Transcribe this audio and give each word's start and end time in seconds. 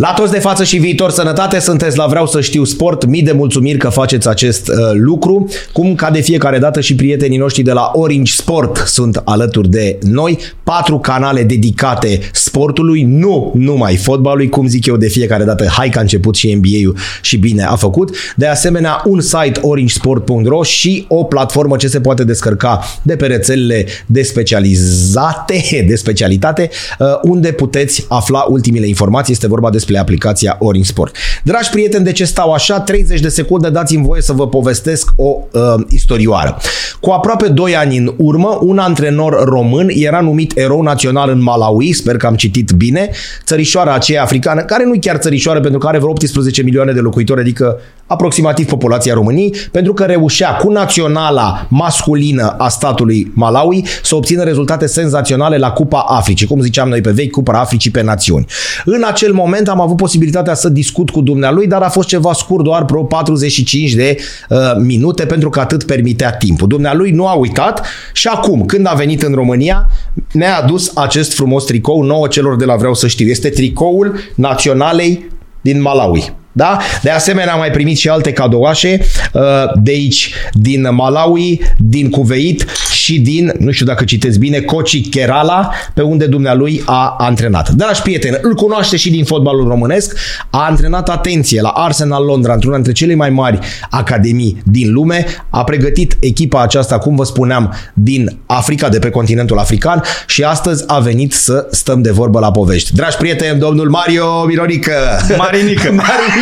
La 0.00 0.12
toți 0.12 0.32
de 0.32 0.38
față 0.38 0.64
și 0.64 0.76
viitor 0.76 1.10
sănătate, 1.10 1.58
sunteți 1.58 1.96
la 1.96 2.06
Vreau 2.06 2.26
să 2.26 2.40
știu 2.40 2.64
sport. 2.64 3.04
Mii 3.04 3.22
de 3.22 3.32
mulțumiri 3.32 3.78
că 3.78 3.88
faceți 3.88 4.28
acest 4.28 4.68
uh, 4.68 4.74
lucru. 4.92 5.48
Cum 5.72 5.94
ca 5.94 6.10
de 6.10 6.20
fiecare 6.20 6.58
dată 6.58 6.80
și 6.80 6.94
prietenii 6.94 7.38
noștri 7.38 7.62
de 7.62 7.72
la 7.72 7.90
Orange 7.94 8.32
Sport 8.32 8.76
sunt 8.86 9.22
alături 9.24 9.68
de 9.68 9.98
noi. 10.02 10.38
Patru 10.62 10.98
canale 10.98 11.42
dedicate 11.42 12.20
sportului, 12.50 13.02
nu 13.02 13.52
numai 13.54 13.96
fotbalului, 13.96 14.48
cum 14.48 14.66
zic 14.66 14.86
eu 14.86 14.96
de 14.96 15.08
fiecare 15.08 15.44
dată. 15.44 15.66
Hai 15.66 15.88
că 15.88 15.98
a 15.98 16.00
început 16.00 16.34
și 16.34 16.54
NBA-ul 16.54 16.96
și 17.22 17.36
bine 17.36 17.62
a 17.62 17.76
făcut. 17.76 18.16
De 18.36 18.46
asemenea, 18.46 19.02
un 19.04 19.20
site 19.20 19.60
orangesport.ro 19.60 20.62
și 20.62 21.04
o 21.08 21.24
platformă 21.24 21.76
ce 21.76 21.88
se 21.88 22.00
poate 22.00 22.24
descărca 22.24 22.84
de 23.02 23.16
pe 23.16 23.26
rețelele 23.26 23.86
de 24.06 24.22
specializate, 24.22 25.64
de 25.88 25.94
specialitate, 25.94 26.70
uh, 26.98 27.06
unde 27.22 27.52
puteți 27.52 28.06
afla 28.08 28.44
ultimile 28.48 28.86
informații. 28.86 29.32
Este 29.32 29.46
vorba 29.46 29.70
despre 29.70 29.98
aplicația 29.98 30.56
Orange 30.58 30.88
Sport. 30.88 31.16
Dragi 31.44 31.70
prieteni, 31.70 32.04
de 32.04 32.12
ce 32.12 32.24
stau 32.24 32.52
așa? 32.52 32.80
30 32.80 33.20
de 33.20 33.28
secunde, 33.28 33.70
dați-mi 33.70 34.04
voie 34.04 34.22
să 34.22 34.32
vă 34.32 34.48
povestesc 34.48 35.10
o 35.16 35.36
uh, 35.52 35.60
istorioară. 35.88 36.56
Cu 37.00 37.10
aproape 37.10 37.48
2 37.48 37.76
ani 37.76 37.96
în 37.96 38.14
urmă, 38.16 38.58
un 38.62 38.78
antrenor 38.78 39.44
român 39.44 39.88
era 39.94 40.20
numit 40.20 40.56
erou 40.56 40.82
național 40.82 41.30
în 41.30 41.42
Malawi, 41.42 41.92
sper 41.92 42.16
că 42.16 42.26
am 42.26 42.36
citit 42.40 42.70
bine, 42.70 43.10
țărișoara 43.44 43.94
aceea 43.94 44.22
africană, 44.22 44.60
care 44.60 44.84
nu 44.84 44.94
chiar 45.00 45.16
țărișoară 45.16 45.60
pentru 45.60 45.78
că 45.78 45.86
are 45.86 45.98
vreo 45.98 46.10
18 46.10 46.62
milioane 46.62 46.92
de 46.92 47.00
locuitori, 47.00 47.40
adică 47.40 47.78
aproximativ 48.06 48.66
populația 48.66 49.14
României, 49.14 49.54
pentru 49.72 49.92
că 49.92 50.04
reușea 50.04 50.56
cu 50.56 50.70
naționala 50.70 51.66
masculină 51.68 52.54
a 52.58 52.68
statului 52.68 53.32
Malawi 53.34 53.82
să 54.02 54.14
obțină 54.14 54.42
rezultate 54.42 54.86
senzaționale 54.86 55.56
la 55.56 55.70
Cupa 55.70 56.04
Africii, 56.08 56.46
cum 56.46 56.60
ziceam 56.60 56.88
noi 56.88 57.00
pe 57.00 57.10
vechi, 57.10 57.30
Cupa 57.30 57.60
Africii 57.60 57.90
pe 57.90 58.02
națiuni. 58.02 58.46
În 58.84 59.02
acel 59.06 59.32
moment 59.32 59.68
am 59.68 59.80
avut 59.80 59.96
posibilitatea 59.96 60.54
să 60.54 60.68
discut 60.68 61.10
cu 61.10 61.20
dumnealui, 61.20 61.66
dar 61.66 61.82
a 61.82 61.88
fost 61.88 62.08
ceva 62.08 62.32
scurt, 62.32 62.64
doar 62.64 62.84
vreo 62.84 63.02
45 63.02 63.92
de 63.92 64.16
uh, 64.48 64.58
minute, 64.78 65.26
pentru 65.26 65.50
că 65.50 65.60
atât 65.60 65.84
permitea 65.84 66.32
timpul. 66.32 66.68
Dumnealui 66.68 67.10
nu 67.10 67.26
a 67.26 67.32
uitat 67.32 67.86
și 68.12 68.28
acum, 68.28 68.64
când 68.64 68.86
a 68.86 68.94
venit 68.94 69.22
în 69.22 69.32
România, 69.34 69.90
ne-a 70.32 70.56
adus 70.62 70.92
acest 70.94 71.34
frumos 71.34 71.64
tricou 71.64 72.02
nouă 72.02 72.28
celor 72.30 72.56
de 72.56 72.64
la 72.64 72.76
Vreau 72.76 72.94
să 72.94 73.06
știu. 73.06 73.26
Este 73.28 73.48
tricoul 73.48 74.18
naționalei 74.34 75.26
din 75.60 75.80
Malawi. 75.80 76.34
Da? 76.52 76.78
De 77.02 77.10
asemenea, 77.10 77.52
am 77.52 77.58
mai 77.58 77.70
primit 77.70 77.98
și 77.98 78.08
alte 78.08 78.32
cadouașe 78.32 79.00
uh, 79.32 79.42
de 79.74 79.90
aici, 79.90 80.32
din 80.52 80.88
Malawi, 80.94 81.60
din 81.78 82.10
Cuveit 82.10 82.66
și 82.92 83.20
din, 83.20 83.54
nu 83.58 83.70
știu 83.70 83.86
dacă 83.86 84.04
citesc 84.04 84.38
bine, 84.38 84.60
Kochi 84.60 85.00
Kerala, 85.00 85.70
pe 85.94 86.02
unde 86.02 86.26
dumnealui 86.26 86.82
a 86.86 87.14
antrenat. 87.18 87.70
Dragi 87.70 88.02
prieteni, 88.02 88.36
îl 88.40 88.54
cunoaște 88.54 88.96
și 88.96 89.10
din 89.10 89.24
fotbalul 89.24 89.68
românesc, 89.68 90.18
a 90.50 90.66
antrenat 90.68 91.08
atenție 91.08 91.60
la 91.60 91.68
Arsenal 91.68 92.24
Londra, 92.24 92.52
într-una 92.52 92.74
dintre 92.74 92.92
cele 92.92 93.14
mai 93.14 93.30
mari 93.30 93.58
academii 93.90 94.62
din 94.64 94.92
lume, 94.92 95.26
a 95.50 95.64
pregătit 95.64 96.16
echipa 96.20 96.62
aceasta, 96.62 96.98
cum 96.98 97.16
vă 97.16 97.24
spuneam, 97.24 97.74
din 97.94 98.38
Africa, 98.46 98.88
de 98.88 98.98
pe 98.98 99.10
continentul 99.10 99.58
african 99.58 100.02
și 100.26 100.42
astăzi 100.42 100.84
a 100.86 100.98
venit 100.98 101.32
să 101.32 101.66
stăm 101.70 102.02
de 102.02 102.10
vorbă 102.10 102.38
la 102.38 102.50
povești. 102.50 102.94
Dragi 102.94 103.16
prieteni, 103.16 103.58
domnul 103.58 103.88
Mario 103.88 104.44
Mironică! 104.44 104.92
Marinică! 105.36 105.92
Marinică! 106.06 106.39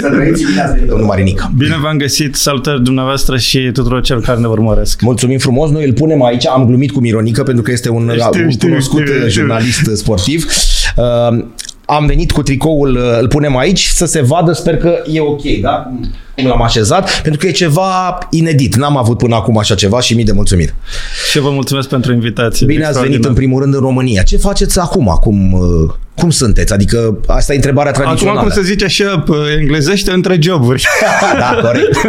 Să 0.00 0.08
trăiți 0.08 0.44
bine 0.44 0.60
ați 0.60 0.72
venit, 0.72 0.88
domnul 0.88 1.06
Marinică. 1.06 1.52
Bine 1.56 1.76
v-am 1.82 1.96
găsit, 1.96 2.34
salutări 2.34 2.82
dumneavoastră 2.82 3.36
și 3.36 3.70
tuturor 3.72 4.02
celor 4.02 4.22
care 4.22 4.38
ne 4.38 4.46
urmăresc. 4.46 5.00
Mulțumim 5.00 5.38
frumos, 5.38 5.70
noi 5.70 5.84
îl 5.84 5.92
punem 5.92 6.22
aici, 6.22 6.46
am 6.46 6.66
glumit 6.66 6.90
cu 6.90 7.00
Mironică 7.00 7.42
pentru 7.42 7.62
că 7.62 7.70
este 7.70 7.90
un, 7.90 8.12
Știu, 8.16 8.44
un 8.44 8.50
știu, 8.50 8.68
cunoscut 8.68 9.00
știu, 9.00 9.14
știu. 9.14 9.28
jurnalist 9.28 9.96
sportiv. 9.96 10.46
Uh, 10.96 11.44
am 11.90 12.06
venit 12.06 12.32
cu 12.32 12.42
tricoul, 12.42 12.96
uh, 12.96 13.18
îl 13.20 13.28
punem 13.28 13.56
aici 13.56 13.84
să 13.84 14.06
se 14.06 14.22
vadă, 14.22 14.52
sper 14.52 14.76
că 14.76 14.94
e 15.12 15.20
ok, 15.20 15.42
da? 15.60 15.70
Cum- 15.70 16.10
Cum 16.34 16.46
l-am 16.46 16.62
așezat, 16.62 17.20
pentru 17.22 17.40
că 17.40 17.46
e 17.46 17.50
ceva 17.50 18.18
inedit. 18.30 18.76
N-am 18.76 18.96
avut 18.96 19.18
până 19.18 19.34
acum 19.34 19.58
așa 19.58 19.74
ceva 19.74 20.00
și 20.00 20.14
mii 20.14 20.24
de 20.24 20.32
mulțumiri. 20.32 20.74
Și 21.30 21.38
vă 21.38 21.50
mulțumesc 21.50 21.88
pentru 21.88 22.12
invitație. 22.12 22.66
Bine 22.66 22.84
ați 22.84 23.00
venit 23.00 23.24
în 23.24 23.34
primul 23.34 23.60
rând 23.62 23.74
în 23.74 23.80
România. 23.80 24.22
Ce 24.22 24.36
faceți 24.36 24.78
acum? 24.80 25.18
Cum, 25.20 25.52
uh, 25.52 25.90
cum 26.16 26.30
sunteți? 26.30 26.72
Adică 26.72 27.18
asta 27.26 27.52
e 27.52 27.56
întrebarea 27.56 27.90
Acum, 27.92 28.02
tradițională. 28.04 28.40
cum 28.40 28.50
se 28.50 28.62
zice 28.62 28.84
așa, 28.84 29.18
pe 29.18 29.32
englezește, 29.60 30.10
între 30.10 30.38
joburi. 30.40 30.84
Da, 31.38 31.58
corect. 31.62 32.00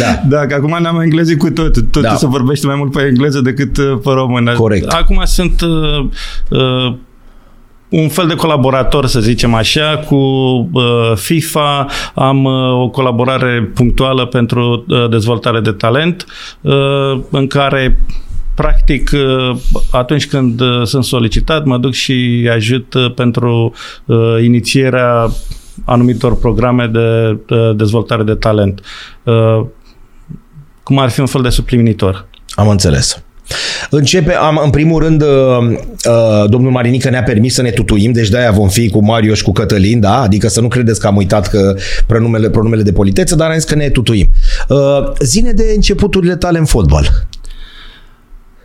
Da. 0.00 0.22
Da, 0.28 0.46
că 0.46 0.54
acum 0.54 0.76
ne-am 0.80 1.00
englezit 1.00 1.38
cu 1.38 1.50
tot. 1.50 1.72
Tot 1.90 2.02
Da. 2.02 2.08
da. 2.08 2.16
se 2.16 2.26
vorbește 2.26 2.66
mai 2.66 2.76
mult 2.78 2.92
pe 2.92 3.02
engleză 3.02 3.40
decât 3.40 3.76
uh, 3.76 3.98
pe 4.02 4.10
română. 4.10 4.52
Corect. 4.52 4.88
Acum 4.88 5.20
sunt 5.24 5.60
uh, 5.60 6.08
uh, 6.50 6.94
un 7.88 8.08
fel 8.08 8.26
de 8.26 8.34
colaborator, 8.34 9.06
să 9.06 9.20
zicem 9.20 9.54
așa, 9.54 10.04
cu 10.06 10.14
uh, 10.72 11.12
FIFA. 11.14 11.86
Am 12.14 12.44
uh, 12.44 12.80
o 12.82 12.88
colaborare 12.88 13.70
punctuală 13.74 14.26
pentru 14.26 14.84
uh, 14.88 15.08
dezvoltare 15.08 15.60
de 15.60 15.72
talent, 15.72 16.26
uh, 16.60 17.20
în 17.30 17.46
care 17.46 17.98
practic 18.54 19.10
uh, 19.14 19.56
atunci 19.90 20.26
când 20.26 20.60
uh, 20.60 20.82
sunt 20.84 21.04
solicitat, 21.04 21.64
mă 21.64 21.78
duc 21.78 21.92
și 21.92 22.48
ajut 22.52 22.94
uh, 22.94 23.12
pentru 23.14 23.72
uh, 24.04 24.36
inițierea 24.42 25.28
anumitor 25.84 26.38
programe 26.38 26.86
de 26.86 27.38
uh, 27.48 27.76
dezvoltare 27.76 28.22
de 28.22 28.34
talent. 28.34 28.80
Uh, 29.22 29.64
cum 30.82 30.98
ar 30.98 31.10
fi 31.10 31.20
un 31.20 31.26
fel 31.26 31.42
de 31.42 31.48
suplinitor. 31.48 32.26
Am 32.54 32.68
înțeles. 32.68 33.25
Începe, 33.90 34.32
am, 34.32 34.60
în 34.64 34.70
primul 34.70 35.02
rând, 35.02 35.22
uh, 35.22 35.28
uh, 35.28 36.44
domnul 36.48 36.70
Marinică 36.70 37.10
ne-a 37.10 37.22
permis 37.22 37.54
să 37.54 37.62
ne 37.62 37.70
tutuim, 37.70 38.12
deci 38.12 38.28
de-aia 38.28 38.50
vom 38.50 38.68
fi 38.68 38.88
cu 38.88 39.04
Mario 39.04 39.34
și 39.34 39.42
cu 39.42 39.52
Cătălin, 39.52 40.00
da? 40.00 40.20
Adică 40.20 40.48
să 40.48 40.60
nu 40.60 40.68
credeți 40.68 41.00
că 41.00 41.06
am 41.06 41.16
uitat 41.16 41.48
că 41.48 41.76
pronumele, 42.06 42.50
pronumele 42.50 42.82
de 42.82 42.92
politețe, 42.92 43.34
dar 43.34 43.50
am 43.50 43.54
zis 43.54 43.64
că 43.64 43.74
ne 43.74 43.88
tutuim. 43.88 44.28
Uh, 44.68 44.78
zine 45.20 45.52
de 45.52 45.72
începuturile 45.74 46.36
tale 46.36 46.58
în 46.58 46.64
fotbal. 46.64 47.26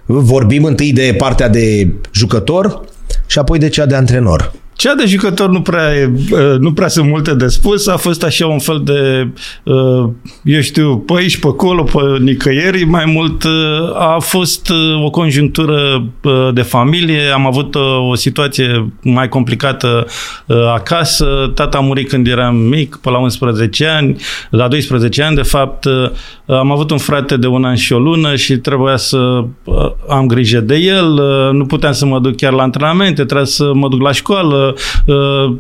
Vorbim 0.06 0.64
întâi 0.64 0.94
de 0.94 1.16
partea 1.18 1.50
de 1.50 1.94
jucător 2.12 2.82
și 3.26 3.40
apoi 3.40 3.60
de 3.60 3.70
cea 3.70 3.86
de 3.86 3.96
antrenor. 3.96 4.52
Cea 4.76 4.96
de 4.96 5.06
jucător 5.06 5.50
nu 5.50 5.62
prea, 5.62 5.96
e, 5.96 6.12
uh, 6.32 6.60
nu 6.60 6.74
prea 6.74 6.88
sunt 6.88 7.08
multe 7.08 7.34
de 7.34 7.48
spus, 7.48 7.88
a 7.88 7.98
fost 7.98 8.24
așa 8.24 8.48
un 8.48 8.60
fel 8.60 8.82
de, 8.84 9.28
uh, 9.64 10.10
eu 10.44 10.62
știu, 10.62 10.98
pe 10.98 11.14
aici, 11.18 11.38
pe 11.38 11.48
acolo, 11.48 11.84
pe 11.84 12.00
nicăieri, 12.20 12.84
mai 12.84 13.06
mult 13.06 13.44
uh, 13.44 13.52
a 13.96 14.18
fost 14.20 14.70
uh, 14.70 15.04
o 15.04 15.10
conjunctură 15.10 16.08
uh, 16.24 16.50
de 16.54 16.62
familie, 16.62 17.22
am 17.34 17.46
avut 17.46 17.76
uh, 17.76 18.10
o 18.10 18.16
situație 18.16 18.92
mai 19.02 19.30
complicată 19.30 20.06
uh, 20.46 20.58
acasă, 20.74 21.52
tata 21.56 21.78
a 21.78 21.82
murit 21.82 22.10
când 22.10 22.28
eram 22.28 22.56
mic, 22.56 23.00
pe 23.02 23.10
la 23.10 23.18
11 23.18 23.86
ani, 23.86 24.16
la 24.50 24.68
12 24.68 25.24
ani 25.24 25.36
de 25.36 25.42
fapt, 25.42 25.86
uh, 25.86 26.12
am 26.46 26.72
avut 26.72 26.92
un 26.92 26.98
frate 26.98 27.38
de 27.38 27.48
un 27.48 27.64
an 27.64 27.76
și 27.76 27.94
o 27.94 28.00
lună 28.00 28.36
și 28.36 28.58
trebuia 28.58 28.98
să 28.98 29.18
uh, 29.64 29.92
am 30.10 30.28
grijă 30.28 30.60
de 30.60 30.76
el, 30.76 31.12
uh, 31.12 31.52
nu 31.52 31.66
puteam 31.66 31.94
să 31.94 32.06
mă 32.06 32.20
duc 32.20 32.36
chiar 32.36 32.54
la 32.54 32.64
antrenamente, 32.64 33.24
trebuia 33.24 33.46
să 33.46 33.74
mă 33.74 33.88
duc 33.88 34.02
la 34.02 34.12
școală, 34.12 34.56
uh, 34.56 34.61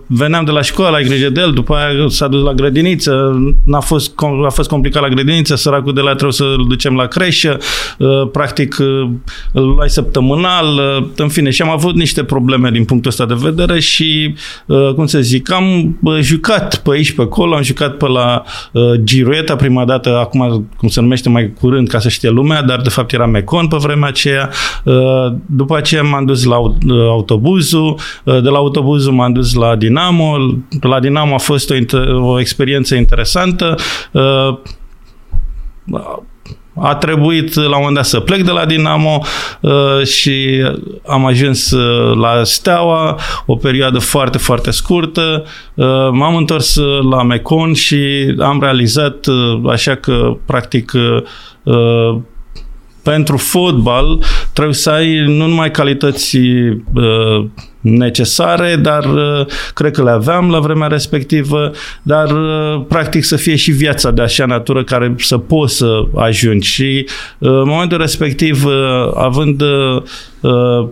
veneam 0.07 0.45
de 0.45 0.51
la 0.51 0.61
școală, 0.61 0.95
ai 0.95 1.03
grijă 1.03 1.29
de 1.29 1.41
el, 1.41 1.51
după 1.51 1.75
aia 1.75 1.87
s-a 2.07 2.27
dus 2.27 2.43
la 2.43 2.53
grădiniță, 2.53 3.39
n-a 3.65 3.79
fost, 3.79 4.11
com- 4.11 4.45
a 4.45 4.49
fost 4.49 4.69
complicat 4.69 5.01
la 5.01 5.07
grădiniță, 5.07 5.55
săracul 5.55 5.93
de 5.93 6.01
la 6.01 6.09
trebuie 6.09 6.31
să-l 6.31 6.65
ducem 6.67 6.95
la 6.95 7.05
creșă, 7.05 7.57
uh, 7.97 8.09
practic 8.31 8.77
uh, 8.79 9.09
îl 9.51 9.67
luai 9.75 9.89
săptămânal, 9.89 10.65
uh, 10.99 11.07
în 11.15 11.27
fine, 11.29 11.49
și 11.49 11.61
am 11.61 11.69
avut 11.69 11.95
niște 11.95 12.23
probleme 12.23 12.69
din 12.69 12.85
punctul 12.85 13.09
ăsta 13.11 13.25
de 13.25 13.35
vedere 13.37 13.79
și, 13.79 14.33
uh, 14.65 14.93
cum 14.93 15.05
să 15.05 15.19
zic, 15.19 15.51
am 15.51 15.97
uh, 16.01 16.17
jucat 16.21 16.75
pe 16.75 16.89
aici, 16.93 17.11
pe 17.11 17.21
acolo, 17.21 17.55
am 17.55 17.61
jucat 17.63 17.97
pe 17.97 18.07
la 18.07 18.43
uh, 18.71 18.83
Girueta 19.03 19.55
prima 19.55 19.85
dată, 19.85 20.17
acum 20.17 20.67
cum 20.77 20.89
se 20.89 21.01
numește 21.01 21.29
mai 21.29 21.53
curând, 21.59 21.87
ca 21.87 21.99
să 21.99 22.09
știe 22.09 22.29
lumea, 22.29 22.61
dar 22.61 22.81
de 22.81 22.89
fapt 22.89 23.13
era 23.13 23.25
Mecon 23.25 23.67
pe 23.67 23.77
vremea 23.79 24.07
aceea. 24.07 24.49
Uh, 24.83 24.95
După 25.45 25.75
aceea 25.77 26.03
m-am 26.03 26.25
dus 26.25 26.43
la 26.43 26.55
au- 26.55 26.77
uh, 26.87 26.95
autobuzul, 27.09 27.99
uh, 28.23 28.41
de 28.41 28.49
la 28.49 28.57
autobuzul 28.91 29.13
m-am 29.13 29.33
dus 29.33 29.53
la 29.53 29.75
Dinamo, 29.75 30.37
la 30.81 30.99
Dinamo 30.99 31.33
a 31.33 31.37
fost 31.37 31.69
o, 31.69 31.75
inter- 31.75 32.21
o 32.21 32.39
experiență 32.39 32.95
interesantă. 32.95 33.75
Uh, 34.11 34.57
a 36.75 36.95
trebuit 36.95 37.53
la 37.53 37.63
un 37.63 37.71
moment 37.77 37.95
dat 37.95 38.05
să 38.05 38.19
plec 38.19 38.41
de 38.43 38.51
la 38.51 38.65
Dinamo 38.65 39.21
uh, 39.61 40.03
și 40.05 40.63
am 41.07 41.25
ajuns 41.25 41.71
uh, 41.71 42.17
la 42.17 42.43
Steaua, 42.43 43.19
o 43.45 43.55
perioadă 43.55 43.99
foarte, 43.99 44.37
foarte 44.37 44.71
scurtă. 44.71 45.43
Uh, 45.73 45.85
m-am 46.11 46.35
întors 46.35 46.75
uh, 46.75 47.03
la 47.11 47.23
Mecon 47.23 47.73
și 47.73 48.33
am 48.39 48.61
realizat 48.61 49.25
uh, 49.25 49.71
așa 49.71 49.95
că, 49.95 50.37
practic, 50.45 50.91
uh, 50.93 51.23
uh, 51.63 52.19
pentru 53.03 53.37
fotbal 53.37 54.23
trebuie 54.53 54.75
să 54.75 54.89
ai 54.89 55.25
nu 55.25 55.47
numai 55.47 55.71
calități 55.71 56.37
uh, 56.37 57.45
necesare, 57.81 58.75
dar 58.75 59.05
uh, 59.05 59.45
cred 59.73 59.91
că 59.91 60.03
le 60.03 60.09
aveam 60.09 60.49
la 60.49 60.59
vremea 60.59 60.87
respectivă, 60.87 61.71
dar 62.01 62.31
uh, 62.31 62.85
practic 62.87 63.23
să 63.23 63.35
fie 63.35 63.55
și 63.55 63.71
viața 63.71 64.11
de 64.11 64.21
așa 64.21 64.45
natură 64.45 64.83
care 64.83 65.15
să 65.17 65.37
poți 65.37 65.75
să 65.75 66.03
ajungi. 66.15 66.69
Și 66.69 67.05
uh, 67.37 67.49
în 67.49 67.67
momentul 67.67 67.97
respectiv 67.97 68.65
uh, 68.65 69.11
având 69.15 69.61
uh, 69.61 70.01
uh, 70.41 70.87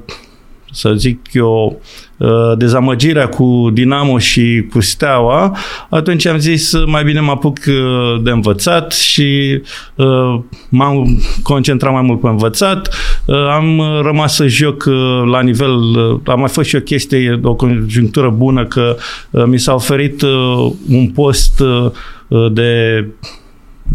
să 0.71 0.93
zic 0.95 1.19
eu, 1.33 1.81
uh, 2.17 2.29
dezamăgirea 2.57 3.29
cu 3.29 3.69
Dinamo 3.73 4.17
și 4.17 4.67
cu 4.71 4.81
Steaua, 4.81 5.57
atunci 5.89 6.25
am 6.25 6.37
zis 6.37 6.73
mai 6.85 7.03
bine 7.03 7.19
mă 7.19 7.31
apuc 7.31 7.57
uh, 7.67 8.21
de 8.23 8.29
învățat 8.29 8.91
și 8.91 9.61
uh, 9.95 10.39
m-am 10.69 11.21
concentrat 11.43 11.93
mai 11.93 12.01
mult 12.01 12.21
pe 12.21 12.27
învățat. 12.27 12.89
Am 13.51 13.81
rămas 14.01 14.35
să 14.35 14.47
joc 14.47 14.83
la 15.31 15.41
nivel, 15.41 15.73
am 16.25 16.39
mai 16.39 16.49
fost 16.49 16.67
și 16.67 16.75
o 16.75 16.79
chestie, 16.79 17.39
o 17.43 17.55
conjunctură 17.55 18.29
bună 18.29 18.65
că 18.65 18.95
mi 19.45 19.59
s-a 19.59 19.73
oferit 19.73 20.21
un 20.89 21.09
post 21.13 21.61
de 22.51 23.05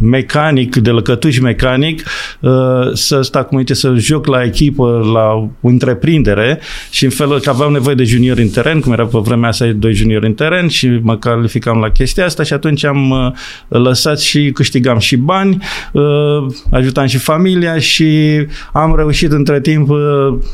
mecanic, 0.01 0.77
de 0.77 0.91
lăcătuș 0.91 1.39
mecanic, 1.39 2.03
uh, 2.41 2.51
să 2.93 3.21
sta, 3.23 3.43
cum 3.43 3.59
zice, 3.59 3.75
să 3.75 3.95
joc 3.97 4.27
la 4.27 4.43
echipă, 4.43 5.11
la 5.13 5.33
o 5.61 5.69
întreprindere 5.69 6.61
și 6.91 7.05
în 7.05 7.11
felul 7.11 7.41
că 7.41 7.51
aveau 7.51 7.71
nevoie 7.71 7.95
de 7.95 8.05
juniori 8.05 8.43
în 8.43 8.49
teren, 8.49 8.81
cum 8.81 8.93
era 8.93 9.07
pe 9.07 9.19
vremea 9.23 9.49
asta 9.49 9.67
doi 9.67 9.95
juniori 9.95 10.27
în 10.27 10.35
teren 10.35 10.69
și 10.69 10.99
mă 11.03 11.17
calificam 11.17 11.79
la 11.79 11.91
chestia 11.91 12.25
asta 12.25 12.43
și 12.43 12.53
atunci 12.53 12.85
am 12.85 13.11
uh, 13.11 13.79
lăsat 13.81 14.21
și 14.21 14.51
câștigam 14.55 14.99
și 14.99 15.17
bani, 15.17 15.59
uh, 15.93 16.03
ajutam 16.71 17.07
și 17.07 17.19
familia 17.19 17.79
și 17.79 18.07
am 18.73 18.97
reușit 18.97 19.33
între 19.33 19.61
timp, 19.61 19.89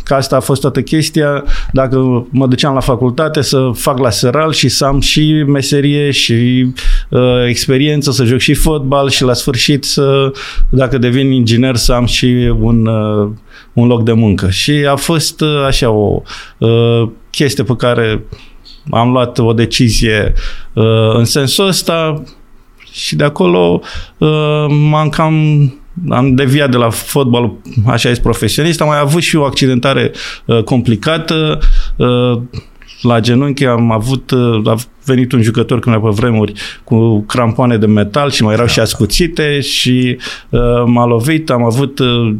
că 0.04 0.14
asta 0.14 0.36
a 0.36 0.40
fost 0.40 0.60
toată 0.60 0.82
chestia, 0.82 1.44
dacă 1.72 2.26
mă 2.30 2.46
duceam 2.46 2.74
la 2.74 2.80
facultate 2.80 3.40
să 3.40 3.70
fac 3.74 3.98
la 3.98 4.10
seral 4.10 4.52
și 4.52 4.68
să 4.68 4.84
am 4.84 5.00
și 5.00 5.44
meserie 5.46 6.10
și 6.10 6.66
experiență, 7.48 8.10
să 8.10 8.24
joc 8.24 8.38
și 8.38 8.54
fotbal 8.54 9.08
și 9.08 9.22
la 9.22 9.32
sfârșit 9.32 9.84
să, 9.84 10.32
dacă 10.68 10.98
devin 10.98 11.30
inginer, 11.30 11.76
să 11.76 11.92
am 11.92 12.04
și 12.04 12.52
un, 12.60 12.86
uh, 12.86 13.28
un 13.72 13.86
loc 13.86 14.02
de 14.02 14.12
muncă. 14.12 14.50
Și 14.50 14.70
a 14.70 14.96
fost 14.96 15.40
uh, 15.40 15.64
așa 15.66 15.90
o 15.90 16.22
uh, 16.58 17.08
chestie 17.30 17.64
pe 17.64 17.76
care 17.76 18.24
am 18.90 19.10
luat 19.10 19.38
o 19.38 19.52
decizie 19.52 20.32
în 21.14 21.24
sensul 21.24 21.66
ăsta 21.66 22.22
și 22.92 23.16
de 23.16 23.24
acolo 23.24 23.80
m-am 24.68 25.08
cam 25.08 25.34
am 26.08 26.34
deviat 26.34 26.70
de 26.70 26.76
la 26.76 26.90
fotbal, 26.90 27.52
așa 27.86 28.08
este 28.08 28.22
profesionist, 28.22 28.80
am 28.80 28.88
mai 28.88 28.98
avut 28.98 29.22
și 29.22 29.36
o 29.36 29.44
accidentare 29.44 30.12
uh, 30.44 30.62
complicată, 30.62 31.58
uh, 31.96 32.40
la 33.02 33.20
genunchi 33.20 33.64
am 33.64 33.90
avut, 33.92 34.32
a 34.64 34.74
venit 35.14 35.32
un 35.32 35.42
jucător 35.42 35.78
când 35.78 35.96
pe 35.96 36.08
vremuri 36.08 36.52
cu 36.84 37.20
crampoane 37.20 37.76
de 37.76 37.86
metal 37.86 38.30
și 38.30 38.42
mai 38.42 38.54
erau 38.54 38.66
și 38.66 38.80
ascuțite 38.80 39.60
și 39.60 40.18
uh, 40.48 40.60
m-a 40.86 41.06
lovit, 41.06 41.50
am 41.50 41.64
avut 41.64 41.98
uh, 41.98 42.34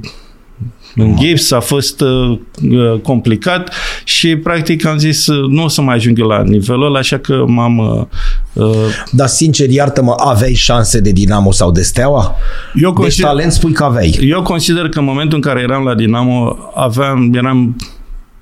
în 0.95 1.17
gips, 1.17 1.51
a 1.51 1.61
fost 1.61 2.01
uh, 2.01 2.39
uh, 2.71 3.01
complicat 3.03 3.75
și 4.05 4.37
practic 4.37 4.87
am 4.87 4.99
zis 4.99 5.27
uh, 5.27 5.49
nu 5.49 5.65
o 5.65 5.69
să 5.69 5.83
mai 5.83 5.95
ajung 5.95 6.19
eu 6.19 6.27
la 6.27 6.43
nivelul 6.43 6.85
ăla, 6.85 6.99
așa 6.99 7.19
că 7.19 7.45
m-am... 7.47 7.79
Uh, 7.79 8.65
uh, 8.65 8.75
Dar 9.11 9.27
sincer, 9.27 9.71
iartă-mă, 9.71 10.15
aveai 10.17 10.55
șanse 10.55 11.01
de 11.01 11.11
Dinamo 11.11 11.53
sau 11.53 11.71
de 11.71 11.83
Steaua? 11.83 12.35
Eu 12.75 12.81
deci 12.81 12.83
consider, 12.83 13.09
deci 13.09 13.21
talent 13.21 13.53
spui 13.53 13.73
că 13.73 13.85
aveai. 13.85 14.19
Eu 14.23 14.43
consider 14.43 14.89
că 14.89 14.99
în 14.99 15.05
momentul 15.05 15.37
în 15.37 15.43
care 15.43 15.61
eram 15.61 15.85
la 15.85 15.95
Dinamo 15.95 16.59
aveam, 16.75 17.31
eram 17.35 17.77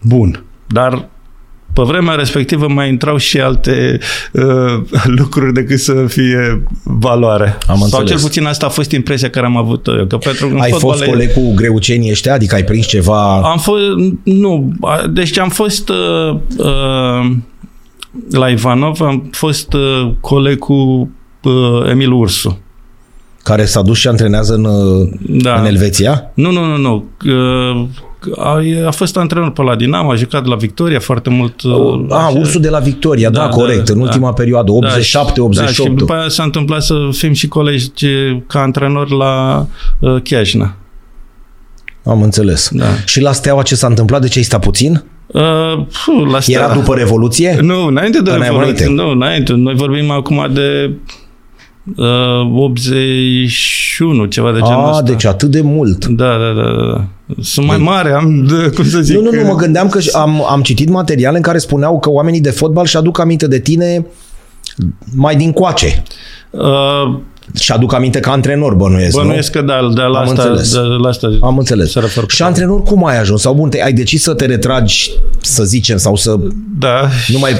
bun, 0.03 0.45
dar 0.67 1.09
pe 1.73 1.82
vremea 1.82 2.15
respectivă 2.15 2.69
mai 2.69 2.88
intrau 2.88 3.17
și 3.17 3.41
alte 3.41 3.99
uh, 4.32 4.43
lucruri 5.19 5.53
decât 5.53 5.79
să 5.79 6.05
fie 6.09 6.62
valoare. 6.82 7.59
Am 7.67 7.85
Sau 7.88 8.05
cel 8.05 8.20
puțin 8.20 8.44
asta 8.44 8.67
a 8.67 8.69
fost 8.69 8.91
impresia 8.91 9.31
care 9.31 9.47
am 9.47 9.56
avut-o 9.56 9.97
eu. 9.97 10.06
Că 10.06 10.17
pentru 10.17 10.59
ai 10.59 10.70
fost 10.70 11.05
coleg 11.05 11.32
cu 11.32 11.55
greucenii 11.55 12.11
ăștia? 12.11 12.32
Adică 12.35 12.55
ai 12.55 12.65
prins 12.65 12.87
ceva? 12.87 13.41
Am 13.41 13.59
fost, 13.59 13.82
nu, 14.23 14.73
deci 15.11 15.38
am 15.38 15.49
fost 15.49 15.88
uh, 15.88 16.37
uh, 16.56 17.31
la 18.31 18.49
Ivanov, 18.49 19.00
am 19.00 19.29
fost 19.32 19.73
uh, 19.73 20.11
coleg 20.21 20.59
cu 20.59 21.11
uh, 21.43 21.91
Emil 21.91 22.12
Ursu 22.12 22.59
care 23.43 23.64
s-a 23.64 23.82
dus 23.82 23.99
și 23.99 24.09
antrenează 24.09 24.55
în, 24.55 24.67
da. 25.43 25.61
în 25.61 25.67
Elveția? 25.67 26.31
Nu, 26.35 26.50
nu, 26.50 26.64
nu, 26.64 26.76
nu. 26.76 27.05
Uh, 27.26 27.87
a, 28.37 28.61
a 28.87 28.91
fost 28.91 29.17
antrenor 29.17 29.50
pe 29.50 29.62
la 29.62 29.76
Dinamo, 29.76 30.11
a 30.11 30.15
jucat 30.15 30.47
la 30.47 30.56
Victoria 30.56 31.00
foarte 31.00 31.31
mult. 31.31 31.62
Uh, 31.62 32.06
a, 32.09 32.26
așa. 32.26 32.38
ursul 32.38 32.61
de 32.61 32.69
la 32.69 32.79
Victoria, 32.79 33.31
da, 33.31 33.41
da 33.41 33.49
corect, 33.49 33.87
da, 33.87 33.93
în 33.93 34.00
ultima 34.00 34.26
da. 34.26 34.32
perioadă, 34.32 34.73
87, 34.73 35.32
da, 35.37 35.43
88. 35.43 35.56
Da, 35.56 35.67
și 35.67 35.91
după 35.91 36.12
aia 36.12 36.29
s-a 36.29 36.43
întâmplat 36.43 36.82
să 36.82 36.94
fim 37.12 37.32
și 37.32 37.49
colegi 37.49 37.91
ca 38.47 38.61
antrenor 38.61 39.11
la 39.11 39.67
uh, 40.00 40.23
Chiajna. 40.23 40.76
Am 42.05 42.23
înțeles. 42.23 42.69
Da. 42.73 42.85
Și 43.05 43.20
la 43.20 43.32
Steaua 43.32 43.62
ce 43.62 43.75
s-a 43.75 43.87
întâmplat? 43.87 44.21
De 44.21 44.29
ce 44.29 44.38
ai 44.38 44.44
stat 44.44 44.61
puțin? 44.61 45.05
Uh, 45.26 45.43
la 46.31 46.41
Steaua. 46.41 46.64
Era 46.64 46.75
după 46.75 46.94
Revoluție? 46.94 47.59
Nu, 47.61 47.87
înainte 47.87 48.21
de 48.21 48.31
Revoluție. 48.31 48.88
Nu, 48.88 49.11
înainte. 49.11 49.53
Noi 49.53 49.75
vorbim 49.75 50.11
acum 50.11 50.50
de 50.53 50.91
uh, 50.91 50.94
81, 51.96 54.25
ceva 54.25 54.52
de 54.52 54.58
genul 54.58 54.88
ăsta. 54.88 55.02
deci 55.02 55.25
atât 55.25 55.50
de 55.50 55.61
mult. 55.61 56.06
Da, 56.06 56.37
da, 56.37 56.52
da. 56.52 56.62
da. 56.93 57.05
Sunt 57.43 57.67
mai 57.67 57.76
mare, 57.76 58.12
am, 58.12 58.44
de, 58.44 58.70
cum 58.75 58.85
să 58.85 59.00
zic. 59.00 59.17
Nu, 59.17 59.23
nu, 59.23 59.31
nu, 59.31 59.46
mă 59.46 59.55
gândeam 59.55 59.88
că 59.88 59.99
am, 60.12 60.44
am 60.50 60.62
citit 60.62 60.88
materiale 60.88 61.37
în 61.37 61.43
care 61.43 61.58
spuneau 61.58 61.99
că 61.99 62.11
oamenii 62.11 62.40
de 62.40 62.50
fotbal 62.50 62.87
și 62.87 62.96
aduc 62.96 63.19
aminte 63.19 63.46
de 63.46 63.58
tine 63.58 64.06
mai 65.14 65.37
din 65.37 65.52
coace. 65.52 66.02
Uh, 66.50 67.19
și 67.61 67.73
aduc 67.73 67.93
aminte 67.93 68.21
ca 68.21 68.31
antrenor, 68.31 68.75
bănuiesc, 68.75 69.17
Bănuiesc 69.17 69.55
nu? 69.55 69.61
că 69.61 69.67
da, 69.67 69.89
de 69.95 70.00
la, 70.00 70.19
Am 70.19 70.29
asta, 70.29 70.43
înțeles. 70.43 70.73
de 70.73 70.79
la 70.79 71.09
asta 71.09 71.39
Am 71.43 71.59
înțeles. 71.59 71.95
Și 72.27 72.43
antrenor 72.43 72.83
cum 72.83 73.06
ai 73.06 73.19
ajuns? 73.19 73.41
Sau 73.41 73.55
bun, 73.55 73.71
te, 73.71 73.83
ai 73.83 73.93
decis 73.93 74.23
să 74.23 74.35
te 74.35 74.47
retragi, 74.47 75.11
să 75.41 75.65
zicem, 75.65 75.97
sau 75.97 76.17
să 76.17 76.37
da. 76.79 77.09
nu 77.29 77.39
mai 77.39 77.53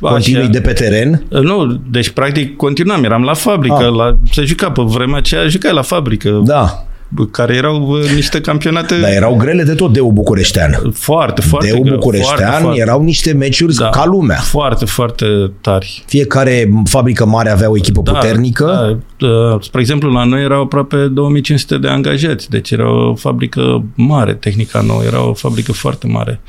continui 0.00 0.42
Așa. 0.42 0.50
de 0.50 0.60
pe 0.60 0.72
teren? 0.72 1.22
Nu, 1.28 1.80
deci 1.90 2.08
practic 2.08 2.56
continuam, 2.56 3.04
eram 3.04 3.22
la 3.22 3.34
fabrică, 3.34 3.84
ah. 3.84 3.94
la, 3.96 4.16
se 4.32 4.44
juca 4.44 4.70
pe 4.70 4.82
vremea 4.84 5.16
aceea, 5.16 5.46
jucai 5.46 5.72
la 5.72 5.82
fabrică. 5.82 6.40
Da 6.44 6.86
care 7.30 7.54
erau 7.54 7.96
niște 8.14 8.40
campionate... 8.40 9.00
Dar 9.00 9.10
erau 9.10 9.36
grele 9.36 9.62
de 9.62 9.74
tot 9.74 9.92
Deu 9.92 10.10
Bucureștean. 10.10 10.90
Foarte, 10.94 11.40
foarte 11.40 11.70
Deu 11.70 11.82
Bucureștean 11.82 12.36
foarte, 12.36 12.62
foarte, 12.62 12.80
erau 12.80 13.02
niște 13.02 13.32
meciuri 13.32 13.74
da, 13.74 13.88
ca 13.88 14.04
lumea. 14.04 14.36
Foarte, 14.36 14.84
foarte 14.84 15.26
tari. 15.60 16.04
Fiecare 16.06 16.70
fabrică 16.84 17.26
mare 17.26 17.50
avea 17.50 17.70
o 17.70 17.76
echipă 17.76 18.00
da, 18.04 18.12
puternică. 18.12 18.98
Da, 19.18 19.26
da. 19.26 19.58
Spre 19.60 19.80
exemplu, 19.80 20.12
la 20.12 20.24
noi 20.24 20.42
erau 20.42 20.62
aproape 20.62 20.96
2500 20.96 21.78
de 21.78 21.88
angajați, 21.88 22.50
deci 22.50 22.70
era 22.70 23.08
o 23.08 23.14
fabrică 23.14 23.84
mare, 23.94 24.34
Tehnica 24.34 24.80
Nouă, 24.80 25.02
era 25.02 25.28
o 25.28 25.34
fabrică 25.34 25.72
foarte 25.72 26.06
mare. 26.06 26.40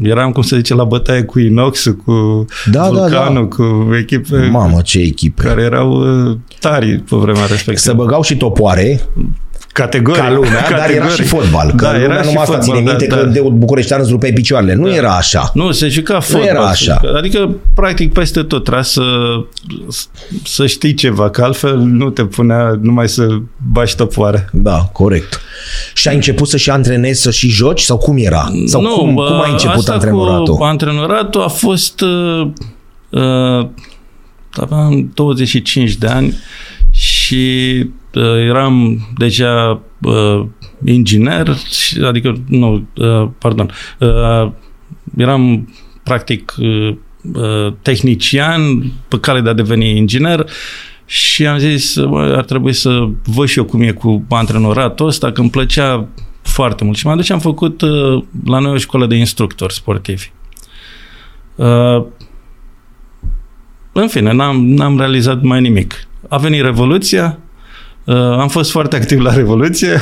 Uh, 0.00 0.08
Eram, 0.08 0.32
cum 0.32 0.42
se 0.42 0.56
zice, 0.56 0.74
la 0.74 0.84
bătaie 0.84 1.22
cu 1.22 1.38
Inox, 1.38 1.84
cu 2.04 2.44
da, 2.70 2.88
Vulcanul, 2.88 3.34
da, 3.34 3.40
da. 3.40 3.64
cu 3.64 3.94
echipe... 3.94 4.48
Mamă, 4.50 4.80
ce 4.80 4.98
echipe! 4.98 5.42
Care 5.42 5.62
erau 5.62 5.92
uh, 5.92 6.36
tari 6.60 6.98
pe 6.98 7.16
vremea 7.16 7.46
respectivă. 7.46 7.78
Se 7.78 7.92
băgau 7.92 8.22
și 8.22 8.36
topoare, 8.36 9.00
Categorii. 9.72 10.20
Ca 10.20 10.30
lumea, 10.30 10.62
Categorii. 10.62 10.78
dar 10.78 10.90
era 10.90 11.08
și 11.08 11.22
fotbal. 11.22 11.72
Că 11.76 11.84
da, 11.84 11.96
era 11.96 12.20
numai 12.24 12.42
asta 12.42 12.58
ține 12.58 12.78
minte 12.78 13.06
da, 13.06 13.16
că 13.16 13.24
da. 13.24 13.30
de 13.30 13.40
Bucureștean 13.40 14.00
îți 14.00 14.10
rupeai 14.10 14.32
picioarele. 14.32 14.74
Nu 14.74 14.88
da. 14.88 14.94
era 14.94 15.16
așa. 15.16 15.50
Nu, 15.54 15.70
se 15.70 15.88
juca 15.88 16.20
fotbal. 16.20 16.42
Nu 16.42 16.48
era 16.48 16.66
așa. 16.66 17.00
Adică, 17.16 17.56
practic, 17.74 18.12
peste 18.12 18.42
tot 18.42 18.62
trebuia 18.62 18.82
să, 18.82 19.02
să 20.44 20.66
știi 20.66 20.94
ceva, 20.94 21.30
că 21.30 21.42
altfel 21.42 21.78
nu 21.78 22.10
te 22.10 22.24
punea 22.24 22.78
numai 22.80 23.08
să 23.08 23.26
bași 23.72 23.96
topoare. 23.96 24.48
Da, 24.52 24.78
corect. 24.92 25.40
Și 25.94 26.08
ai 26.08 26.14
început 26.14 26.48
să 26.48 26.56
și 26.56 26.70
antrenezi, 26.70 27.22
să 27.22 27.30
și 27.30 27.48
joci? 27.48 27.80
Sau 27.80 27.98
cum 27.98 28.16
era? 28.18 28.50
Sau 28.66 28.80
nu, 28.80 28.94
cum, 28.94 29.14
cum 29.14 29.40
ai 29.40 29.50
început 29.50 29.76
asta 29.76 29.92
antrenoratul? 29.92 30.54
Cu 30.54 30.62
antrenoratul 30.62 31.42
a 31.42 31.48
fost... 31.48 32.00
Uh, 32.00 32.50
uh, 33.10 33.68
aveam 34.50 35.10
25 35.14 35.94
de 35.94 36.06
ani 36.06 36.36
și 36.90 37.74
uh, 37.78 37.90
eram 38.20 38.98
deja 39.16 39.80
uh, 40.02 40.44
inginer, 40.84 41.56
adică, 42.04 42.34
nu, 42.48 42.86
uh, 42.96 43.28
pardon, 43.38 43.70
uh, 43.98 44.50
eram 45.16 45.68
practic 46.02 46.54
uh, 46.58 46.94
uh, 47.34 47.72
tehnician 47.82 48.92
pe 49.08 49.18
cale 49.20 49.40
de 49.40 49.48
a 49.48 49.52
deveni 49.52 49.96
inginer 49.96 50.46
și 51.04 51.46
am 51.46 51.58
zis, 51.58 51.98
bă, 51.98 52.34
ar 52.36 52.44
trebui 52.44 52.72
să 52.72 53.08
văd 53.24 53.48
și 53.48 53.58
eu 53.58 53.64
cum 53.64 53.80
e 53.80 53.90
cu 53.90 54.24
antrenoratul 54.28 55.06
ăsta, 55.06 55.32
că 55.32 55.40
îmi 55.40 55.50
plăcea 55.50 56.08
foarte 56.42 56.84
mult. 56.84 56.96
Și 56.96 57.06
m-am 57.06 57.16
dus 57.16 57.24
și 57.24 57.32
am 57.32 57.38
făcut 57.38 57.80
uh, 57.80 58.22
la 58.44 58.58
noi 58.58 58.72
o 58.72 58.76
școală 58.76 59.06
de 59.06 59.14
instructori 59.14 59.74
sportivi. 59.74 60.30
Uh, 61.54 62.04
în 63.92 64.08
fine, 64.08 64.32
n-am, 64.32 64.66
n-am 64.66 64.98
realizat 64.98 65.42
mai 65.42 65.60
nimic. 65.60 66.08
A 66.28 66.36
venit 66.36 66.62
Revoluția, 66.62 67.38
Uh, 67.38 67.41
am 68.38 68.48
fost 68.48 68.70
foarte 68.70 68.96
activ 68.96 69.20
la 69.20 69.34
Revoluție. 69.34 70.00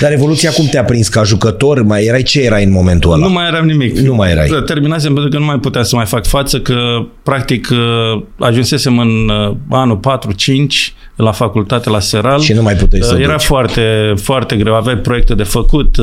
Dar 0.00 0.10
Revoluția 0.10 0.50
cum 0.50 0.66
te-a 0.66 0.84
prins 0.84 1.08
ca 1.08 1.22
jucător? 1.22 1.82
Mai 1.82 2.04
erai 2.04 2.22
ce 2.22 2.40
erai 2.40 2.64
în 2.64 2.72
momentul 2.72 3.12
ăla? 3.12 3.26
Nu 3.26 3.32
mai 3.32 3.46
eram 3.46 3.66
nimic. 3.66 3.98
Nu 3.98 4.14
mai 4.14 4.30
erai. 4.30 4.48
Da, 4.48 4.62
terminasem 4.62 5.12
pentru 5.12 5.30
că 5.30 5.38
nu 5.38 5.44
mai 5.44 5.58
puteam 5.58 5.84
să 5.84 5.96
mai 5.96 6.06
fac 6.06 6.26
față, 6.26 6.60
că 6.60 6.76
practic 7.22 7.68
uh, 7.70 8.22
ajunsesem 8.38 8.98
în 8.98 9.28
uh, 9.28 9.56
anul 9.70 10.00
4-5 10.00 10.92
la 11.16 11.32
facultate, 11.32 11.90
la 11.90 12.00
Seral. 12.00 12.40
Și 12.40 12.52
nu 12.52 12.62
mai 12.62 12.74
puteai 12.74 13.02
să 13.02 13.16
Era 13.20 13.32
duci. 13.32 13.42
foarte, 13.42 14.12
foarte 14.22 14.56
greu. 14.56 14.74
Aveai 14.74 14.96
proiecte 14.96 15.34
de 15.34 15.42
făcut. 15.42 15.96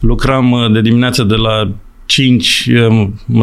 Lucram 0.00 0.70
de 0.72 0.80
dimineață 0.80 1.22
de 1.22 1.34
la 1.34 1.70
5 2.06 2.68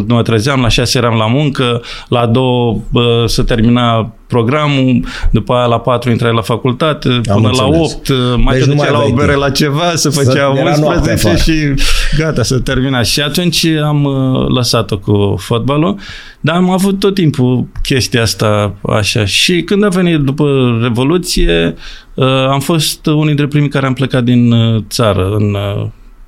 mă 0.08 0.22
trezeam, 0.22 0.62
la 0.62 0.68
6 0.68 0.98
eram 0.98 1.18
la 1.18 1.25
muncă, 1.25 1.82
la 2.08 2.25
2 2.25 2.82
se 3.25 3.44
termina 3.44 4.13
programul, 4.30 5.06
după 5.32 5.54
aia 5.54 5.66
la 5.66 5.80
4 5.80 6.10
intrai 6.10 6.34
la 6.34 6.42
facultate, 6.42 7.08
Am 7.10 7.22
până 7.22 7.48
înțeles. 7.48 7.58
la 7.58 7.66
8 7.68 8.10
mai 8.44 8.58
deci 8.58 8.68
te 8.68 8.72
ducea 8.72 8.92
la 8.92 9.04
o 9.04 9.13
bere 9.13 9.34
la 9.34 9.50
ceva, 9.50 9.92
se 9.96 10.10
făcea 10.10 10.48
11 10.50 11.44
și 11.44 11.84
gata, 12.18 12.44
să 12.44 12.60
termina. 12.60 13.01
Și 13.01 13.22
atunci 13.22 13.66
am 13.66 14.04
uh, 14.04 14.48
lăsat-o 14.48 14.98
cu 14.98 15.36
fotbalul, 15.39 15.96
dar 16.42 16.56
am 16.56 16.70
avut 16.70 17.00
tot 17.00 17.13
timpul 17.13 17.68
chestia 17.82 18.22
asta 18.22 18.74
așa. 18.82 19.25
Și 19.25 19.62
când 19.62 19.84
a 19.84 19.88
venit 19.88 20.20
după 20.20 20.78
Revoluție, 20.82 21.75
uh, 22.13 22.25
am 22.50 22.60
fost 22.60 23.06
unul 23.06 23.25
dintre 23.25 23.48
primii 23.48 23.70
care 23.70 23.86
am 23.86 23.94
plecat 23.94 24.24
din 24.24 24.51
uh, 24.51 24.84
țară, 24.89 25.36
în 25.38 25.58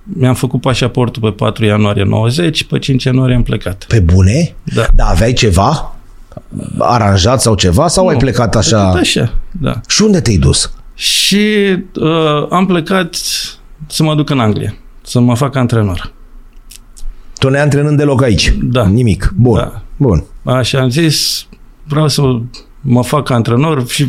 mi-am 0.04 0.34
făcut 0.34 0.62
pașaportul 0.62 1.22
pe 1.22 1.30
4 1.30 1.66
ianuarie 1.66 2.04
90, 2.04 2.64
pe 2.64 2.80
5 2.80 3.04
ianuarie 3.04 3.36
am 3.36 3.44
plecat. 3.44 3.86
Pe 3.88 4.00
bune? 4.00 4.56
Da. 4.64 4.86
Da, 4.96 5.06
aveai 5.06 5.34
ceva 5.34 5.96
aranjat 6.80 7.42
sau 7.42 7.56
ceva 7.56 7.88
sau 7.88 8.04
nu, 8.04 8.10
ai 8.10 8.18
plecat 8.18 8.56
așa? 8.56 8.90
Așa, 8.90 9.34
da. 9.52 9.82
Și 9.88 10.02
unde 10.02 10.22
te-ai 10.22 10.38
dus? 10.38 10.74
Și 10.94 11.78
uh, 11.96 12.48
am 12.50 12.66
plecat 12.66 13.16
să 13.88 14.04
mă 14.04 14.16
duc 14.16 14.30
în 14.30 14.40
Anglia, 14.40 14.76
să 15.02 15.20
mă 15.20 15.36
fac 15.36 15.56
antrenor. 15.56 16.12
Tu 17.38 17.50
ne 17.50 17.60
antrenând 17.60 17.98
deloc 17.98 18.22
aici? 18.22 18.54
Da. 18.62 18.88
Nimic. 18.88 19.34
Bun. 19.36 19.58
Da. 19.58 19.82
Bun. 19.98 20.24
Așa 20.44 20.80
am 20.80 20.90
zis, 20.90 21.48
vreau 21.84 22.08
să 22.08 22.22
mă 22.82 23.04
fac 23.04 23.30
antrenor 23.30 23.88
și 23.88 24.08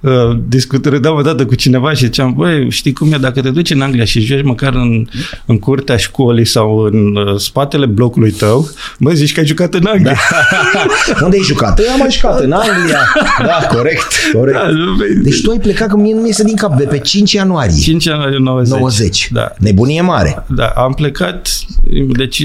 uh, 0.00 0.12
discutăm 0.48 1.16
o 1.16 1.22
dată 1.22 1.46
cu 1.46 1.54
cineva 1.54 1.92
și 1.92 2.04
ziceam, 2.04 2.32
băi, 2.32 2.70
știi 2.70 2.92
cum 2.92 3.12
e, 3.12 3.16
dacă 3.16 3.40
te 3.40 3.50
duci 3.50 3.70
în 3.70 3.80
Anglia 3.80 4.04
și 4.04 4.20
joci 4.20 4.42
măcar 4.42 4.74
în, 4.74 5.06
în 5.46 5.58
curtea 5.58 5.96
școlii 5.96 6.44
sau 6.44 6.78
în 6.78 7.16
uh, 7.16 7.38
spatele 7.38 7.86
blocului 7.86 8.30
tău, 8.30 8.68
mă 8.98 9.10
zici 9.10 9.32
că 9.32 9.40
ai 9.40 9.46
jucat 9.46 9.74
în 9.74 9.86
Anglia. 9.86 10.16
Da. 10.72 11.22
Unde 11.24 11.36
ai 11.36 11.42
jucat? 11.42 11.78
Eu 11.78 11.92
am 11.92 11.98
mai 11.98 12.10
jucat 12.10 12.40
în 12.40 12.52
Anglia. 12.52 12.98
Da, 13.38 13.66
corect. 13.74 14.06
corect. 14.32 14.56
Da, 14.56 14.70
deci 15.22 15.42
tu 15.42 15.50
ai 15.50 15.58
plecat, 15.58 15.88
că 15.88 15.96
mie 15.96 16.14
nu 16.14 16.20
mi 16.20 16.26
iese 16.26 16.44
din 16.44 16.56
cap, 16.56 16.76
de 16.76 16.84
pe 16.84 16.98
5 16.98 17.32
ianuarie. 17.32 17.80
5 17.80 18.04
ianuarie 18.04 18.38
90. 18.38 18.78
90. 18.78 19.28
Da. 19.32 19.52
Nebunie 19.58 20.00
mare. 20.00 20.44
Da, 20.48 20.66
am 20.66 20.92
plecat, 20.92 21.48
deci, 22.16 22.40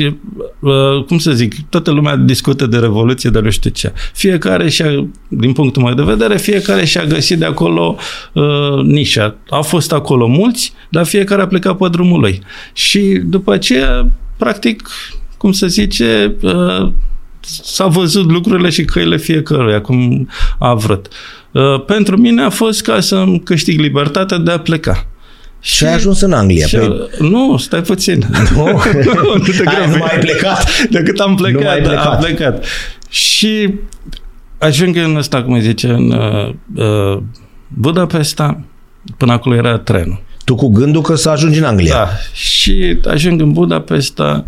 uh, 0.59 1.05
cum 1.07 1.17
să 1.17 1.31
zic, 1.31 1.55
toată 1.69 1.91
lumea 1.91 2.15
discută 2.15 2.65
de 2.65 2.77
Revoluție, 2.77 3.29
de 3.29 3.39
nu 3.39 3.49
știu 3.49 3.69
ce. 3.69 3.93
Fiecare 4.13 4.69
și 4.69 5.09
din 5.27 5.53
punctul 5.59 5.83
meu 5.83 5.93
de 5.93 6.11
vedere, 6.15 6.37
fiecare 6.37 6.85
și-a 6.85 7.05
găsit 7.05 7.39
de 7.39 7.45
acolo 7.45 7.95
uh, 8.33 8.83
nișa. 8.83 9.35
Au 9.49 9.61
fost 9.61 9.91
acolo 9.91 10.27
mulți, 10.27 10.73
dar 10.89 11.05
fiecare 11.05 11.41
a 11.41 11.47
plecat 11.47 11.77
pe 11.77 11.87
drumul 11.91 12.19
lui. 12.19 12.41
Și 12.73 12.99
după 13.23 13.53
aceea, 13.53 14.07
practic, 14.37 14.89
cum 15.37 15.51
se 15.51 15.67
zice, 15.67 16.35
uh, 16.41 16.91
s-a 17.63 17.85
văzut 17.85 18.31
lucrurile 18.31 18.69
și 18.69 18.85
căile 18.85 19.17
fiecăruia, 19.17 19.81
cum 19.81 20.29
a 20.59 20.73
vrut. 20.73 21.07
Uh, 21.51 21.83
pentru 21.85 22.17
mine 22.17 22.41
a 22.41 22.49
fost 22.49 22.81
ca 22.81 22.99
să 22.99 23.25
câștig 23.43 23.79
libertatea 23.79 24.37
de 24.37 24.51
a 24.51 24.59
pleca. 24.59 25.07
Și, 25.61 25.73
și 25.73 25.85
ai 25.85 25.93
ajuns 25.93 26.21
în 26.21 26.33
Anglia. 26.33 26.67
Și, 26.67 26.75
pe... 26.75 27.09
Nu, 27.19 27.57
stai 27.57 27.81
puțin. 27.81 28.25
Nu, 28.55 28.65
nu, 29.37 29.43
te 29.43 29.63
ai, 29.65 29.89
nu 29.89 29.97
mai 29.97 30.09
ai 30.11 30.19
plecat. 30.19 30.87
Decât 30.89 31.19
am 31.19 31.35
plecat, 31.35 31.61
nu 31.61 31.67
mai 31.67 31.81
plecat. 31.81 32.05
am 32.05 32.17
plecat. 32.19 32.65
Și 33.09 33.73
ajung 34.59 34.95
în 34.95 35.15
ăsta, 35.15 35.43
cum 35.43 35.53
îi 35.53 35.61
zice, 35.61 35.87
în 35.87 36.11
uh, 36.11 36.53
uh, 36.75 37.21
Budapesta, 37.67 38.61
până 39.17 39.31
acolo 39.31 39.55
era 39.55 39.77
trenul. 39.77 40.21
Tu 40.45 40.55
cu 40.55 40.67
gândul 40.67 41.01
că 41.01 41.15
să 41.15 41.29
ajungi 41.29 41.59
în 41.59 41.65
Anglia. 41.65 41.93
Da. 41.93 42.07
Și 42.33 42.99
ajung 43.07 43.41
în 43.41 43.51
Budapesta 43.51 44.45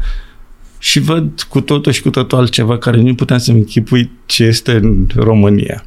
și 0.77 0.99
văd 0.99 1.41
cu 1.41 1.61
totul 1.61 1.91
și 1.91 2.01
cu 2.01 2.09
totul 2.09 2.37
altceva 2.37 2.77
care 2.77 3.01
nu 3.01 3.15
puteam 3.15 3.39
să-mi 3.39 3.57
închipui 3.57 4.11
ce 4.25 4.43
este 4.43 4.71
în 4.71 5.07
România. 5.15 5.85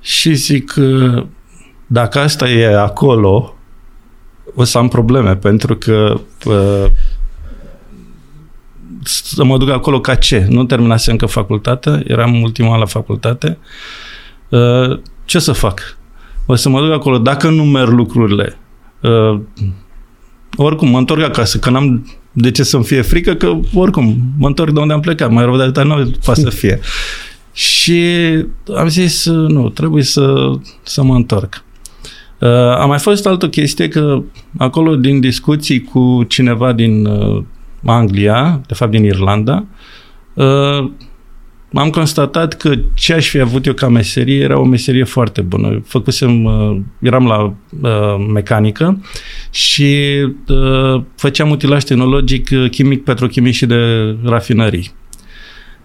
Și 0.00 0.34
zic 0.34 0.70
că 0.70 1.24
dacă 1.86 2.18
asta 2.18 2.48
e 2.48 2.76
acolo, 2.76 3.56
o 4.54 4.64
să 4.64 4.78
am 4.78 4.88
probleme, 4.88 5.36
pentru 5.36 5.76
că 5.76 6.20
uh, 6.44 6.86
să 9.06 9.44
mă 9.44 9.58
duc 9.58 9.70
acolo 9.70 10.00
ca 10.00 10.14
ce? 10.14 10.46
Nu 10.48 10.64
terminase 10.64 11.10
încă 11.10 11.26
facultatea, 11.26 12.02
eram 12.06 12.42
ultimul 12.42 12.72
an 12.72 12.78
la 12.78 12.84
facultate. 12.84 13.58
Uh, 14.48 14.98
ce 15.24 15.38
să 15.38 15.52
fac? 15.52 15.96
O 16.46 16.54
să 16.54 16.68
mă 16.68 16.80
duc 16.80 16.92
acolo. 16.92 17.18
Dacă 17.18 17.48
nu 17.48 17.64
merg 17.64 17.90
lucrurile, 17.90 18.58
uh, 19.02 19.40
oricum 20.56 20.88
mă 20.88 20.98
întorc 20.98 21.22
acasă, 21.22 21.58
că 21.58 21.70
n-am 21.70 22.06
de 22.32 22.50
ce 22.50 22.62
să-mi 22.62 22.84
fie 22.84 23.02
frică, 23.02 23.34
că 23.34 23.58
oricum 23.74 24.16
mă 24.38 24.46
întorc 24.46 24.72
de 24.72 24.80
unde 24.80 24.92
am 24.92 25.00
plecat, 25.00 25.30
mai 25.30 25.44
rău 25.44 25.56
de 25.56 25.62
atâta 25.62 25.82
nu 25.82 26.10
poate 26.24 26.40
să 26.40 26.50
fie. 26.50 26.80
Și 27.52 28.02
am 28.76 28.88
zis, 28.88 29.26
nu, 29.26 29.68
trebuie 29.68 30.02
să, 30.02 30.52
să 30.82 31.02
mă 31.02 31.14
întorc. 31.14 31.64
Uh, 32.40 32.48
a 32.50 32.84
mai 32.86 32.98
fost 32.98 33.26
altă 33.26 33.48
chestie 33.48 33.88
că 33.88 34.22
acolo 34.56 34.96
din 34.96 35.20
discuții 35.20 35.82
cu 35.82 36.24
cineva 36.28 36.72
din 36.72 37.06
uh, 37.06 37.44
Anglia, 37.84 38.60
de 38.66 38.74
fapt 38.74 38.90
din 38.90 39.04
Irlanda, 39.04 39.64
uh, 40.34 40.90
am 41.74 41.90
constatat 41.90 42.54
că 42.54 42.74
ce 42.94 43.14
aș 43.14 43.28
fi 43.28 43.40
avut 43.40 43.66
eu 43.66 43.72
ca 43.72 43.88
meserie 43.88 44.42
era 44.42 44.58
o 44.58 44.64
meserie 44.64 45.04
foarte 45.04 45.40
bună. 45.40 45.82
Făcusem, 45.86 46.44
uh, 46.44 46.80
eram 47.00 47.26
la 47.26 47.54
uh, 47.80 48.26
mecanică 48.32 49.04
și 49.50 49.94
uh, 50.48 51.02
făceam 51.16 51.50
utilaj 51.50 51.82
tehnologic, 51.82 52.48
uh, 52.52 52.70
chimic, 52.70 53.04
petrochimic 53.04 53.54
și 53.54 53.66
de 53.66 54.14
rafinării. 54.24 54.90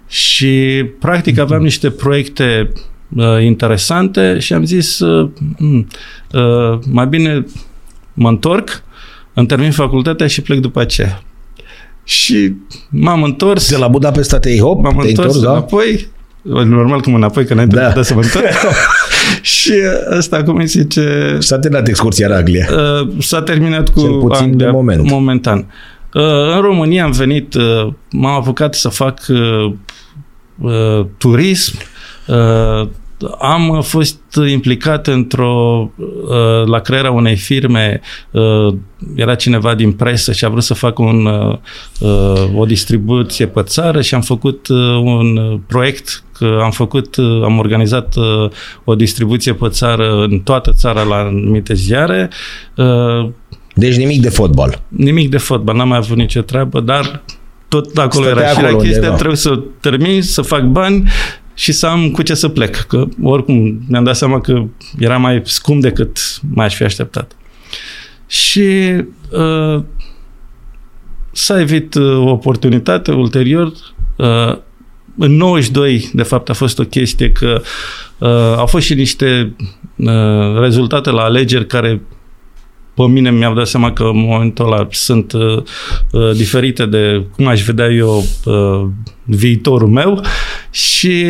Și 0.07 0.85
practic 0.99 1.33
mhm. 1.33 1.41
aveam 1.41 1.61
niște 1.61 1.89
proiecte 1.89 2.71
uh, 3.15 3.43
interesante 3.43 4.39
și 4.39 4.53
am 4.53 4.65
zis 4.65 4.99
uh, 4.99 5.29
hmm, 5.57 5.87
uh, 6.33 6.79
mai 6.91 7.07
bine 7.07 7.45
mă 8.13 8.29
întorc, 8.29 8.83
îmi 9.33 9.47
termin 9.47 9.71
facultatea 9.71 10.27
și 10.27 10.41
plec 10.41 10.59
după 10.59 10.79
aceea. 10.79 11.23
Și 12.11 12.53
m-am 12.89 13.23
întors. 13.23 13.69
De 13.69 13.77
la 13.77 13.87
Budapesta 13.87 14.39
te 14.39 14.57
hop? 14.57 14.81
M-am 14.81 14.97
întors, 14.97 15.17
întors 15.17 15.41
da? 15.41 15.51
înapoi. 15.51 16.07
Normal 16.41 17.01
că 17.01 17.09
mă 17.09 17.15
înapoi, 17.15 17.45
că 17.45 17.53
n-ai 17.53 17.67
da. 17.67 18.03
să 18.03 18.13
mă 18.13 18.21
întorc. 18.21 18.45
și 19.41 19.73
asta, 20.17 20.43
cum 20.43 20.55
îi 20.55 20.65
zice... 20.65 21.37
S-a 21.39 21.59
terminat 21.59 21.87
excursia 21.87 22.27
în 22.27 22.33
Anglia. 22.33 22.67
Uh, 22.71 23.09
s-a 23.19 23.41
terminat 23.41 23.89
cu 23.89 23.99
Cel 23.99 24.19
puțin 24.19 24.43
Anglia, 24.43 24.65
de 24.65 24.71
moment. 24.71 25.09
momentan. 25.09 25.57
Uh, 26.13 26.55
în 26.55 26.61
România 26.61 27.03
am 27.03 27.11
venit, 27.11 27.53
uh, 27.53 27.87
m-am 28.09 28.39
apucat 28.39 28.73
să 28.73 28.89
fac 28.89 29.19
uh, 29.29 29.73
uh, 30.59 31.05
turism, 31.17 31.77
uh, 32.27 32.87
am 33.39 33.81
fost 33.81 34.19
implicat 34.49 35.07
într-o, 35.07 35.89
uh, 35.97 36.65
la 36.65 36.79
crearea 36.79 37.11
unei 37.11 37.35
firme, 37.35 38.01
uh, 38.31 38.73
era 39.15 39.35
cineva 39.35 39.75
din 39.75 39.91
presă 39.91 40.31
și 40.31 40.45
a 40.45 40.49
vrut 40.49 40.63
să 40.63 40.73
facă 40.73 41.01
un, 41.01 41.25
uh, 41.25 42.55
o 42.55 42.65
distribuție 42.65 43.47
pe 43.47 43.61
țară 43.61 44.01
și 44.01 44.15
am 44.15 44.21
făcut 44.21 44.67
un 45.03 45.59
proiect 45.67 46.23
că 46.37 46.59
am 46.63 46.71
făcut, 46.71 47.15
am 47.43 47.57
organizat 47.57 48.15
o 48.83 48.95
distribuție 48.95 49.53
pe 49.53 49.67
țară, 49.69 50.23
în 50.23 50.39
toată 50.39 50.71
țara 50.71 51.03
la 51.03 51.15
anumite 51.15 51.73
ziare. 51.73 52.29
Deci 53.73 53.95
nimic 53.95 54.21
de 54.21 54.29
fotbal. 54.29 54.81
Nimic 54.87 55.29
de 55.29 55.37
fotbal, 55.37 55.75
n-am 55.75 55.87
mai 55.87 55.97
avut 55.97 56.17
nicio 56.17 56.41
treabă, 56.41 56.79
dar 56.79 57.23
tot 57.67 57.97
acolo 57.97 58.25
Stătea 58.25 58.43
era 58.43 58.51
și 58.51 58.59
era 58.59 58.75
chestia, 58.75 59.11
trebuie 59.11 59.37
să 59.37 59.59
termin, 59.79 60.21
să 60.21 60.41
fac 60.41 60.61
bani 60.61 61.09
și 61.61 61.71
să 61.71 61.87
am 61.87 62.11
cu 62.11 62.21
ce 62.21 62.33
să 62.33 62.47
plec. 62.47 62.75
Că 62.75 63.07
oricum 63.23 63.83
mi-am 63.87 64.03
dat 64.03 64.15
seama 64.15 64.41
că 64.41 64.63
era 64.99 65.17
mai 65.17 65.41
scump 65.45 65.81
decât 65.81 66.19
mai 66.53 66.65
aș 66.65 66.75
fi 66.75 66.83
așteptat. 66.83 67.35
Și 68.27 68.69
uh, 69.31 69.83
s-a 71.31 71.59
evit 71.59 71.93
uh, 71.93 72.17
o 72.17 72.29
oportunitate 72.29 73.11
ulterior. 73.11 73.71
Uh, 74.15 74.57
în 75.17 75.35
92, 75.35 76.09
de 76.13 76.23
fapt, 76.23 76.49
a 76.49 76.53
fost 76.53 76.79
o 76.79 76.83
chestie 76.83 77.31
că 77.31 77.61
uh, 78.17 78.57
au 78.57 78.65
fost 78.65 78.85
și 78.85 78.93
niște 78.93 79.55
uh, 79.95 80.59
rezultate 80.59 81.09
la 81.09 81.21
alegeri 81.21 81.67
care 81.67 82.01
pe 82.93 83.03
mine 83.07 83.31
mi-au 83.31 83.53
dat 83.53 83.67
seama 83.67 83.93
că 83.93 84.03
în 84.03 84.19
momentul 84.19 84.65
ăla 84.65 84.87
sunt 84.91 85.31
uh, 85.31 85.63
uh, 86.11 86.35
diferite 86.35 86.85
de 86.85 87.25
cum 87.35 87.47
aș 87.47 87.63
vedea 87.63 87.87
eu 87.87 88.23
uh, 88.45 88.87
viitorul 89.23 89.87
meu 89.87 90.21
și 90.71 91.25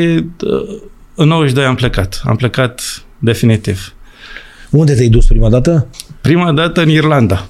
uh, 0.45 0.79
în 1.15 1.27
92 1.27 1.65
am 1.65 1.75
plecat. 1.75 2.21
Am 2.25 2.35
plecat 2.35 3.03
definitiv. 3.19 3.93
Unde 4.69 4.93
te-ai 4.93 5.07
dus 5.07 5.25
prima 5.25 5.49
dată? 5.49 5.87
Prima 6.21 6.51
dată 6.51 6.81
în 6.81 6.89
Irlanda. 6.89 7.47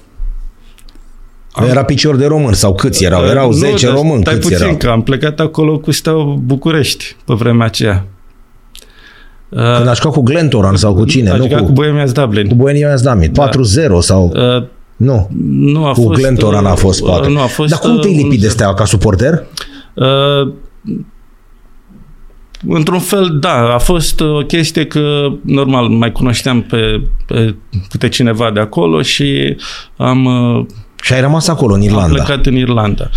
Am... 1.52 1.64
Era 1.64 1.84
picior 1.84 2.16
de 2.16 2.26
român 2.26 2.52
sau 2.52 2.74
câți 2.74 3.04
erau? 3.04 3.24
Erau 3.24 3.46
nu, 3.46 3.52
10 3.52 3.88
români, 3.88 4.24
câți 4.24 4.40
puțin 4.40 4.62
erau? 4.62 4.76
că 4.76 4.88
am 4.88 5.02
plecat 5.02 5.40
acolo 5.40 5.78
cu 5.78 5.90
Steaua 5.90 6.24
București 6.24 7.16
pe 7.24 7.34
vremea 7.34 7.66
aceea. 7.66 8.06
Uh, 9.56 9.76
Când 9.76 9.88
a 9.88 9.92
jucat 9.92 10.12
cu 10.12 10.20
Glentoran 10.22 10.76
sau 10.76 10.94
cu 10.94 11.04
cine? 11.04 11.30
A 11.30 11.36
jucat 11.36 11.58
cu, 11.58 11.64
cu 11.64 11.72
Bohemians 11.72 12.12
Dublin. 12.12 12.48
Cu 12.48 12.54
Bohemians 12.54 13.02
Dublin. 13.02 13.32
Da. 13.32 13.48
4-0 13.48 13.52
sau... 13.98 14.32
Uh, 14.56 14.64
Nu. 14.96 15.28
Nu 15.48 15.84
a 15.86 15.92
Cu 15.92 16.00
fost, 16.02 16.20
Glentoran 16.20 16.66
a 16.66 16.74
fost, 16.74 17.00
uh, 17.00 17.06
poate. 17.08 17.28
Nu 17.28 17.40
a 17.40 17.46
fost, 17.46 17.70
Dar 17.70 17.78
cum 17.78 17.98
te-ai 17.98 18.12
uh, 18.14 18.20
lipit 18.22 18.40
de 18.40 18.46
1-0. 18.46 18.50
steaua 18.50 18.74
ca 18.74 18.84
suporter? 18.84 19.44
Uh, 19.94 20.52
Într-un 22.68 22.98
fel, 22.98 23.38
da, 23.40 23.74
a 23.74 23.78
fost 23.78 24.20
o 24.20 24.38
chestie 24.46 24.86
că, 24.86 25.28
normal, 25.44 25.88
mai 25.88 26.12
cunoșteam 26.12 26.62
pe, 26.62 27.02
pe 27.26 27.54
câte 27.88 28.08
cineva 28.08 28.50
de 28.50 28.60
acolo 28.60 29.02
și 29.02 29.56
am, 29.96 30.24
uh, 30.24 30.66
Și 31.02 31.12
ai 31.12 31.20
rămas 31.20 31.48
acolo, 31.48 31.72
în 31.74 31.78
am 31.80 31.84
Irlanda. 31.86 32.22
plecat 32.22 32.46
în 32.46 32.54
Irlanda. 32.56 33.10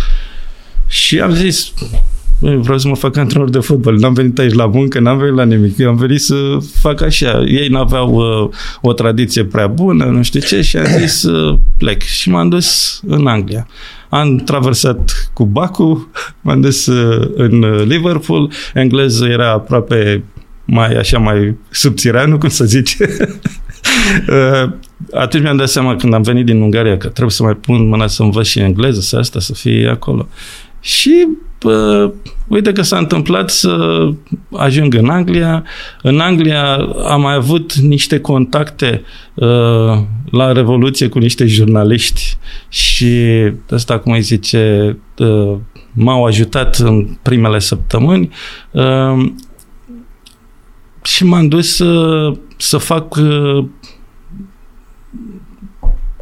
Și 0.86 1.20
am 1.20 1.30
zis, 1.30 1.72
"Băi, 1.90 2.02
vreau 2.38 2.78
să 2.78 2.88
mă 2.88 2.96
fac 2.96 3.16
antrenor 3.16 3.50
de 3.50 3.58
fotbal. 3.58 3.94
N-am 3.94 4.12
venit 4.12 4.38
aici 4.38 4.52
la 4.52 4.66
muncă, 4.66 5.00
n-am 5.00 5.18
venit 5.18 5.34
la 5.34 5.44
nimic. 5.44 5.78
Eu 5.78 5.88
am 5.88 5.96
venit 5.96 6.20
să 6.20 6.34
fac 6.80 7.02
așa. 7.02 7.44
Ei 7.46 7.68
n-aveau 7.68 8.14
uh, 8.14 8.50
o 8.80 8.92
tradiție 8.92 9.44
prea 9.44 9.66
bună, 9.66 10.04
nu 10.04 10.22
știu 10.22 10.40
ce, 10.40 10.60
și 10.60 10.76
am 10.76 10.86
zis 10.98 11.22
uh, 11.22 11.58
plec. 11.78 12.02
Și 12.02 12.30
m-am 12.30 12.48
dus 12.48 13.00
în 13.06 13.26
Anglia. 13.26 13.66
Am 14.08 14.36
traversat 14.36 15.30
cu 15.32 15.44
Baku, 15.44 16.10
m-am 16.40 16.60
dus 16.60 16.86
uh, 16.86 17.30
în 17.34 17.62
uh, 17.62 17.84
Liverpool. 17.84 18.52
Englezul 18.74 19.30
era 19.30 19.50
aproape 19.50 20.24
mai 20.64 20.94
așa 20.94 21.18
mai 21.18 21.56
subțireanu, 21.70 22.38
cum 22.38 22.48
să 22.48 22.64
zice. 22.64 23.06
Uh, 24.28 24.70
Atunci 25.12 25.42
mi-am 25.42 25.56
dat 25.56 25.68
seama 25.68 25.96
când 25.96 26.14
am 26.14 26.22
venit 26.22 26.44
din 26.44 26.60
Ungaria 26.60 26.96
că 26.96 27.08
trebuie 27.08 27.30
să 27.30 27.42
mai 27.42 27.54
pun 27.54 27.88
mâna 27.88 28.06
să 28.06 28.22
învăț 28.22 28.46
și 28.46 28.58
engleză, 28.58 29.00
să 29.00 29.16
asta, 29.16 29.40
să 29.40 29.52
fie 29.52 29.88
acolo. 29.88 30.28
Și 30.80 31.26
uh, 31.62 32.10
uite 32.48 32.72
că 32.72 32.82
s-a 32.82 32.98
întâmplat 32.98 33.50
să 33.50 34.06
ajung 34.52 34.94
în 34.94 35.08
Anglia. 35.08 35.64
În 36.02 36.20
Anglia 36.20 36.74
am 37.08 37.20
mai 37.20 37.34
avut 37.34 37.74
niște 37.74 38.20
contacte 38.20 39.02
uh, 39.34 39.98
la 40.30 40.52
Revoluție 40.52 41.08
cu 41.08 41.18
niște 41.18 41.46
jurnaliști 41.46 42.36
și 42.68 43.16
ăsta, 43.70 43.98
cum 43.98 44.12
îi 44.12 44.20
zice, 44.20 44.96
uh, 45.18 45.54
m-au 45.92 46.24
ajutat 46.24 46.76
în 46.76 47.08
primele 47.22 47.58
săptămâni 47.58 48.30
uh, 48.70 49.32
și 51.02 51.24
m-am 51.24 51.48
dus 51.48 51.74
să, 51.74 52.32
să 52.56 52.78
fac 52.78 53.14
uh, 53.14 53.64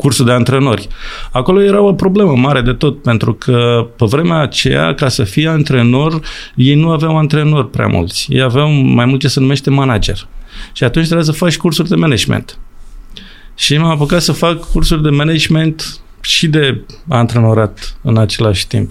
cursul 0.05 0.25
de 0.25 0.33
antrenori. 0.33 0.89
Acolo 1.31 1.63
era 1.63 1.81
o 1.81 1.93
problemă 1.93 2.37
mare 2.37 2.61
de 2.61 2.73
tot, 2.73 3.03
pentru 3.03 3.35
că 3.35 3.87
pe 3.97 4.05
vremea 4.09 4.41
aceea, 4.41 4.95
ca 4.95 5.09
să 5.09 5.25
fie 5.25 5.49
antrenor, 5.49 6.21
ei 6.55 6.75
nu 6.75 6.91
aveau 6.91 7.17
antrenori 7.19 7.71
prea 7.71 7.87
mulți. 7.87 8.27
Ei 8.31 8.43
aveau 8.43 8.71
mai 8.71 9.05
mult 9.05 9.21
ce 9.21 9.29
se 9.29 9.41
numește 9.41 9.71
manager. 9.71 10.27
Și 10.73 10.85
atunci 10.85 11.05
trebuia 11.05 11.25
să 11.27 11.33
faci 11.33 11.57
cursuri 11.57 11.89
de 11.89 11.95
management. 11.95 12.59
Și 13.55 13.77
m-am 13.77 13.91
apucat 13.91 14.23
să 14.23 14.33
fac 14.33 14.71
cursuri 14.71 15.03
de 15.03 15.11
management 15.11 15.99
și 16.21 16.47
de 16.47 16.81
antrenorat 17.09 17.97
în 18.03 18.17
același 18.17 18.67
timp. 18.67 18.91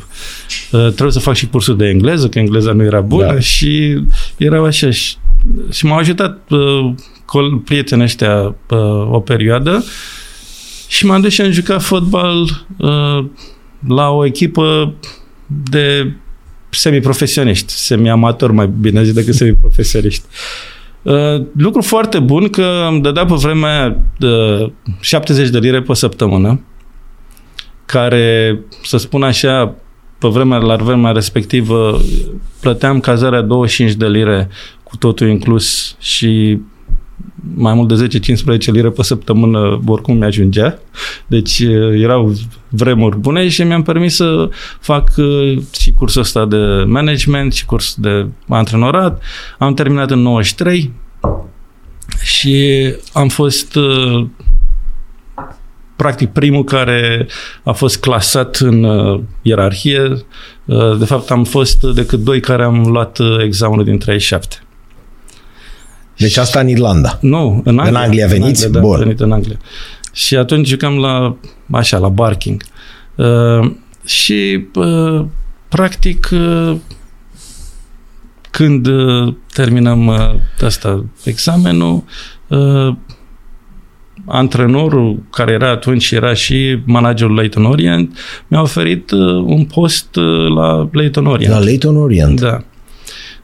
Uh, 0.72 0.80
trebuie 0.80 1.12
să 1.12 1.20
fac 1.20 1.36
și 1.36 1.48
cursuri 1.48 1.78
de 1.78 1.86
engleză, 1.88 2.30
că 2.30 2.40
engleza 2.40 2.72
nu 2.72 2.84
era 2.84 3.02
bună 3.02 3.34
Da. 3.34 3.40
și 3.40 4.00
erau 4.38 4.66
așa. 4.66 4.90
Și, 4.92 5.16
și 5.72 5.86
m-au 5.86 5.98
ajutat 5.98 6.40
uh, 6.50 6.94
col- 7.26 7.58
prietenii 7.66 8.04
ăștia 8.04 8.56
uh, 8.70 9.12
o 9.12 9.20
perioadă 9.20 9.84
și 10.88 11.06
m-am 11.06 11.22
dus 11.22 11.32
și 11.32 11.42
am 11.42 11.52
jucat 11.52 11.82
fotbal 11.82 12.42
uh, 12.78 13.26
la 13.88 14.10
o 14.10 14.26
echipă 14.26 14.94
de 15.70 16.14
semiprofesioniști, 16.70 17.74
semi-amator 17.74 18.52
mai 18.52 18.68
bine 18.68 19.04
zis 19.04 19.14
decât 19.14 19.34
semiprofesioniști. 19.34 20.24
Uh, 21.02 21.42
lucru 21.58 21.82
foarte 21.82 22.20
bun 22.20 22.50
că 22.50 22.88
îmi 22.90 23.02
dădea 23.02 23.26
pe 23.26 23.34
vremea 23.34 24.06
uh, 24.22 24.72
70 25.00 25.50
de 25.50 25.60
lire 25.60 25.82
pe 25.82 25.94
săptămână, 25.94 26.62
care, 27.86 28.60
să 28.84 28.98
spun 28.98 29.24
așa, 29.24 29.76
pe 30.18 30.28
vremea, 30.28 30.58
la 30.58 30.76
vremea 30.76 31.12
respectivă, 31.12 32.02
plăteam 32.60 33.00
cazarea 33.00 33.42
25 33.42 33.94
de 33.94 34.08
lire 34.08 34.50
cu 34.84 34.98
totul 34.98 35.28
inclus 35.28 35.96
și 36.00 36.60
mai 37.56 37.74
mult 37.74 37.88
de 37.88 38.20
10-15 38.58 38.58
lire 38.66 38.90
pe 38.90 39.04
săptămână 39.04 39.82
oricum 39.86 40.18
mi-ajungea. 40.18 40.80
Deci 41.28 41.60
uh, 41.60 42.02
erau 42.02 42.34
vremuri 42.70 43.18
bune 43.18 43.50
și 43.50 43.64
mi-am 43.64 43.84
permis 43.84 44.16
să 44.16 44.50
fac 44.80 45.12
uh, 45.18 45.58
și 45.80 45.92
cursul 45.92 46.22
ăsta 46.22 46.46
de 46.46 46.84
management 46.88 47.54
și 47.54 47.66
curs 47.66 47.96
de 47.98 48.28
antrenorat. 48.48 49.22
Am 49.58 49.74
terminat 49.74 50.12
în 50.12 50.20
93 50.20 50.92
și 52.22 52.94
am 53.14 53.28
fost 53.28 53.76
uh, 53.76 54.26
practic 55.96 56.30
primul 56.30 56.64
care 56.64 57.28
a 57.64 57.72
fost 57.72 58.00
clasat 58.00 58.56
în 58.56 58.84
uh, 58.84 59.22
ierarhie. 59.42 60.26
Uh, 60.66 60.98
de 60.98 61.06
fapt, 61.06 61.32
am 61.32 61.44
fost 61.44 61.82
decât 61.82 62.20
doi 62.20 62.40
care 62.40 62.64
am 62.64 62.86
luat 62.86 63.18
uh, 63.18 63.44
examenul 63.44 63.84
din 63.84 63.98
37. 63.98 64.63
Deci 66.18 66.38
asta 66.38 66.60
în 66.60 66.68
Irlanda. 66.68 67.18
Nu, 67.22 67.62
în 67.66 67.80
Anglia. 67.80 68.00
În 68.00 68.06
Anglia 68.06 68.28
veniți? 68.28 68.66
În 68.66 68.76
Anglia, 68.76 68.82
da, 68.82 68.88
Bun. 68.88 68.96
am 68.96 69.04
venit 69.04 69.20
în 69.20 69.32
Anglia. 69.32 69.58
Și 70.12 70.36
atunci 70.36 70.68
jucam 70.68 70.98
la, 70.98 71.36
așa, 71.72 71.98
la 71.98 72.10
Barking. 72.10 72.64
Uh, 73.16 73.72
și, 74.06 74.66
uh, 74.76 75.26
practic, 75.70 76.30
uh, 76.32 76.76
când 78.52 78.88
uh, 78.88 79.34
terminăm 79.54 80.08
uh, 80.08 80.34
asta, 80.62 81.06
examenul, 81.24 82.04
uh, 82.48 82.96
antrenorul 84.26 85.24
care 85.32 85.52
era 85.52 85.70
atunci 85.70 86.12
era 86.12 86.34
și 86.34 86.80
managerul 86.86 87.36
Leighton 87.36 87.66
Orient 87.66 88.18
mi-a 88.48 88.62
oferit 88.62 89.12
uh, 89.12 89.20
un 89.46 89.66
post 89.66 90.16
uh, 90.16 90.48
la 90.56 90.90
Leighton 90.92 91.26
Orient. 91.26 91.54
La 91.54 91.60
Leighton 91.60 91.96
Orient. 91.98 92.42
Da. 92.42 92.64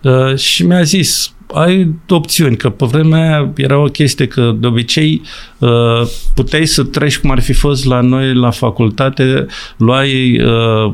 Uh, 0.03 0.36
și 0.36 0.65
mi-a 0.65 0.84
zis, 0.84 1.34
ai 1.54 1.96
opțiuni, 2.10 2.58
că 2.58 2.70
pe 2.70 2.86
vremea 2.86 3.20
aia 3.20 3.52
era 3.56 3.78
o 3.78 3.86
chestie 3.86 4.28
că 4.28 4.56
de 4.60 4.68
obicei 4.68 5.22
uh, 5.58 6.02
puteai 6.36 6.66
să 6.66 6.84
treci 6.84 7.18
cum 7.18 7.32
ar 7.32 7.40
fi 7.40 7.54
fost 7.54 7.86
la 7.86 8.02
noi 8.02 8.34
la 8.34 8.52
facultate, 8.52 9.46
luai 9.78 10.42
uh, 10.42 10.94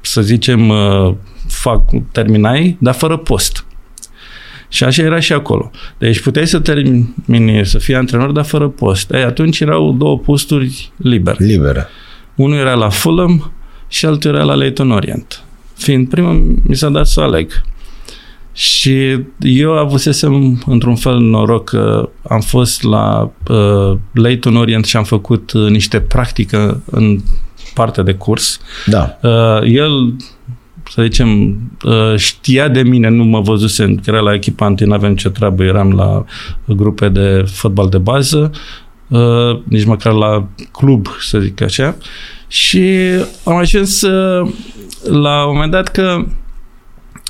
să 0.00 0.22
zicem 0.22 0.68
uh, 0.68 1.14
fac, 1.48 1.82
terminai, 2.12 2.76
dar 2.80 2.94
fără 2.94 3.16
post. 3.16 3.66
Și 4.68 4.84
așa 4.84 5.02
era 5.02 5.20
și 5.20 5.32
acolo. 5.32 5.70
Deci 5.98 6.20
puteai 6.20 6.46
să 6.46 6.58
termini, 6.58 7.66
să 7.66 7.78
fii 7.78 7.94
antrenor, 7.94 8.30
dar 8.30 8.44
fără 8.44 8.68
post. 8.68 9.12
Ei, 9.12 9.22
atunci 9.22 9.60
erau 9.60 9.92
două 9.92 10.18
posturi 10.18 10.92
libere. 10.96 11.44
Liberă. 11.44 11.88
Unul 12.34 12.58
era 12.58 12.74
la 12.74 12.88
Fulham 12.88 13.52
și 13.88 14.06
altul 14.06 14.34
era 14.34 14.44
la 14.44 14.54
Leighton 14.54 14.90
Orient. 14.90 15.44
Fiind 15.76 16.08
primul, 16.08 16.58
mi 16.62 16.76
s-a 16.76 16.88
dat 16.88 17.06
să 17.06 17.20
aleg. 17.20 17.62
Și 18.54 19.24
eu 19.38 19.78
avusesem 19.78 20.62
într-un 20.66 20.96
fel 20.96 21.18
noroc 21.18 21.68
că 21.68 22.08
am 22.28 22.40
fost 22.40 22.82
la 22.82 23.30
uh, 23.48 23.98
Leighton 24.12 24.56
Orient 24.56 24.84
și 24.84 24.96
am 24.96 25.04
făcut 25.04 25.52
uh, 25.52 25.68
niște 25.70 26.00
practică 26.00 26.82
în 26.90 27.20
partea 27.74 28.02
de 28.02 28.14
curs. 28.14 28.60
Da. 28.86 29.18
Uh, 29.22 29.60
el, 29.62 30.14
să 30.90 31.02
zicem, 31.02 31.58
uh, 31.84 32.16
știa 32.16 32.68
de 32.68 32.82
mine, 32.82 33.08
nu 33.08 33.24
mă 33.24 33.40
văzuse, 33.40 33.94
că 33.94 34.10
era 34.10 34.20
la 34.20 34.34
echipant, 34.34 34.80
nu 34.80 34.92
aveam 34.92 35.16
ce 35.16 35.30
treabă, 35.30 35.64
eram 35.64 35.92
la 35.92 36.24
grupe 36.66 37.08
de 37.08 37.44
fotbal 37.46 37.88
de 37.88 37.98
bază, 37.98 38.50
uh, 39.08 39.60
nici 39.64 39.84
măcar 39.84 40.12
la 40.12 40.48
club, 40.72 41.06
să 41.20 41.38
zic 41.38 41.62
așa. 41.62 41.96
Și 42.48 42.98
am 43.44 43.56
ajuns 43.56 44.02
uh, 44.02 44.50
la 45.02 45.46
un 45.46 45.52
moment 45.52 45.70
dat 45.70 45.88
că 45.88 46.24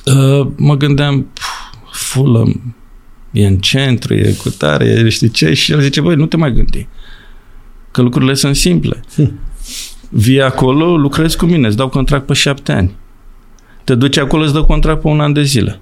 uh, 0.05 0.47
mă 0.57 0.77
gândeam, 0.77 1.27
"Pf, 1.33 1.49
Fulham, 1.93 2.75
e 3.31 3.47
în 3.47 3.57
centru, 3.57 4.15
e 4.15 4.35
cu 4.43 4.51
tare, 4.51 4.85
e 4.85 5.09
știi 5.09 5.29
ce, 5.31 5.55
și 5.55 5.73
el 5.73 5.81
zice, 5.81 6.01
băi, 6.01 6.15
nu 6.15 6.27
te 6.27 6.37
mai 6.37 6.53
gândi, 6.53 6.87
că 7.91 8.03
lucrurile 8.03 8.35
sunt 8.35 8.57
simple. 8.57 9.01
Vii 10.09 10.43
acolo, 10.43 10.97
lucrezi 10.97 11.37
cu 11.37 11.45
mine, 11.45 11.67
îți 11.67 11.77
dau 11.77 11.89
contract 11.89 12.27
pe 12.27 12.33
șapte 12.33 12.73
ani. 12.73 12.95
Te 13.85 13.95
duci 13.95 14.17
acolo, 14.17 14.43
îți 14.43 14.53
dă 14.53 14.63
contract 14.63 15.01
pe 15.01 15.07
un 15.07 15.21
an 15.21 15.33
de 15.33 15.43
zile. 15.43 15.81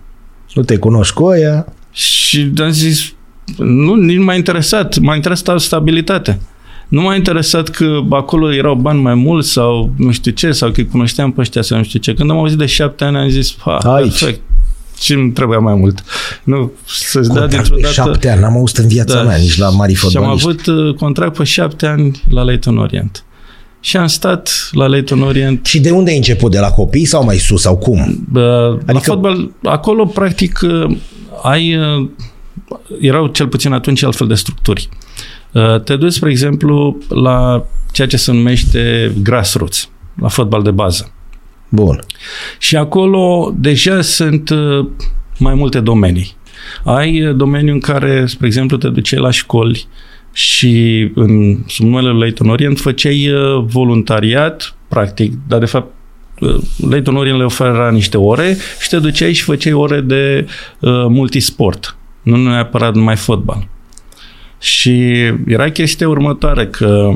Nu 0.54 0.62
te 0.62 0.76
cunoști 0.76 1.14
cu 1.14 1.24
ăia. 1.24 1.66
Și 1.92 2.52
am 2.60 2.70
zis, 2.70 3.12
nu, 3.56 3.94
nici 3.94 4.16
nu 4.16 4.24
m-a 4.24 4.34
interesat, 4.34 4.98
m-a 4.98 5.14
interesat 5.14 5.60
stabilitate. 5.60 6.40
Nu 6.88 7.00
m-a 7.00 7.14
interesat 7.14 7.68
că 7.68 8.00
acolo 8.10 8.52
erau 8.54 8.74
bani 8.74 9.00
mai 9.00 9.14
mulți 9.14 9.50
sau 9.50 9.92
nu 9.96 10.10
știu 10.12 10.32
ce, 10.32 10.52
sau 10.52 10.70
că 10.70 10.80
îi 10.80 10.86
cunoșteam 10.88 11.32
pe 11.32 11.40
ăștia 11.40 11.62
sau 11.62 11.78
nu 11.78 11.84
știu 11.84 11.98
ce. 11.98 12.14
Când 12.14 12.30
am 12.30 12.36
auzit 12.38 12.58
de 12.58 12.66
șapte 12.66 13.04
ani, 13.04 13.16
am 13.16 13.28
zis, 13.28 13.56
ha, 13.58 13.76
Aici. 13.76 14.18
perfect. 14.18 14.40
Ce 14.98 15.14
îmi 15.14 15.30
trebuia 15.32 15.58
mai 15.58 15.74
mult? 15.74 16.04
Nu, 16.44 16.72
să-ți 16.86 17.28
dea 17.32 17.40
Contract 17.40 17.50
dintr-o 17.54 17.74
pe 17.74 17.80
dată... 17.80 17.92
șapte 17.94 18.30
ani. 18.30 18.40
N-am 18.40 18.56
auzit 18.56 18.76
în 18.76 18.88
viața 18.88 19.14
Da. 19.14 19.22
mea, 19.22 19.36
nici 19.36 19.58
la 19.58 19.68
mari 19.68 19.94
Și 19.94 20.04
am 20.04 20.10
fotbaliști. 20.12 20.48
avut 20.48 20.66
uh, 20.86 20.94
contract 20.94 21.36
pe 21.36 21.44
șapte 21.44 21.86
ani 21.86 22.22
la 22.30 22.42
Leighton 22.42 22.78
Orient. 22.78 23.24
Și 23.80 23.96
am 23.96 24.06
stat 24.06 24.68
la 24.72 24.86
Leighton 24.86 25.22
Orient 25.22 25.66
Și 25.66 25.80
de 25.80 25.90
unde 25.90 26.10
ai 26.10 26.16
început? 26.16 26.50
De 26.50 26.58
la 26.58 26.70
copii 26.70 27.04
sau 27.04 27.24
mai 27.24 27.36
sus? 27.36 27.60
Sau 27.60 27.76
cum? 27.76 27.98
Uh, 28.34 28.40
La 28.42 28.76
Adică- 28.86 28.98
fotbal, 28.98 29.50
acolo, 29.62 30.06
practic, 30.06 30.60
uh, 30.62 30.96
ai... 31.42 31.76
uh, 31.76 32.08
Erau 33.00 33.26
cel 33.26 33.46
puțin 33.46 33.72
atunci 33.72 34.02
altfel 34.02 34.26
de 34.26 34.34
structuri. 34.34 34.88
Uh, 35.52 35.80
te 35.80 35.96
duci, 35.96 36.12
spre 36.12 36.30
exemplu, 36.30 36.98
la 37.08 37.66
ceea 37.92 38.08
ce 38.08 38.16
se 38.16 38.32
numește 38.32 39.12
grassroots, 39.22 39.90
la 40.20 40.28
fotbal 40.28 40.62
de 40.62 40.70
bază. 40.70 41.12
Bun. 41.68 42.00
Și 42.58 42.76
acolo 42.76 43.54
deja 43.58 44.00
sunt 44.00 44.50
uh, 44.50 44.86
mai 45.38 45.54
multe 45.54 45.80
domenii. 45.80 46.36
Ai 46.84 47.26
uh, 47.26 47.36
domeniul 47.36 47.74
în 47.74 47.80
care, 47.80 48.26
spre 48.26 48.46
exemplu, 48.46 48.76
te 48.76 48.88
duceai 48.88 49.20
la 49.20 49.30
școli 49.30 49.86
și 50.32 51.10
în 51.14 51.58
sub 51.66 51.84
numele 51.84 52.12
Leighton 52.12 52.48
Orient 52.48 52.80
făceai 52.80 53.30
voluntariat, 53.64 54.76
practic, 54.88 55.32
dar 55.48 55.58
de 55.58 55.66
fapt 55.66 55.92
Leighton 56.88 57.16
Orient 57.16 57.38
le 57.38 57.44
oferă 57.44 57.90
niște 57.92 58.16
ore 58.16 58.56
și 58.80 58.88
te 58.88 58.98
duceai 58.98 59.32
și 59.32 59.42
făceai 59.42 59.72
ore 59.72 60.00
de 60.00 60.46
uh, 60.80 60.90
multisport, 61.08 61.96
nu 62.22 62.36
neapărat 62.36 62.94
numai 62.94 63.16
fotbal. 63.16 63.68
Și 64.62 65.12
era 65.46 65.70
chestia 65.70 66.08
următoare 66.08 66.66
că 66.66 67.08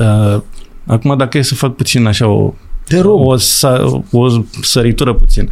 uh, 0.00 0.40
acum 0.86 1.16
dacă 1.16 1.38
e 1.38 1.42
să 1.42 1.54
fac 1.54 1.74
puțin 1.76 2.06
așa 2.06 2.26
o 2.26 2.54
Te 2.88 3.00
rog. 3.00 3.26
o, 3.26 3.34
o 4.10 4.26
săritură 4.62 5.12
puțin. 5.12 5.50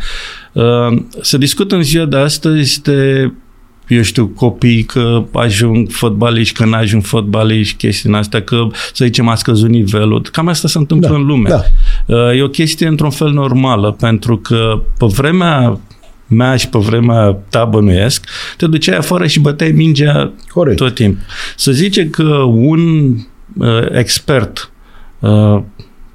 Uh, 0.52 1.02
se 1.20 1.38
discută 1.38 1.74
în 1.74 1.82
ziua 1.82 2.04
de 2.04 2.16
astăzi 2.16 2.82
de 2.82 3.30
eu 3.88 4.02
știu, 4.02 4.26
copii 4.26 4.82
că 4.82 5.24
ajung 5.32 5.90
fotbaliști, 5.90 6.54
că 6.54 6.64
nu 6.64 6.74
ajung 6.74 7.04
fotbaliști, 7.04 7.76
chestii 7.76 8.12
astea, 8.12 8.42
că, 8.42 8.66
să 8.92 9.04
zicem, 9.04 9.28
a 9.28 9.34
scăzut 9.34 9.68
nivelul. 9.68 10.22
Cam 10.32 10.48
asta 10.48 10.68
se 10.68 10.78
întâmplă 10.78 11.08
Da, 11.08 11.14
în 11.14 11.26
lume. 11.26 11.48
da. 11.48 11.62
Uh, 12.06 12.36
E 12.38 12.42
o 12.42 12.48
chestie 12.48 12.86
într-un 12.86 13.10
fel 13.10 13.30
normală, 13.30 13.92
pentru 13.92 14.36
că 14.38 14.82
pe 14.98 15.06
vremea 15.06 15.78
mea 16.26 16.56
și 16.56 16.68
pe 16.68 16.78
vremea 16.78 17.38
ta 17.48 17.64
bănuiesc, 17.64 18.26
te 18.56 18.66
duceai 18.66 18.96
afară 18.96 19.26
și 19.26 19.40
băteai 19.40 19.70
mingea 19.70 20.32
Corect. 20.48 20.76
tot 20.76 20.94
timpul. 20.94 21.24
Să 21.56 21.72
zice 21.72 22.10
că 22.10 22.34
un 22.42 23.14
uh, 23.56 23.86
expert, 23.92 24.70
uh, 25.20 25.62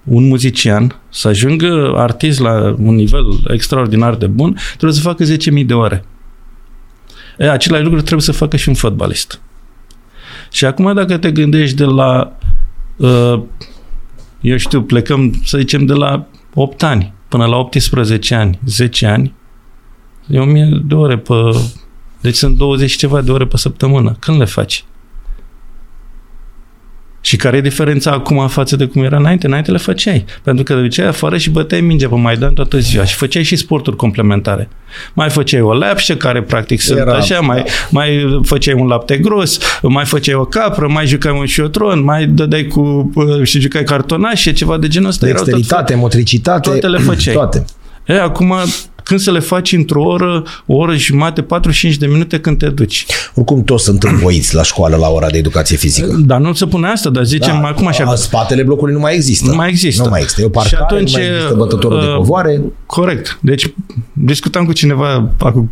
un 0.03 0.27
muzician, 0.27 0.99
să 1.09 1.27
ajungă 1.27 1.93
artist 1.97 2.39
la 2.39 2.75
un 2.79 2.95
nivel 2.95 3.25
extraordinar 3.47 4.15
de 4.15 4.27
bun, 4.27 4.57
trebuie 4.67 4.93
să 4.93 5.01
facă 5.01 5.23
10.000 5.23 5.65
de 5.65 5.73
ore. 5.73 6.05
E, 7.37 7.49
același 7.49 7.83
lucru 7.83 7.99
trebuie 7.99 8.21
să 8.21 8.31
facă 8.31 8.57
și 8.57 8.69
un 8.69 8.75
fotbalist. 8.75 9.41
Și 10.51 10.65
acum 10.65 10.93
dacă 10.93 11.17
te 11.17 11.31
gândești 11.31 11.75
de 11.75 11.83
la, 11.83 12.37
uh, 12.95 13.41
eu 14.41 14.57
știu, 14.57 14.83
plecăm, 14.83 15.41
să 15.43 15.57
zicem, 15.57 15.85
de 15.85 15.93
la 15.93 16.27
8 16.53 16.83
ani 16.83 17.13
până 17.27 17.45
la 17.45 17.57
18 17.57 18.35
ani, 18.35 18.59
10 18.65 19.05
ani, 19.05 19.33
e 20.31 20.39
1000 20.39 20.81
de 20.85 20.95
ore 20.95 21.17
pe... 21.17 21.33
Deci 22.21 22.35
sunt 22.35 22.57
20 22.57 22.89
și 22.89 22.97
ceva 22.97 23.21
de 23.21 23.31
ore 23.31 23.45
pe 23.45 23.57
săptămână. 23.57 24.15
Când 24.19 24.37
le 24.39 24.45
faci? 24.45 24.85
Și 27.23 27.35
care 27.35 27.57
e 27.57 27.61
diferența 27.61 28.11
acum 28.11 28.47
față 28.47 28.75
de 28.75 28.85
cum 28.85 29.03
era 29.03 29.17
înainte? 29.17 29.47
Înainte 29.47 29.71
le 29.71 29.77
făceai. 29.77 30.25
Pentru 30.43 30.63
că 30.63 30.73
te 30.73 30.79
duceai 30.79 31.07
afară 31.07 31.37
și 31.37 31.49
băteai 31.49 31.81
minge 31.81 32.07
pe 32.07 32.15
Maidan 32.15 32.53
toată 32.53 32.79
ziua 32.79 33.05
și 33.05 33.15
făceai 33.15 33.43
și 33.43 33.55
sporturi 33.55 33.95
complementare. 33.95 34.69
Mai 35.13 35.29
făceai 35.29 35.61
o 35.61 35.73
lepșă, 35.73 36.15
care 36.15 36.41
practic 36.41 36.81
sunt 36.81 36.99
Era- 36.99 37.15
așa, 37.15 37.39
mai, 37.39 37.63
mai 37.89 38.39
făceai 38.43 38.73
un 38.73 38.87
lapte 38.87 39.17
gros, 39.17 39.59
mai 39.81 40.05
făceai 40.05 40.35
o 40.35 40.45
capră, 40.45 40.87
mai 40.87 41.07
jucai 41.07 41.37
un 41.39 41.45
șiotron, 41.45 42.03
mai 42.03 42.25
dădeai 42.25 42.65
cu 42.65 43.11
și 43.43 43.59
jucai 43.59 43.83
cartonașe, 43.83 44.51
ceva 44.51 44.77
de 44.77 44.87
genul 44.87 45.09
ăsta. 45.09 45.27
Erau 45.27 45.43
tot 45.43 45.53
Dexteritate, 45.53 45.95
motricitate. 45.95 46.69
toate 46.69 46.87
le 46.87 46.97
făceai. 46.97 47.33
Toate. 47.33 47.65
E, 48.05 48.21
acum, 48.21 48.53
când 49.11 49.23
să 49.23 49.31
le 49.31 49.39
faci 49.39 49.71
într-o 49.71 50.03
oră, 50.03 50.43
o 50.65 50.75
oră 50.75 50.95
și 50.95 51.05
jumate, 51.05 51.41
45 51.41 51.97
de 51.97 52.05
minute 52.05 52.39
când 52.39 52.57
te 52.57 52.69
duci. 52.69 53.05
Oricum 53.35 53.63
toți 53.63 53.83
sunt 53.83 54.03
învoiți 54.03 54.55
la 54.55 54.63
școală 54.63 54.95
la 54.95 55.07
ora 55.09 55.29
de 55.29 55.37
educație 55.37 55.77
fizică. 55.77 56.15
Dar 56.25 56.39
nu 56.39 56.53
se 56.53 56.65
pune 56.65 56.87
asta, 56.87 57.09
dar 57.09 57.23
zicem 57.23 57.59
da, 57.61 57.67
acum 57.67 57.87
așa. 57.87 58.03
a, 58.03 58.15
spatele 58.15 58.63
blocului 58.63 58.93
nu 58.93 58.99
mai 58.99 59.15
există. 59.15 59.49
Nu 59.49 59.55
mai 59.55 59.69
există. 59.69 60.03
Nu 60.03 60.09
mai 60.09 60.19
există. 60.21 60.41
E 60.41 60.45
o 60.45 60.49
parcare, 60.49 60.75
Și 60.75 60.81
atunci, 60.81 61.13
nu 61.13 61.19
mai 61.19 61.29
există 61.29 61.53
bătătorul 61.57 61.99
de 61.99 62.05
uh, 62.05 62.15
covoare. 62.15 62.61
Corect. 62.85 63.39
Deci 63.41 63.73
discutam 64.13 64.65
cu 64.65 64.73
cineva 64.73 65.29
acum 65.39 65.69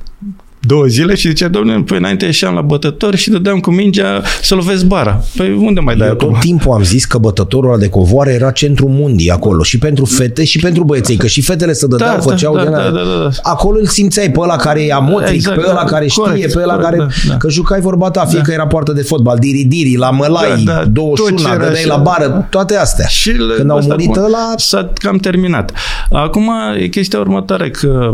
două 0.62 0.86
zile 0.86 1.16
și 1.16 1.28
zicea, 1.28 1.48
domnule, 1.48 1.84
păi 1.86 1.98
înainte 1.98 2.26
ieșeam 2.26 2.54
la 2.54 2.62
bătători 2.62 3.18
și 3.18 3.30
dădeam 3.30 3.60
cu 3.60 3.72
mingea 3.72 4.22
să 4.42 4.56
lovesc 4.56 4.86
bara. 4.86 5.24
Păi 5.38 5.54
unde 5.62 5.80
mai 5.80 5.96
dai 5.96 6.08
Eu 6.08 6.14
acum? 6.14 6.30
tot 6.32 6.40
timpul 6.40 6.72
am 6.74 6.84
zis 6.84 7.06
că 7.06 7.18
bătătorul 7.18 7.70
ăla 7.70 7.80
de 7.80 7.90
covoare 7.90 8.32
era 8.34 8.52
centrul 8.52 8.90
mundii 8.90 9.30
acolo 9.32 9.64
și 9.64 9.78
pentru 9.78 10.06
fete 10.06 10.44
și 10.44 10.60
pentru 10.60 10.84
băieței, 10.84 11.16
că 11.16 11.28
și 11.28 11.42
fetele 11.42 11.74
se 11.74 11.88
dădeau, 11.88 12.16
Da, 12.16 12.22
făceau 12.22 12.56
da, 12.56 12.62
din 12.62 12.72
da, 12.72 12.78
alea. 12.78 12.92
da, 12.92 12.98
da, 12.98 13.24
da. 13.24 13.30
Acolo 13.44 13.80
îl 13.80 13.86
simțeai 13.86 14.32
pe 14.32 14.40
ăla 14.40 14.56
care 14.56 14.86
e 14.86 14.94
amotric, 14.94 15.34
Exact, 15.34 15.62
pe 15.62 15.66
ăla 15.70 15.74
da, 15.84 15.84
care 15.86 16.08
știe, 16.08 16.24
corect, 16.24 16.54
pe 16.54 16.60
ăla 16.62 16.74
corect, 16.76 16.90
care... 16.90 16.98
da, 16.98 17.30
da. 17.32 17.38
Că 17.38 17.50
jucai 17.50 17.80
vorba 17.80 18.12
ta, 18.12 18.26
fie 18.26 18.42
că 18.42 18.52
era 18.52 18.68
poartă 18.68 18.92
de 18.92 19.02
fotbal, 19.02 19.38
diri-diri, 19.38 19.96
la 19.96 20.10
mălai, 20.12 20.64
Da, 20.64 20.74
da, 20.74 20.86
21, 20.86 21.30
tot 21.36 21.46
ce 21.46 21.52
era 21.54 21.64
dădeai 21.64 21.84
așa. 21.84 21.96
la 21.96 22.02
bară, 22.02 22.48
toate 22.50 22.76
astea. 22.76 23.06
Și 23.08 23.30
le- 23.30 23.54
Când 23.58 23.70
au 23.70 23.78
ăsta 23.78 23.94
murit 23.94 24.10
acum 24.10 24.24
ăla, 24.24 24.54
S-a 24.58 24.92
cam 24.94 25.18
terminat. 25.18 25.72
Acum 26.12 26.50
e 26.80 26.88
chestia 26.88 27.20
următoare 27.20 27.70
că 27.70 28.12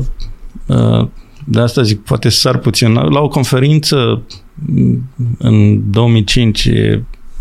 uh, 0.65 1.08
de 1.45 1.60
asta 1.60 1.81
zic, 1.81 2.03
poate 2.03 2.29
sar 2.29 2.58
puțin. 2.58 2.93
La 2.93 3.19
o 3.19 3.27
conferință 3.27 4.21
m, 4.53 4.97
în 5.38 5.81
2005 5.91 6.69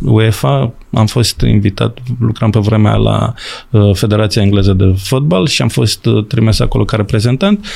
UEFA 0.00 0.72
am 0.92 1.06
fost 1.06 1.40
invitat, 1.40 1.98
lucram 2.18 2.50
pe 2.50 2.58
vremea 2.58 2.90
aia 2.90 3.00
la 3.00 3.34
uh, 3.70 3.94
Federația 3.94 4.42
Engleză 4.42 4.72
de 4.72 4.94
Fotbal 4.96 5.46
și 5.46 5.62
am 5.62 5.68
fost 5.68 6.06
uh, 6.06 6.24
trimis 6.26 6.60
acolo 6.60 6.84
ca 6.84 6.96
reprezentant 6.96 7.66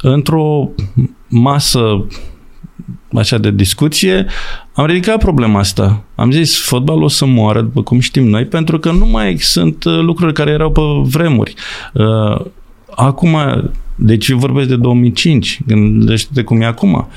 într-o 0.00 0.68
masă 1.28 2.06
așa 3.14 3.38
de 3.38 3.50
discuție, 3.50 4.26
am 4.74 4.86
ridicat 4.86 5.18
problema 5.18 5.58
asta. 5.58 6.04
Am 6.14 6.30
zis, 6.30 6.62
fotbalul 6.62 7.02
o 7.02 7.08
să 7.08 7.24
moară, 7.24 7.60
după 7.60 7.82
cum 7.82 8.00
știm 8.00 8.28
noi, 8.28 8.44
pentru 8.44 8.78
că 8.78 8.90
nu 8.90 9.06
mai 9.06 9.36
sunt 9.38 9.84
uh, 9.84 9.98
lucruri 9.98 10.32
care 10.32 10.50
erau 10.50 10.72
pe 10.72 10.80
vremuri. 11.02 11.54
Uh, 11.92 12.40
Acum, 12.96 13.36
deci 13.94 14.28
eu 14.28 14.38
vorbesc 14.38 14.68
de 14.68 14.76
2005, 14.76 15.60
gândește-te 15.66 16.42
cum 16.42 16.60
e 16.60 16.64
acum. 16.64 17.08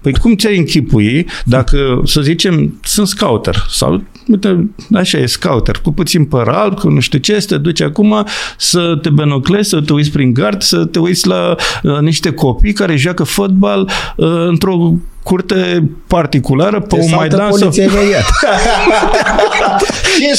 Păi 0.00 0.12
cum 0.12 0.36
ți-ai 0.36 0.58
închipui 0.58 1.26
dacă, 1.44 2.02
să 2.04 2.20
zicem, 2.20 2.78
sunt 2.82 3.06
scouter 3.06 3.66
sau, 3.68 4.02
uite, 4.26 4.70
așa 4.92 5.18
e, 5.18 5.26
scouter, 5.26 5.78
cu 5.82 5.92
puțin 5.92 6.24
păr 6.24 6.48
alb, 6.48 6.78
cu 6.78 6.88
nu 6.88 7.00
știu 7.00 7.18
ce, 7.18 7.40
să 7.40 7.46
te 7.46 7.58
duci 7.58 7.80
acum 7.80 8.26
să 8.56 8.98
te 9.02 9.10
benoclezi, 9.10 9.68
să 9.68 9.80
te 9.80 9.92
uiți 9.92 10.10
prin 10.10 10.32
gard, 10.32 10.62
să 10.62 10.84
te 10.84 10.98
uiți 10.98 11.26
la 11.26 11.54
uh, 11.82 11.98
niște 11.98 12.32
copii 12.32 12.72
care 12.72 12.96
joacă 12.96 13.24
fotbal 13.24 13.90
uh, 14.16 14.46
într-o 14.46 14.94
curte 15.22 15.82
particulară 16.06 16.80
pe 16.80 16.86
te 16.86 16.94
un 16.96 17.08
saltă 17.08 17.16
Maidan 17.16 17.50
sau... 17.50 17.58
poliția 17.58 17.84
imediat. 17.84 18.24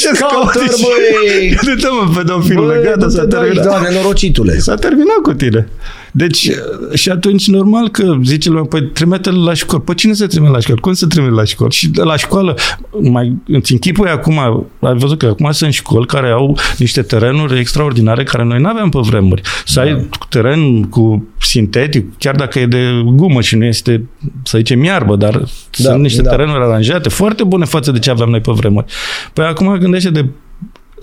Ce 0.00 0.10
scouter, 0.14 0.62
băi! 0.82 1.58
Nu 1.62 1.74
te 1.74 1.86
mă 1.88 2.12
pedofilule, 2.16 2.74
Băi, 2.74 2.84
gata, 2.84 3.04
nu 3.04 3.08
s-a 3.08 3.20
te 3.20 3.26
dai, 3.26 3.40
terminat. 3.40 3.64
doamne, 3.64 3.88
norocitule. 3.94 4.58
S-a 4.58 4.74
terminat 4.74 5.16
cu 5.22 5.32
tine. 5.32 5.68
Deci, 6.16 6.50
și 6.92 7.10
atunci, 7.10 7.48
normal 7.48 7.88
că 7.88 8.16
zice 8.22 8.48
lumea, 8.48 8.64
păi 8.64 8.82
trimite-l 8.82 9.44
la 9.44 9.54
școală. 9.54 9.82
Păi 9.84 9.94
cine 9.94 10.12
se 10.12 10.26
trimite 10.26 10.52
la 10.52 10.60
școală? 10.60 10.80
Cum 10.80 10.92
se 10.92 11.06
trimite 11.06 11.32
la 11.32 11.44
școală? 11.44 11.72
Și 11.72 11.88
de 11.88 12.02
la 12.02 12.16
școală, 12.16 12.54
mai 13.00 13.36
îți 13.46 13.72
închipui 13.72 14.08
acum, 14.08 14.38
ai 14.80 14.94
văzut 14.96 15.18
că 15.18 15.26
acum 15.26 15.50
sunt 15.52 15.72
școli 15.72 16.06
care 16.06 16.30
au 16.30 16.58
niște 16.78 17.02
terenuri 17.02 17.58
extraordinare 17.58 18.22
care 18.22 18.44
noi 18.44 18.60
nu 18.60 18.68
aveam 18.68 18.88
pe 18.88 18.98
vremuri. 19.02 19.42
Să 19.66 19.80
ai 19.80 20.08
teren 20.28 20.82
cu 20.82 21.28
sintetic, 21.40 22.18
chiar 22.18 22.34
dacă 22.34 22.58
e 22.58 22.66
de 22.66 23.02
gumă 23.04 23.40
și 23.40 23.56
nu 23.56 23.64
este, 23.64 24.04
să 24.42 24.56
zicem, 24.58 24.84
iarbă, 24.84 25.16
dar 25.16 25.36
Da, 25.38 25.46
sunt 25.70 26.00
niște 26.00 26.22
da. 26.22 26.30
terenuri 26.30 26.62
aranjate, 26.62 27.08
foarte 27.08 27.44
bune 27.44 27.64
față 27.64 27.90
de 27.90 27.98
ce 27.98 28.10
aveam 28.10 28.30
noi 28.30 28.40
pe 28.40 28.52
vremuri. 28.52 28.86
Păi 29.32 29.44
acum 29.44 29.76
gândește 29.78 30.10
de 30.10 30.26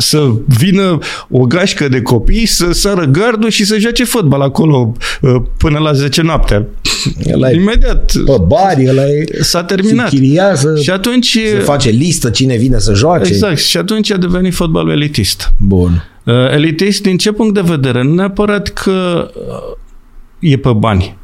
să 0.02 0.32
vină 0.48 0.98
o 1.30 1.40
gașcă 1.40 1.88
de 1.88 2.02
copii 2.02 2.46
să 2.46 2.72
sară 2.72 3.06
gardul 3.06 3.50
și 3.50 3.66
să 3.66 3.78
joace 3.78 4.04
fotbal 4.04 4.42
acolo 4.42 4.92
uh, 5.22 5.36
până 5.58 5.80
la 5.80 5.94
10 5.94 6.22
noaptea. 6.22 6.66
Ăla 7.34 7.52
e 7.52 7.56
Imediat 7.56 8.12
pe 8.26 8.38
bani, 8.48 8.90
ăla 8.90 9.02
e... 9.02 9.26
s-a 9.42 9.64
terminat. 9.64 10.10
Se 10.10 10.16
chiriază, 10.16 10.76
Și 10.82 10.90
atunci... 10.90 11.38
se 11.50 11.60
face 11.60 11.90
listă 11.90 12.30
cine 12.30 12.56
vine 12.56 12.80
să 12.80 12.94
joace. 12.94 13.32
Exact. 13.32 13.58
Și 13.58 13.78
atunci 13.78 14.12
a 14.12 14.18
devenit 14.18 14.54
fotbalul 14.54 14.92
elitist. 14.92 15.54
Bun. 15.58 16.04
Uh, 16.24 16.34
elitist 16.52 17.02
din 17.02 17.18
ce 17.18 17.32
punct 17.32 17.54
de 17.54 17.62
vedere? 17.62 18.04
Nu 18.04 18.14
neapărat 18.14 18.68
că 18.68 19.30
uh, 19.36 19.78
e 20.40 20.58
pe 20.58 20.72
bani, 20.74 21.18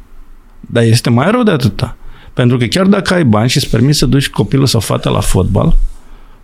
dar 0.60 0.82
este 0.82 1.10
mai 1.10 1.30
rău 1.30 1.42
de 1.42 1.50
atâta. 1.50 1.96
Pentru 2.34 2.56
că 2.56 2.64
chiar 2.64 2.86
dacă 2.86 3.14
ai 3.14 3.24
bani 3.24 3.48
și 3.48 3.56
îți 3.56 3.70
permiți 3.70 3.98
să 3.98 4.06
duci 4.06 4.28
copilul 4.28 4.66
sau 4.66 4.80
fata 4.80 5.10
la 5.10 5.20
fotbal, 5.20 5.76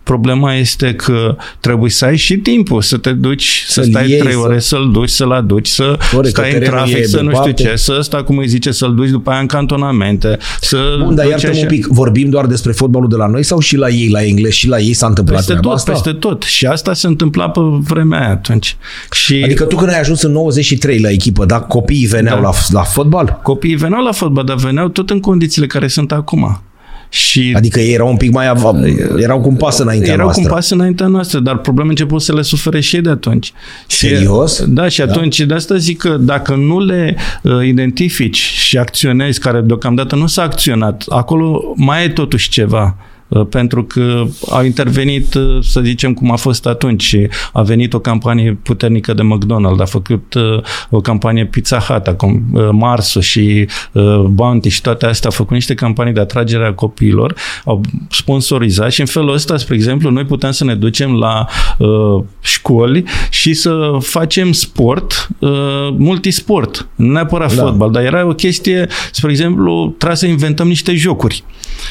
problema 0.05 0.53
este 0.53 0.93
că 0.93 1.35
trebuie 1.59 1.89
să 1.91 2.05
ai 2.05 2.17
și 2.17 2.37
timpul 2.37 2.81
să 2.81 2.97
te 2.97 3.11
duci, 3.11 3.63
să 3.67 3.71
Să-l 3.81 3.83
stai 3.83 4.09
iei, 4.09 4.19
trei 4.19 4.31
să- 4.31 4.37
ore, 4.37 4.59
să-l 4.59 4.89
duci, 4.91 5.09
să-l 5.09 5.31
aduci, 5.31 5.67
să 5.67 5.97
Corect, 6.11 6.33
că 6.35 6.41
stai 6.41 6.53
în 6.53 6.59
terenul 6.59 6.77
trafic, 6.77 6.97
e 6.97 7.03
să 7.07 7.15
nu 7.21 7.29
știu 7.29 7.31
departe. 7.43 7.63
ce, 7.63 7.75
să 7.75 7.95
ăsta, 7.99 8.23
cum 8.23 8.37
îi 8.37 8.47
zice, 8.47 8.71
să-l 8.71 8.95
duci 8.95 9.09
după 9.09 9.29
aia 9.31 9.39
în 9.39 9.45
cantonamente, 9.45 10.37
să 10.61 10.77
Bun, 11.03 11.15
dar 11.15 11.25
duci 11.25 11.33
iartă 11.33 11.49
așa. 11.49 11.59
un 11.61 11.67
pic, 11.67 11.85
vorbim 11.87 12.29
doar 12.29 12.45
despre 12.45 12.71
fotbalul 12.71 13.09
de 13.09 13.15
la 13.15 13.27
noi 13.27 13.43
sau 13.43 13.59
și 13.59 13.77
la 13.77 13.89
ei, 13.89 14.09
la 14.09 14.23
englezi, 14.23 14.57
și 14.57 14.67
la 14.67 14.79
ei 14.79 14.93
s-a 14.93 15.07
întâmplat 15.07 15.37
Peste 15.37 15.51
treaba 15.51 15.67
tot, 15.69 15.77
asta? 15.77 15.91
peste 15.91 16.11
tot. 16.11 16.43
Și 16.43 16.65
asta 16.65 16.93
se 16.93 17.07
întâmpla 17.07 17.49
pe 17.49 17.59
vremea 17.79 18.19
aia 18.19 18.29
atunci. 18.29 18.77
Și 19.11 19.41
Adică 19.43 19.63
tu 19.63 19.75
când 19.75 19.89
ai 19.89 19.99
ajuns 19.99 20.21
în 20.21 20.31
93 20.31 20.99
la 20.99 21.09
echipă, 21.09 21.45
da, 21.45 21.59
copiii 21.59 22.05
veneau 22.05 22.35
Da. 22.35 22.41
la, 22.41 22.51
la 22.69 22.81
fotbal? 22.83 23.39
Copiii 23.43 23.75
veneau 23.75 24.03
la 24.03 24.11
fotbal, 24.11 24.43
dar 24.43 24.55
veneau 24.55 24.87
tot 24.87 25.09
în 25.09 25.19
condițiile 25.19 25.67
care 25.67 25.87
sunt 25.87 26.11
acum. 26.11 26.61
Și 27.09 27.53
Adică 27.55 27.79
ei 27.79 27.93
erau 27.93 28.09
un 28.09 28.17
pic 28.17 28.31
mai... 28.31 28.47
Av- 28.47 28.75
erau 29.17 29.41
cu 29.41 29.47
un 29.47 29.55
pas 29.55 29.79
înaintea 29.79 30.13
erau 30.13 30.23
noastră. 30.23 30.43
cu 30.43 30.49
un 30.49 30.55
pas 30.55 30.69
înaintea 30.69 31.07
noastră, 31.07 31.39
dar 31.39 31.57
probleme 31.57 31.89
început 31.89 32.21
să 32.21 32.33
le 32.33 32.41
sufere 32.41 32.79
și 32.79 32.95
ei 32.95 33.01
de 33.01 33.09
atunci. 33.09 33.53
Serios? 33.87 34.55
Și, 34.55 34.63
da, 34.67 34.87
și 34.87 35.01
atunci 35.01 35.39
da. 35.39 35.45
de 35.45 35.53
asta 35.53 35.75
zic 35.75 35.97
că 35.97 36.17
dacă 36.19 36.55
nu 36.55 36.79
le 36.79 37.15
uh, 37.41 37.65
identifici 37.65 38.37
și 38.37 38.77
acționezi, 38.77 39.39
care 39.39 39.61
deocamdată 39.61 40.15
nu 40.15 40.27
s-a 40.27 40.41
acționat, 40.41 41.03
acolo 41.09 41.73
mai 41.75 42.03
e 42.03 42.09
totuși 42.09 42.49
ceva 42.49 42.95
uh, 42.97 43.13
pentru 43.49 43.83
că 43.83 44.23
au 44.49 44.63
intervenit, 44.63 45.33
uh, 45.33 45.57
să 45.61 45.81
zicem, 45.81 46.13
cum 46.13 46.31
a 46.31 46.35
fost 46.35 46.65
atunci 46.65 47.03
și 47.03 47.27
a 47.53 47.61
venit 47.61 47.93
o 47.93 47.99
campanie 47.99 48.57
puternică 48.63 49.13
de 49.13 49.21
McDonald's, 49.21 49.79
a 49.79 49.85
făcut 49.85 50.33
uh, 50.33 50.63
o 50.89 51.01
campanie 51.01 51.45
Pizza 51.45 51.79
Hut, 51.79 52.07
acum 52.07 52.43
uh, 52.53 52.69
Marsu 52.71 53.19
și 53.19 53.67
uh, 53.91 54.19
Bounty 54.19 54.69
și 54.69 54.81
toate 54.81 55.05
astea, 55.05 55.29
au 55.29 55.35
făcut 55.35 55.53
niște 55.53 55.73
campanii 55.73 56.13
de 56.13 56.19
atragere 56.19 56.65
a 56.65 56.73
copiilor, 56.73 57.35
au 57.65 57.81
sponsorizat 58.09 58.91
și 58.91 58.99
în 58.99 59.05
felul 59.05 59.33
ăsta, 59.33 59.57
spre 59.57 59.75
exemplu, 59.75 60.09
noi 60.09 60.23
putem 60.23 60.51
să 60.51 60.63
ne 60.63 60.75
ducem 60.75 61.13
la 61.13 61.47
uh, 61.77 62.23
școli 62.41 63.03
și 63.29 63.53
să 63.53 63.97
facem 63.99 64.51
sport, 64.51 65.29
uh, 65.39 65.49
multisport, 65.97 66.87
nu 66.95 67.11
neapărat 67.11 67.55
Da. 67.55 67.61
da. 67.61 67.67
fotbal, 67.67 67.91
dar 67.91 68.03
era 68.03 68.25
o 68.25 68.33
chestie, 68.33 68.87
spre 69.11 69.31
exemplu, 69.31 69.93
trebuie 69.97 70.17
să 70.17 70.25
inventăm 70.25 70.67
niște 70.67 70.95
jocuri 70.95 71.43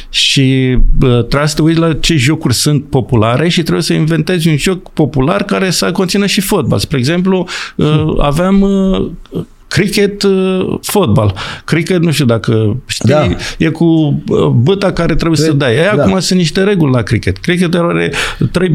și 0.09 0.79
uh, 1.01 1.24
trebuie 1.29 1.49
să 1.49 1.55
te 1.55 1.63
uiți 1.63 1.79
la 1.79 1.95
ce 1.95 2.17
jocuri 2.17 2.55
sunt 2.55 2.85
populare 2.85 3.49
și 3.49 3.63
trebuie 3.63 3.83
să 3.83 3.93
inventezi 3.93 4.49
un 4.49 4.57
joc 4.57 4.91
popular 4.93 5.43
care 5.45 5.71
să 5.71 5.93
conțină 5.93 6.27
și 6.27 6.41
fotbal. 6.41 6.79
Spre 6.79 6.99
exemplu, 6.99 7.49
uh, 7.77 8.05
aveam 8.19 8.61
uh, 8.61 9.41
cricket, 9.69 10.23
uh, 10.23 10.79
fotbal. 10.83 11.35
Cricket, 11.65 12.03
nu 12.03 12.11
știu 12.11 12.25
dacă 12.25 12.77
știi, 12.87 13.09
Da. 13.09 13.19
da. 13.27 13.37
e 13.59 13.69
cu 13.69 13.85
uh, 13.85 14.47
băta 14.47 14.93
care 14.93 15.15
trebuie 15.15 15.39
Cred- 15.39 15.51
să 15.51 15.57
dai. 15.57 15.75
Ei, 15.75 15.91
da. 15.97 16.03
acum 16.03 16.19
sunt 16.21 16.39
niște 16.39 16.63
reguli 16.63 16.93
la 16.93 17.03
cricket. 17.03 17.37
Cricket 17.39 17.75
are 17.75 18.13
trei 18.53 18.71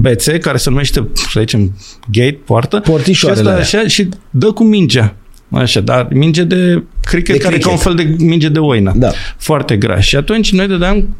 bețe 0.00 0.38
care 0.38 0.56
se 0.56 0.70
numește, 0.70 1.08
să 1.12 1.40
zicem, 1.40 1.72
gate, 2.12 2.38
poartă. 2.44 2.80
Portișoarele 2.80 3.42
și, 3.50 3.58
asta 3.58 3.76
așa, 3.78 3.88
și 3.88 4.08
dă 4.30 4.52
cu 4.52 4.64
mingea. 4.64 5.14
Așa, 5.50 5.80
dar 5.80 6.08
minge 6.12 6.42
de 6.44 6.82
cricket, 7.04 7.36
De 7.36 7.42
care 7.42 7.54
e 7.54 7.58
ca 7.58 7.70
un 7.70 7.76
fel 7.76 7.94
cricket. 7.94 8.18
de 8.18 8.24
minge 8.24 8.48
de 8.48 8.58
oină. 8.58 8.92
Da. 8.96 9.10
Foarte 9.38 9.76
gras. 9.76 10.04
Și 10.04 10.16
atunci 10.16 10.52
noi 10.52 10.66
dădeam, 10.66 11.16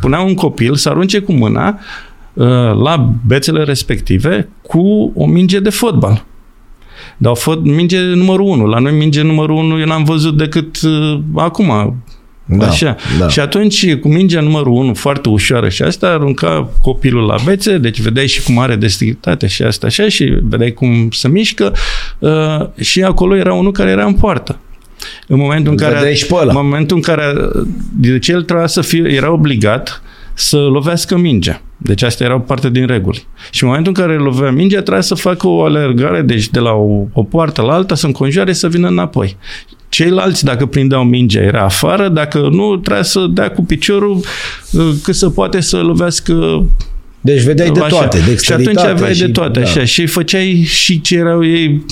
puneam 0.00 0.26
un 0.26 0.34
copil 0.34 0.74
să 0.74 0.88
arunce 0.88 1.18
cu 1.18 1.32
mâna 1.32 1.78
uh, 2.32 2.46
la 2.82 3.12
bețele 3.26 3.62
respective 3.62 4.48
cu 4.62 5.12
o 5.14 5.26
minge 5.26 5.60
de 5.60 5.70
fotbal. 5.70 6.24
Dar 7.16 7.32
a 7.32 7.34
fost 7.34 7.58
minge 7.58 8.00
numărul 8.00 8.46
1. 8.46 8.66
La 8.66 8.78
noi 8.78 8.92
minge 8.92 9.22
numărul 9.22 9.56
1 9.56 9.78
eu 9.78 9.86
n-am 9.86 10.04
văzut 10.04 10.36
decât 10.36 10.80
uh, 10.82 11.20
acum, 11.34 11.96
Da, 12.48 12.66
Așa. 12.66 12.96
da. 13.18 13.28
Și 13.28 13.40
atunci, 13.40 13.94
cu 13.94 14.08
mingea 14.08 14.40
numărul 14.40 14.72
1, 14.72 14.94
foarte 14.94 15.28
ușoară 15.28 15.68
și 15.68 15.82
asta, 15.82 16.06
arunca 16.08 16.68
copilul 16.82 17.26
la 17.26 17.36
bețe, 17.44 17.78
deci 17.78 18.00
vedeai 18.00 18.26
și 18.26 18.42
cum 18.42 18.58
are 18.58 18.76
dexteritate 18.76 19.46
și 19.46 19.62
asta 19.62 19.86
așa 19.86 20.08
și 20.08 20.24
vedeai 20.42 20.72
cum 20.72 21.10
se 21.10 21.28
mișcă 21.28 21.74
uh, 22.18 22.66
și 22.80 23.02
acolo 23.02 23.36
era 23.36 23.54
unul 23.54 23.72
care 23.72 23.90
era 23.90 24.04
în 24.04 24.14
poartă. 24.14 24.58
În 25.26 25.38
momentul 25.38 25.72
în 25.72 25.78
Îl 25.78 25.84
care, 25.84 25.94
vedeai 25.94 26.14
și 26.16 26.26
pe 26.26 26.34
ăla. 26.34 26.52
în 26.60 26.66
momentul 26.66 26.96
în 26.96 27.02
care 27.02 27.34
deci 27.96 28.28
el 28.28 28.42
trebuia 28.42 28.66
să 28.66 28.80
fie, 28.80 29.02
era 29.08 29.32
obligat 29.32 30.02
să 30.34 30.56
lovească 30.56 31.16
mingea. 31.16 31.60
Deci 31.76 32.02
asta 32.02 32.24
era 32.24 32.34
o 32.34 32.38
parte 32.38 32.70
din 32.70 32.86
reguli. 32.86 33.26
Și 33.50 33.62
în 33.62 33.68
momentul 33.68 33.92
în 33.96 34.02
care 34.06 34.18
lovea 34.18 34.50
mingea, 34.50 34.80
trebuia 34.80 35.00
să 35.02 35.14
facă 35.14 35.48
o 35.48 35.64
alergare, 35.64 36.22
deci 36.22 36.48
de 36.48 36.58
la 36.58 36.70
o, 36.72 37.04
o 37.12 37.22
poartă 37.22 37.62
la 37.62 37.72
alta, 37.72 37.94
să 37.94 38.06
înconjoare, 38.06 38.52
să 38.52 38.68
vină 38.68 38.88
înapoi. 38.88 39.36
Ceilalți, 39.88 40.44
dacă 40.44 40.66
prindeau 40.66 41.04
mingea, 41.04 41.40
era 41.40 41.62
afară, 41.64 42.08
dacă 42.08 42.38
nu, 42.38 42.76
trebuia 42.76 43.02
să 43.02 43.26
dea 43.30 43.50
cu 43.50 43.64
piciorul 43.64 44.20
uh, 44.72 44.88
cât 45.02 45.14
să 45.14 45.30
poate 45.30 45.60
să 45.60 45.76
lovească 45.76 46.64
Deci 47.20 47.42
vedeai 47.42 47.70
de 47.70 47.80
așa. 47.80 47.88
toate, 47.88 48.18
Și 48.18 48.24
dexteritate. 48.26 48.78
atunci 48.78 48.90
aveai 48.94 49.14
de 49.14 49.28
toate, 49.28 49.60
da. 49.60 49.66
așa. 49.66 49.84
Și 49.84 50.06
făceai 50.06 50.62
și 50.66 51.00
ce 51.00 51.16
erau 51.16 51.44
ei 51.46 51.84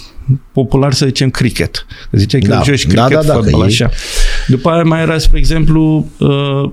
popular 0.53 0.93
să 0.93 1.07
zicem 1.07 1.31
cricket. 1.31 1.87
Că 2.11 2.17
ziceai 2.19 2.41
că 2.41 2.49
Da. 2.49 2.63
joci 2.63 2.87
Da, 2.87 3.05
cricket, 3.05 3.27
da, 3.27 3.33
da, 3.33 3.39
că 3.39 3.43
fotbal, 3.43 3.61
ei- 3.61 3.67
așa. 3.67 3.91
După 4.47 4.71
aia 4.71 4.83
mai 4.83 5.01
era, 5.03 5.19
spre 5.19 5.39
exemplu, 5.39 6.09
uh, 6.19 6.71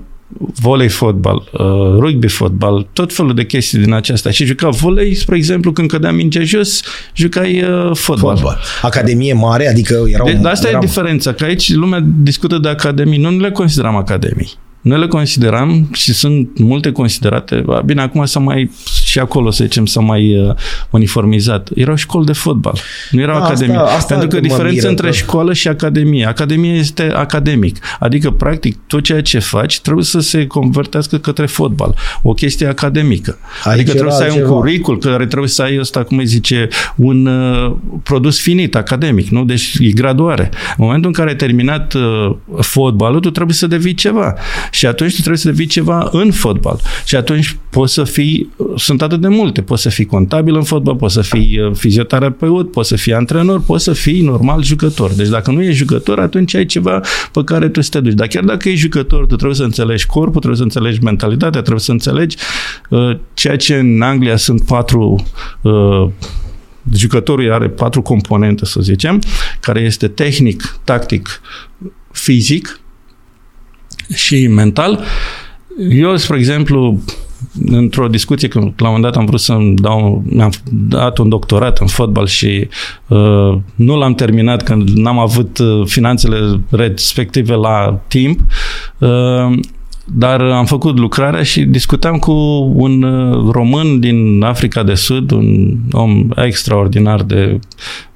volei 0.60 0.88
fotbal, 0.88 1.36
uh, 1.52 1.60
rugby 1.98 2.28
fotbal, 2.28 2.86
tot 2.92 3.14
felul 3.14 3.34
de 3.34 3.44
chestii 3.44 3.78
din 3.78 3.92
aceasta. 3.92 4.30
Și 4.30 4.44
juca 4.44 4.68
volei, 4.68 5.14
spre 5.14 5.36
exemplu, 5.36 5.72
când 5.72 5.88
cădea 5.88 6.12
mingea 6.12 6.42
jos, 6.42 6.80
jucai 7.14 7.62
uh, 7.62 7.90
fotbal. 7.96 8.36
Fotbal. 8.36 8.58
Academie 8.82 9.32
mare, 9.32 9.68
adică 9.68 10.04
erau... 10.06 10.26
De, 10.26 10.32
dar 10.32 10.52
asta 10.52 10.68
erau... 10.68 10.82
e 10.82 10.86
diferența, 10.86 11.32
că 11.32 11.44
aici 11.44 11.72
lumea 11.72 12.04
discută 12.22 12.58
de 12.58 12.68
academii, 12.68 13.18
noi 13.18 13.34
nu 13.36 13.40
le 13.40 13.50
considerăm 13.50 13.96
academii. 13.96 14.52
Noi 14.80 14.98
le 14.98 15.06
consideram 15.06 15.88
și 15.92 16.12
sunt 16.12 16.58
multe 16.58 16.92
considerate, 16.92 17.64
bine, 17.84 18.00
acum 18.00 18.24
s-a 18.24 18.40
mai, 18.40 18.70
și 19.12 19.18
acolo, 19.18 19.50
să 19.50 19.64
zicem, 19.64 19.86
s-a 19.86 20.00
mai 20.00 20.38
uh, 20.38 20.54
uniformizat. 20.90 21.68
Erau 21.74 21.94
școli 21.94 22.26
de 22.26 22.32
fotbal, 22.32 22.78
nu 23.10 23.20
erau 23.20 23.38
Da, 23.38 23.44
academii. 23.44 23.76
asta- 23.76 23.94
asta 23.96 24.06
Pentru 24.16 24.28
că 24.28 24.34
mă 24.34 24.40
diferența 24.48 24.72
miră, 24.74 24.88
între 24.88 25.06
că- 25.06 25.12
școală 25.14 25.52
și 25.52 25.68
academie. 25.68 26.26
Academie 26.26 26.72
este 26.72 27.02
academic, 27.14 27.76
adică, 27.98 28.30
practic, 28.30 28.78
tot 28.86 29.02
ceea 29.02 29.22
ce 29.22 29.38
faci 29.38 29.80
trebuie 29.80 30.04
să 30.04 30.20
se 30.20 30.46
convertească 30.46 31.16
către 31.18 31.46
fotbal. 31.46 31.94
O 32.22 32.32
chestie 32.32 32.66
academică. 32.66 33.38
Aici 33.64 33.66
adică 33.66 33.80
era 33.90 33.92
trebuie 33.92 34.14
să 34.16 34.22
ai 34.22 34.28
un 34.28 34.34
altceva. 34.34 34.54
curricul, 34.58 34.98
care 34.98 35.26
trebuie 35.26 35.48
să 35.48 35.62
ai 35.62 35.78
ăsta, 35.80 36.02
cum 36.02 36.18
îi 36.18 36.26
zice, 36.26 36.68
un 36.96 37.26
uh, 37.26 37.72
produs 38.02 38.40
finit, 38.40 38.74
academic, 38.76 39.28
nu? 39.28 39.44
Deci 39.44 39.76
e 39.80 39.90
graduare. 39.90 40.50
În 40.52 40.84
momentul 40.84 41.06
în 41.06 41.12
care 41.12 41.28
ai 41.28 41.36
terminat 41.36 41.94
uh, 41.94 42.34
fotbalul, 42.60 43.20
tu 43.20 43.30
trebuie 43.30 43.54
să 43.54 43.66
devii 43.66 43.94
ceva. 43.94 44.34
Și 44.70 44.86
atunci 44.86 45.10
tu 45.10 45.16
trebuie 45.18 45.38
să 45.38 45.48
devii 45.48 45.66
ceva 45.66 46.08
în 46.12 46.30
fotbal. 46.30 46.80
Și 47.04 47.16
atunci 47.16 47.56
poți 47.70 47.92
să 47.94 48.04
fii, 48.04 48.48
sunt 48.76 49.01
atât 49.02 49.20
de 49.20 49.28
multe, 49.28 49.62
poți 49.62 49.82
să 49.82 49.88
fii 49.88 50.04
contabil 50.04 50.54
în 50.54 50.62
fotbal, 50.62 50.96
poți 50.96 51.14
să 51.14 51.20
fii 51.20 51.60
uh, 51.60 51.74
fizioterapeut, 51.74 52.70
poți 52.70 52.88
să 52.88 52.96
fii 52.96 53.14
antrenor, 53.14 53.60
poți 53.60 53.84
să 53.84 53.92
fii 53.92 54.22
normal 54.22 54.62
jucător. 54.62 55.12
Deci 55.12 55.28
dacă 55.28 55.50
nu 55.50 55.62
ești 55.62 55.76
jucător, 55.76 56.18
atunci 56.18 56.54
ai 56.54 56.66
ceva 56.66 57.00
pe 57.32 57.44
care 57.44 57.68
tu 57.68 57.80
să 57.80 57.88
te 57.90 58.00
duci. 58.00 58.12
Dar 58.12 58.26
chiar 58.26 58.44
dacă 58.44 58.68
ești 58.68 58.80
jucător, 58.80 59.26
tu 59.26 59.34
trebuie 59.36 59.56
să 59.56 59.62
înțelegi 59.62 60.06
corpul, 60.06 60.40
trebuie 60.40 60.56
să 60.56 60.62
înțelegi 60.62 61.02
mentalitatea, 61.02 61.60
trebuie 61.60 61.80
să 61.80 61.92
înțelegi 61.92 62.36
uh, 62.88 63.16
ceea 63.34 63.56
ce 63.56 63.74
în 63.74 64.02
Anglia 64.02 64.36
sunt 64.36 64.64
patru 64.64 65.24
uh, 65.60 66.08
jucătorul 66.92 67.52
are 67.52 67.68
patru 67.68 68.02
componente, 68.02 68.64
să 68.64 68.80
zicem, 68.80 69.20
care 69.60 69.80
este 69.80 70.08
tehnic, 70.08 70.78
tactic, 70.84 71.40
fizic 72.12 72.80
și 74.14 74.46
mental. 74.46 75.04
Eu, 75.90 76.16
spre 76.16 76.38
exemplu, 76.38 77.02
într-o 77.66 78.08
discuție, 78.08 78.48
când 78.48 78.64
la 78.64 78.88
un 78.88 78.94
moment 78.94 79.02
dat 79.02 79.16
am 79.16 79.26
vrut 79.26 79.40
să-mi 79.40 79.74
dau, 79.74 80.22
mi-am 80.26 80.50
dat 80.70 81.18
un 81.18 81.28
doctorat 81.28 81.78
în 81.78 81.86
fotbal 81.86 82.26
și 82.26 82.68
uh, 83.08 83.58
nu 83.74 83.96
l-am 83.96 84.14
terminat 84.14 84.62
când 84.62 84.88
n-am 84.88 85.18
avut 85.18 85.58
uh, 85.58 85.86
finanțele 85.86 86.60
respective 86.70 87.54
la 87.54 88.00
timp, 88.08 88.40
uh, 88.98 89.58
dar 90.04 90.40
am 90.40 90.64
făcut 90.64 90.98
lucrarea 90.98 91.42
și 91.42 91.62
discutam 91.62 92.18
cu 92.18 92.32
un 92.74 93.02
uh, 93.02 93.50
român 93.52 94.00
din 94.00 94.42
Africa 94.42 94.82
de 94.82 94.94
Sud, 94.94 95.30
un 95.30 95.78
om 95.92 96.28
extraordinar 96.36 97.22
de, 97.22 97.58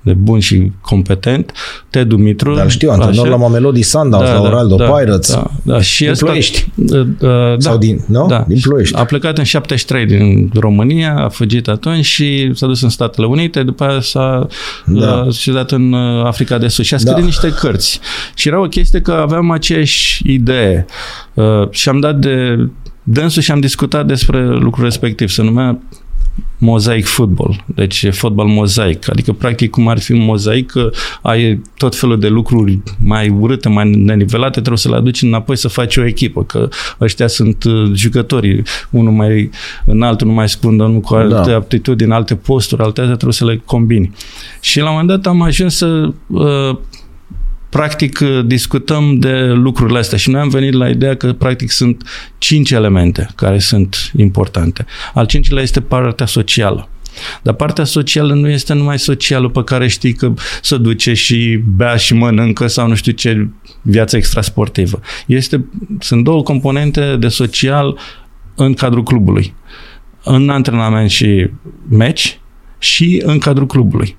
de 0.06 0.12
bun 0.12 0.38
și 0.40 0.70
competent, 0.80 1.52
Ted 1.90 2.06
Dumitru. 2.08 2.54
Dar 2.54 2.70
știu, 2.70 2.90
antrenor 2.90 3.24
așa. 3.26 3.28
la 3.28 3.36
Mamelodi 3.36 3.82
Sundowns, 3.82 4.28
la 4.28 4.40
Oraldo 4.40 4.76
Pirates. 4.76 5.32
Da, 5.34 5.50
da. 5.62 5.80
Și 5.80 6.02
Din 6.02 6.10
asta, 6.10 6.24
Ploiești. 6.24 6.66
uh, 6.76 7.00
uh, 7.00 7.06
da, 7.20 7.54
Sau 7.58 7.76
din- 7.78 8.04
nu? 8.08 8.26
Da. 8.28 8.44
Din 8.48 8.58
Ploiești. 8.62 8.96
A 8.96 9.04
plecat 9.04 9.38
în 9.38 9.44
73 9.44 10.06
din 10.06 10.50
România, 10.54 11.16
a 11.18 11.28
fugit 11.28 11.68
atunci 11.68 12.04
și 12.04 12.50
s-a 12.54 12.66
dus 12.66 12.82
în 12.82 12.88
Statele 12.88 13.26
Unite, 13.26 13.62
după 13.62 13.84
aia 13.84 14.00
s-a 14.00 14.46
Da. 14.86 15.00
da. 15.06 15.26
și 15.30 15.50
dat 15.50 15.70
în 15.70 15.92
uh, 15.92 16.24
Africa 16.24 16.58
de 16.58 16.68
Sud 16.68 16.84
și 16.84 16.94
a 16.94 16.98
scris 16.98 17.14
Da. 17.14 17.20
niște 17.24 17.48
cărți. 17.60 18.00
Și 18.34 18.48
era 18.48 18.60
o 18.60 18.66
chestie 18.68 19.00
că 19.00 19.12
aveam 19.12 19.50
aceeași 19.50 20.22
idee 20.26 20.86
uh, 21.34 21.44
și 21.70 21.88
am 21.88 22.00
dat 22.00 22.16
de 22.18 22.68
dânsul 23.02 23.42
și 23.42 23.50
am 23.50 23.60
discutat 23.60 24.06
despre 24.06 24.46
lucrul 24.46 24.84
respectiv. 24.84 25.28
Se 25.28 25.42
numea 25.42 25.78
mozaic 26.58 27.04
football, 27.04 27.64
deci 27.66 28.02
e 28.02 28.10
fotbal 28.10 28.46
mozaic, 28.46 29.10
adică 29.10 29.32
practic 29.32 29.70
cum 29.70 29.88
ar 29.88 29.98
fi 29.98 30.12
un 30.12 30.24
mozaic, 30.24 30.70
că 30.70 30.90
ai 31.22 31.62
tot 31.76 31.96
felul 31.96 32.20
de 32.20 32.28
lucruri 32.28 32.78
mai 32.98 33.28
urâte, 33.28 33.68
mai 33.68 33.90
nenivelate, 33.90 34.50
trebuie 34.52 34.78
să 34.78 34.88
le 34.88 34.96
aduci 34.96 35.22
înapoi 35.22 35.56
să 35.56 35.68
faci 35.68 35.96
o 35.96 36.04
echipă, 36.04 36.44
că 36.44 36.68
ăștia 37.00 37.26
sunt 37.26 37.64
uh, 37.64 37.90
jucătorii, 37.94 38.62
unul 38.90 39.12
mai 39.12 39.50
înalt, 39.84 40.20
unul 40.20 40.34
mai 40.34 40.48
scund, 40.48 40.80
unul 40.80 41.00
cu 41.00 41.14
alte 41.14 41.34
Da. 41.34 41.42
da. 41.42 41.54
aptitudini, 41.54 42.12
alte 42.12 42.34
posturi, 42.34 42.82
alte 42.82 43.00
astea 43.00 43.14
trebuie 43.14 43.36
să 43.36 43.44
le 43.44 43.62
combini. 43.64 44.12
Și 44.60 44.78
la 44.78 44.84
un 44.84 44.90
moment 44.90 45.08
dat 45.08 45.26
am 45.32 45.42
ajuns 45.42 45.76
să 45.76 46.10
uh, 46.26 46.76
practic 47.76 48.18
uh, 48.22 48.46
discutăm 48.46 49.18
de 49.18 49.42
lucrurile 49.42 49.98
astea 49.98 50.18
și 50.18 50.30
noi 50.30 50.40
am 50.40 50.48
venit 50.48 50.72
la 50.72 50.88
ideea 50.88 51.16
că 51.16 51.32
practic 51.32 51.70
sunt 51.70 52.02
cinci 52.38 52.70
elemente 52.70 53.28
care 53.34 53.58
sunt 53.58 54.10
importante. 54.16 54.86
Al 55.14 55.26
cincilea 55.26 55.62
este 55.62 55.80
partea 55.80 56.26
socială. 56.26 56.88
Dar 57.42 57.54
partea 57.54 57.84
socială 57.84 58.34
nu 58.34 58.48
este 58.48 58.72
numai 58.72 58.98
socială 58.98 59.48
pe 59.48 59.64
care 59.64 59.88
știi 59.88 60.12
că 60.12 60.34
se 60.62 60.76
duce 60.76 61.14
și 61.14 61.60
bea 61.76 61.96
și 61.96 62.14
mănâncă 62.14 62.66
sau 62.66 62.88
nu 62.88 62.94
știu 62.94 63.12
ce 63.12 63.48
viață 63.82 64.16
extrasportivă. 64.16 65.00
Este, 65.26 65.64
sunt 65.98 66.24
două 66.24 66.42
componente 66.42 67.16
de 67.16 67.28
social 67.28 67.98
în 68.54 68.74
cadrul 68.74 69.02
clubului. 69.02 69.54
În 70.24 70.48
antrenament 70.48 71.10
și 71.10 71.50
meci 71.88 72.40
și 72.78 73.22
în 73.24 73.38
cadrul 73.38 73.66
clubului. 73.66 74.16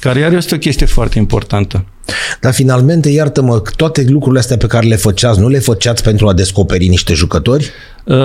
Care 0.00 0.18
iar 0.18 0.32
este 0.32 0.54
o 0.54 0.58
chestie 0.58 0.86
foarte 0.86 1.18
importantă. 1.18 1.84
Dar 2.40 2.52
finalmente, 2.52 3.08
iartă-mă, 3.08 3.62
toate 3.76 4.04
lucrurile 4.08 4.40
astea 4.40 4.56
pe 4.56 4.66
care 4.66 4.86
le 4.86 4.96
făceați, 4.96 5.40
nu 5.40 5.48
le 5.48 5.58
făceați 5.58 6.02
pentru 6.02 6.28
a 6.28 6.32
descoperi 6.32 6.88
niște 6.88 7.14
jucători? 7.14 7.70
Uh, 8.04 8.16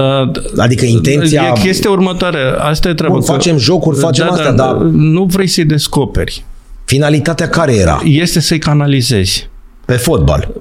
adică 0.58 0.86
intenția... 0.86 1.54
E 1.56 1.60
chestia 1.60 1.90
următoare. 1.90 2.40
Asta 2.58 2.90
e 2.90 2.94
treaba. 2.94 3.14
Bun, 3.14 3.24
facem 3.24 3.58
jocuri, 3.58 3.98
facem 3.98 4.26
da, 4.26 4.32
astea, 4.32 4.52
da, 4.52 4.66
dar... 4.66 4.76
Nu 4.92 5.24
vrei 5.24 5.48
să-i 5.48 5.66
descoperi. 5.66 6.46
Finalitatea 6.86 7.50
care 7.50 7.76
era? 7.76 8.02
Este 8.04 8.40
să-i 8.40 8.60
canalizezi. 8.60 9.50
Pe 9.86 9.94
fotbal. 9.94 10.54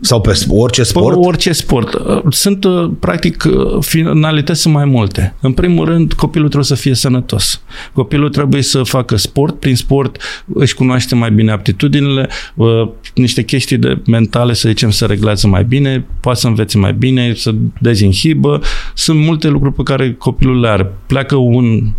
Sau 0.00 0.20
pe 0.20 0.38
orice 0.48 0.82
sport? 0.82 1.20
Pe 1.20 1.26
orice 1.26 1.52
sport. 1.52 2.02
Sunt, 2.30 2.64
uh, 2.64 2.90
practic, 3.00 3.44
uh, 3.44 3.76
finalități 3.80 4.60
sunt 4.60 4.74
mai 4.74 4.84
multe. 4.84 5.34
În 5.40 5.52
primul 5.52 5.84
rând, 5.84 6.12
copilul 6.12 6.48
trebuie 6.48 6.68
să 6.68 6.82
fie 6.82 6.94
sănătos. 6.94 7.62
Copilul 7.92 8.28
trebuie 8.28 8.62
să 8.62 8.82
facă 8.82 9.16
sport. 9.16 9.60
Prin 9.60 9.76
sport 9.76 10.16
își 10.54 10.74
cunoaște 10.74 11.14
mai 11.14 11.30
bine 11.30 11.52
aptitudinile, 11.52 12.28
uh, 12.54 12.88
niște 13.14 13.42
chestii 13.42 13.76
de 13.76 13.98
mentale, 14.06 14.52
să 14.52 14.68
zicem, 14.68 14.90
să 14.90 15.04
reglează 15.06 15.46
mai 15.46 15.64
bine, 15.64 16.06
poate 16.20 16.40
să 16.40 16.46
învețe 16.46 16.78
mai 16.78 16.92
bine, 16.92 17.34
să 17.36 17.54
dezinhibă. 17.80 18.60
Sunt 18.94 19.18
multe 19.18 19.48
lucruri 19.48 19.74
pe 19.74 19.82
care 19.82 20.12
copilul 20.12 20.60
le 20.60 20.68
are. 20.68 20.92
Pleacă 21.06 21.36
un 21.36 21.92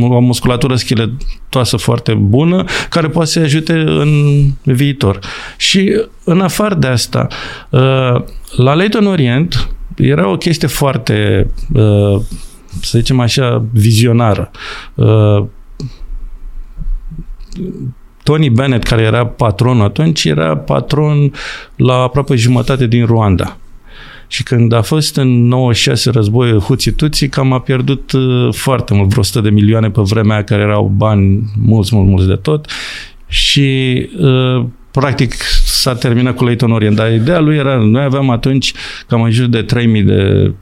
o 0.00 0.20
musculatură 0.20 0.74
scheletoasă 0.74 1.76
foarte 1.76 2.14
bună, 2.14 2.64
care 2.88 3.08
poate 3.08 3.30
să-i 3.30 3.42
ajute 3.42 3.72
în 3.72 4.08
viitor. 4.62 5.18
Și 5.56 6.02
în 6.24 6.40
afară 6.40 6.74
de 6.74 6.86
asta, 6.86 7.26
uh, 7.70 8.22
la 8.56 8.74
Leighton 8.74 9.06
Orient 9.06 9.68
era 9.96 10.28
o 10.28 10.36
chestie 10.36 10.68
foarte, 10.68 11.46
uh, 11.72 12.20
să 12.82 12.98
zicem 12.98 13.20
așa, 13.20 13.64
vizionară. 13.72 14.50
Uh, 14.94 15.44
Tony 18.22 18.50
Bennett, 18.50 18.84
care 18.84 19.02
era 19.02 19.26
patron 19.26 19.80
atunci, 19.80 20.24
era 20.24 20.56
patron 20.56 21.32
la 21.76 21.94
aproape 21.94 22.34
jumătate 22.34 22.86
din 22.86 23.06
Ruanda. 23.06 23.56
Și 24.32 24.42
când 24.42 24.72
a 24.72 24.82
fost 24.82 25.16
în 25.16 25.46
96 25.46 26.10
războiul 26.10 26.60
Huții 26.60 26.92
Tuții, 26.92 27.28
cam 27.28 27.52
a 27.52 27.60
pierdut 27.60 28.12
uh, 28.12 28.54
foarte 28.54 28.94
mult, 28.94 29.08
vreo 29.08 29.20
100 29.20 29.40
de 29.40 29.50
milioane 29.50 29.90
pe 29.90 30.00
vremea 30.00 30.34
aia, 30.34 30.44
care 30.44 30.62
erau 30.62 30.92
bani 30.96 31.44
mulți, 31.62 31.94
mulți, 31.94 32.10
mulți 32.10 32.26
de 32.26 32.34
tot. 32.34 32.70
Și 33.26 34.08
uh, 34.20 34.64
practic 34.90 35.34
s-a 35.64 35.94
terminat 35.94 36.36
cu 36.36 36.44
Leighton 36.44 36.72
Orient, 36.72 36.96
dar 36.96 37.12
ideea 37.12 37.40
lui 37.40 37.56
era, 37.56 37.76
noi 37.76 38.02
aveam 38.02 38.30
atunci 38.30 38.72
cam 39.06 39.22
în 39.22 39.30
jur 39.30 39.46
de 39.46 39.62
3000 39.62 40.02
de, 40.02 40.52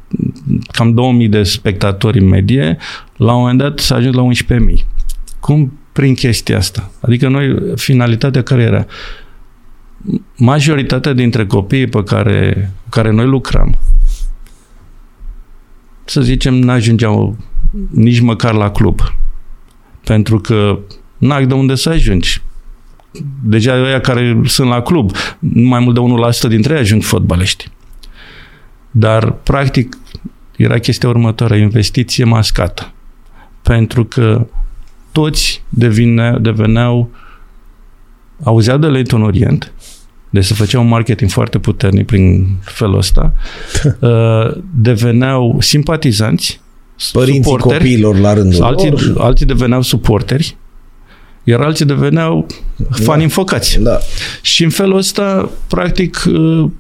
cam 0.72 0.94
2000 0.94 1.28
de 1.28 1.42
spectatori 1.42 2.18
în 2.18 2.28
medie, 2.28 2.76
la 3.16 3.32
un 3.32 3.40
moment 3.40 3.58
dat 3.58 3.78
s-a 3.78 3.94
ajuns 3.94 4.14
la 4.14 4.28
11.000. 4.56 4.84
Cum 5.40 5.78
prin 5.92 6.14
chestia 6.14 6.56
asta? 6.56 6.90
Adică 7.00 7.28
noi, 7.28 7.56
finalitatea 7.76 8.42
care 8.42 8.62
era? 8.62 8.86
Majoritatea 10.38 11.12
dintre 11.12 11.46
copiii 11.46 11.86
pe 11.86 12.02
care, 12.02 12.70
cu 12.82 12.88
care 12.88 13.10
noi 13.10 13.26
lucrăm, 13.26 13.78
să 16.04 16.20
zicem, 16.20 16.54
n-ajungeau 16.54 17.36
nici 17.90 18.20
măcar 18.20 18.54
la 18.54 18.70
club. 18.70 19.00
Pentru 20.04 20.38
că 20.38 20.78
n-ai 21.18 21.46
de 21.46 21.54
unde 21.54 21.74
să 21.74 21.88
ajungi. 21.88 22.42
Deja 23.42 23.74
ăia 23.74 24.00
care 24.00 24.40
sunt 24.44 24.68
la 24.68 24.82
club, 24.82 25.10
mai 25.38 25.80
mult 25.80 25.94
de 25.94 26.00
1% 26.46 26.48
dintre 26.48 26.74
ei 26.74 26.80
ajung 26.80 27.02
fotbaliști. 27.02 27.70
Dar, 28.90 29.30
practic, 29.30 29.96
era 30.56 30.78
chestia 30.78 31.08
următoare, 31.08 31.58
investiție 31.58 32.24
mascată. 32.24 32.92
Pentru 33.62 34.04
că 34.04 34.46
toți 35.12 35.62
devine, 35.68 36.38
deveneau 36.40 37.10
auzeau 38.42 38.78
de 38.78 38.86
Leighton 38.86 39.22
Orient, 39.22 39.72
deci 40.30 40.44
se 40.44 40.54
făcea 40.54 40.80
un 40.80 40.88
marketing 40.88 41.30
foarte 41.30 41.58
puternic 41.58 42.06
prin 42.06 42.46
felul 42.60 42.96
ăsta, 42.98 43.34
uh, 43.98 44.56
deveneau 44.74 45.56
simpatizanți, 45.60 46.60
Părinții 47.12 47.42
suporteri, 47.42 47.78
copiilor 47.78 48.18
la 48.18 48.32
rândul 48.32 48.62
alții, 48.62 48.90
lor. 48.90 49.14
alții 49.18 49.46
deveneau 49.46 49.82
suporteri, 49.82 50.56
iar 51.44 51.60
alții 51.60 51.84
deveneau 51.84 52.46
fani 52.90 53.18
da. 53.18 53.22
înfocați. 53.22 53.80
Da. 53.80 53.98
Și 54.40 54.64
în 54.64 54.70
felul 54.70 54.96
ăsta, 54.96 55.50
practic, 55.68 56.24
uh, 56.26 56.70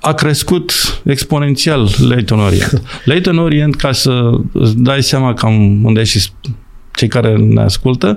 a 0.00 0.12
crescut 0.12 0.72
exponențial 1.04 1.88
Leighton 2.08 2.38
Orient. 2.38 2.82
Leighton 3.04 3.38
Orient, 3.38 3.76
ca 3.76 3.92
să 3.92 4.30
îți 4.52 4.76
dai 4.76 5.02
seama 5.02 5.34
cam 5.34 5.84
unde 5.84 6.02
și 6.02 6.30
cei 6.94 7.08
care 7.08 7.36
ne 7.36 7.62
ascultă, 7.62 8.16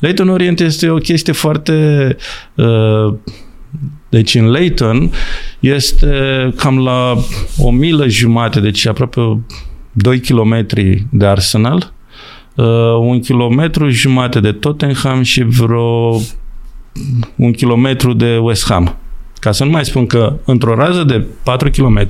Leighton 0.00 0.28
Orient 0.28 0.60
este 0.60 0.90
o 0.90 0.96
chestie 0.96 1.32
foarte 1.32 2.16
uh, 2.54 3.14
deci 4.08 4.34
în 4.34 4.50
Leighton 4.50 5.10
este 5.60 6.52
cam 6.56 6.78
la 6.78 7.16
o 7.58 7.70
milă 7.70 8.08
jumate, 8.08 8.60
deci 8.60 8.86
aproape 8.86 9.40
2 9.92 10.20
km 10.20 10.66
de 11.10 11.26
Arsenal, 11.26 11.92
uh, 12.54 12.64
un 13.00 13.20
kilometru 13.20 13.88
jumate 13.88 14.40
de 14.40 14.52
Tottenham 14.52 15.22
și 15.22 15.42
vreo 15.42 16.20
un 17.36 17.52
kilometru 17.52 18.12
de 18.12 18.36
West 18.36 18.66
Ham. 18.68 18.96
Ca 19.38 19.52
să 19.52 19.64
nu 19.64 19.70
mai 19.70 19.84
spun 19.84 20.06
că 20.06 20.36
într-o 20.44 20.74
rază 20.74 21.04
de 21.04 21.26
4 21.42 21.70
km 21.70 22.06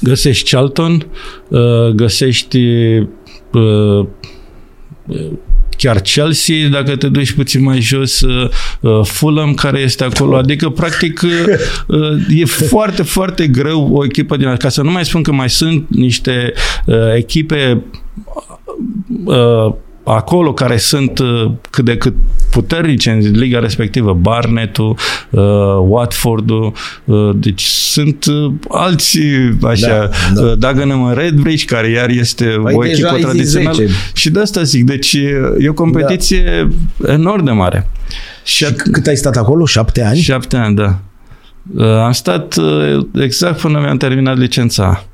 găsești 0.00 0.50
Charlton, 0.50 1.06
uh, 1.48 1.88
găsești 1.94 2.58
uh, 3.52 4.06
chiar 5.80 6.00
Chelsea, 6.00 6.68
dacă 6.68 6.96
te 6.96 7.08
duci 7.08 7.32
puțin 7.32 7.62
mai 7.62 7.80
jos, 7.80 8.20
uh, 8.20 8.50
uh, 8.80 9.00
Fulham, 9.04 9.54
care 9.54 9.78
este 9.78 10.04
acolo. 10.04 10.36
Adică, 10.36 10.68
practic, 10.68 11.22
uh, 11.86 12.12
e 12.28 12.44
foarte, 12.44 13.02
foarte 13.02 13.46
greu 13.46 13.88
o 13.92 14.04
echipă 14.04 14.36
din 14.36 14.56
ca 14.56 14.68
să 14.68 14.82
nu 14.82 14.90
mai 14.90 15.04
spun 15.04 15.22
că 15.22 15.32
mai 15.32 15.50
sunt 15.50 15.86
niște 15.88 16.52
echipe 17.16 17.82
acolo 20.14 20.52
care 20.52 20.76
sunt 20.76 21.18
uh, 21.18 21.52
cât 21.70 21.84
de 21.84 21.96
cât 21.96 22.14
puternice 22.50 23.10
în 23.10 23.18
liga 23.18 23.58
respectivă, 23.58 24.12
Barnetul, 24.12 24.96
uh, 25.30 25.42
Watfordul, 25.88 26.72
uh, 27.04 27.30
deci 27.34 27.62
sunt 27.62 28.24
uh, 28.24 28.52
alți 28.68 29.18
așa, 29.62 29.88
da, 29.88 30.08
da. 30.34 30.42
Uh, 30.42 30.58
Dagenham 30.58 31.02
în 31.02 31.14
Redbridge, 31.14 31.64
care 31.64 31.88
iar 31.88 32.08
este 32.08 32.44
păi 32.44 32.74
o 32.74 32.86
echipă 32.86 33.16
tradițională. 33.20 33.82
Și 34.12 34.30
de 34.30 34.40
asta 34.40 34.62
zic, 34.62 34.84
deci 34.84 35.12
e 35.58 35.68
o 35.68 35.72
competiție 35.72 36.68
da. 36.96 37.12
enorm 37.12 37.44
de 37.44 37.50
mare. 37.50 37.88
Și, 38.44 38.64
și 38.64 38.72
cât 38.72 39.06
ai 39.06 39.16
stat 39.16 39.36
acolo? 39.36 39.66
Șapte 39.66 40.02
ani? 40.02 40.18
Șapte 40.18 40.56
ani, 40.56 40.74
da. 40.74 40.98
Uh, 41.74 41.84
am 41.84 42.12
stat 42.12 42.56
uh, 42.56 43.06
exact 43.14 43.60
până 43.60 43.78
mi-am 43.78 43.96
terminat 43.96 44.38
licența 44.38 45.04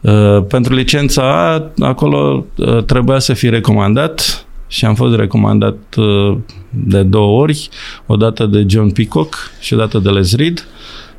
Uh, 0.00 0.44
pentru 0.48 0.74
licența 0.74 1.52
A, 1.52 1.84
acolo 1.86 2.44
uh, 2.56 2.84
trebuia 2.84 3.18
să 3.18 3.32
fie 3.32 3.48
recomandat 3.48 4.46
și 4.66 4.84
am 4.84 4.94
fost 4.94 5.16
recomandat 5.16 5.76
uh, 5.96 6.36
de 6.70 7.02
două 7.02 7.40
ori, 7.40 7.68
o 8.06 8.16
dată 8.16 8.46
de 8.46 8.64
John 8.68 8.90
Peacock 8.90 9.36
și 9.60 9.74
o 9.74 9.76
dată 9.76 9.98
de 9.98 10.08
Les 10.08 10.36
Reed 10.36 10.66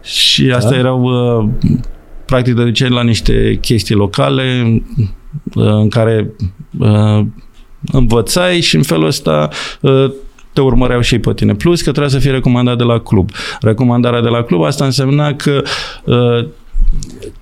și 0.03 0.51
asta 0.55 0.69
da. 0.69 0.77
erau 0.77 1.09
practic 2.25 2.53
de 2.55 2.61
obicei 2.61 2.89
la 2.89 3.03
niște 3.03 3.57
chestii 3.61 3.95
locale 3.95 4.81
în 5.53 5.89
care 5.89 6.31
învățai 7.91 8.61
și 8.61 8.75
în 8.75 8.83
felul 8.83 9.05
ăsta 9.05 9.49
te 10.53 10.61
urmăreau 10.61 11.01
și 11.01 11.13
ei 11.13 11.19
pe 11.19 11.33
tine. 11.33 11.55
Plus 11.55 11.81
că 11.81 11.91
trebuia 11.91 12.11
să 12.11 12.19
fie 12.19 12.31
recomandat 12.31 12.77
de 12.77 12.83
la 12.83 12.99
club. 12.99 13.29
Recomandarea 13.61 14.21
de 14.21 14.27
la 14.27 14.43
club 14.43 14.63
asta 14.63 14.85
însemna 14.85 15.33
că 15.33 15.61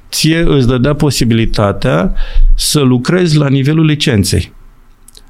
ție 0.10 0.43
îți 0.48 0.67
dădea 0.67 0.93
posibilitatea 0.93 2.13
să 2.56 2.80
lucrezi 2.80 3.38
la 3.38 3.50
nivelul 3.50 3.86
licenței. 3.86 4.52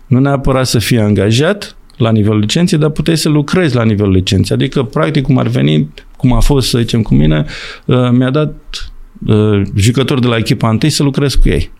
Nu 0.07 0.19
neapărat 0.19 0.67
să 0.67 0.79
fii 0.79 0.99
angajat 0.99 1.75
la 1.97 2.11
nivelul 2.11 2.39
licenței, 2.39 2.77
dar 2.77 2.89
puteai 2.89 3.17
să 3.17 3.29
lucrezi 3.29 3.75
la 3.75 3.83
nivelul 3.83 4.11
licenței. 4.11 4.55
Adică, 4.55 4.83
practic, 4.83 5.23
cum 5.23 5.37
ar 5.37 5.47
veni, 5.47 5.89
cum 6.17 6.33
a 6.33 6.39
fost, 6.39 6.69
să 6.69 6.77
zicem, 6.77 7.01
cu 7.01 7.13
mine, 7.13 7.45
uh, 7.85 8.09
mi-a 8.11 8.29
dat 8.29 8.53
uh, 9.25 9.61
jucători 9.75 10.21
de 10.21 10.27
la 10.27 10.37
echipa 10.37 10.69
întâi 10.69 10.89
să 10.89 11.03
lucrez 11.03 11.33
cu 11.33 11.49
ei. 11.49 11.71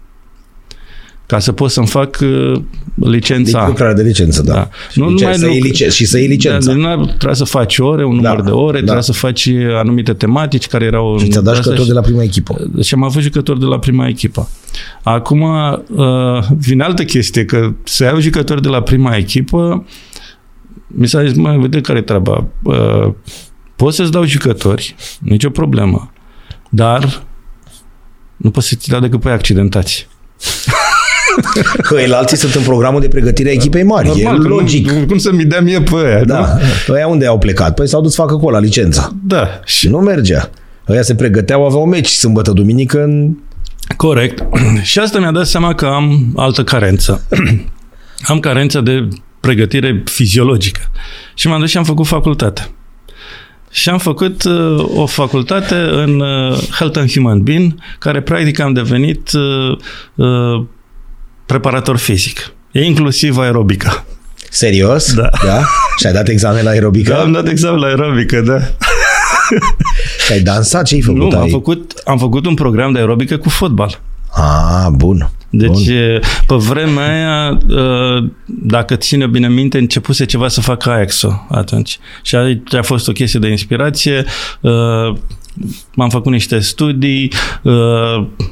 Ca 1.28 1.40
să 1.40 1.52
pot 1.52 1.72
să-mi 1.72 1.88
fac 1.88 2.18
uh, 2.22 2.62
licența. 2.96 3.60
Deci 3.60 3.68
lucrarea 3.68 3.94
de 3.94 4.02
licență, 4.02 4.42
da. 4.42 4.54
da. 4.54 4.70
Nu, 4.94 5.10
Licență, 5.10 5.24
numai 5.24 5.38
să 5.38 5.48
iei 5.48 5.60
licență, 5.60 5.96
și 5.96 6.06
să 6.06 6.18
iei 6.18 6.28
licența. 6.28 6.74
Da, 6.74 6.96
nu 6.96 7.06
trebuie 7.06 7.36
să 7.36 7.44
faci 7.44 7.78
ore, 7.78 8.06
un 8.06 8.16
număr 8.16 8.36
da, 8.36 8.44
de 8.44 8.52
ore, 8.52 8.78
da. 8.78 8.84
trebuie 8.84 9.04
să 9.04 9.12
faci 9.12 9.50
anumite 9.76 10.14
tematici 10.14 10.68
care 10.68 10.86
erau... 10.86 11.18
Și 11.20 11.28
ți-a 11.28 11.42
dat 11.42 11.56
jucător 11.56 11.86
de 11.86 11.94
la 11.94 12.02
prima 12.02 12.24
echipă. 12.24 12.72
Și 12.82 12.94
am 12.94 13.04
avut 13.04 13.22
jucători 13.22 13.60
de 13.60 13.66
la 13.66 13.80
prima 13.80 14.08
echipă. 14.08 14.50
Acum 15.04 15.42
uh, 15.42 16.44
vine 16.58 16.84
altă 16.84 17.04
chestie, 17.04 17.46
că 17.46 17.74
să 17.84 18.04
iau 18.04 18.20
jucători 18.20 18.62
de 18.62 18.68
la 18.68 18.82
prima 18.82 19.16
echipă, 19.16 19.86
mi 20.88 21.08
s-a 21.08 21.26
zis, 21.26 21.36
mai 21.36 21.58
vede 21.58 21.82
care 21.82 21.98
e 21.98 22.02
treaba. 22.02 22.48
Uh, 22.64 23.14
pot 23.76 23.94
să-ți 23.94 24.12
dau 24.12 24.26
jucători, 24.26 24.96
nicio 25.20 25.50
problemă, 25.50 26.12
dar 26.70 27.24
nu 28.38 28.52
poți 28.52 28.68
să-ți 28.68 28.90
dau 28.90 29.00
decât 29.00 29.20
pe 29.20 29.30
accidentați. 29.30 30.08
Că 31.82 32.00
el 32.00 32.14
alții 32.14 32.38
sunt 32.38 32.54
în 32.54 32.62
programul 32.62 33.02
de 33.02 33.08
pregătire 33.08 33.50
a 33.50 33.52
echipei 33.52 33.84
mari. 33.84 34.08
Normal, 34.08 34.46
e 34.46 34.48
logic. 34.48 34.92
Nu, 34.92 35.06
cum 35.06 35.18
să-mi 35.18 35.44
dea 35.44 35.62
mie 35.62 35.82
pe 35.82 35.96
aia, 36.06 36.24
Da. 36.24 36.40
Nu? 36.40 36.60
Păi 36.88 37.06
unde 37.10 37.26
au 37.26 37.38
plecat? 37.38 37.74
Păi 37.74 37.88
s-au 37.88 38.02
dus 38.02 38.14
să 38.14 38.22
facă 38.22 38.36
cola 38.36 38.60
licența. 38.60 39.14
Da. 39.24 39.60
Și 39.66 39.90
nu 39.90 39.98
mergea. 39.98 40.50
Ăia 40.90 41.02
se 41.02 41.16
pregăteau, 41.16 41.66
aveau 41.66 41.86
meci 41.86 42.08
sâmbătă, 42.08 42.52
duminică 42.52 43.04
în... 43.04 43.38
Corect. 43.96 44.44
Și 44.82 45.00
asta 45.00 45.20
mi-a 45.20 45.32
dat 45.32 45.46
seama 45.46 45.74
că 45.74 45.86
am 45.86 46.34
altă 46.36 46.64
carență. 46.64 47.28
am 48.32 48.40
carența 48.40 48.82
de 48.82 49.08
pregătire 49.40 50.04
fiziologică. 50.06 50.82
Și 51.36 51.48
m-am 51.48 51.60
dus 51.60 51.70
și 51.70 51.78
am 51.78 51.84
făcut 51.84 52.06
facultate. 52.06 52.70
Și 53.72 53.90
am 53.90 53.98
făcut 53.98 54.44
uh, 54.44 54.86
o 54.96 55.06
facultate 55.06 55.76
în 55.76 56.20
uh, 56.20 56.58
Health 56.72 57.00
and 57.00 57.12
Human 57.12 57.44
Being, 57.44 57.74
care 58.00 58.22
practic 58.22 58.60
am 58.60 58.74
devenit 58.74 59.32
uh, 59.32 59.78
uh, 60.16 60.66
preparator 61.48 61.98
fizic, 61.98 62.54
e 62.72 62.84
inclusiv 62.84 63.38
aerobică. 63.38 64.06
Serios? 64.50 65.14
Da. 65.14 65.30
da? 65.46 65.64
Și 65.98 66.08
ai 66.08 66.14
dat 66.14 66.28
examen 66.28 66.64
la 66.64 66.70
aerobică? 66.70 67.12
Da, 67.12 67.20
am 67.20 67.32
dat 67.32 67.48
examen 67.48 67.80
la 67.80 67.88
aerobică, 67.88 68.42
da. 68.42 68.60
Și 70.26 70.32
ai 70.32 70.40
dansat? 70.40 70.86
Ce 70.86 70.96
ai 70.96 71.02
făcut? 71.02 71.32
Nu, 71.32 71.38
ai... 71.38 71.42
am 71.42 71.48
făcut, 71.48 72.02
am 72.06 72.18
făcut 72.18 72.46
un 72.46 72.54
program 72.54 72.92
de 72.92 73.00
aerobică 73.00 73.38
cu 73.38 73.50
fotbal. 73.50 74.00
Ah, 74.34 74.88
bun. 74.92 75.30
Deci, 75.50 75.88
Bun. 75.88 76.20
pe 76.48 76.56
vremea 76.56 77.08
aia, 77.08 77.58
dacă 78.46 78.96
ține 78.96 79.28
bine 79.28 79.50
minte, 79.50 79.78
începuse 79.78 80.26
ceva 80.26 80.48
să 80.48 80.62
facă 80.62 80.90
ajax 80.90 81.26
atunci. 81.50 82.00
Și 82.22 82.36
aici 82.36 82.74
a 82.74 82.82
fost 82.82 83.08
o 83.08 83.12
chestie 83.12 83.40
de 83.40 83.48
inspirație. 83.48 84.26
M-am 85.96 86.10
făcut 86.10 86.32
niște 86.32 86.60
studii 86.60 87.32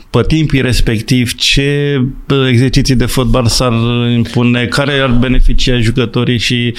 pe 0.09 0.21
timpii 0.27 0.61
respectiv, 0.61 1.33
ce 1.33 2.01
exerciții 2.49 2.95
de 2.95 3.05
fotbal 3.05 3.45
s-ar 3.45 3.73
impune, 4.15 4.65
care 4.65 4.99
ar 4.99 5.11
beneficia 5.11 5.79
jucătorii 5.79 6.37
și 6.37 6.73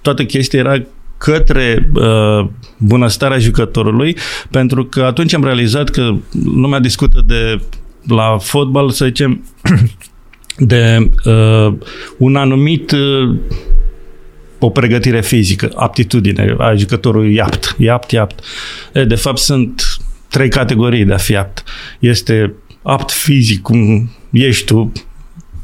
toată 0.00 0.24
chestia 0.24 0.58
era 0.58 0.82
către 1.18 1.90
uh, 1.94 2.46
bunăstarea 2.78 3.38
jucătorului, 3.38 4.16
pentru 4.50 4.84
că 4.84 5.02
atunci 5.02 5.34
am 5.34 5.44
realizat 5.44 5.88
că 5.88 6.14
lumea 6.44 6.78
discută 6.78 7.22
de 7.26 7.60
la 8.08 8.38
fotbal, 8.40 8.90
să 8.90 9.04
zicem, 9.04 9.44
de 10.72 11.10
uh, 11.24 11.72
un 12.18 12.36
anumit 12.36 12.90
uh, 12.90 13.36
o 14.66 14.70
pregătire 14.70 15.20
fizică, 15.20 15.72
aptitudine 15.74 16.56
a 16.58 16.74
jucătorului 16.74 17.40
apt, 17.40 17.74
e 17.78 17.90
apt, 17.90 18.12
e 18.12 18.18
apt. 18.18 18.44
E, 18.92 19.04
de 19.04 19.14
fapt 19.14 19.38
sunt 19.38 19.82
trei 20.28 20.48
categorii 20.48 21.04
de 21.04 21.12
a 21.12 21.16
fi 21.16 21.36
apt. 21.36 21.64
Este 21.98 22.54
apt 22.82 23.10
fizic, 23.10 23.62
cum 23.62 24.10
ești 24.32 24.64
tu, 24.64 24.92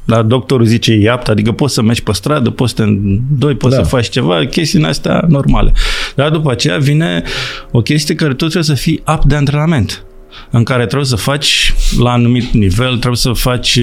dar 0.04 0.22
doctorul 0.22 0.66
zice 0.66 0.92
e 0.92 1.10
apt, 1.10 1.28
adică 1.28 1.52
poți 1.52 1.74
să 1.74 1.82
mergi 1.82 2.02
pe 2.02 2.12
stradă, 2.12 2.50
poți 2.50 2.74
să 2.74 2.82
te 2.82 2.90
doi, 3.30 3.54
poți 3.54 3.76
da. 3.76 3.82
să 3.82 3.88
faci 3.88 4.08
ceva, 4.08 4.46
chestiile 4.46 4.86
astea 4.86 5.24
normale. 5.28 5.72
Dar 6.14 6.30
după 6.30 6.50
aceea 6.50 6.78
vine 6.78 7.22
o 7.70 7.80
chestie 7.80 8.14
care 8.14 8.30
tu 8.30 8.36
trebuie 8.36 8.62
să 8.62 8.74
fii 8.74 9.00
apt 9.04 9.24
de 9.24 9.34
antrenament 9.34 10.04
în 10.50 10.62
care 10.62 10.86
trebuie 10.86 11.08
să 11.08 11.16
faci 11.16 11.74
la 11.98 12.12
anumit 12.12 12.52
nivel, 12.52 12.88
trebuie 12.88 13.16
să 13.16 13.32
faci 13.32 13.78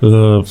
uh, 0.00 0.44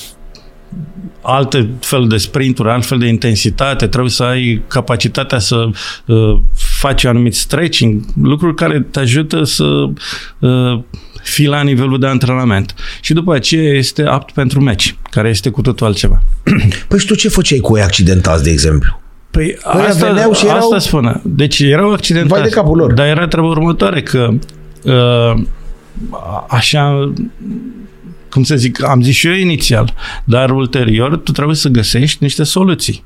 alte 1.22 1.70
fel 1.80 2.08
de 2.08 2.18
sprinturi, 2.18 2.70
alt 2.70 2.86
fel 2.86 2.98
de 2.98 3.08
intensitate, 3.08 3.88
trebuie 3.88 4.12
să 4.12 4.24
ai 4.24 4.62
capacitatea 4.68 5.40
să 5.40 5.70
uh, 6.06 6.40
faci 6.80 7.04
anumit 7.04 7.36
stretching, 7.36 8.04
lucruri 8.22 8.56
care 8.56 8.82
te 8.92 9.00
ajută 9.00 9.44
să 9.44 9.64
uh, 10.40 10.80
fii 11.24 11.48
la 11.48 11.62
nivelul 11.62 12.00
de 12.00 12.08
antrenament. 12.08 12.76
Și 13.02 13.14
după 13.14 13.34
aceea 13.34 13.74
este 13.74 14.04
apt 14.04 14.32
pentru 14.32 14.62
meci, 14.62 14.96
care 15.10 15.30
este 15.30 15.50
cu 15.50 15.62
totul 15.62 15.86
altceva. 15.86 16.24
Păi 16.88 17.00
și 17.00 17.06
tu 17.06 17.16
ce 17.16 17.30
făceai 17.30 17.60
cu 17.60 17.78
ei 17.78 17.84
accidentați, 17.84 18.44
de 18.44 18.50
exemplu? 18.50 19.02
Păi, 19.32 19.58
păi 19.74 19.82
asta, 19.82 20.08
veneau 20.08 20.34
și 20.34 20.46
erau... 20.46 20.58
asta 20.58 20.80
spune. 20.80 21.22
Deci 21.24 21.60
erau 21.60 21.92
accidentați. 21.92 22.34
Vai 22.34 22.50
de 22.50 22.56
capul 22.56 22.78
lor. 22.78 22.94
Dar 22.94 23.08
era 23.08 23.28
treaba 23.28 23.48
următoare, 23.48 24.02
că 24.02 24.30
uh, 24.84 25.44
așa 26.48 27.14
cum 28.36 28.44
să 28.44 28.56
zic, 28.56 28.84
am 28.84 29.02
zis 29.02 29.16
și 29.16 29.28
eu 29.28 29.34
inițial, 29.34 29.94
dar 30.24 30.50
ulterior 30.50 31.18
tu 31.18 31.32
trebuie 31.32 31.56
să 31.56 31.70
găsești 31.70 32.18
niște 32.24 32.44
soluții. 32.44 33.04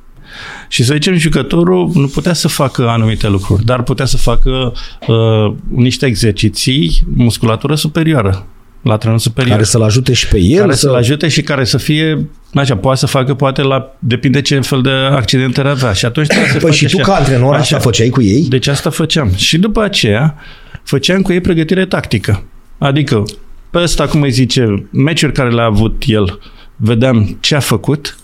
Și 0.68 0.84
să 0.84 0.94
zicem, 0.94 1.16
jucătorul 1.16 1.92
nu 1.94 2.08
putea 2.08 2.34
să 2.34 2.48
facă 2.48 2.88
anumite 2.88 3.28
lucruri, 3.28 3.66
dar 3.66 3.84
putea 3.84 4.06
să 4.06 4.18
facă 4.18 4.74
uh, 5.08 5.54
niște 5.68 6.06
exerciții, 6.06 7.02
musculatură 7.16 7.76
superioară, 7.76 8.46
la 8.82 8.98
trenul 8.98 9.20
superior. 9.20 9.52
Care 9.52 9.64
să-l 9.64 9.82
ajute 9.82 10.14
și 10.14 10.28
pe 10.28 10.40
el? 10.40 10.60
Care 10.60 10.74
să... 10.74 10.80
să-l 10.80 10.96
ajute 10.96 11.28
și 11.28 11.42
care 11.42 11.64
să 11.64 11.78
fie, 11.78 12.30
așa, 12.54 12.76
poate 12.76 13.00
să 13.00 13.06
facă, 13.06 13.34
poate 13.34 13.62
la, 13.62 13.96
depinde 14.00 14.42
ce 14.42 14.60
fel 14.60 14.82
de 14.82 14.90
accidente 14.90 15.62
avea. 15.62 15.94
Și 15.94 16.06
atunci 16.06 16.28
trebuie 16.28 16.52
să 16.52 16.58
Păi 16.58 16.74
și 16.74 16.86
tu 16.86 16.98
așa. 16.98 17.12
ca 17.12 17.16
antrenor 17.16 17.54
așa. 17.54 17.62
așa 17.62 17.80
făceai 17.80 18.10
cu 18.10 18.22
ei? 18.22 18.46
Deci 18.50 18.68
asta 18.68 18.90
făceam. 18.90 19.32
Și 19.36 19.58
după 19.58 19.84
aceea 19.84 20.36
făceam 20.84 21.22
cu 21.22 21.32
ei 21.32 21.42
pregătire 21.42 21.86
tactică. 21.86 22.44
Adică, 22.78 23.24
pe 23.70 23.80
ăsta, 23.80 24.08
cum 24.08 24.22
îi 24.22 24.32
zice, 24.32 24.88
meciuri 24.92 25.34
care 25.34 25.50
le-a 25.50 25.64
avut 25.64 26.04
el, 26.06 26.40
vedeam 26.76 27.38
ce 27.40 27.56
a 27.56 27.60
făcut, 27.60 28.18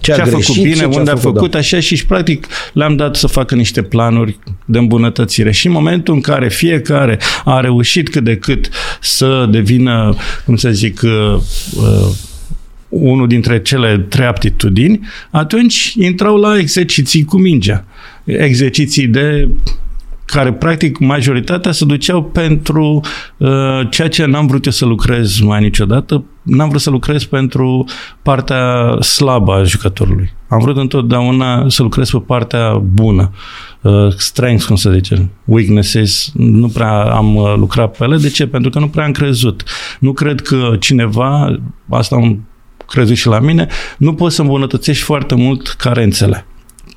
ce 0.00 0.12
a, 0.12 0.14
ce 0.14 0.20
a 0.20 0.24
greșit, 0.24 0.44
făcut 0.44 0.62
bine, 0.62 0.76
ce 0.76 0.84
unde 0.84 1.10
a 1.10 1.16
făcut, 1.16 1.30
a 1.30 1.32
făcut 1.32 1.50
da. 1.50 1.58
așa 1.58 1.80
și 1.80 2.06
practic 2.06 2.46
le-am 2.72 2.96
dat 2.96 3.16
să 3.16 3.26
facă 3.26 3.54
niște 3.54 3.82
planuri 3.82 4.38
de 4.64 4.78
îmbunătățire. 4.78 5.50
Și 5.50 5.66
în 5.66 5.72
momentul 5.72 6.14
în 6.14 6.20
care 6.20 6.48
fiecare 6.48 7.18
a 7.44 7.60
reușit 7.60 8.08
cât 8.08 8.24
de 8.24 8.36
cât 8.36 8.68
să 9.00 9.48
devină, 9.50 10.16
cum 10.44 10.56
să 10.56 10.70
zic, 10.70 11.00
uh, 11.02 11.40
uh, 11.76 12.14
unul 12.88 13.28
dintre 13.28 13.62
cele 13.62 13.98
trei 13.98 14.26
aptitudini, 14.26 15.00
atunci 15.30 15.94
intrau 15.98 16.36
la 16.36 16.58
exerciții 16.58 17.24
cu 17.24 17.36
mingea. 17.36 17.84
Exerciții 18.24 19.06
de 19.06 19.48
care 20.26 20.52
practic 20.52 20.98
majoritatea 20.98 21.72
se 21.72 21.84
duceau 21.84 22.22
pentru 22.22 23.00
uh, 23.36 23.48
ceea 23.90 24.08
ce 24.08 24.24
n-am 24.24 24.46
vrut 24.46 24.64
eu 24.64 24.72
să 24.72 24.84
lucrez 24.84 25.40
mai 25.40 25.60
niciodată, 25.60 26.24
n-am 26.42 26.68
vrut 26.68 26.80
să 26.80 26.90
lucrez 26.90 27.24
pentru 27.24 27.84
partea 28.22 28.96
slabă 29.00 29.52
a 29.52 29.62
jucătorului. 29.62 30.32
Am 30.48 30.60
vrut 30.60 30.76
întotdeauna 30.76 31.68
să 31.68 31.82
lucrez 31.82 32.10
pe 32.10 32.18
partea 32.18 32.72
bună. 32.74 33.30
Uh, 33.80 34.12
strengths, 34.16 34.64
cum 34.64 34.76
să 34.76 34.90
zice, 34.90 35.30
weaknesses, 35.44 36.30
nu 36.34 36.68
prea 36.68 37.02
am 37.02 37.36
uh, 37.36 37.54
lucrat 37.56 37.96
pe 37.96 38.04
ele. 38.04 38.16
De 38.16 38.28
ce? 38.28 38.46
Pentru 38.46 38.70
că 38.70 38.78
nu 38.78 38.88
prea 38.88 39.04
am 39.04 39.12
crezut. 39.12 39.62
Nu 40.00 40.12
cred 40.12 40.40
că 40.40 40.76
cineva, 40.80 41.58
asta 41.90 42.16
am 42.16 42.46
crezut 42.86 43.16
și 43.16 43.26
la 43.26 43.38
mine, 43.38 43.68
nu 43.98 44.14
poți 44.14 44.34
să 44.34 44.40
îmbunătățești 44.42 45.02
foarte 45.02 45.34
mult 45.34 45.68
carențele 45.68 46.46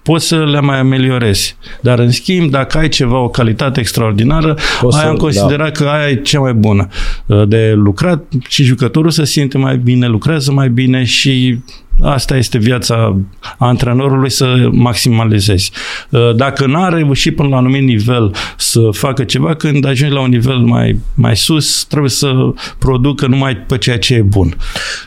poți 0.09 0.27
să 0.27 0.45
le 0.45 0.59
mai 0.59 0.79
ameliorezi. 0.79 1.55
Dar, 1.81 1.99
în 1.99 2.11
schimb, 2.11 2.51
dacă 2.51 2.77
ai 2.77 2.89
ceva, 2.89 3.19
o 3.19 3.29
calitate 3.29 3.79
extraordinară, 3.79 4.57
poți 4.81 4.97
aia 4.97 5.05
să, 5.05 5.09
am 5.09 5.15
considerat 5.15 5.77
da. 5.77 5.83
că 5.83 5.89
aia 5.89 6.09
e 6.09 6.15
cea 6.15 6.39
mai 6.39 6.53
bună 6.53 6.87
uh, 7.25 7.47
de 7.47 7.73
lucrat 7.75 8.23
și 8.47 8.63
jucătorul 8.63 9.11
se 9.11 9.25
simte 9.25 9.57
mai 9.57 9.77
bine, 9.77 10.07
lucrează 10.07 10.51
mai 10.51 10.69
bine 10.69 11.03
și 11.03 11.59
Asta 12.01 12.35
este 12.35 12.57
viața 12.57 13.17
antrenorului 13.57 14.31
să 14.31 14.69
maximalizezi. 14.71 15.71
Uh, 16.09 16.35
dacă 16.35 16.65
nu 16.65 16.81
a 16.81 16.89
reușit 16.89 17.35
până 17.35 17.47
la 17.47 17.57
un 17.57 17.65
anumit 17.65 17.83
nivel 17.83 18.35
să 18.57 18.79
facă 18.91 19.23
ceva, 19.23 19.55
când 19.55 19.85
ajungi 19.85 20.13
la 20.13 20.21
un 20.21 20.29
nivel 20.29 20.57
mai, 20.57 20.99
mai 21.13 21.37
sus, 21.37 21.85
trebuie 21.89 22.09
să 22.09 22.33
producă 22.77 23.27
numai 23.27 23.57
pe 23.57 23.77
ceea 23.77 23.97
ce 23.97 24.13
e 24.13 24.21
bun. 24.21 24.57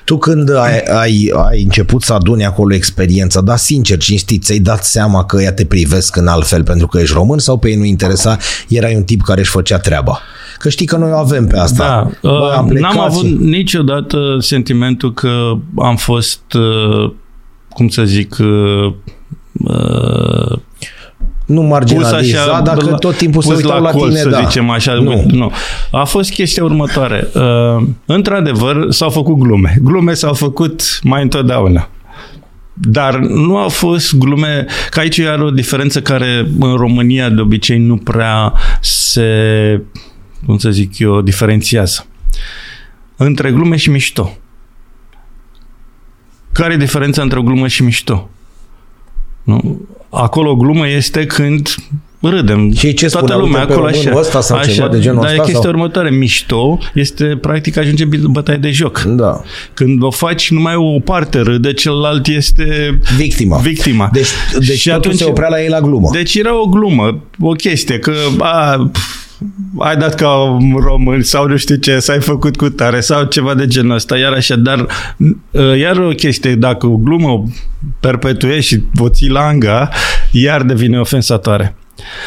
Tu 0.05 0.19
când 0.19 0.57
ai, 0.57 0.79
ai, 0.79 1.33
ai 1.51 1.63
început 1.63 2.03
să 2.03 2.13
aduni 2.13 2.45
acolo 2.45 2.75
experiența, 2.75 3.41
dar 3.41 3.57
sincer, 3.57 3.99
cinstit, 3.99 4.45
ți-ai 4.45 4.59
dat 4.59 4.85
seama 4.85 5.25
că 5.25 5.43
ea 5.43 5.53
te 5.53 5.65
privesc 5.65 6.17
în 6.17 6.27
alt 6.27 6.47
fel 6.47 6.65
pentru 6.65 6.87
că 6.87 6.99
ești 6.99 7.15
român 7.15 7.39
sau 7.39 7.59
pe 7.59 7.69
ei 7.69 7.77
nu 7.77 7.85
interesa, 7.85 8.37
erai 8.69 8.95
un 8.95 9.03
tip 9.03 9.23
care 9.23 9.41
își 9.41 9.51
făcea 9.51 9.79
treaba? 9.79 10.21
Că 10.63 10.69
știi 10.69 10.87
că 10.87 10.97
noi 10.97 11.11
o 11.11 11.17
avem 11.17 11.47
pe 11.47 11.59
asta. 11.59 12.11
Da. 12.23 12.29
Bă, 12.29 12.55
am 12.57 12.67
N-am 12.67 13.01
avut 13.01 13.25
niciodată 13.25 14.37
sentimentul 14.41 15.13
că 15.13 15.53
am 15.79 15.97
fost, 15.97 16.41
uh, 16.55 17.13
cum 17.69 17.89
să 17.89 18.03
zic, 18.05 18.37
uh, 18.41 18.93
uh, 19.53 20.59
Nu 21.47 21.63
marginaliza, 21.63 22.17
așa, 22.17 22.61
dacă 22.61 22.91
la- 22.91 22.97
tot 22.97 23.17
timpul 23.17 23.43
se 23.43 23.49
pus 23.49 23.63
uitau 23.63 23.83
la, 23.83 23.91
colț, 23.91 24.09
tine, 24.09 24.21
să 24.21 24.29
da. 24.29 24.41
zicem 24.41 24.71
așa. 24.71 24.93
Nu. 24.93 25.25
nu. 25.31 25.53
A 25.91 26.05
fost 26.05 26.31
chestia 26.31 26.65
următoare. 26.65 27.29
Uh, 27.35 27.87
într-adevăr, 28.07 28.87
s-au 28.91 29.11
făcut 29.11 29.39
glume. 29.39 29.79
Glume 29.83 30.15
s-au 30.15 30.35
făcut 30.35 30.83
mai 31.03 31.23
întotdeauna. 31.23 31.89
Dar 32.75 33.19
nu 33.19 33.57
au 33.57 33.69
fost 33.69 34.15
glume, 34.17 34.67
că 34.91 35.01
aici 35.01 35.19
are 35.21 35.43
o 35.43 35.51
diferență 35.51 36.01
care 36.01 36.49
în 36.61 36.75
România 36.75 37.29
de 37.29 37.41
obicei 37.41 37.79
nu 37.79 37.97
prea 37.97 38.53
se, 38.81 39.31
cum 40.47 40.59
să 40.59 40.71
zic 40.71 40.99
eu, 40.99 41.21
diferențiază. 41.21 42.07
Între 43.17 43.51
glume 43.51 43.77
și 43.77 43.91
mișto. 43.91 44.37
Care 46.53 46.73
e 46.73 46.77
diferența 46.77 47.23
între 47.23 47.39
o 47.39 47.43
glumă 47.43 47.69
și 47.69 47.83
mișto? 47.83 48.31
Nu? 49.43 49.81
Acolo 50.11 50.51
o 50.51 50.57
glumă 50.57 50.89
este 50.89 51.27
când 51.27 51.69
râdem. 52.21 52.73
Și 52.73 52.95
ce 52.95 53.07
Toată 53.07 53.27
spunea, 53.27 53.37
lumea 53.37 53.61
uite, 53.61 53.67
pe 53.67 53.73
acolo 53.73 53.87
românul 53.91 54.11
așa. 54.11 54.19
ăsta 54.21 54.41
sau 54.41 54.57
așa. 54.59 54.71
ceva 54.73 54.89
de 54.89 55.01
genul 55.01 55.21
Dar 55.21 55.31
ăsta, 55.31 55.43
e 55.43 55.45
chestia 55.45 55.61
sau? 55.63 55.71
următoare. 55.71 56.11
Mișto 56.11 56.79
este 56.95 57.39
practic 57.41 57.77
ajunge 57.77 58.05
bătaie 58.05 58.59
de 58.59 58.71
joc. 58.71 59.01
Da. 59.03 59.43
Când 59.75 60.03
o 60.03 60.11
faci, 60.11 60.51
numai 60.51 60.75
o 60.77 61.01
parte 61.01 61.39
râde, 61.39 61.73
celălalt 61.73 62.27
este 62.27 62.99
Victima. 63.17 63.57
victima. 63.59 64.09
Deci, 64.13 64.29
deci 64.59 64.79
Și 64.79 64.89
totul 64.89 65.01
atunci- 65.01 65.17
se 65.19 65.25
oprea 65.25 65.49
la 65.49 65.63
ei 65.63 65.69
la 65.69 65.81
glumă. 65.81 66.09
Deci 66.13 66.35
era 66.35 66.61
o 66.63 66.67
glumă, 66.67 67.23
o 67.41 67.51
chestie, 67.53 67.99
că 67.99 68.15
a, 68.39 68.89
pf, 68.93 69.01
ai 69.79 69.97
dat 69.97 70.15
ca 70.15 70.29
un 70.29 70.77
român 70.81 71.23
sau 71.23 71.47
nu 71.47 71.57
știu 71.57 71.77
ce, 71.77 71.99
s-ai 71.99 72.21
făcut 72.21 72.57
cu 72.57 72.69
tare 72.69 73.01
sau 73.01 73.25
ceva 73.25 73.55
de 73.55 73.67
genul 73.67 73.95
ăsta, 73.95 74.19
iar 74.19 74.33
așa, 74.33 74.57
dar 74.57 74.87
uh, 75.51 75.79
iar 75.79 75.97
o 75.97 76.09
chestie, 76.09 76.55
dacă 76.55 76.87
o 76.87 76.97
glumă 76.97 77.29
o 77.29 77.45
perpetuești 78.01 78.75
și 78.75 78.83
o 78.99 79.09
ții 79.09 79.29
la 79.29 79.41
anga, 79.41 79.89
iar 80.31 80.63
devine 80.63 81.01
ofensatoare. 81.01 81.77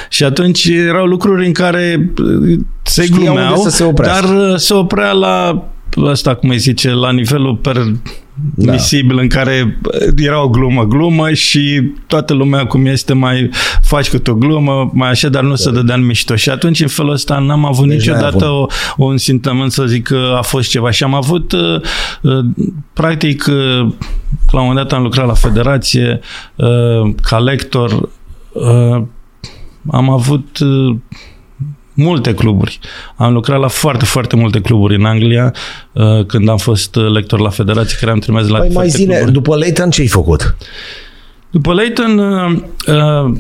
Și 0.10 0.24
atunci 0.24 0.66
erau 0.66 1.06
lucruri 1.06 1.46
în 1.46 1.54
care 1.54 2.12
uh, 2.24 2.60
se 2.84 3.04
Știau 3.04 3.24
glumeau, 3.24 3.58
unde 3.58 3.70
să 3.70 3.76
se 3.76 3.84
oprească. 3.84 4.26
dar 4.26 4.52
uh, 4.52 4.58
se 4.58 4.74
oprea 4.74 5.12
la 5.12 5.66
ăsta, 5.98 6.36
cum 6.36 6.50
îi 6.50 6.58
zice, 6.58 6.90
la 6.90 7.12
nivelul 7.12 7.56
permisibil 7.56 8.24
da. 8.56 8.76
în 9.08 9.28
care 9.28 9.80
uh, 9.84 10.14
era 10.18 10.44
o 10.44 10.50
glumă, 10.50 10.84
glumă 10.84 11.34
și 11.34 11.92
toată 12.08 12.34
lumea 12.34 12.66
cum 12.66 12.86
este 12.86 13.14
mai 13.14 13.50
faci 13.82 14.10
câte 14.10 14.32
o 14.32 14.34
glumă, 14.34 14.92
mai 14.94 15.10
așa, 15.10 15.30
dar 15.30 15.44
nu 15.44 15.56
se 15.56 15.72
dădea 15.72 15.96
în 15.96 16.06
mișto. 16.06 16.36
Și 16.36 16.50
atunci 16.50 16.82
în 16.82 16.88
felul 16.88 17.12
ăsta 17.12 17.40
n-am 17.40 17.66
avut 17.66 17.88
Deci 17.88 17.98
deci 17.98 18.08
n-ai 18.08 18.16
niciodată 18.16 18.46
o, 18.46 18.66
un 18.98 19.18
simțământ 19.18 19.72
să 19.72 19.86
zic 19.86 20.04
că 20.04 20.36
a 20.38 20.42
fost 20.42 20.70
ceva. 20.70 20.92
Și 20.92 21.04
am 21.04 21.14
avut, 21.14 21.52
uh, 21.52 21.82
uh, 22.22 22.46
practic, 22.94 23.46
uh, 23.48 23.88
la 24.52 24.60
un 24.60 24.66
moment 24.68 24.76
dat 24.76 24.92
am 24.92 25.04
lucrat 25.04 25.28
la 25.28 25.34
federație 25.34 26.20
uh, 26.56 27.14
ca 27.22 27.40
lector, 27.40 28.10
uh, 28.52 29.02
am 29.92 30.10
avut 30.10 30.60
uh, 30.60 30.96
multe 31.96 32.34
cluburi. 32.34 32.80
Am 33.16 33.34
lucrat 33.34 33.60
la 33.60 33.68
foarte, 33.68 34.06
foarte 34.06 34.36
multe 34.36 34.60
cluburi 34.60 34.96
în 34.96 35.06
Anglia 35.06 35.54
uh, 35.92 36.26
când 36.26 36.50
am 36.50 36.58
fost 36.58 36.96
uh, 36.96 37.12
lector 37.12 37.40
la 37.40 37.50
federație, 37.50 37.98
care 38.00 38.12
am 38.12 38.20
trimis 38.20 38.48
la 38.48 38.58
Păi 38.58 38.66
mai 38.66 38.74
foarte 38.74 38.90
zile, 38.98 39.14
cluburi. 39.14 39.32
după 39.34 39.56
Leighton 39.56 39.90
ce 39.90 40.02
ai 40.02 40.08
făcut? 40.08 40.56
După 41.50 41.74
Leighton, 41.74 42.18
uh, 42.18 42.58
uh, 42.88 43.36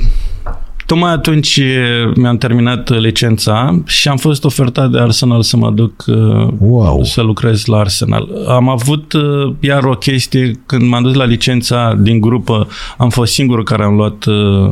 tocmai 0.85 1.11
atunci 1.11 1.55
uh, 1.57 2.11
mi-am 2.15 2.37
terminat 2.37 2.89
uh, 2.89 2.97
licența 2.99 3.81
și 3.85 4.07
am 4.07 4.17
fost 4.17 4.45
ofertat 4.45 4.89
de 4.91 4.99
Arsenal 4.99 5.41
să 5.41 5.57
mă 5.57 5.71
duc 5.71 6.03
uh, 6.07 6.47
Wow. 6.59 7.03
să 7.03 7.21
lucrez 7.21 7.65
la 7.65 7.77
Arsenal. 7.77 8.29
Am 8.47 8.69
avut 8.69 9.13
uh, 9.13 9.53
iar 9.59 9.83
o 9.83 9.93
chestie, 9.93 10.59
când 10.65 10.81
m-am 10.81 11.03
dus 11.03 11.13
la 11.13 11.23
licența 11.25 11.95
din 11.99 12.19
grupă, 12.19 12.67
am 12.97 13.09
fost 13.09 13.33
singurul 13.33 13.63
care 13.63 13.83
am 13.83 13.95
luat 13.95 14.25
uh, 14.25 14.69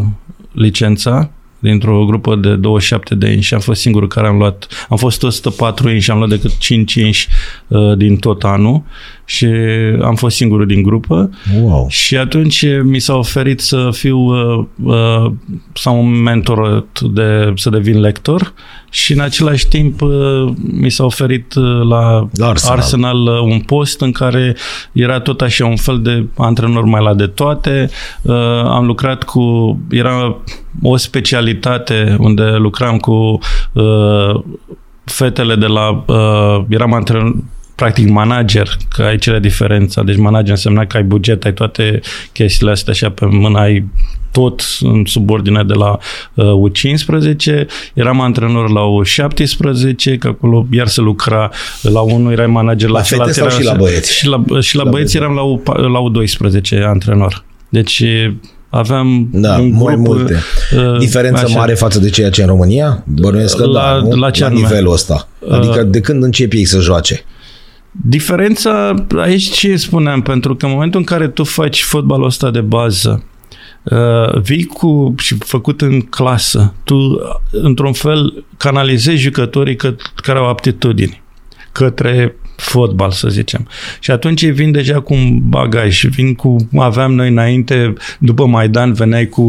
licența 0.52 1.30
dintr-o 1.64 2.06
grupă 2.06 2.36
de 2.36 2.56
27 2.56 3.16
de 3.16 3.32
inși 3.32 3.48
și 3.48 3.54
am 3.54 3.60
fost 3.60 3.82
singurul 3.82 4.08
care 4.08 4.28
am 4.28 4.38
luat, 4.38 4.68
am 4.90 4.98
fost 4.98 5.24
104 5.24 5.90
inși 5.90 6.04
și 6.04 6.12
am 6.12 6.18
luat 6.18 6.30
decât 6.30 6.58
5 6.58 6.94
inși 6.94 7.28
uh, 7.68 7.98
din 7.98 8.18
tot 8.18 8.44
anul 8.44 8.82
și 9.26 9.46
am 10.02 10.16
fost 10.16 10.36
singurul 10.36 10.66
din 10.66 10.82
grupă 10.82 11.30
Wow. 11.62 11.86
și 11.90 12.18
atunci 12.18 12.66
mi 12.84 13.00
s-a 13.00 13.16
oferit 13.16 13.60
să 13.60 13.90
fiu 13.92 14.18
uh, 14.18 14.66
uh, 14.84 15.32
sau 15.74 16.00
un 16.00 16.22
mentor 16.22 16.86
de, 17.14 17.54
să 17.56 17.70
devin 17.70 18.00
lector 18.00 18.54
și 18.90 19.14
în 19.14 19.20
același 19.20 19.68
timp 19.68 20.02
uh, 20.02 20.54
mi 20.72 20.90
s-a 20.92 21.04
oferit 21.06 21.54
uh, 21.56 21.64
la 21.90 22.30
La 22.34 22.48
Arsenal. 22.48 22.78
Arsenal 22.78 23.18
uh, 23.28 23.40
un 23.42 23.60
post 23.60 24.02
în 24.02 24.12
care 24.12 24.56
era 24.92 25.20
tot 25.20 25.42
așa 25.42 25.66
un 25.66 25.76
fel 25.76 26.02
de 26.02 26.26
antrenor 26.38 26.84
mai 26.84 27.04
la 27.04 27.14
de 27.14 27.28
toate. 27.28 27.90
Uh, 28.22 28.36
am 28.66 28.86
lucrat 28.86 29.24
cu, 29.24 29.78
era 29.90 30.38
o 30.82 30.98
specialitate 30.98 32.16
unde 32.20 32.44
lucram 32.44 32.98
cu 32.98 33.40
uh, 33.74 34.42
fetele 35.04 35.56
de 35.56 35.66
la, 35.66 36.04
uh, 36.08 36.66
eram 36.70 36.94
antrenor, 36.94 37.36
practic 37.76 38.10
manager, 38.10 38.68
că 38.90 39.02
aici 39.02 39.26
era 39.26 39.40
diferența. 39.40 40.04
Deci 40.04 40.18
manager 40.18 40.50
însemna 40.50 40.86
că 40.86 40.98
ai 40.98 41.04
buget, 41.04 41.46
ai 41.46 41.54
toate 41.54 42.00
chestiile 42.32 42.72
astea 42.72 42.94
așa 42.94 43.10
pe 43.10 43.26
mână, 43.26 43.60
ai 43.60 43.86
tot 44.32 44.62
în 44.80 45.06
subordine 45.06 45.64
de 45.64 45.74
la 45.74 45.98
uh, 46.34 46.70
U15, 46.70 47.66
eram 47.94 48.22
antrenor 48.22 48.70
la 48.70 48.82
U17, 48.82 50.18
că 50.20 50.28
acolo 50.28 50.66
iar 50.72 50.88
se 50.88 51.02
lucra 51.02 51.52
la 51.82 52.00
unul, 52.00 52.32
erai 52.32 52.48
manager 52.48 52.90
la, 52.90 52.98
La 52.98 53.04
fete 53.04 53.32
celălalt 53.32 53.36
sau 53.36 53.46
era- 53.46 53.56
și 53.56 53.64
la 53.64 53.74
băieți? 53.74 54.14
Și 54.14 54.28
la, 54.28 54.60
și 54.60 54.76
la, 54.76 54.84
La 54.84 54.90
băieți 54.90 55.18
eram 55.18 55.34
la, 55.34 55.42
U, 55.42 55.64
la 55.66 56.00
U12 56.00 56.84
antrenor. 56.86 57.44
Deci 57.70 58.04
aveam 58.76 59.28
Da, 59.32 59.58
un 59.58 59.72
mult 59.74 59.94
grup, 59.96 60.06
multe. 60.06 60.40
uh, 60.78 60.98
Diferență 61.00 61.44
așa. 61.46 61.58
mare 61.58 61.74
față 61.74 62.00
de 62.00 62.10
ceea 62.10 62.30
ce 62.30 62.42
e 62.42 62.44
în 62.44 62.50
România? 62.50 63.04
Bănuiesc 63.08 63.58
că 63.58 63.66
La- 63.66 63.82
da, 63.82 63.96
nu? 63.96 64.16
la 64.16 64.30
ce 64.30 64.42
la 64.42 64.48
anume? 64.48 64.62
nivelul 64.62 64.92
ăsta. 64.94 65.28
Adică 65.50 65.84
de 65.84 66.00
când 66.00 66.24
încep 66.24 66.54
ei 66.54 66.66
să 66.66 66.80
joace? 66.80 67.24
Diferența 67.92 68.94
aici 69.18 69.50
ce 69.50 69.76
spuneam, 69.76 70.22
pentru 70.22 70.56
că 70.56 70.66
în 70.66 70.72
momentul 70.72 71.00
în 71.00 71.06
care 71.06 71.28
tu 71.28 71.44
faci 71.44 71.84
fotbalul 71.84 72.26
ăsta 72.26 72.52
de 72.52 72.62
bază, 72.62 73.24
uh, 73.84 74.42
vii 74.42 74.64
cu 74.64 75.16
și 75.18 75.36
făcut 75.40 75.82
în 75.82 76.02
clasă, 76.02 76.74
tu 76.84 76.96
uh, 76.96 77.20
într-un 77.52 77.94
fel 77.94 78.46
canalizezi 78.58 79.22
jucătorii 79.22 79.76
că, 79.76 79.96
care 80.16 80.40
au 80.40 80.48
aptitudini 80.50 81.22
către 81.72 82.36
fotbal, 82.56 83.12
să 83.12 83.30
zicem. 83.30 83.68
Și 84.00 84.12
atunci 84.12 84.42
ei 84.42 84.52
vin 84.52 84.72
deja 84.72 85.00
cu 85.00 85.14
un 85.14 85.40
bagaj, 85.50 86.04
vin 86.06 86.34
cu, 86.36 86.56
aveam 86.78 87.14
noi 87.14 87.28
înainte, 87.30 87.94
după 88.20 88.46
Maidan 88.46 88.94
veneai 88.94 89.28
cu 89.28 89.42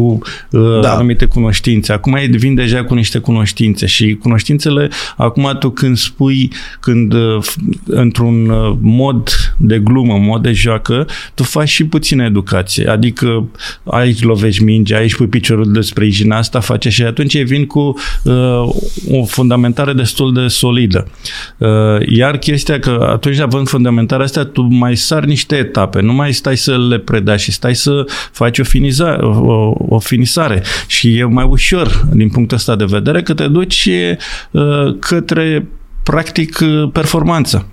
uh, 0.51 0.61
Da. 0.73 0.79
da. 0.79 0.93
anumite 0.93 1.25
cunoștințe. 1.25 1.91
Acum 1.93 2.13
ei 2.13 2.27
vin 2.27 2.55
deja 2.55 2.83
cu 2.83 2.93
niște 2.93 3.17
cunoștințe 3.19 3.85
și 3.85 4.17
cunoștințele, 4.21 4.89
acum 5.17 5.55
tu 5.59 5.69
când 5.69 5.97
spui, 5.97 6.51
când 6.79 7.13
uh, 7.13 7.37
f- 7.41 7.79
într-un 7.85 8.49
uh, 8.49 8.77
mod 8.81 9.29
de 9.57 9.79
glumă, 9.79 10.17
mod 10.17 10.41
de 10.41 10.51
joacă, 10.51 11.07
tu 11.33 11.43
faci 11.43 11.69
și 11.69 11.85
puțină 11.85 12.23
educație. 12.23 12.87
Adică 12.89 13.47
aici 13.83 14.23
lovești 14.23 14.63
mingea, 14.63 14.97
aici 14.97 15.15
pui 15.15 15.27
piciorul 15.27 15.71
despre 15.71 16.05
ijina 16.05 16.37
asta, 16.37 16.59
face 16.59 16.89
și 16.89 17.03
atunci 17.03 17.33
ei 17.33 17.43
vin 17.43 17.65
cu 17.65 17.79
uh, 18.23 18.33
o 19.11 19.23
fundamentare 19.25 19.93
destul 19.93 20.33
de 20.33 20.47
solidă. 20.47 21.07
Uh, 21.57 21.67
iar 22.07 22.37
chestia 22.37 22.79
că 22.79 22.94
atunci 22.99 23.39
având 23.39 23.67
fundamentarea 23.67 24.25
asta, 24.25 24.45
tu 24.45 24.61
mai 24.61 24.95
sari 24.95 25.27
niște 25.27 25.55
etape, 25.55 26.01
nu 26.01 26.13
mai 26.13 26.33
stai 26.33 26.57
să 26.57 26.77
le 26.77 26.99
predai 26.99 27.39
și 27.39 27.51
stai 27.51 27.75
să 27.75 28.05
faci 28.31 28.59
o, 28.59 28.63
finiza, 28.63 29.19
o, 29.25 29.73
o 29.77 29.99
finisare. 29.99 30.63
Și 30.87 31.17
e 31.17 31.23
mai 31.23 31.45
ușor 31.49 32.05
din 32.13 32.29
punctul 32.29 32.57
ăsta 32.57 32.75
de 32.75 32.85
vedere 32.85 33.21
că 33.21 33.33
te 33.33 33.47
duci 33.47 33.89
uh, 34.51 34.95
către 34.99 35.67
practic 36.03 36.59
uh, 36.61 36.89
performanță. 36.91 37.67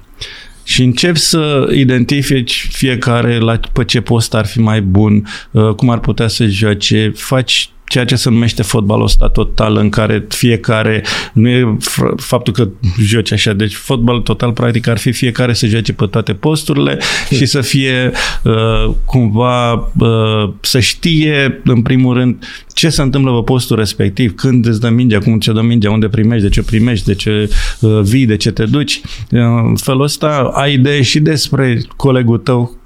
Și 0.64 0.82
începi 0.82 1.18
să 1.18 1.68
identifici 1.72 2.68
fiecare 2.70 3.38
la 3.38 3.60
pe 3.72 3.84
ce 3.84 4.00
post 4.00 4.34
ar 4.34 4.46
fi 4.46 4.60
mai 4.60 4.80
bun, 4.80 5.26
uh, 5.50 5.68
cum 5.68 5.90
ar 5.90 5.98
putea 5.98 6.28
să 6.28 6.46
joace, 6.46 7.12
faci 7.14 7.71
ceea 7.84 8.04
ce 8.04 8.16
se 8.16 8.30
numește 8.30 8.62
fotbalul 8.62 9.04
ăsta 9.04 9.28
total, 9.28 9.76
în 9.76 9.88
care 9.88 10.26
fiecare, 10.28 11.04
nu 11.32 11.48
e 11.48 11.76
f- 11.80 12.14
faptul 12.16 12.52
că 12.52 12.68
joci 13.00 13.32
așa, 13.32 13.52
deci 13.52 13.74
fotbal 13.74 14.20
total 14.20 14.52
practic 14.52 14.88
ar 14.88 14.98
fi 14.98 15.12
fiecare 15.12 15.52
să 15.52 15.66
joace 15.66 15.92
pe 15.92 16.06
toate 16.06 16.32
posturile 16.32 16.98
și 17.30 17.46
să 17.46 17.60
fie 17.60 18.12
uh, 18.42 18.94
cumva 19.04 19.72
uh, 19.72 20.50
să 20.60 20.80
știe 20.80 21.60
în 21.64 21.82
primul 21.82 22.14
rând 22.14 22.44
ce 22.74 22.88
se 22.88 23.02
întâmplă 23.02 23.32
pe 23.32 23.42
postul 23.44 23.76
respectiv, 23.76 24.34
când 24.34 24.66
îți 24.66 24.80
dă 24.80 24.88
mingea, 24.88 25.18
cum 25.18 25.38
ți-o 25.38 25.52
dă 25.52 25.62
mingea, 25.62 25.90
unde 25.90 26.08
primești, 26.08 26.42
de 26.42 26.48
ce 26.48 26.60
o 26.60 26.62
primești, 26.62 27.06
de 27.06 27.14
ce 27.14 27.50
uh, 27.80 28.00
vii, 28.02 28.26
de 28.26 28.36
ce 28.36 28.50
te 28.50 28.64
duci. 28.64 29.00
Uh, 29.30 29.40
În 29.40 29.76
felul 29.76 30.02
ăsta 30.02 30.50
ai 30.54 30.72
idee 30.72 31.02
și 31.02 31.20
despre 31.20 31.82
colegul 31.96 32.38
tău 32.38 32.80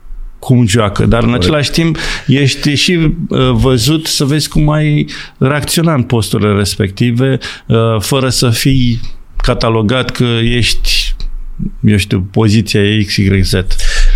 cum 0.46 0.66
joacă, 0.66 1.06
dar 1.06 1.22
în 1.22 1.34
același 1.34 1.70
timp 1.70 1.96
ești 2.26 2.74
și 2.74 2.92
uh, 3.28 3.38
văzut 3.52 4.06
să 4.06 4.24
vezi 4.24 4.48
cum 4.48 4.70
ai 4.70 5.06
reacționa 5.38 5.94
în 5.94 6.02
posturile 6.02 6.52
respective, 6.52 7.38
uh, 7.66 7.76
fără 7.98 8.28
să 8.28 8.50
fii 8.50 9.00
catalogat 9.36 10.10
că 10.10 10.24
ești, 10.42 11.14
eu 11.84 11.96
știu, 11.96 12.26
poziția 12.30 12.80
XYZ. 13.06 13.52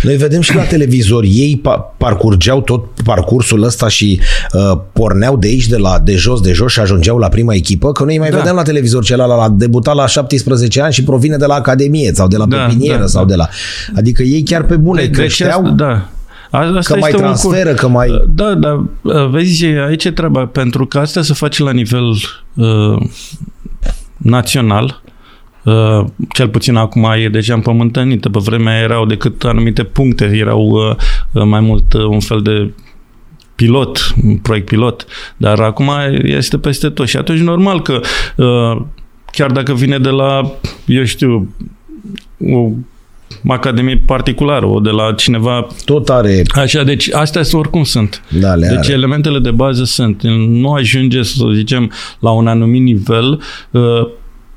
Noi 0.03 0.15
vedem 0.15 0.41
și 0.41 0.55
la 0.55 0.63
televizor, 0.63 1.23
ei 1.23 1.61
pa- 1.61 1.97
parcurgeau 1.97 2.61
tot 2.61 2.85
parcursul 3.03 3.63
ăsta 3.63 3.87
și 3.87 4.19
uh, 4.53 4.79
porneau 4.93 5.37
de 5.37 5.47
aici, 5.47 5.67
de 5.67 5.77
la 5.77 5.99
de 5.99 6.15
jos, 6.15 6.41
de 6.41 6.51
jos 6.51 6.71
și 6.71 6.79
ajungeau 6.79 7.17
la 7.17 7.27
prima 7.29 7.53
echipă, 7.53 7.91
că 7.91 8.03
noi 8.03 8.17
mai 8.17 8.29
Da. 8.29 8.37
vedem 8.37 8.55
la 8.55 8.61
televizor 8.61 9.03
celălalt, 9.03 9.41
a 9.41 9.49
debutat 9.57 9.95
la 9.95 10.07
17 10.07 10.81
ani 10.81 10.93
și 10.93 11.03
provine 11.03 11.37
de 11.37 11.45
la 11.45 11.53
Academie 11.53 12.11
sau 12.13 12.27
de 12.27 12.37
la 12.37 12.45
Da, 12.45 12.57
Pepinieră 12.57 12.99
da, 12.99 13.05
sau 13.07 13.21
da. 13.25 13.29
de 13.29 13.35
la... 13.35 13.49
Adică 13.95 14.23
ei 14.23 14.43
chiar 14.43 14.63
pe 14.63 14.75
bune 14.75 15.07
creșteau, 15.07 15.61
asta, 15.61 15.69
da. 15.69 16.09
A- 16.51 16.57
Asta 16.59 16.93
că 16.93 16.99
mai 16.99 17.09
este 17.09 17.15
un 17.15 17.21
transferă, 17.21 17.69
cur- 17.69 17.79
că 17.79 17.87
mai... 17.87 18.07
Da, 18.27 18.53
da, 18.53 18.85
vezi, 19.29 19.65
aici 19.65 20.03
e 20.05 20.11
treaba, 20.11 20.45
pentru 20.45 20.85
că 20.85 20.99
asta 20.99 21.21
se 21.21 21.33
face 21.33 21.63
la 21.63 21.71
nivel 21.71 22.11
uh, 22.55 23.01
național, 24.17 25.01
uh, 25.63 26.05
cel 26.29 26.49
puțin 26.49 26.75
acum 26.75 27.03
e 27.17 27.29
deja 27.29 27.53
împământănită, 27.53 28.29
pe 28.29 28.39
vremea 28.43 28.79
erau 28.79 29.05
decât 29.05 29.43
anumite 29.43 29.83
puncte, 29.83 30.25
erau 30.25 30.67
uh, 30.69 30.95
uh, 31.31 31.43
mai 31.45 31.59
mult 31.59 31.93
uh, 31.93 32.03
un 32.05 32.19
fel 32.19 32.41
de 32.41 32.71
pilot, 33.55 34.13
un 34.23 34.37
proiect 34.37 34.65
pilot, 34.67 35.05
dar 35.37 35.59
acum 35.59 35.89
este 36.23 36.57
peste 36.57 36.89
tot. 36.89 37.07
Și 37.07 37.17
atunci 37.17 37.39
normal 37.39 37.81
că 37.81 37.99
uh, 38.37 38.81
chiar 39.31 39.51
dacă 39.51 39.73
vine 39.73 39.97
de 39.99 40.09
la, 40.09 40.51
eu 40.85 41.03
știu, 41.03 41.53
o 42.53 42.69
academie 43.47 44.03
particulară, 44.05 44.65
o 44.65 44.79
de 44.79 44.89
la 44.89 45.13
cineva 45.13 45.67
Tot 45.85 46.09
are... 46.09 46.41
Așa, 46.55 46.83
deci 46.83 47.13
astea 47.13 47.43
sunt 47.43 47.61
oricum 47.61 47.83
sunt. 47.83 48.21
Da, 48.39 48.53
le 48.53 48.67
Deci 48.67 48.77
are. 48.77 48.91
elementele 48.93 49.39
de 49.39 49.51
bază 49.51 49.83
sunt. 49.83 50.21
Nu 50.47 50.71
ajunge, 50.73 51.23
să 51.23 51.45
zicem, 51.53 51.91
la 52.19 52.31
un 52.31 52.47
anumit 52.47 52.81
nivel, 52.81 53.41
uh, 53.71 54.07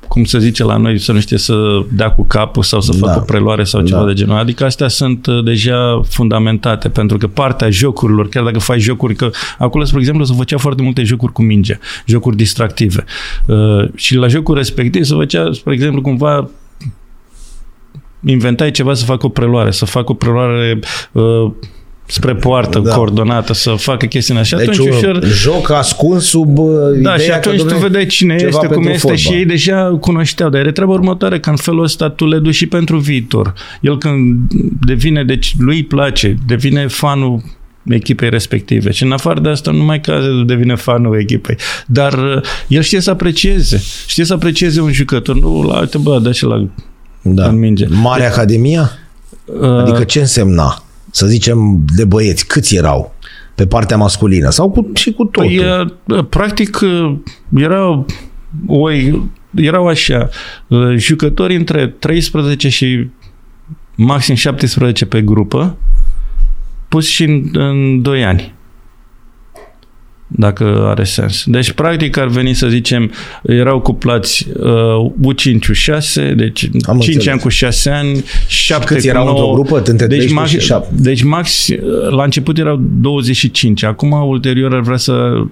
cum 0.07 0.23
se 0.23 0.39
zice 0.39 0.63
la 0.63 0.77
noi, 0.77 0.99
să 0.99 1.11
nu 1.11 1.19
știe 1.19 1.37
să 1.37 1.55
dea 1.91 2.11
cu 2.11 2.25
capul 2.25 2.63
sau 2.63 2.81
să 2.81 2.91
facă 2.91 3.11
Da. 3.13 3.17
o 3.21 3.23
preluare 3.23 3.63
sau 3.63 3.81
ceva 3.81 3.99
Da. 3.99 4.05
de 4.05 4.13
genul. 4.13 4.37
Adică 4.37 4.65
astea 4.65 4.87
sunt 4.87 5.25
uh, 5.25 5.43
deja 5.43 6.01
fundamentate, 6.09 6.89
pentru 6.89 7.17
că 7.17 7.27
partea 7.27 7.69
jocurilor, 7.69 8.29
chiar 8.29 8.43
dacă 8.43 8.59
faci 8.59 8.79
jocuri, 8.79 9.15
că 9.15 9.29
acolo, 9.57 9.83
spre 9.83 9.99
exemplu, 9.99 10.23
se 10.25 10.33
făcea 10.37 10.57
foarte 10.57 10.81
multe 10.81 11.03
jocuri 11.03 11.31
cu 11.31 11.41
minge, 11.41 11.79
jocuri 12.05 12.35
distractive. 12.35 13.03
Uh, 13.45 13.85
și 13.95 14.15
la 14.15 14.27
jocul 14.27 14.55
respectiv 14.55 15.03
se 15.03 15.13
făcea, 15.15 15.49
spre 15.53 15.73
exemplu, 15.73 16.01
cumva 16.01 16.49
inventai 18.25 18.71
ceva 18.71 18.93
să 18.93 19.05
facă 19.05 19.25
o 19.25 19.29
preluare, 19.29 19.71
să 19.71 19.85
facă 19.85 20.11
o 20.11 20.15
preluare 20.15 20.79
uh, 21.11 21.51
spre 22.07 22.35
poartă, 22.35 22.79
Da. 22.79 22.89
da. 22.89 22.95
coordonată, 22.95 23.53
să 23.53 23.71
facă 23.71 24.05
chestiile 24.05 24.39
așa. 24.39 24.57
Deci 24.57 24.67
atunci 24.67 24.87
un 24.87 24.95
ușor... 24.95 25.23
joc 25.23 25.69
ascuns 25.69 26.23
sub 26.25 26.57
uh, 26.57 26.67
Da, 27.01 27.13
ideea 27.13 27.17
și 27.17 27.31
atunci 27.31 27.61
că, 27.61 27.67
tu 27.67 27.75
dom'le, 27.75 27.81
vedeai 27.81 28.05
cine 28.05 28.35
ceva 28.35 28.49
este, 28.49 28.65
cum 28.65 28.83
pentru 28.83 28.91
este 28.91 29.07
fotbal. 29.07 29.17
și 29.17 29.31
ei 29.33 29.45
deja 29.45 29.97
cunoșteau, 29.99 30.49
dar 30.49 30.65
e 30.65 30.71
treaba 30.71 30.91
următoare, 30.91 31.39
că 31.39 31.49
în 31.49 31.55
felul 31.55 31.83
ăsta 31.83 32.09
tu 32.09 32.27
le 32.27 32.37
duci 32.39 32.55
și 32.55 32.65
pentru 32.65 32.97
viitor. 32.97 33.53
El 33.81 33.97
când 33.97 34.35
devine, 34.85 35.23
deci 35.23 35.53
lui 35.57 35.75
îi 35.75 35.83
place, 35.83 36.35
devine 36.47 36.87
fanul 36.87 37.41
echipei 37.89 38.29
respective. 38.29 38.91
Și 38.91 39.03
în 39.03 39.11
afară 39.11 39.39
de 39.39 39.49
asta, 39.49 39.71
numai 39.71 40.01
că 40.01 40.19
devine 40.45 40.75
fanul 40.75 41.19
echipei. 41.19 41.55
Dar 41.87 42.13
uh, 42.13 42.41
el 42.67 42.81
știe 42.81 42.99
să 42.99 43.09
aprecieze. 43.09 43.81
Știe 44.07 44.23
să 44.23 44.33
aprecieze 44.33 44.81
un 44.81 44.91
jucător. 44.91 45.39
Nu, 45.39 45.63
la 45.63 45.79
uite, 45.79 45.97
bă, 45.97 46.19
dă 46.19 46.31
și 46.31 46.43
la 46.43 46.67
da. 47.33 47.47
în 47.47 47.59
minge. 47.59 47.85
Mare 47.89 48.25
Academia? 48.25 48.91
Uh, 49.45 49.69
Adică 49.69 50.03
ce 50.03 50.19
însemna? 50.19 50.83
Să 51.11 51.25
zicem 51.25 51.83
de 51.95 52.05
băieți, 52.05 52.47
câți 52.47 52.75
erau 52.75 53.13
pe 53.55 53.65
partea 53.65 53.97
masculină? 53.97 54.49
Sau 54.49 54.71
cu, 54.71 54.91
și 54.93 55.11
cu 55.11 55.23
totul? 55.23 55.49
Păi, 55.49 56.17
uh, 56.17 56.25
practic, 56.29 56.79
uh, 56.81 57.15
erau, 57.57 58.05
o, 58.67 58.89
erau 59.55 59.87
așa, 59.87 60.29
uh, 60.67 60.95
jucători 60.95 61.55
între 61.55 61.87
13 61.87 62.69
și 62.69 63.07
maxim 63.95 64.35
17 64.35 65.05
pe 65.05 65.21
grupă, 65.21 65.77
pus 66.87 67.07
și 67.07 67.23
în, 67.23 67.49
în 67.53 68.01
2 68.01 68.25
ani. 68.25 68.54
Dacă 70.27 70.85
are 70.89 71.03
sens. 71.03 71.43
Deci, 71.45 71.71
practic, 71.71 72.17
ar 72.17 72.27
veni 72.27 72.53
să 72.53 72.67
zicem, 72.67 73.11
erau 73.43 73.79
cuplați 73.79 74.47
uh, 74.59 75.33
U5 75.33 75.57
U6, 75.73 76.35
deci 76.35 76.69
Am 76.81 76.99
5 76.99 77.13
înțeles. 77.13 77.27
ani 77.27 77.39
cu 77.39 77.49
6 77.49 77.89
ani, 77.89 78.23
7 78.47 78.85
câți 78.85 79.01
cu 79.01 79.07
erau 79.07 79.25
9, 79.25 79.37
într-o 79.37 79.53
grupă? 79.53 79.77
Între 79.77 80.07
deci 80.07 80.17
13 80.17 80.33
max, 80.33 80.49
și 80.49 80.59
7. 80.59 80.87
Deci 80.95 81.23
max, 81.23 81.67
la 82.09 82.23
început 82.23 82.57
erau 82.57 82.81
25, 82.81 83.83
acum 83.83 84.11
ulterior 84.11 84.73
ar 84.73 84.81
vrea 84.81 84.97
să 84.97 85.43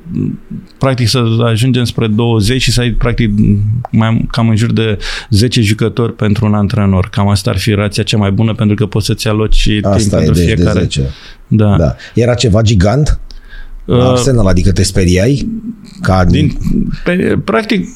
practic 0.78 1.08
să 1.08 1.24
ajungem 1.46 1.84
spre 1.84 2.08
20 2.08 2.62
și 2.62 2.72
să 2.72 2.82
ai 2.82 2.92
practic 2.92 3.30
mai, 3.92 4.26
cam 4.32 4.50
în 4.50 4.56
jur 4.56 4.74
de 4.74 4.98
10 5.30 5.62
jucători 5.62 6.16
pentru 6.16 6.46
un 6.46 6.54
antrenor. 6.54 7.10
Cam 7.12 7.28
asta 7.28 7.50
ar 7.50 7.58
fi 7.58 7.72
rația 7.72 8.04
cea 8.04 8.18
mai 8.18 8.32
bună 8.32 8.54
pentru 8.54 8.76
că 8.76 8.86
poți 8.86 9.06
să-ți 9.06 9.28
aloci 9.28 9.64
timp 9.64 9.86
Asta 9.86 10.16
e, 10.16 10.20
pentru 10.20 10.34
deci 10.34 10.46
fiecare. 10.46 10.80
de 10.80 10.86
10. 10.86 11.10
Da. 11.48 11.76
Da. 11.78 11.96
Era 12.14 12.34
ceva 12.34 12.62
gigant? 12.62 13.20
Uh, 13.86 14.10
Arsenal, 14.10 14.48
adică 14.48 14.72
te 14.72 14.84
speriai? 14.84 15.50
Ca 16.02 16.26
din, 16.26 16.58
pe, 17.04 17.38
practic, 17.46 17.88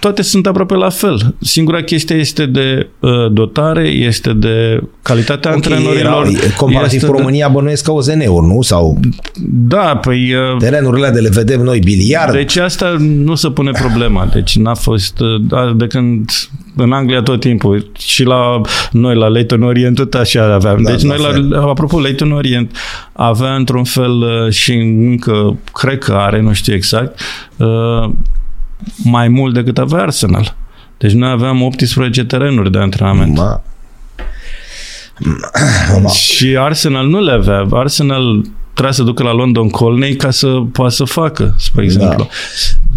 toate 0.00 0.22
sunt 0.22 0.46
aproape 0.46 0.74
la 0.74 0.88
fel. 0.88 1.34
Singura 1.40 1.82
chestie 1.82 2.16
este 2.16 2.46
de 2.46 2.88
uh, 3.00 3.10
dotare, 3.32 3.88
este 3.88 4.32
de 4.32 4.82
calitatea 5.02 5.50
Ok, 5.50 5.56
antrenorilor. 5.56 5.96
erau, 5.96 6.22
comparativ 6.56 6.94
este 6.94 7.06
cu 7.06 7.12
de- 7.12 7.18
România 7.18 7.48
bănuiesc 7.48 7.84
ca 7.84 7.92
OZN-uri, 7.92 8.46
nu? 8.46 8.62
Sau 8.62 8.98
Da, 9.44 9.96
păi... 9.96 10.34
Uh, 10.34 10.56
terenurile 10.58 11.10
de 11.10 11.20
le 11.20 11.28
vedem 11.28 11.60
noi, 11.60 11.78
biliard. 11.78 12.32
Deci 12.32 12.56
asta 12.56 12.96
nu 12.98 13.34
se 13.34 13.50
pune 13.50 13.70
problema. 13.70 14.28
Deci 14.32 14.56
n-a 14.56 14.74
fost... 14.74 15.18
Da, 15.40 15.72
de 15.76 15.86
când 15.86 16.30
în 16.76 16.92
Anglia 16.92 17.22
tot 17.22 17.40
timpul 17.40 17.90
și 17.98 18.22
la 18.24 18.60
noi 18.92 19.14
la 19.14 19.28
Leighton 19.28 19.62
Orient 19.62 19.94
tot 19.96 20.14
așa 20.14 20.54
aveam. 20.54 20.82
Da, 20.82 20.90
deci 20.90 21.02
la 21.02 21.14
noi 21.16 21.32
fel. 21.32 21.48
la, 21.48 21.60
apropo 21.62 22.00
Leighton 22.00 22.32
Orient 22.32 22.76
avea 23.12 23.54
într-un 23.54 23.84
fel 23.84 24.10
uh, 24.12 24.52
și 24.52 24.72
încă 24.72 25.56
cred 25.72 25.98
că 25.98 26.12
are, 26.12 26.40
nu 26.40 26.52
știu 26.52 26.74
exact, 26.74 27.20
uh, 27.56 28.10
mai 29.04 29.28
mult 29.28 29.54
decât 29.54 29.78
avea 29.78 30.02
Arsenal. 30.02 30.54
Deci 30.98 31.12
noi 31.12 31.30
aveam 31.30 31.62
18 31.62 32.24
terenuri 32.24 32.72
de 32.72 32.78
antrenament. 32.78 33.36
Ma, 33.36 33.62
Și 36.10 36.56
Arsenal 36.58 37.06
nu 37.06 37.20
le 37.20 37.32
avea. 37.32 37.66
Arsenal 37.70 38.44
trebuia 38.72 38.92
să 38.94 39.02
ducă 39.02 39.22
la 39.22 39.32
London 39.32 39.68
Colney 39.68 40.14
ca 40.16 40.30
să 40.30 40.46
poată 40.72 40.94
să 40.94 41.04
facă, 41.04 41.54
spre 41.58 41.82
exemplu. 41.84 42.28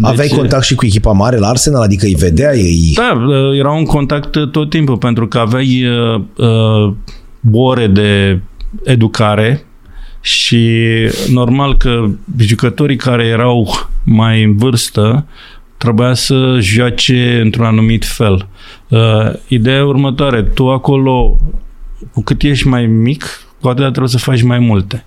aveai 0.02 0.28
Deci- 0.28 0.38
contact 0.38 0.64
și 0.64 0.76
cu 0.76 0.86
echipa 0.86 1.12
mare 1.12 1.38
la 1.38 1.48
Arsenal? 1.48 1.82
Adică 1.82 2.06
îi 2.06 2.16
vedeai? 2.16 2.60
Îi... 2.60 2.94
Da, 2.96 3.18
era 3.58 3.72
un 3.72 3.86
contact 3.86 4.52
tot 4.52 4.70
timpul, 4.70 4.98
pentru 4.98 5.28
că 5.28 5.38
aveai 5.38 5.86
uh, 5.86 6.22
uh, 6.38 6.94
ore 7.52 7.88
de 7.88 8.40
educare 8.84 9.64
și 10.22 10.78
normal 11.30 11.78
că 11.78 12.06
jucătorii 12.38 12.96
care 12.96 13.26
erau 13.26 13.76
mai 14.06 14.44
în 14.44 14.58
vârstă 14.58 15.26
trebuia 15.80 16.14
să 16.14 16.58
joace 16.60 17.40
într-un 17.42 17.66
anumit 17.66 18.06
fel. 18.06 18.48
Uh, 18.88 19.34
ideea 19.48 19.78
e 19.78 19.82
următoare, 19.82 20.44
tu 20.44 20.70
acolo, 20.70 21.38
cu 22.14 22.22
cât 22.22 22.42
ești 22.42 22.68
mai 22.68 22.86
mic, 22.86 23.26
cu 23.60 23.68
atât 23.68 23.84
trebuie 23.84 24.08
să 24.08 24.18
faci 24.18 24.42
mai 24.42 24.60
multe. 24.60 25.06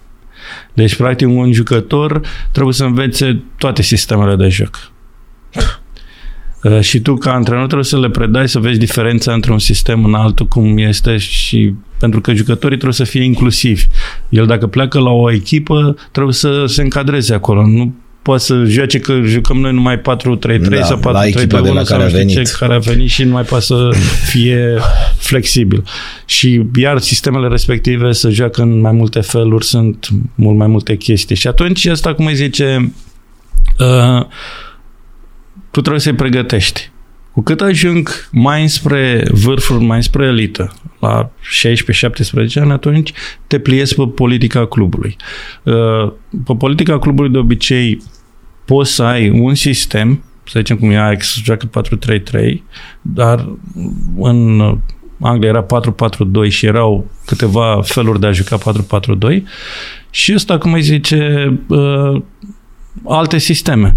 Deci, 0.73 0.97
practic, 0.97 1.29
un 1.29 1.53
jucător 1.53 2.20
trebuie 2.53 2.75
să 2.75 2.85
învețe 2.85 3.43
toate 3.59 3.83
sistemele 3.83 4.37
de 4.37 4.49
joc. 4.49 4.91
Uh, 6.62 6.81
Și 6.81 7.01
tu, 7.01 7.16
ca 7.16 7.33
antrenor, 7.33 7.64
trebuie 7.64 7.85
să 7.85 7.99
le 7.99 8.11
predai, 8.11 8.49
să 8.49 8.59
vezi 8.59 8.79
diferența 8.79 9.33
între 9.33 9.53
un 9.53 9.59
sistem 9.59 10.05
în 10.05 10.14
altul, 10.14 10.47
cum 10.47 10.79
este 10.79 11.16
și 11.16 11.75
pentru 11.99 12.20
că 12.20 12.35
jucătorii 12.35 12.77
trebuie 12.79 13.07
să 13.07 13.12
fie 13.12 13.23
inclusivi. 13.23 13.87
El, 14.29 14.47
dacă 14.47 14.66
pleacă 14.66 14.99
la 14.99 15.11
o 15.11 15.33
echipă, 15.33 15.97
trebuie 16.12 16.35
să 16.35 16.64
se 16.66 16.83
încadreze 16.83 17.35
acolo. 17.35 17.66
Nu 17.66 17.95
poate 18.23 18.43
să 18.43 18.64
joace 18.64 18.99
că 18.99 19.20
jucăm 19.25 19.57
noi 19.57 19.73
numai 19.73 20.01
4-3-3 20.01 20.03
Da, 20.68 20.83
sau 20.83 21.01
la 21.03 21.27
echipa 21.27 21.61
de 21.61 21.68
4-3-3-1 21.68 21.73
la 21.73 21.85
sau 21.85 21.99
care 21.99 22.03
a 22.03 22.05
nu 22.05 22.09
știu 22.09 22.29
ce, 22.29 22.35
venit. 22.35 22.49
care 22.49 22.75
a 22.75 22.79
venit 22.79 23.11
și 23.11 23.25
nu 23.25 23.33
mai 23.33 23.43
poate 23.43 23.64
să 23.64 23.91
fie 24.31 24.79
flexibil. 25.18 25.85
Și 26.27 26.62
iar 26.75 26.99
sistemele 26.99 27.49
respective 27.49 28.12
să 28.12 28.31
joacă 28.31 28.62
în 28.62 28.81
mai 28.81 28.93
multe 28.93 29.20
feluri, 29.20 29.64
sunt 29.64 30.09
mult 30.35 30.57
mai 30.57 30.66
multe 30.66 30.97
chestii. 30.97 31.37
Și 31.37 31.47
atunci 31.47 31.87
asta, 31.87 32.14
cum 32.14 32.27
îi 32.27 32.35
zice, 32.35 32.93
uh, 33.79 34.27
tu 35.70 35.81
trebuie 35.81 36.01
să-i 36.01 36.14
pregătești. 36.14 36.91
Cu 37.33 37.43
cât 37.43 37.61
ajung 37.61 38.28
mai 38.33 38.68
spre 38.68 39.24
vârfuri, 39.30 39.85
mai 39.85 40.03
spre 40.03 40.26
elită, 40.26 40.72
la 41.01 41.30
16-17 42.59 42.61
ani, 42.61 42.72
atunci 42.72 43.12
te 43.47 43.59
pliezi 43.59 43.95
pe 43.95 44.03
politica 44.14 44.66
clubului. 44.66 45.16
Uh, 45.62 46.12
Pe 46.45 46.55
politica 46.59 46.99
clubului 46.99 47.30
de 47.30 47.39
obicei 47.39 48.03
poți 48.64 48.95
să 48.95 49.03
ai 49.03 49.30
un 49.30 49.55
sistem, 49.55 50.24
să 50.45 50.59
zicem 50.59 50.76
cum 50.76 50.91
e 50.91 50.99
Ajax, 50.99 51.41
joacă 51.43 51.70
4-3-3, 52.41 52.62
dar 53.03 53.49
în 54.18 54.61
Anglia 55.20 55.49
era 55.49 55.66
4-4-2 56.47 56.49
și 56.49 56.66
erau 56.66 57.11
câteva 57.26 57.80
feluri 57.83 58.20
de 58.20 58.26
a 58.26 58.33
juca 58.33 58.59
4-4-2 58.59 59.43
și 60.11 60.35
ăsta, 60.35 60.59
cum 60.59 60.72
îi 60.72 60.83
zice, 60.83 61.53
uh, 61.68 62.22
alte 63.05 63.39
sisteme. 63.39 63.97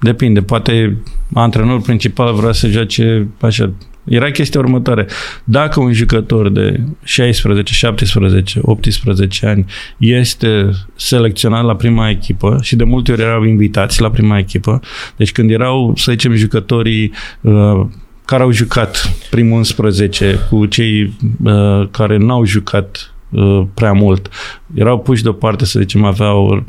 Depinde, 0.00 0.42
poate 0.42 0.96
antrenorul 1.34 1.80
principal 1.80 2.34
vrea 2.34 2.52
să 2.52 2.68
joace 2.68 3.28
așa 3.40 3.72
Era 4.04 4.30
chestia 4.30 4.60
următoare. 4.60 5.06
Dacă 5.44 5.80
un 5.80 5.92
jucător 5.92 6.48
de 6.48 6.80
16, 7.02 7.72
17, 7.72 8.58
18 8.62 9.46
ani 9.46 9.64
este 9.98 10.70
selecționat 10.96 11.64
la 11.64 11.76
prima 11.76 12.08
echipă 12.08 12.58
și 12.62 12.76
de 12.76 12.84
multe 12.84 13.12
ori 13.12 13.22
erau 13.22 13.44
invitați 13.44 14.00
la 14.00 14.10
prima 14.10 14.38
echipă, 14.38 14.80
deci 15.16 15.32
când 15.32 15.50
erau, 15.50 15.92
să 15.96 16.10
zicem, 16.10 16.34
jucătorii 16.34 17.12
uh, 17.40 17.86
care 18.24 18.42
au 18.42 18.50
jucat 18.50 19.14
primul 19.30 19.56
11 19.56 20.38
cu 20.50 20.66
cei 20.66 21.12
uh, 21.44 21.88
care 21.90 22.16
n-au 22.16 22.44
jucat 22.44 23.14
uh, 23.30 23.62
prea 23.74 23.92
mult, 23.92 24.28
erau 24.74 24.98
puși 24.98 25.22
deoparte, 25.22 25.64
să 25.64 25.80
zicem, 25.80 26.04
aveau 26.04 26.46
uh, 26.46 26.62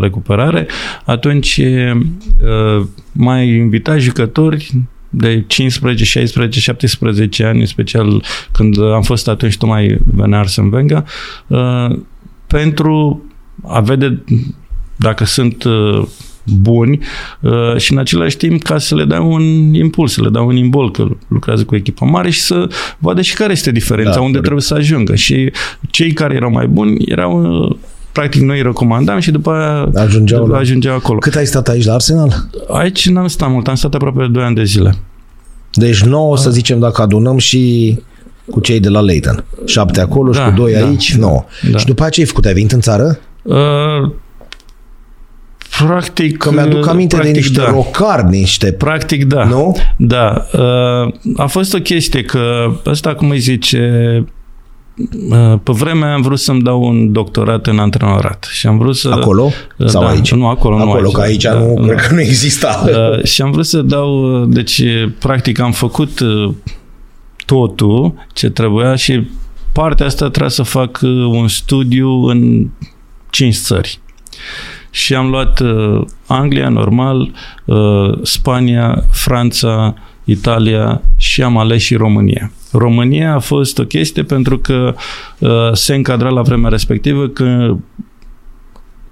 recuperare, 0.00 0.66
atunci 1.04 1.56
uh, 1.56 2.86
mai 3.12 3.48
invita 3.48 3.98
jucători 3.98 4.72
de 5.10 5.44
15, 5.46 6.04
16, 6.04 6.60
17 6.60 7.44
ani, 7.44 7.60
în 7.60 7.66
special 7.66 8.22
când 8.52 8.78
am 8.82 9.02
fost 9.02 9.28
atunci 9.28 9.56
tocmai 9.56 9.98
venea 10.14 10.38
Arsene 10.38 10.68
Wenger, 10.72 11.04
uh, 11.46 11.98
pentru 12.46 13.22
a 13.66 13.80
vede 13.80 14.24
dacă 14.96 15.24
sunt 15.24 15.64
uh, 15.64 16.02
buni 16.44 16.98
uh, 17.40 17.76
și 17.76 17.92
în 17.92 17.98
același 17.98 18.36
timp 18.36 18.62
ca 18.62 18.78
să 18.78 18.94
le 18.94 19.04
dau 19.04 19.32
un 19.32 19.74
impuls, 19.74 20.12
să 20.12 20.22
le 20.22 20.28
dau 20.28 20.46
un 20.46 20.56
imbol 20.56 20.90
că 20.90 21.08
lucrează 21.28 21.64
cu 21.64 21.76
echipa 21.76 22.06
mare 22.06 22.30
și 22.30 22.40
să 22.40 22.68
vadă 22.98 23.20
și 23.20 23.34
care 23.34 23.52
este 23.52 23.70
diferența, 23.72 24.12
da, 24.12 24.20
unde 24.20 24.38
trebuie 24.38 24.62
să 24.62 24.74
ajungă. 24.74 25.14
Și 25.14 25.52
cei 25.90 26.12
care 26.12 26.34
erau 26.34 26.50
mai 26.50 26.66
buni 26.66 27.04
erau 27.06 27.62
uh, 27.64 27.76
practic 28.12 28.42
noi 28.42 28.56
îi 28.56 28.62
recomandam 28.62 29.18
și 29.18 29.30
după 29.30 29.50
aia 29.50 30.02
Ajungeau, 30.02 30.46
la... 30.46 30.58
ajungeau 30.58 30.94
acolo. 30.94 31.18
Cât 31.18 31.34
ai 31.34 31.46
stat 31.46 31.68
aici 31.68 31.84
la 31.84 31.94
Arsenal? 31.94 32.48
Aici 32.68 33.08
n-am 33.08 33.26
stat 33.26 33.50
mult, 33.50 33.68
am 33.68 33.74
stat 33.74 33.94
aproape 33.94 34.26
2 34.32 34.42
ani 34.42 34.54
de 34.54 34.64
zile. 34.64 34.94
Deci 35.72 36.02
9, 36.02 36.36
să 36.36 36.50
zicem, 36.50 36.78
dacă 36.78 37.02
adunăm 37.02 37.38
și 37.38 37.96
cu 38.50 38.60
cei 38.60 38.80
de 38.80 38.88
la 38.88 39.00
Leighton. 39.00 39.44
7 39.64 40.00
acolo 40.00 40.30
Da, 40.30 40.38
și 40.38 40.48
cu 40.48 40.54
2 40.56 40.72
da, 40.72 40.86
aici, 40.86 41.14
9. 41.14 41.44
da. 41.70 41.78
Și 41.78 41.86
după 41.86 42.04
aceea 42.04 42.10
ce 42.10 42.20
ai 42.20 42.26
făcut? 42.26 42.44
Ai 42.44 42.52
venit 42.52 42.72
în 42.72 42.80
țară? 42.80 43.18
Uh, 43.42 44.12
practic... 45.86 46.36
Că 46.36 46.52
mi-aduc 46.52 46.86
aminte 46.86 47.14
practic, 47.14 47.34
de 47.34 47.40
niște 47.40 47.60
da. 47.60 47.70
rocari, 47.70 48.28
niște... 48.28 48.72
Practic, 48.72 49.24
da. 49.24 49.44
Nu? 49.44 49.76
Da. 49.96 50.46
Uh, 50.52 51.14
a 51.36 51.46
fost 51.46 51.74
o 51.74 51.78
chestie 51.78 52.22
că 52.22 52.70
ăsta, 52.86 53.14
cum 53.14 53.30
îi 53.30 53.38
zice, 53.38 54.16
uh, 54.20 54.26
pe 55.62 55.72
vremea 55.72 56.14
am 56.14 56.22
vrut 56.22 56.38
să-mi 56.38 56.62
dau 56.62 56.82
un 56.82 57.12
doctorat 57.12 57.66
în 57.66 57.78
antrenorat 57.78 58.48
și 58.50 58.66
am 58.66 58.78
vrut 58.78 58.96
să... 58.96 59.08
Acolo? 59.08 59.50
Sau 59.86 60.02
da, 60.02 60.08
aici? 60.08 60.32
Nu, 60.32 60.46
acolo, 60.48 60.76
nu 60.76 60.82
Acolo, 60.82 61.06
aici. 61.06 61.14
că 61.14 61.20
aici 61.20 61.42
da, 61.42 61.58
nu, 61.58 61.74
da. 61.74 61.86
cred 61.86 62.06
că 62.06 62.14
nu 62.14 62.20
exista. 62.20 62.84
Uh, 62.86 63.24
și 63.24 63.42
am 63.42 63.50
vrut 63.50 63.66
să 63.66 63.82
dau, 63.82 64.40
uh, 64.42 64.48
deci 64.48 64.82
practic 65.18 65.60
am 65.60 65.72
făcut 65.72 66.20
uh, 66.20 66.54
totul 67.46 68.14
ce 68.32 68.50
trebuia 68.50 68.94
și 68.94 69.26
partea 69.72 70.06
asta 70.06 70.28
trebuia 70.28 70.50
să 70.50 70.62
fac 70.62 70.98
uh, 71.02 71.10
un 71.10 71.48
studiu 71.48 72.24
în 72.24 72.68
cinci 73.30 73.56
țări. 73.56 74.00
Și 74.90 75.14
am 75.14 75.30
luat 75.30 75.60
uh, 75.60 76.00
Anglia, 76.26 76.68
normal, 76.68 77.30
uh, 77.64 78.18
Spania, 78.22 79.04
Franța, 79.10 79.94
Italia 80.24 81.02
și 81.16 81.42
am 81.42 81.58
ales 81.58 81.82
și 81.82 81.94
România. 81.94 82.52
România 82.72 83.34
a 83.34 83.38
fost 83.38 83.78
o 83.78 83.84
chestie 83.84 84.22
pentru 84.22 84.58
că 84.58 84.94
uh, 85.38 85.50
se 85.72 85.94
încadra 85.94 86.28
la 86.28 86.42
vremea 86.42 86.70
respectivă 86.70 87.26
că 87.26 87.76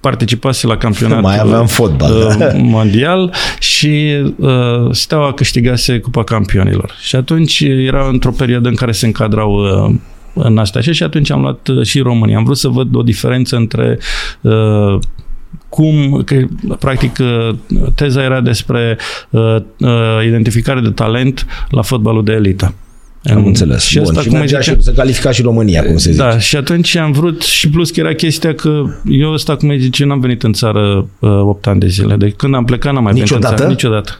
participase 0.01 0.67
la 0.67 0.77
campionatul 0.77 1.23
Mai 1.23 1.39
aveam 1.39 1.67
fotbal. 1.67 2.37
da. 2.39 2.47
uh, 2.47 2.53
mondial 2.77 3.35
și 3.59 4.17
uh, 4.37 4.91
Steaua 4.91 5.33
câștigase 5.33 5.99
Cupa 5.99 6.25
Campionilor. 6.25 6.95
Și 7.01 7.17
atunci 7.17 7.61
era 7.61 8.09
într-o 8.09 8.31
perioadă 8.31 8.69
în 8.69 8.75
care 8.75 8.93
se 8.93 9.07
încadrau 9.07 9.53
uh, 9.53 9.95
în 10.35 10.59
astea 10.59 10.81
așa 10.81 10.93
și 10.93 11.03
atunci 11.03 11.31
am 11.31 11.41
luat 11.41 11.69
uh, 11.69 11.87
și 11.87 12.01
România. 12.01 12.37
Am 12.37 12.45
vrut 12.45 12.57
să 12.57 12.69
văd 12.69 12.97
o 12.97 13.03
diferență 13.03 13.57
între 13.57 13.99
uh, 14.41 14.99
cum, 15.69 16.23
că, 16.25 16.37
practic, 16.79 17.19
uh, 17.21 17.55
teza 17.95 18.23
era 18.23 18.41
despre 18.41 18.99
uh, 19.31 19.57
uh, 19.79 20.25
identificare 20.27 20.81
de 20.81 20.91
talent 20.91 21.47
la 21.71 21.83
fotbalul 21.83 22.25
de 22.25 22.33
elită. 22.33 22.75
Am 23.35 23.47
înțeles. 23.47 23.83
Și 23.85 23.99
Bun. 23.99 24.07
asta, 24.09 24.21
și 24.21 24.27
cum 24.27 24.35
îi 24.35 24.41
mergea 24.43 24.59
zice, 24.61 24.75
și 24.77 24.83
se 24.83 24.93
califica 24.93 25.31
și 25.31 25.43
România, 25.43 25.85
cum 25.85 25.97
se 25.97 26.11
zice. 26.11 26.23
da, 26.23 26.39
și 26.39 26.57
atunci 26.57 26.97
am 26.97 27.13
vrut 27.13 27.43
și 27.43 27.69
plus 27.71 27.91
că 27.91 28.01
era 28.01 28.13
chestia 28.15 28.55
că 28.55 28.83
eu 29.09 29.33
ăsta, 29.33 29.57
cum 29.57 29.69
îi 29.69 29.81
zice, 29.81 30.05
n-am 30.05 30.21
venit 30.21 30.43
în 30.43 30.53
țară 30.53 31.07
uh, 31.19 31.31
8 31.31 31.67
ani 31.67 31.81
de 31.81 31.87
zile. 31.87 32.17
De 32.17 32.31
când 32.31 32.55
am 32.55 32.65
plecat, 32.65 32.93
n-am 32.93 33.03
mai 33.03 33.13
venit 33.13 33.29
în 33.31 33.35
Niciodată? 33.37 33.57
țară. 33.61 33.71
Niciodată. 33.71 34.13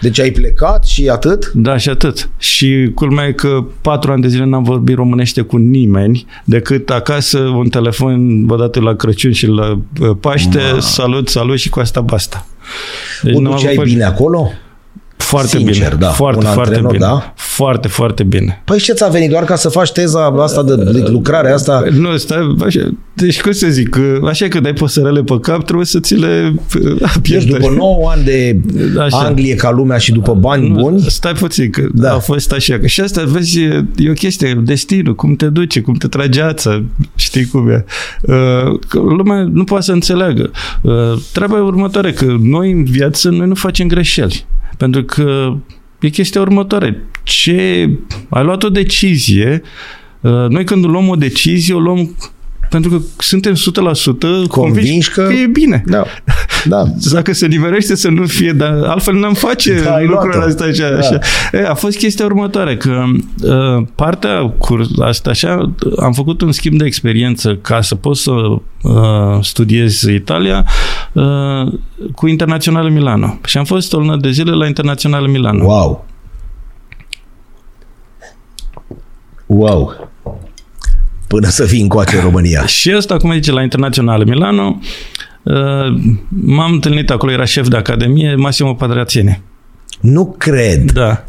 Deci 0.00 0.20
ai 0.20 0.30
plecat 0.30 0.84
și 0.84 1.08
atât? 1.08 1.50
Da, 1.54 1.76
și 1.76 1.88
atât. 1.88 2.28
Și 2.38 2.90
culmea 2.94 3.26
e 3.26 3.32
că 3.32 3.64
patru 3.80 4.12
ani 4.12 4.22
de 4.22 4.28
zile 4.28 4.44
n-am 4.44 4.62
vorbit 4.62 4.96
românește 4.96 5.40
cu 5.40 5.56
nimeni, 5.56 6.26
decât 6.44 6.90
acasă 6.90 7.38
un 7.38 7.68
telefon 7.68 8.46
vă 8.46 8.56
dată 8.56 8.80
la 8.80 8.94
Crăciun 8.94 9.32
și 9.32 9.46
la 9.46 9.78
uh, 10.00 10.10
Paște, 10.20 10.60
Ma. 10.72 10.80
salut, 10.80 11.28
salut 11.28 11.58
și 11.58 11.68
cu 11.68 11.80
asta 11.80 12.00
basta. 12.00 12.46
Deci 13.22 13.32
n-am 13.34 13.44
o 13.44 13.46
avut 13.48 13.58
duceai 13.60 13.74
foarte- 13.74 13.90
bine 13.92 14.04
acolo? 14.04 14.50
Foarte 15.22 15.56
Sincer, 15.56 15.88
bine. 15.88 15.96
da. 16.00 16.08
Foarte, 16.08 16.46
Un 16.46 16.52
foarte 16.52 16.60
antrenor, 16.68 16.92
bine. 16.92 17.04
da? 17.06 17.32
Foarte, 17.36 17.88
foarte 17.88 18.22
bine. 18.22 18.62
Păi 18.64 18.78
ce 18.78 18.92
ți-a 18.92 19.08
venit? 19.08 19.30
Doar 19.30 19.44
ca 19.44 19.56
să 19.56 19.68
faci 19.68 19.92
teza 19.92 20.24
asta 20.26 20.62
de 20.62 20.74
de 20.76 21.04
lucrare 21.08 21.50
asta? 21.50 21.84
Nu, 21.90 22.16
stai, 22.16 22.56
așa, 22.64 22.80
deci 23.14 23.40
cum 23.40 23.52
să 23.52 23.66
zic, 23.68 23.88
că 23.88 24.18
așa 24.24 24.48
că 24.48 24.60
dai 24.60 24.72
păsărele 24.72 25.22
pe 25.22 25.38
cap, 25.40 25.64
trebuie 25.64 25.86
să 25.86 26.00
ți 26.00 26.14
le 26.14 26.54
uh, 26.82 26.96
Deci 26.98 27.08
pierzi. 27.22 27.46
după 27.46 27.68
9 27.76 28.10
ani 28.14 28.24
de 28.24 28.60
Așa. 29.00 29.16
Anglie 29.18 29.54
ca 29.54 29.70
lumea 29.70 29.98
și 29.98 30.12
după 30.12 30.34
bani 30.34 30.68
Nu, 30.68 30.74
buni, 30.80 31.00
Stai 31.08 31.32
puțin, 31.32 31.70
că 31.70 31.82
Da. 31.94 32.08
da. 32.08 32.14
a 32.14 32.18
fost 32.18 32.52
așa. 32.52 32.78
Că 32.78 32.86
și 32.86 33.00
asta, 33.00 33.22
vezi, 33.26 33.60
e, 33.60 33.84
e 33.96 34.10
o 34.10 34.12
chestie, 34.12 34.60
destinul, 34.64 35.14
cum 35.14 35.34
te 35.36 35.46
duce, 35.46 35.80
cum 35.80 35.94
te 35.94 36.08
trage 36.08 36.40
ața, 36.42 36.82
știi 37.14 37.46
cum 37.46 37.68
e. 37.68 37.84
Uh, 38.22 38.34
că 38.88 38.98
lumea 38.98 39.48
nu 39.52 39.64
poate 39.64 39.84
să 39.84 39.92
înțeleagă. 39.92 40.50
Uh, 40.80 40.92
treaba 41.32 41.56
e 41.56 41.60
următoare, 41.60 42.12
că 42.12 42.36
noi 42.42 42.70
în 42.70 42.84
viață, 42.84 43.28
noi 43.28 43.46
nu 43.46 43.54
facem 43.54 43.86
greșeli. 43.88 44.46
Pentru 44.82 45.02
că 45.04 45.52
e 46.00 46.08
chestia 46.08 46.40
următoare. 46.40 47.04
Ce... 47.22 47.88
Ai 48.28 48.44
luat 48.44 48.62
o 48.62 48.68
decizie, 48.68 49.62
uh, 50.20 50.46
noi 50.48 50.64
când 50.64 50.84
luăm 50.84 51.08
o 51.08 51.14
decizie, 51.14 51.74
o 51.74 51.78
luăm 51.78 52.16
pentru 52.70 52.90
că 52.90 52.98
suntem 53.18 53.54
100% 53.54 54.48
convinși 54.48 55.10
că- 55.10 55.22
că 55.22 55.32
e 55.32 55.46
bine. 55.46 55.82
da, 55.86 56.04
da. 56.64 56.84
Dacă 57.12 57.32
se 57.32 57.46
nimerește 57.46 57.94
să 57.94 58.08
nu 58.08 58.26
fie, 58.26 58.52
dar 58.52 58.72
altfel 58.84 59.14
n-am 59.14 59.34
face 59.34 59.80
Da, 59.84 59.94
ai 59.94 60.06
lucrurile 60.06 60.36
luat-o. 60.44 60.64
astea 60.64 60.66
așa, 60.66 60.90
Da. 60.94 60.98
așa. 60.98 61.18
E, 61.52 61.68
a 61.68 61.74
fost 61.74 61.96
chestia 61.98 62.24
următoare, 62.24 62.76
că 62.76 63.02
uh, 63.42 63.86
partea 63.94 64.42
cu 64.58 64.80
asta 65.00 65.30
așa, 65.30 65.72
am 65.98 66.12
făcut 66.12 66.40
un 66.40 66.52
schimb 66.52 66.78
de 66.78 66.84
experiență 66.84 67.56
ca 67.56 67.80
să 67.80 67.94
pot 67.94 68.16
să 68.16 68.30
uh, 68.30 68.60
studiez 69.40 70.02
Italia 70.02 70.64
uh, 70.66 71.01
cu 72.14 72.26
Internațional 72.26 72.90
Milano. 72.90 73.38
Și 73.44 73.58
am 73.58 73.64
fost 73.64 73.92
o 73.92 73.98
lună 73.98 74.16
de 74.16 74.30
zile 74.30 74.50
la 74.50 74.66
Internațional 74.66 75.26
Milano. 75.26 75.64
Wow. 75.64 76.06
Wow. 79.46 80.10
Până 81.26 81.48
să 81.48 81.64
fii 81.64 81.80
încoace 81.80 82.16
în 82.16 82.22
România. 82.22 82.66
Și 82.80 82.92
ăsta, 82.96 83.16
cum 83.16 83.32
zice, 83.32 83.52
la 83.52 83.62
Internațional 83.62 84.24
Milano, 84.24 84.80
uh, 85.42 86.00
m-am 86.28 86.72
întâlnit 86.72 87.10
acolo, 87.10 87.32
era 87.32 87.44
șef 87.44 87.68
de 87.68 87.76
academie, 87.76 88.34
Massimo 88.34 88.74
Padrațiene. 88.74 89.42
Nu 90.00 90.34
cred. 90.38 90.90
Da. 90.90 91.24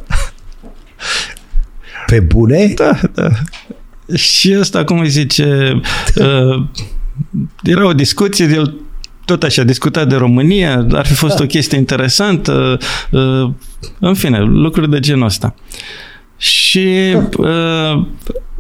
Pe 2.06 2.20
bune? 2.20 2.74
Da, 2.76 3.00
da. 3.14 3.30
Și 4.16 4.56
ăsta, 4.60 4.84
cum 4.84 5.00
îi 5.00 5.10
zice, 5.10 5.82
uh, 6.16 6.66
era 7.64 7.88
o 7.88 7.94
discuție, 7.94 8.46
el 8.46 8.83
tot 9.26 9.44
așa, 9.44 9.64
discuta 9.64 10.06
de 10.06 10.16
România, 10.16 10.88
ar 10.92 11.06
fi 11.06 11.14
fost 11.14 11.38
Da. 11.38 11.44
o 11.44 11.48
chestie 11.48 11.78
interesantă, 11.78 12.78
uh, 13.12 13.50
în 14.00 14.14
fine, 14.14 14.40
lucruri 14.40 14.90
de 14.90 15.00
genul 15.00 15.26
ăsta. 15.26 15.56
Și 16.38 17.16
uh, 17.38 18.06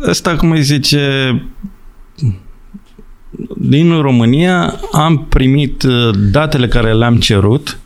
ăsta, 0.08 0.36
cum 0.36 0.52
îi 0.52 0.62
zice, 0.62 1.42
din 3.58 4.02
România 4.02 4.80
am 4.92 5.26
primit 5.30 5.84
uh, 5.84 6.10
datele 6.32 6.68
care 6.68 6.94
le-am 6.94 7.18
cerut. 7.18 7.78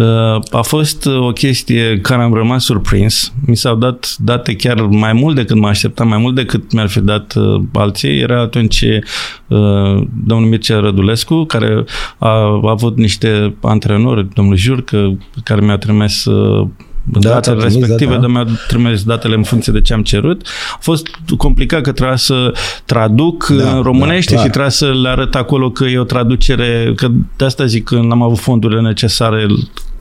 Uh, 0.00 0.42
A 0.50 0.62
fost 0.62 1.04
uh, 1.04 1.18
o 1.18 1.32
chestie 1.32 1.98
care 2.02 2.22
am 2.22 2.34
rămas 2.34 2.64
surprins. 2.64 3.32
Mi 3.46 3.56
s-au 3.56 3.76
dat 3.76 4.16
date 4.18 4.56
chiar 4.56 4.80
mai 4.80 5.12
mult 5.12 5.34
decât 5.34 5.56
mă 5.56 5.68
așteptam, 5.68 6.08
mai 6.08 6.18
mult 6.18 6.34
decât 6.34 6.72
mi-ar 6.72 6.88
fi 6.88 7.00
dat 7.00 7.34
uh, 7.36 7.62
alții. 7.72 8.18
Era 8.18 8.40
atunci 8.40 8.80
uh, 9.46 10.02
domnul 10.24 10.48
Mircea 10.48 10.80
Rădulescu, 10.80 11.44
care 11.44 11.84
a, 12.18 12.28
a 12.28 12.70
avut 12.70 12.96
niște 12.96 13.54
antrenori, 13.60 14.28
domnul 14.34 14.56
Jurcă, 14.56 15.18
care 15.44 15.60
mi-a 15.60 15.76
trimis 15.78 16.24
uh, 16.24 16.68
Da, 17.04 17.18
datele 17.28 17.40
ți-a 17.40 17.66
trimis 17.66 17.74
respective, 17.78 18.10
data. 18.14 18.20
dar 18.20 18.30
mi-a 18.30 18.46
trimis 18.68 19.02
datele 19.02 19.34
în 19.34 19.42
funcție 19.42 19.72
de 19.72 19.80
ce 19.80 19.92
am 19.92 20.02
cerut. 20.02 20.46
A 20.74 20.78
fost 20.80 21.06
complicat 21.36 21.80
că 21.82 21.92
trebuia 21.92 22.16
să 22.16 22.52
traduc 22.84 23.46
Da, 23.46 23.62
da, 23.62 23.76
în 23.76 23.82
românește 23.82 24.34
da, 24.34 24.40
și 24.40 24.48
clar. 24.48 24.50
trebuia 24.50 24.70
să 24.70 25.00
le 25.02 25.08
arăt 25.08 25.34
acolo 25.34 25.70
că 25.70 25.84
e 25.84 25.98
o 25.98 26.04
traducere, 26.04 26.92
că 26.96 27.08
de 27.36 27.44
asta 27.44 27.64
zic 27.66 27.84
că 27.84 27.94
n-am 27.94 28.22
avut 28.22 28.38
fondurile 28.38 28.80
necesare 28.80 29.46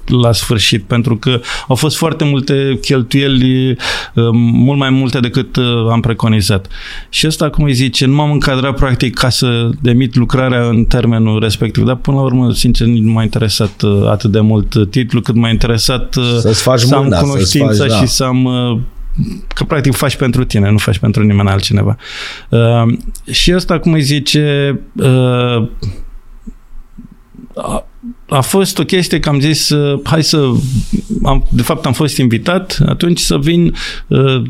la 0.10 0.32
sfârșit, 0.32 0.84
pentru 0.84 1.18
că 1.18 1.42
au 1.68 1.76
fost 1.76 1.98
foarte 1.98 2.24
multe 2.24 2.78
cheltuieli, 2.82 3.70
uh, 3.70 4.30
mult 4.32 4.80
mai 4.80 4.90
multe 4.90 5.20
decât 5.20 5.56
uh, 5.56 5.88
am 5.92 6.00
preconizat. 6.00 6.68
Și 7.10 7.26
asta, 7.26 7.50
cum 7.50 7.64
îi 7.64 7.74
zice, 7.74 8.06
nu 8.06 8.16
m-am 8.16 8.32
încadrat 8.32 8.76
practic 8.76 9.16
ca 9.16 9.30
să 9.30 9.70
demit 9.82 10.16
lucrarea 10.16 10.68
în 10.68 10.84
termenul 10.84 11.40
respectiv, 11.40 11.84
dar 11.84 11.96
până 11.96 12.18
la 12.18 12.24
urmă, 12.24 12.52
sincer, 12.52 12.88
nu 12.88 13.12
m-a 13.12 13.24
interesat 13.24 13.82
atât 14.10 14.32
de 14.32 14.40
mult 14.40 14.90
titlul, 14.90 15.22
cât 15.22 15.36
m-a 15.36 15.50
interesat 15.50 16.16
să-ți 16.40 16.62
faci 16.62 16.80
să 16.80 16.96
am 16.96 17.04
mâna, 17.04 17.20
cunoștința 17.20 17.74
să-ți 17.74 17.80
faci, 17.80 17.92
și 17.92 18.00
da. 18.00 18.06
să 18.06 18.24
am 18.24 18.48
că 19.54 19.64
practic 19.64 19.94
faci 19.94 20.16
pentru 20.16 20.44
tine, 20.44 20.72
nu 20.72 20.78
faci 20.78 20.98
pentru 20.98 21.24
nimeni 21.24 21.50
altcineva. 21.50 21.98
Uh, 22.50 22.98
și 23.32 23.52
asta, 23.52 23.80
cum 23.80 23.92
îi 23.92 24.02
zice, 24.02 24.80
uh, 24.96 25.68
a, 28.30 28.36
a 28.36 28.42
fost 28.42 28.80
o 28.80 28.84
chestie 28.84 29.20
că 29.20 29.30
am 29.30 29.40
zis, 29.40 29.70
uh, 29.70 30.00
hai 30.04 30.24
să, 30.24 30.52
am, 31.24 31.48
de 31.52 31.62
fapt 31.62 31.86
am 31.86 31.94
fost 31.94 32.18
invitat, 32.18 32.78
atunci 32.86 33.20
să 33.20 33.38
vin 33.38 33.76
uh, 34.08 34.42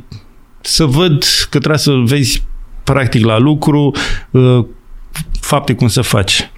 să 0.62 0.86
văd 0.86 1.24
că 1.50 1.58
trebuie 1.58 1.78
să 1.78 1.92
vezi 1.92 2.44
practic 2.84 3.26
la 3.26 3.38
lucru 3.38 3.96
uh, 4.32 4.66
fapte 5.42 5.74
cum 5.74 5.88
să 5.88 6.02
faci. 6.02 6.52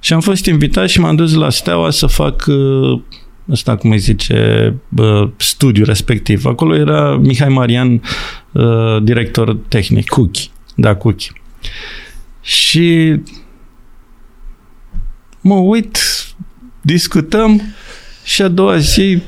Și 0.00 0.12
am 0.12 0.20
fost 0.20 0.46
invitat 0.46 0.88
și 0.88 1.00
m-am 1.00 1.16
dus 1.16 1.34
la 1.34 1.50
Steaua 1.50 1.90
să 1.90 2.06
fac 2.06 2.44
uh, 2.46 3.00
ăsta, 3.50 3.76
cum 3.76 3.90
îi 3.90 3.98
zice, 3.98 4.74
uh, 4.96 5.28
studiu 5.36 5.84
respectiv. 5.84 6.44
Acolo 6.44 6.74
era 6.74 7.16
Mihai 7.16 7.48
Marian, 7.48 8.02
uh, 8.52 9.02
director 9.02 9.56
tehnic. 9.68 10.08
Cuchi. 10.08 10.50
Da, 10.74 10.94
Cuchi. 10.94 11.32
Și 12.40 13.16
mă 15.40 15.54
uit, 15.54 15.98
discutăm 16.88 17.62
și 18.24 18.42
a 18.42 18.48
doua 18.48 18.76
zi 18.78 19.22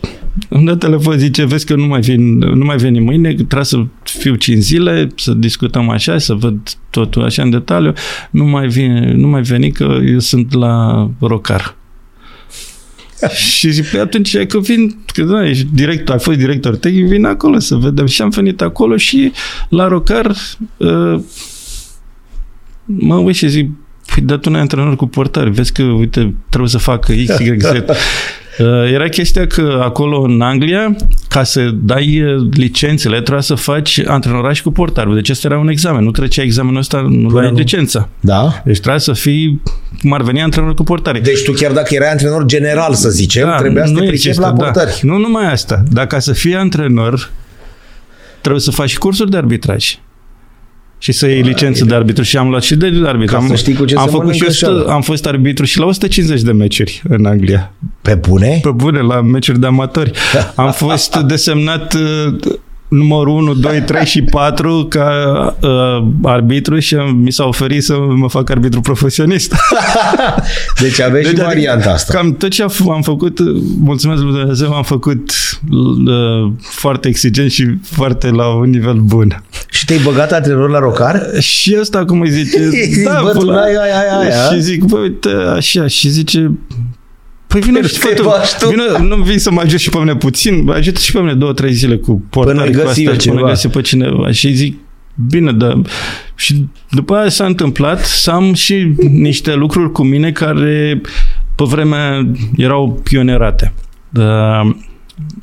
îmi 0.49 0.65
dă 0.65 0.75
telefon, 0.75 1.19
zice, 1.19 1.45
vezi 1.45 1.67
că 1.67 1.75
nu 1.75 1.87
mai, 1.87 2.01
vin, 2.01 2.39
nu 2.39 2.65
mai 2.65 2.77
veni 2.77 3.01
mâine, 3.01 3.35
trebuie 3.35 3.65
să 3.65 3.85
fiu 4.03 4.35
5 4.35 4.63
zile, 4.63 5.09
să 5.17 5.33
discutăm 5.33 5.89
așa, 5.89 6.19
să 6.19 6.35
văd 6.35 6.59
totul 6.91 7.25
așa 7.25 7.43
în 7.43 7.51
detaliu. 7.51 7.93
Nu 8.31 8.45
mai, 8.45 8.69
vine, 8.69 9.13
nu 9.13 9.29
mai 9.29 9.43
veni 9.43 9.73
că 9.73 9.99
eu 10.07 10.19
sunt 10.19 10.53
la 10.53 11.09
Rocar. 11.21 11.77
și 13.59 13.71
zic, 13.71 13.87
pe 13.87 13.99
atunci 13.99 14.47
că 14.47 14.61
vin, 14.61 14.97
că 15.07 15.23
da, 15.23 15.49
ești 15.49 15.67
director, 15.73 16.15
ai 16.15 16.21
fost 16.21 16.39
director 16.39 16.77
tehnic, 16.77 17.07
vin 17.07 17.25
acolo 17.25 17.59
să 17.59 17.75
vedem. 17.75 18.07
Și 18.07 18.23
am 18.23 18.29
venit 18.29 18.61
acolo 18.61 18.97
și 18.97 19.33
la 19.69 19.89
Rocar 19.89 20.37
uh, 20.77 21.21
mă 22.85 23.17
uit 23.17 23.35
și 23.35 23.49
zic, 23.49 23.71
păi, 24.15 24.23
dar 24.23 24.39
tu 24.39 24.51
n-ai 24.51 24.61
antrenor 24.61 24.97
cu 24.97 25.07
portare, 25.07 25.51
vezi 25.51 25.73
că, 25.73 25.83
uite, 25.83 26.35
trebuie 26.49 26.71
să 26.71 26.79
facă 26.79 27.13
X, 27.13 27.39
Y, 27.39 27.57
Z. 27.59 27.73
Era 28.93 29.09
chestia 29.09 29.47
că 29.47 29.81
acolo 29.83 30.21
în 30.21 30.41
Anglia, 30.41 30.97
ca 31.29 31.45
să 31.45 31.71
dai 31.75 32.23
licențele, 32.53 33.21
trebuia 33.21 33.41
să 33.41 33.55
faci 33.55 34.03
antrenoraj 34.07 34.61
cu 34.61 34.71
portarul. 34.71 35.15
Deci 35.15 35.31
ăsta 35.31 35.47
era 35.47 35.59
un 35.59 35.69
examen. 35.69 36.05
Nu 36.05 36.11
trecea 36.11 36.43
examenul 36.43 36.79
ăsta, 36.79 37.07
nu 37.09 37.29
luai 37.29 37.53
licența. 37.55 38.09
Da? 38.21 38.63
Deci 38.65 38.79
trebuia 38.79 38.99
să 38.99 39.13
fii, 39.13 39.61
cum 40.01 40.13
ar 40.13 40.23
veni, 40.23 40.43
antrenor 40.43 40.75
cu 40.75 40.83
portare. 40.83 41.21
Deci 41.21 41.45
tu 41.45 41.53
chiar 41.53 41.73
dacă 41.73 41.95
erai 41.95 42.11
antrenor 42.11 42.45
general, 42.45 42.95
să 42.95 43.11
zicem, 43.11 43.49
da, 43.49 43.57
trebuia 43.57 43.87
să 43.87 43.93
te 43.93 44.07
pricepi 44.07 44.39
la 44.39 44.53
portări. 44.53 45.01
Da. 45.03 45.13
Nu 45.13 45.19
numai 45.19 45.53
asta. 45.53 45.83
Dacă 45.91 46.19
să 46.19 46.33
fii 46.33 46.55
antrenor, 46.55 47.31
trebuie 48.41 48.63
să 48.63 48.71
faci 48.71 48.99
cursuri 48.99 49.31
de 49.31 49.37
arbitraj 49.37 49.99
și 51.03 51.13
să 51.13 51.27
iei 51.27 51.43
licență 51.43 51.85
de 51.85 51.95
arbitru 51.95 52.23
și 52.23 52.37
am 52.37 52.49
luat 52.49 52.63
și 52.63 52.77
de 52.77 52.87
arbitru. 53.05 53.35
Ca 53.35 53.43
am, 53.43 53.49
să 53.49 53.55
știi 53.55 53.75
cu 53.75 53.85
ce 53.85 53.95
am 53.95 54.05
se 54.05 54.11
făcut 54.11 54.35
și 54.35 54.45
100, 54.49 54.87
am 54.89 55.03
fost 55.03 55.27
arbitru 55.27 55.65
și 55.65 55.79
la 55.79 55.87
150 55.87 56.43
de 56.43 56.53
meciuri 56.53 57.03
în 57.09 57.25
Anglia. 57.25 57.73
Pe 58.03 58.15
bune? 58.15 58.59
Pe 58.63 58.71
bune, 58.71 59.01
la 59.01 59.21
meciuri 59.21 59.61
de 59.61 59.67
amatori. 59.67 60.11
am 60.55 60.73
fost 60.73 61.17
desemnat 61.17 61.95
uh, 61.95 62.53
numărul 62.91 63.35
1, 63.35 63.55
2, 63.55 63.83
3 63.83 64.05
și 64.05 64.23
4 64.23 64.87
ca 64.89 65.11
uh, 65.61 66.09
arbitru 66.23 66.79
și 66.79 66.95
mi 66.95 67.33
s-a 67.33 67.45
oferit 67.45 67.85
să 67.85 67.97
mă 68.17 68.29
fac 68.29 68.51
arbitru 68.51 68.81
profesionist. 68.81 69.55
deci 70.83 71.01
aveți 71.01 71.29
deci, 71.29 71.39
și 71.39 71.45
varianta 71.45 71.91
asta. 71.91 72.13
Cam 72.19 72.35
tot 72.37 72.51
ce 72.51 72.63
am 72.91 73.03
făcut, 73.03 73.39
mulțumesc 73.79 74.23
lui 74.23 74.33
Dumnezeu, 74.33 74.73
am 74.73 74.83
făcut 74.83 75.31
uh, 75.71 76.53
foarte 76.61 77.09
exigent 77.09 77.51
și 77.51 77.79
foarte 77.83 78.31
la 78.31 78.55
un 78.55 78.71
nivel 78.71 78.95
bun. 78.95 79.43
Și 79.71 79.85
te-ai 79.85 80.01
băgat 80.05 80.33
antrenor 80.33 80.71
la 80.71 80.79
rocar? 80.79 81.23
Și 81.39 81.77
ăsta, 81.81 82.05
cum 82.05 82.21
îi 82.21 82.31
zice, 82.31 82.71
da, 83.05 83.21
Bă, 83.23 83.29
pula, 83.29 83.61
aia, 83.61 83.81
aia, 83.81 84.19
aia. 84.19 84.53
și 84.53 84.61
zic, 84.61 84.85
bă, 84.85 84.99
uite, 84.99 85.29
așa, 85.57 85.87
și 85.87 86.09
zice, 86.09 86.51
Păi 87.51 87.61
vină 87.61 87.87
și 87.87 87.99
fă 87.99 88.09
tu. 88.09 88.69
Vină, 88.69 89.15
nu 89.15 89.23
vii 89.23 89.39
să 89.39 89.51
mă 89.51 89.61
ajut 89.61 89.79
și 89.79 89.89
pe 89.89 89.99
mine 89.99 90.17
puțin, 90.17 90.71
ajută 90.71 91.01
și 91.01 91.13
pe 91.13 91.19
mine 91.19 91.35
două, 91.35 91.53
trei 91.53 91.73
zile 91.73 91.97
cu 91.97 92.23
portare, 92.31 92.71
până 92.71 92.83
găsi 92.85 93.05
cu 93.05 93.11
asta, 93.11 93.31
până 93.31 93.47
găsi 93.47 93.69
pe 93.69 93.81
cineva. 93.81 94.31
Și 94.31 94.53
zic, 94.53 94.79
bine, 95.29 95.53
da. 95.53 95.83
Și 96.35 96.67
după 96.91 97.15
aia 97.15 97.29
s-a 97.29 97.45
întâmplat 97.45 98.05
să 98.05 98.31
am 98.31 98.53
și 98.55 98.95
niște 99.11 99.55
lucruri 99.55 99.93
cu 99.93 100.03
mine 100.03 100.33
care 100.33 101.01
pe 101.55 101.65
vremea 101.67 102.27
erau 102.57 103.01
pionerate. 103.03 103.73
Da, 104.09 104.63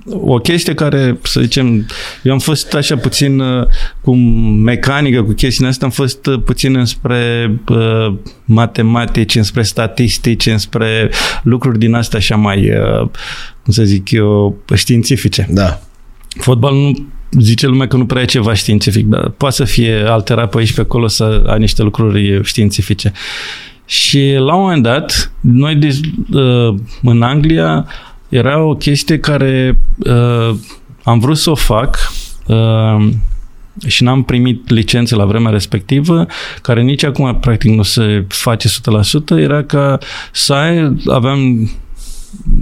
o 0.09 0.37
chestie 0.37 0.73
care, 0.73 1.19
să 1.23 1.41
zicem, 1.41 1.85
eu 2.23 2.31
am 2.31 2.39
fost 2.39 2.73
așa 2.73 2.97
puțin 2.97 3.39
uh, 3.39 3.67
cu 4.01 4.15
mecanică, 4.15 5.23
cu 5.23 5.31
chestiile 5.31 5.69
astea, 5.69 5.87
am 5.87 5.93
fost 5.93 6.25
uh, 6.25 6.41
puțin 6.45 6.75
înspre 6.75 7.51
uh, 7.69 8.13
matematici, 8.45 9.35
înspre 9.35 9.63
statistici, 9.63 10.45
înspre 10.45 11.11
lucruri 11.43 11.79
din 11.79 11.93
astea 11.93 12.19
așa 12.19 12.35
mai, 12.35 12.69
uh, 12.69 13.09
cum 13.63 13.73
să 13.73 13.83
zic 13.83 14.11
eu, 14.11 14.57
științifice. 14.75 15.47
Da. 15.49 15.81
Fotbalul 16.27 16.79
nu 16.79 17.41
zice 17.41 17.67
lumea 17.67 17.87
că 17.87 17.97
nu 17.97 18.05
prea 18.05 18.21
e 18.21 18.25
ceva 18.25 18.53
științific, 18.53 19.05
dar 19.05 19.29
poate 19.29 19.55
să 19.55 19.63
fie 19.63 19.93
alterat 19.93 20.49
pe 20.49 20.57
aici 20.57 20.73
pe 20.73 20.81
acolo 20.81 21.07
să 21.07 21.43
ai 21.47 21.59
niște 21.59 21.83
lucruri 21.83 22.39
științifice. 22.43 23.11
Și 23.85 24.35
la 24.37 24.55
un 24.55 24.61
moment 24.61 24.83
dat, 24.83 25.31
noi 25.39 25.75
de, 25.75 25.99
uh, 26.31 26.75
în 27.01 27.21
Anglia 27.21 27.85
era 28.29 28.61
o 28.63 28.75
chestie 28.75 29.19
care 29.19 29.79
uh, 29.97 30.55
am 31.03 31.19
vrut 31.19 31.37
să 31.37 31.49
o 31.49 31.55
fac 31.55 31.97
uh, 32.47 33.07
și 33.87 34.03
n-am 34.03 34.23
primit 34.23 34.69
licențe 34.69 35.15
la 35.15 35.25
vremea 35.25 35.51
respectivă, 35.51 36.27
care 36.61 36.81
nici 36.81 37.03
acum 37.03 37.37
practic 37.39 37.71
nu 37.71 37.83
se 37.83 38.25
face 38.27 38.69
100%, 39.35 39.37
era 39.37 39.63
ca 39.63 39.97
să 40.31 40.53
ai, 40.53 40.97
aveam 41.07 41.69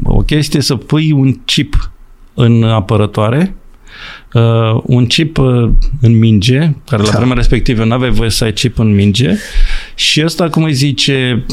o 0.04 0.18
chestie 0.18 0.62
să 0.62 0.76
pui 0.76 1.12
un 1.12 1.40
chip 1.46 1.92
în 2.34 2.64
apărătoare 2.64 3.56
uh, 4.34 4.82
un 4.84 5.06
chip 5.06 5.38
uh, 5.38 5.70
în 6.02 6.18
minge, 6.18 6.58
care 6.90 7.02
la 7.02 7.10
da. 7.10 7.18
vremea 7.18 7.36
respectivă 7.36 7.84
nu 7.84 7.94
aveai 7.94 8.12
voie 8.12 8.30
să 8.30 8.44
ai 8.44 8.54
chip 8.54 8.80
în 8.80 8.96
minge 8.96 9.36
și 9.96 10.22
ăsta, 10.26 10.50
cum 10.50 10.64
îi 10.64 10.74
zice, 10.74 11.46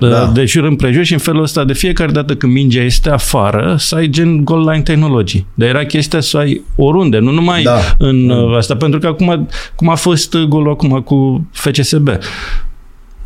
uh, 0.00 0.10
da. 0.10 0.30
de 0.34 0.44
jur 0.44 0.64
împrejur 0.64 1.04
și 1.04 1.12
în 1.12 1.18
felul 1.18 1.42
ăsta 1.42 1.64
de 1.64 1.72
fiecare 1.72 2.12
dată 2.12 2.34
când 2.34 2.52
mingea 2.52 2.82
este 2.82 3.10
afară, 3.10 3.76
să 3.78 3.94
ai 3.94 4.08
gen 4.08 4.44
goal 4.44 4.60
line 4.60 4.82
technology. 4.82 5.44
Dar 5.54 5.68
era 5.68 5.84
chestia 5.84 6.20
să 6.20 6.36
ai 6.36 6.62
oriunde, 6.76 7.18
nu 7.18 7.30
numai 7.30 7.62
da. 7.62 7.78
în 7.98 8.28
uh, 8.28 8.56
asta, 8.56 8.76
pentru 8.76 8.98
că 8.98 9.06
acum, 9.06 9.48
cum 9.74 9.88
a 9.88 9.94
fost 9.94 10.36
golul 10.36 10.70
acum 10.70 11.00
cu 11.00 11.48
FCSB, 11.52 12.08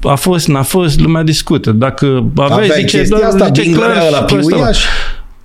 a 0.03 0.14
fost, 0.14 0.49
n-a 0.49 0.62
fost, 0.62 1.01
lumea 1.01 1.23
discută. 1.23 1.70
Dacă 1.70 2.25
aveai, 2.37 2.62
Aveai 2.62 2.81
zice, 2.81 2.97
chestia 2.97 3.16
doar, 3.16 3.29
asta, 3.29 3.47
zice 3.47 3.70
clar, 3.70 3.89
la 3.89 4.18
cu 4.18 4.35
asta, 4.35 4.47
piuiaș? 4.49 4.85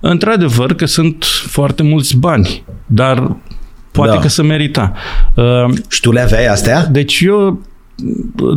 Într-adevăr 0.00 0.74
că 0.74 0.86
sunt 0.86 1.24
foarte 1.46 1.82
mulți 1.82 2.16
bani, 2.16 2.64
dar 2.86 3.36
poate 3.90 4.12
Da. 4.12 4.18
că 4.18 4.28
se 4.28 4.42
merita. 4.42 4.92
Uh, 5.34 5.74
Și 5.88 6.00
tu 6.00 6.12
le 6.12 6.20
aveai 6.20 6.46
astea? 6.46 6.86
Deci 6.86 7.20
eu 7.20 7.60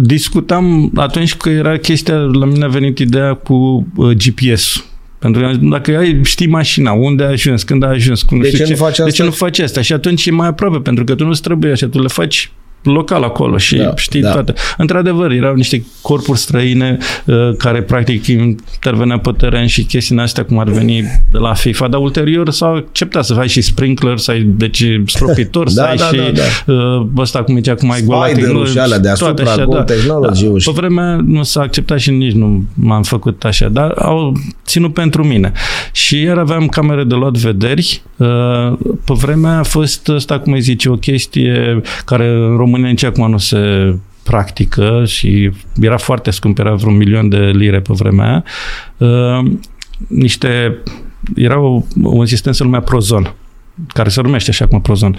discutam 0.02 0.92
atunci 0.96 1.36
că 1.36 1.50
era 1.50 1.78
chestia, 1.78 2.16
la 2.16 2.46
mine 2.46 2.64
a 2.66 2.68
venit 2.68 3.00
ideea 3.00 3.34
cu 3.34 3.88
uh, 3.96 4.16
GPS. 4.16 4.86
Pentru 5.20 5.42
că 5.42 5.52
dacă 5.62 5.98
ai, 5.98 6.20
știi 6.24 6.48
mașina, 6.48 6.92
unde 6.92 7.24
a 7.24 7.28
ajuns, 7.28 7.64
când 7.64 7.84
a 7.84 7.88
ajuns, 7.88 8.24
cum 8.24 8.40
De 8.40 8.48
știu 8.48 8.66
ce 8.66 8.72
nu 8.72 8.78
faci 8.78 8.96
de 8.96 9.04
asta? 9.04 9.16
ce 9.16 9.24
nu 9.24 9.32
faci 9.32 9.60
asta? 9.60 9.82
Și 9.82 9.94
atunci 9.94 10.26
e 10.26 10.32
mai 10.32 10.48
aproape, 10.48 10.78
pentru 10.78 11.04
că 11.04 11.16
tu 11.16 11.26
nu 11.26 11.32
trebuie 11.32 11.72
așa, 11.72 11.88
tu 11.88 12.02
le 12.02 12.08
faci 12.08 12.52
local 12.84 13.24
acolo 13.24 13.58
și 13.58 13.76
Da, 13.76 13.94
știi 13.96 14.22
da. 14.22 14.32
toate. 14.32 14.54
Într-adevăr, 14.78 15.32
erau 15.32 15.54
niște 15.54 15.84
corpuri 16.02 16.40
străine 16.40 16.98
uh, 17.26 17.36
care 17.58 17.82
practic 17.82 18.28
interveneau 18.28 19.20
pe 19.20 19.32
teren 19.38 19.66
și 19.68 19.84
chestiile 19.84 20.22
astea 20.22 20.46
cum 20.46 20.60
ar 20.60 20.70
veni 20.70 21.02
de 21.32 21.38
la 21.38 21.54
FIFA, 21.54 21.88
dar 21.88 22.00
ulterior 22.02 22.50
s-au 22.50 22.76
acceptat 22.76 23.26
să 23.26 23.34
ai 23.40 23.48
și 23.48 23.62
sprinkler, 23.62 24.18
să 24.18 24.32
ai 24.32 24.42
deci 24.42 24.84
stropitor, 25.06 25.70
să 25.70 25.82
Da, 25.82 25.88
ai 25.88 25.96
da, 25.96 26.04
și 26.06 26.16
da, 26.16 26.42
da. 26.66 26.74
uh, 26.74 27.08
ăsta 27.18 27.44
cum 27.44 27.56
zicea, 27.56 27.76
cum 27.76 27.92
ai 27.92 28.02
goal 28.02 28.20
line 28.20 28.32
Spider-ul 28.32 28.46
technology, 28.66 28.72
și 28.72 28.80
alea 28.80 29.00
deasupra, 29.00 29.34
toate 29.34 29.50
așa, 29.52 29.66
goal 29.66 29.78
da. 29.78 29.94
technology-ul 29.94 30.60
și- 30.60 30.72
Pe 30.72 30.76
vremea 30.80 31.20
nu 31.26 31.44
s-a 31.44 31.62
acceptat 31.62 32.00
și 32.00 32.12
nici 32.12 32.32
nu 32.34 32.64
m-am 32.74 33.04
făcut 33.04 33.44
așa, 33.44 33.68
dar 33.70 33.92
au 33.98 34.34
ținut 34.66 34.94
pentru 34.94 35.24
mine. 35.24 35.52
Și 35.92 36.22
iar 36.22 36.38
aveam 36.38 36.68
camere 36.68 37.04
de 37.04 37.16
luat 37.16 37.34
vederi. 37.38 38.02
Uh, 38.18 38.28
Pe 39.06 39.14
vremea 39.14 39.58
a 39.60 39.64
fost 39.64 40.10
asta, 40.10 40.40
cum 40.40 40.54
îi 40.54 40.62
zice, 40.62 40.90
o 40.90 40.94
chestie 40.96 41.82
care 42.06 42.28
în 42.28 42.40
România 42.58 42.70
nici 42.78 43.04
acum 43.04 43.30
nu 43.30 43.38
se 43.38 43.96
practică 44.24 45.04
și 45.06 45.52
era 45.82 45.98
foarte 45.98 46.32
scump, 46.32 46.60
era 46.60 46.74
vreun 46.74 46.98
milion 46.98 47.30
de 47.30 47.38
lire 47.38 47.80
pe 47.80 47.94
vremea 47.94 48.26
aia. 48.28 48.44
Uh, 48.98 49.52
Niște 50.08 50.78
era 51.36 51.60
o, 51.60 51.82
un 52.02 52.26
sistem 52.26 52.52
se 52.52 52.64
numea 52.64 52.82
Prozon 52.82 53.34
care 53.88 54.10
se 54.10 54.22
numește 54.22 54.50
așa 54.50 54.68
cum 54.68 54.82
Prozon. 54.82 55.18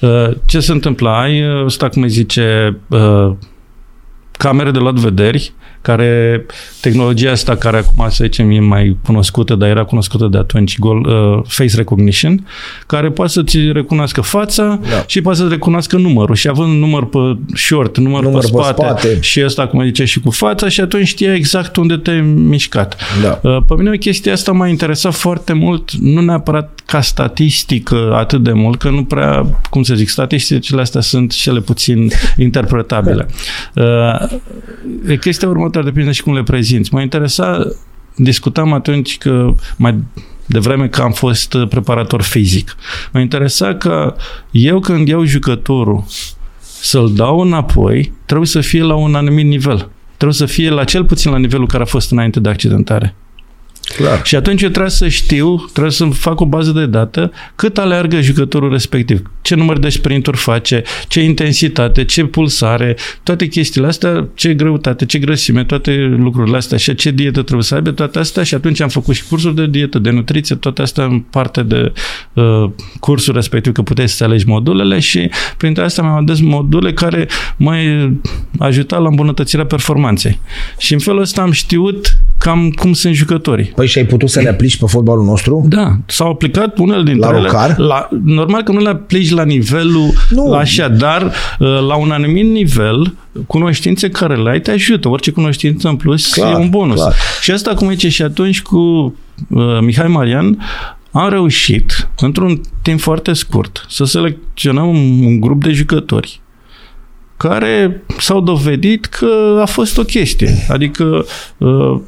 Uh, 0.00 0.28
ce 0.46 0.60
se 0.60 0.72
întâmplă? 0.72 1.08
Ai, 1.08 1.42
uh, 1.42 1.64
ăsta 1.64 1.88
cum 1.88 2.02
îi 2.02 2.08
zice, 2.08 2.76
uh, 2.88 3.32
camere 4.32 4.70
de 4.70 4.78
luat 4.78 4.94
vederi, 4.94 5.52
care 5.84 6.46
tehnologia 6.80 7.30
asta 7.30 7.56
care 7.56 7.76
acum 7.76 8.06
să 8.08 8.24
zicem 8.24 8.50
e 8.50 8.60
mai 8.60 8.96
cunoscută, 9.04 9.54
dar 9.54 9.68
era 9.68 9.84
cunoscută 9.84 10.26
de 10.30 10.38
atunci, 10.38 10.78
goal, 10.78 10.98
uh, 10.98 11.42
face 11.46 11.76
recognition, 11.76 12.46
care 12.86 13.10
poate 13.10 13.32
să-ți 13.32 13.58
recunoască 13.58 14.20
fața 14.20 14.80
da. 14.90 15.04
și 15.06 15.20
poate 15.20 15.38
să-ți 15.38 15.50
recunoască 15.50 15.96
numărul. 15.96 16.34
Și 16.34 16.48
având 16.48 16.78
număr 16.78 17.06
pe 17.06 17.18
short, 17.54 17.98
număr, 17.98 18.22
număr 18.22 18.40
pe, 18.40 18.46
spate, 18.46 18.82
pe 18.82 18.88
spate 18.88 19.20
și 19.20 19.42
ăsta, 19.44 19.66
cum 19.66 19.84
zice, 19.84 20.04
și 20.04 20.20
cu 20.20 20.30
fața 20.30 20.68
și 20.68 20.80
atunci 20.80 21.06
știa 21.06 21.34
exact 21.34 21.76
unde 21.76 21.96
te-ai 21.96 22.20
mișcat. 22.20 22.96
Da. 23.22 23.40
Uh, 23.42 23.62
pe 23.68 23.74
mine 23.74 23.96
chestia 23.96 24.32
asta 24.32 24.52
m-a 24.52 24.68
interesat 24.68 25.14
foarte 25.14 25.52
mult, 25.52 25.92
nu 25.92 26.20
neapărat 26.20 26.80
ca 26.86 27.00
statistică 27.00 28.14
atât 28.14 28.42
de 28.42 28.52
mult, 28.52 28.78
că 28.78 28.90
nu 28.90 29.04
prea, 29.04 29.46
cum 29.70 29.82
să 29.82 29.94
zic, 29.94 30.08
statisticile 30.08 30.80
astea 30.80 31.00
sunt 31.00 31.32
cele 31.32 31.60
puțin 31.60 32.10
interpretabile. 32.36 33.26
Da. 33.74 34.18
Uh, 35.08 35.18
chestia 35.20 35.48
următoare 35.48 35.72
dar 35.74 35.84
depinde 35.84 36.12
și 36.12 36.22
cum 36.22 36.34
le 36.34 36.42
prezinți. 36.42 36.94
Mă 36.94 37.00
interesa, 37.00 37.66
discutam 38.16 38.72
atunci 38.72 39.18
că 39.18 39.54
mai 39.76 39.98
devreme 40.46 40.88
că 40.88 41.02
am 41.02 41.12
fost 41.12 41.56
preparator 41.68 42.22
fizic. 42.22 42.76
Mă 43.12 43.20
interesa 43.20 43.74
că 43.74 44.14
eu 44.50 44.80
când 44.80 45.08
iau 45.08 45.24
jucătorul 45.24 46.04
să-l 46.60 47.12
dau 47.14 47.40
înapoi, 47.40 48.12
trebuie 48.26 48.48
să 48.48 48.60
fie 48.60 48.82
la 48.82 48.94
un 48.94 49.14
anumit 49.14 49.46
nivel. 49.46 49.88
Trebuie 50.16 50.38
să 50.38 50.46
fie 50.46 50.70
la 50.70 50.84
cel 50.84 51.04
puțin 51.04 51.30
la 51.30 51.38
nivelul 51.38 51.66
care 51.66 51.82
a 51.82 51.86
fost 51.86 52.10
înainte 52.10 52.40
de 52.40 52.48
accidentare. 52.48 53.14
Clar. 53.96 54.20
Și 54.24 54.36
atunci 54.36 54.62
eu 54.62 54.68
trebuie 54.68 54.90
să 54.90 55.08
știu, 55.08 55.56
trebuie 55.72 55.92
să 55.92 56.04
fac 56.04 56.40
o 56.40 56.46
bază 56.46 56.70
de 56.70 56.86
dată 56.86 57.32
cât 57.54 57.78
aleargă 57.78 58.20
jucătorul 58.20 58.70
respectiv, 58.70 59.30
ce 59.42 59.54
număr 59.54 59.78
de 59.78 59.88
sprinturi 59.88 60.36
face, 60.36 60.82
ce 61.08 61.22
intensitate, 61.22 62.04
ce 62.04 62.24
pulsare, 62.24 62.96
toate 63.22 63.46
chestiile 63.46 63.86
astea, 63.86 64.28
ce 64.34 64.54
greutate, 64.54 65.06
ce 65.06 65.18
grăsime, 65.18 65.64
toate 65.64 66.16
lucrurile 66.16 66.56
astea 66.56 66.78
și 66.78 66.94
ce 66.94 67.10
dietă 67.10 67.42
trebuie 67.42 67.64
să 67.64 67.74
aibă, 67.74 67.90
toate 67.90 68.18
astea 68.18 68.42
și 68.42 68.54
atunci 68.54 68.80
am 68.80 68.88
făcut 68.88 69.14
și 69.14 69.24
cursuri 69.24 69.54
de 69.54 69.66
dietă, 69.66 69.98
de 69.98 70.10
nutriție, 70.10 70.56
toate 70.56 70.82
astea 70.82 71.04
în 71.04 71.20
parte 71.20 71.62
de 71.62 71.92
uh, 72.32 72.70
cursul 73.00 73.34
respectiv, 73.34 73.72
că 73.72 73.82
puteți 73.82 74.12
să 74.12 74.24
alegi 74.24 74.46
modulele 74.46 74.98
și 74.98 75.30
printre 75.56 75.82
astea 75.84 76.02
mi-am 76.02 76.16
ales 76.16 76.40
module 76.40 76.92
care 76.92 77.28
mă 77.56 77.74
ajutat 78.58 79.00
la 79.00 79.08
îmbunătățirea 79.08 79.66
performanței. 79.66 80.40
Și 80.78 80.92
în 80.92 80.98
felul 80.98 81.20
ăsta 81.20 81.42
am 81.42 81.50
știut 81.50 82.16
cam 82.38 82.70
cum 82.70 82.92
sunt 82.92 83.14
jucătorii. 83.14 83.72
Păi 83.74 83.86
și 83.86 83.98
ai 83.98 84.04
putut 84.04 84.30
să 84.30 84.40
le 84.40 84.48
aplici 84.48 84.76
pe 84.76 84.86
fotbalul 84.88 85.24
nostru? 85.24 85.64
Da, 85.68 85.96
s-au 86.06 86.30
aplicat 86.30 86.78
unele 86.78 87.02
dintre 87.02 87.30
la 87.30 87.36
ele. 87.36 87.46
Rocar? 87.46 87.78
La, 87.78 88.08
normal 88.24 88.62
că 88.62 88.72
nu 88.72 88.80
le 88.80 88.88
aplici 88.88 89.30
la 89.30 89.44
nivelul 89.44 90.12
nu. 90.30 90.50
La 90.50 90.58
așa, 90.58 90.88
dar 90.88 91.22
uh, 91.22 91.68
la 91.88 91.94
un 91.96 92.10
anumit 92.10 92.50
nivel, 92.50 93.14
cunoștințe 93.46 94.08
care 94.08 94.36
le 94.36 94.50
ai 94.50 94.60
te 94.60 94.70
ajută. 94.70 95.08
Orice 95.08 95.30
cunoștință 95.30 95.88
în 95.88 95.96
plus 95.96 96.32
clar, 96.32 96.52
e 96.52 96.56
un 96.56 96.68
bonus. 96.68 97.00
Clar. 97.00 97.14
Și 97.40 97.50
asta, 97.50 97.74
cum 97.74 97.90
zice, 97.90 98.08
și 98.08 98.22
atunci 98.22 98.62
cu 98.62 98.78
uh, 99.48 99.78
Mihai 99.80 100.08
Marian, 100.08 100.58
am 101.10 101.28
reușit, 101.28 102.08
într-un 102.20 102.60
timp 102.82 103.00
foarte 103.00 103.32
scurt, 103.32 103.86
să 103.88 104.04
selecționăm 104.04 104.88
un, 104.88 105.24
un 105.24 105.40
grup 105.40 105.62
de 105.64 105.70
jucători 105.70 106.42
care 107.36 108.02
s-au 108.18 108.40
dovedit 108.40 109.04
că 109.04 109.58
a 109.60 109.64
fost 109.64 109.98
o 109.98 110.02
chestie. 110.02 110.54
Adică 110.68 111.24
uh, 111.58 112.00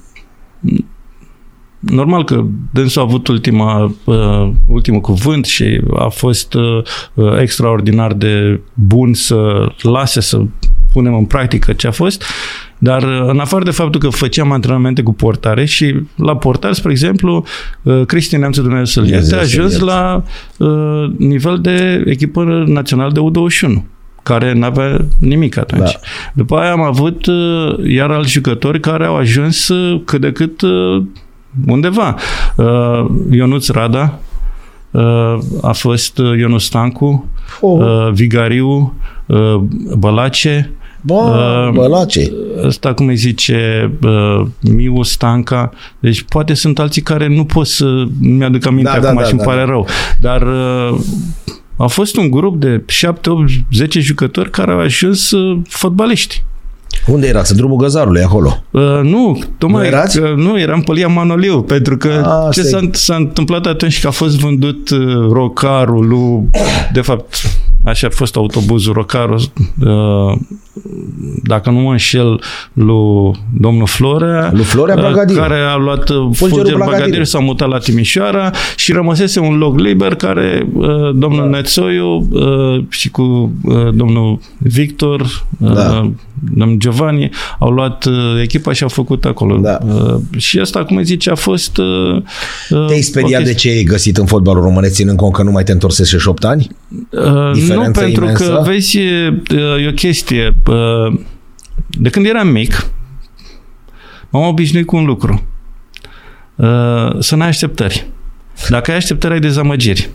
normal 1.86 2.24
că 2.24 2.44
dânsul 2.70 3.00
a 3.00 3.04
avut 3.04 3.28
ultima, 3.28 3.94
uh, 4.04 4.50
ultimul 4.66 5.00
cuvânt 5.00 5.44
și 5.44 5.80
a 5.96 6.08
fost 6.08 6.54
uh, 6.54 6.82
uh, 7.14 7.40
extraordinar 7.40 8.12
de 8.12 8.60
bun 8.74 9.14
să 9.14 9.68
lase 9.82 10.20
să 10.20 10.42
punem 10.92 11.14
în 11.14 11.24
practică 11.24 11.72
ce 11.72 11.86
a 11.86 11.90
fost, 11.90 12.24
dar 12.78 13.02
uh, 13.02 13.28
în 13.28 13.38
afară 13.38 13.64
de 13.64 13.70
faptul 13.70 14.00
că 14.00 14.08
făceam 14.08 14.52
antrenamente 14.52 15.02
cu 15.02 15.12
portare 15.12 15.64
și 15.64 15.94
la 16.16 16.36
portar, 16.36 16.72
spre 16.72 16.90
exemplu, 16.90 17.44
uh, 17.82 18.02
Cristian 18.06 18.40
Neamță 18.40 18.60
Dumnezeu 18.60 18.84
să-l 18.84 19.08
ierte, 19.08 19.34
a 19.34 19.38
ajuns 19.38 19.78
la 19.78 20.24
uh, 20.56 21.10
nivel 21.18 21.58
de 21.60 22.02
echipă 22.06 22.64
națională 22.66 23.12
de 23.12 23.20
U21 23.20 23.94
care 24.26 24.52
n-avea 24.52 25.04
nimic 25.20 25.56
atunci. 25.56 25.92
Da. 25.92 25.98
După 26.34 26.56
aia 26.56 26.72
am 26.72 26.80
avut 26.80 27.26
uh, 27.26 27.74
iar 27.84 28.10
alți 28.10 28.32
jucători 28.32 28.80
care 28.80 29.04
au 29.04 29.16
ajuns 29.16 29.68
uh, 29.68 30.00
cât 30.04 30.20
de 30.20 30.32
cât 30.32 30.60
uh, 30.60 31.02
undeva. 31.66 32.16
Uh, 32.56 33.06
Ionuț 33.30 33.68
Rada, 33.68 34.18
uh, 34.90 35.38
a 35.62 35.72
fost 35.72 36.18
uh, 36.18 36.38
Ionus 36.38 36.64
Stancu, 36.64 37.28
oh. 37.60 37.80
uh, 37.80 38.12
Vigariu, 38.12 38.94
uh, 39.26 39.54
Bălace, 39.98 40.70
Bă, 41.00 41.70
Bălace. 41.74 42.32
Ăsta, 42.64 42.94
cum 42.94 43.06
îi 43.06 43.16
zice, 43.16 43.90
uh, 44.02 44.46
Miu 44.60 45.02
Stanca. 45.02 45.70
Deci 45.98 46.22
poate 46.22 46.54
sunt 46.54 46.78
alții 46.78 47.02
care 47.02 47.26
nu 47.26 47.44
pot 47.44 47.66
să 47.66 48.04
mi-aduc 48.20 48.66
aminte 48.66 48.90
da, 48.94 48.98
da 48.98 49.08
acum 49.08 49.20
da, 49.20 49.26
și 49.26 49.34
da, 49.34 49.36
îmi 49.36 49.46
pare 49.46 49.64
da. 49.64 49.70
rău. 49.70 49.86
Dar 50.20 50.42
uh, 50.42 50.98
a 51.76 51.86
fost 51.86 52.16
un 52.16 52.30
grup 52.30 52.60
de 52.60 52.82
7, 52.86 53.30
8, 53.30 53.50
10 53.72 54.00
jucători 54.00 54.50
care 54.50 54.72
au 54.72 54.78
ajuns 54.78 55.30
uh, 55.30 55.58
fotbaliști. 55.68 56.44
Unde 57.06 57.26
erați? 57.26 57.50
În 57.50 57.56
drumul 57.56 57.76
Găzarului, 57.76 58.22
acolo? 58.22 58.62
Uh, 58.70 59.00
nu, 59.02 59.38
tocmai 59.58 59.80
nu, 59.80 59.86
erați? 59.86 60.20
Că, 60.20 60.34
nu, 60.36 60.60
eram 60.60 60.80
pe 60.80 60.92
Lia 60.92 61.08
Manoliu, 61.08 61.62
pentru 61.62 61.96
că 61.96 62.22
a, 62.24 62.46
ah, 62.46 62.54
ce 62.54 62.62
s-a, 62.62 62.80
s-a 62.92 63.14
întâmplat 63.14 63.66
atunci 63.66 64.00
că 64.00 64.06
a 64.06 64.10
fost 64.10 64.38
vândut 64.38 64.90
uh, 64.90 64.98
rocarul 65.30 66.06
lui, 66.06 66.50
de 66.92 67.00
fapt, 67.00 67.42
așa 67.84 68.06
a 68.06 68.10
fost 68.14 68.36
autobuzul 68.36 68.92
rocarul, 68.92 69.40
uh, 69.80 70.38
dacă 71.42 71.70
nu 71.70 71.78
mă 71.78 71.90
înșel, 71.90 72.40
lui 72.72 73.30
domnul 73.60 73.86
Florea, 73.86 74.50
lui 74.52 74.64
Florea 74.64 74.94
uh, 74.94 75.00
Bragadir. 75.00 75.36
care 75.36 75.58
a 75.60 75.76
luat 75.76 76.08
uh, 76.08 76.28
Fulger 76.32 76.74
Bragadir, 76.74 77.24
s-a 77.24 77.38
mutat 77.38 77.68
la 77.68 77.78
Timișoara 77.78 78.50
și 78.76 78.92
rămăsese 78.92 79.40
un 79.40 79.58
loc 79.58 79.78
liber 79.78 80.14
care 80.14 80.68
uh, 80.74 80.86
domnul 81.14 81.50
da. 81.50 81.56
Nețoiu 81.56 82.28
uh, 82.30 82.84
și 82.88 83.10
cu 83.10 83.52
uh, 83.62 83.88
domnul 83.94 84.38
Victor, 84.58 85.20
uh, 85.58 85.72
da. 85.72 86.10
Domnul 86.38 86.76
Giovanni, 86.78 87.30
au 87.58 87.70
luat 87.70 88.04
uh, 88.04 88.40
echipa 88.42 88.72
și 88.72 88.82
au 88.82 88.88
făcut 88.88 89.24
acolo. 89.24 89.56
Da. 89.56 89.78
Uh, 89.86 90.20
și 90.36 90.58
asta, 90.58 90.84
cum 90.84 90.96
îi 90.96 91.04
zice, 91.04 91.30
a 91.30 91.34
fost... 91.34 91.76
Uh, 91.76 92.22
Te-ai 92.86 93.00
speriat 93.00 93.42
de 93.42 93.54
ce 93.54 93.68
ai 93.68 93.82
găsit 93.82 94.16
în 94.16 94.26
fotbalul 94.26 94.62
românesc, 94.62 94.94
ținând 94.94 95.18
cont 95.18 95.32
că 95.32 95.42
nu 95.42 95.50
mai 95.50 95.64
te 95.64 95.72
întorsezi 95.72 96.28
8 96.28 96.44
ani? 96.44 96.70
Uh, 97.10 97.62
nu, 97.68 97.90
pentru 97.90 98.24
imensă? 98.24 98.44
că, 98.44 98.62
vezi, 98.66 98.98
e, 98.98 99.42
e 99.82 99.88
o 99.88 99.92
chestie. 99.94 100.56
De 101.88 102.08
când 102.08 102.26
eram 102.26 102.48
mic, 102.48 102.90
m-am 104.30 104.46
obișnuit 104.46 104.86
cu 104.86 104.96
un 104.96 105.04
lucru. 105.04 105.42
Să 107.18 107.36
n-ai 107.36 107.48
așteptări. 107.48 108.06
Dacă 108.68 108.90
ai 108.90 108.96
așteptări, 108.96 109.32
ai 109.32 109.40
dezamăgiri. 109.40 110.10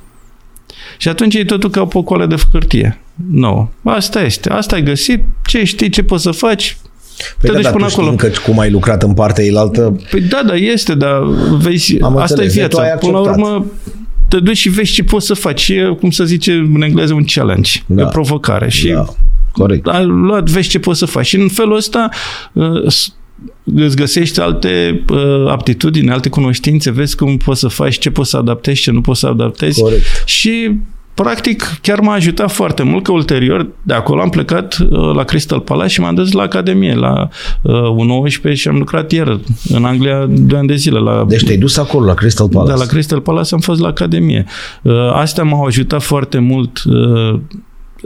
Și 0.97 1.09
atunci 1.09 1.35
e 1.35 1.45
totul 1.45 1.69
ca 1.69 1.81
o 1.81 1.85
pocoală 1.85 2.25
de 2.25 2.35
hârtie. 2.51 2.99
Nu. 3.31 3.69
Asta 3.83 4.21
este. 4.21 4.49
Asta 4.49 4.75
ai 4.75 4.83
găsit. 4.83 5.23
Ce 5.45 5.63
știi, 5.63 5.89
ce 5.89 6.03
poți 6.03 6.23
să 6.23 6.31
faci, 6.31 6.77
Păi 7.41 7.49
te 7.49 7.51
da, 7.51 7.61
duci 7.61 7.71
până 7.71 7.85
acolo. 7.85 8.11
că 8.11 8.29
cum 8.45 8.59
ai 8.59 8.71
lucrat 8.71 9.03
în 9.03 9.13
partea 9.13 9.43
elaltă... 9.43 9.99
Păi 10.09 10.21
da, 10.21 10.43
da, 10.45 10.53
este, 10.55 10.95
dar 10.95 11.23
vezi, 11.59 12.01
Am 12.01 12.17
asta 12.17 12.33
înțeles, 12.33 12.55
e 12.55 12.57
viața. 12.57 12.81
Până 12.81 13.11
la 13.11 13.19
urmă, 13.19 13.65
te 14.27 14.39
duci 14.39 14.57
și 14.57 14.69
vezi 14.69 14.91
ce 14.91 15.03
poți 15.03 15.25
să 15.25 15.33
faci. 15.33 15.69
E, 15.69 15.95
cum 15.99 16.11
să 16.11 16.23
zice 16.23 16.53
în 16.53 16.81
engleză, 16.81 17.13
un 17.13 17.23
challenge, 17.23 17.71
da. 17.85 18.03
o 18.03 18.05
provocare. 18.05 18.69
Și 18.69 18.87
da. 18.87 19.05
Corect. 19.51 19.87
Ai 19.87 20.05
luat, 20.05 20.49
vezi 20.49 20.69
ce 20.69 20.79
poți 20.79 20.99
să 20.99 21.05
faci. 21.05 21.25
Și 21.25 21.35
în 21.35 21.47
felul 21.47 21.75
ăsta 21.75 22.09
uh, 22.53 22.85
îți 23.63 23.95
găsești 23.95 24.39
alte 24.39 25.03
uh, 25.09 25.47
aptitudini, 25.47 26.09
alte 26.09 26.29
cunoștințe, 26.29 26.91
vezi 26.91 27.15
cum 27.15 27.37
poți 27.37 27.59
să 27.59 27.67
faci, 27.67 27.97
ce 27.97 28.11
poți 28.11 28.29
să 28.29 28.37
adaptezi, 28.37 28.81
ce 28.81 28.91
nu 28.91 29.01
poți 29.01 29.19
să 29.19 29.27
adaptezi. 29.27 29.81
Corect. 29.81 30.03
Și 30.25 30.71
practic 31.13 31.63
chiar 31.81 31.99
m-a 31.99 32.13
ajutat 32.13 32.51
foarte 32.51 32.83
mult 32.83 33.03
că 33.03 33.11
ulterior 33.11 33.67
de 33.83 33.93
acolo 33.93 34.21
am 34.21 34.29
plecat 34.29 34.77
uh, 34.89 35.15
la 35.15 35.23
Crystal 35.23 35.59
Palace 35.59 35.89
și 35.89 36.01
m-am 36.01 36.15
dus 36.15 36.31
la 36.31 36.41
Academie, 36.41 36.95
la 36.95 37.29
uh, 37.61 37.73
U19 37.73 38.53
și 38.53 38.67
am 38.67 38.77
lucrat 38.77 39.11
ieri 39.11 39.39
în 39.69 39.85
Anglia 39.85 40.25
2 40.29 40.59
ani 40.59 40.67
de 40.67 40.75
zile. 40.75 40.99
La, 40.99 41.25
deci 41.27 41.43
te-ai 41.43 41.57
dus 41.57 41.77
acolo, 41.77 42.05
la 42.05 42.13
Crystal 42.13 42.49
Palace? 42.49 42.71
Da, 42.71 42.77
la 42.77 42.85
Crystal 42.85 43.21
Palace 43.21 43.53
am 43.53 43.59
fost 43.59 43.79
la 43.79 43.87
Academie. 43.87 44.45
Uh, 44.81 44.93
astea 45.13 45.43
m-au 45.43 45.63
ajutat 45.63 46.01
foarte 46.01 46.39
mult 46.39 46.83
uh, 46.83 47.39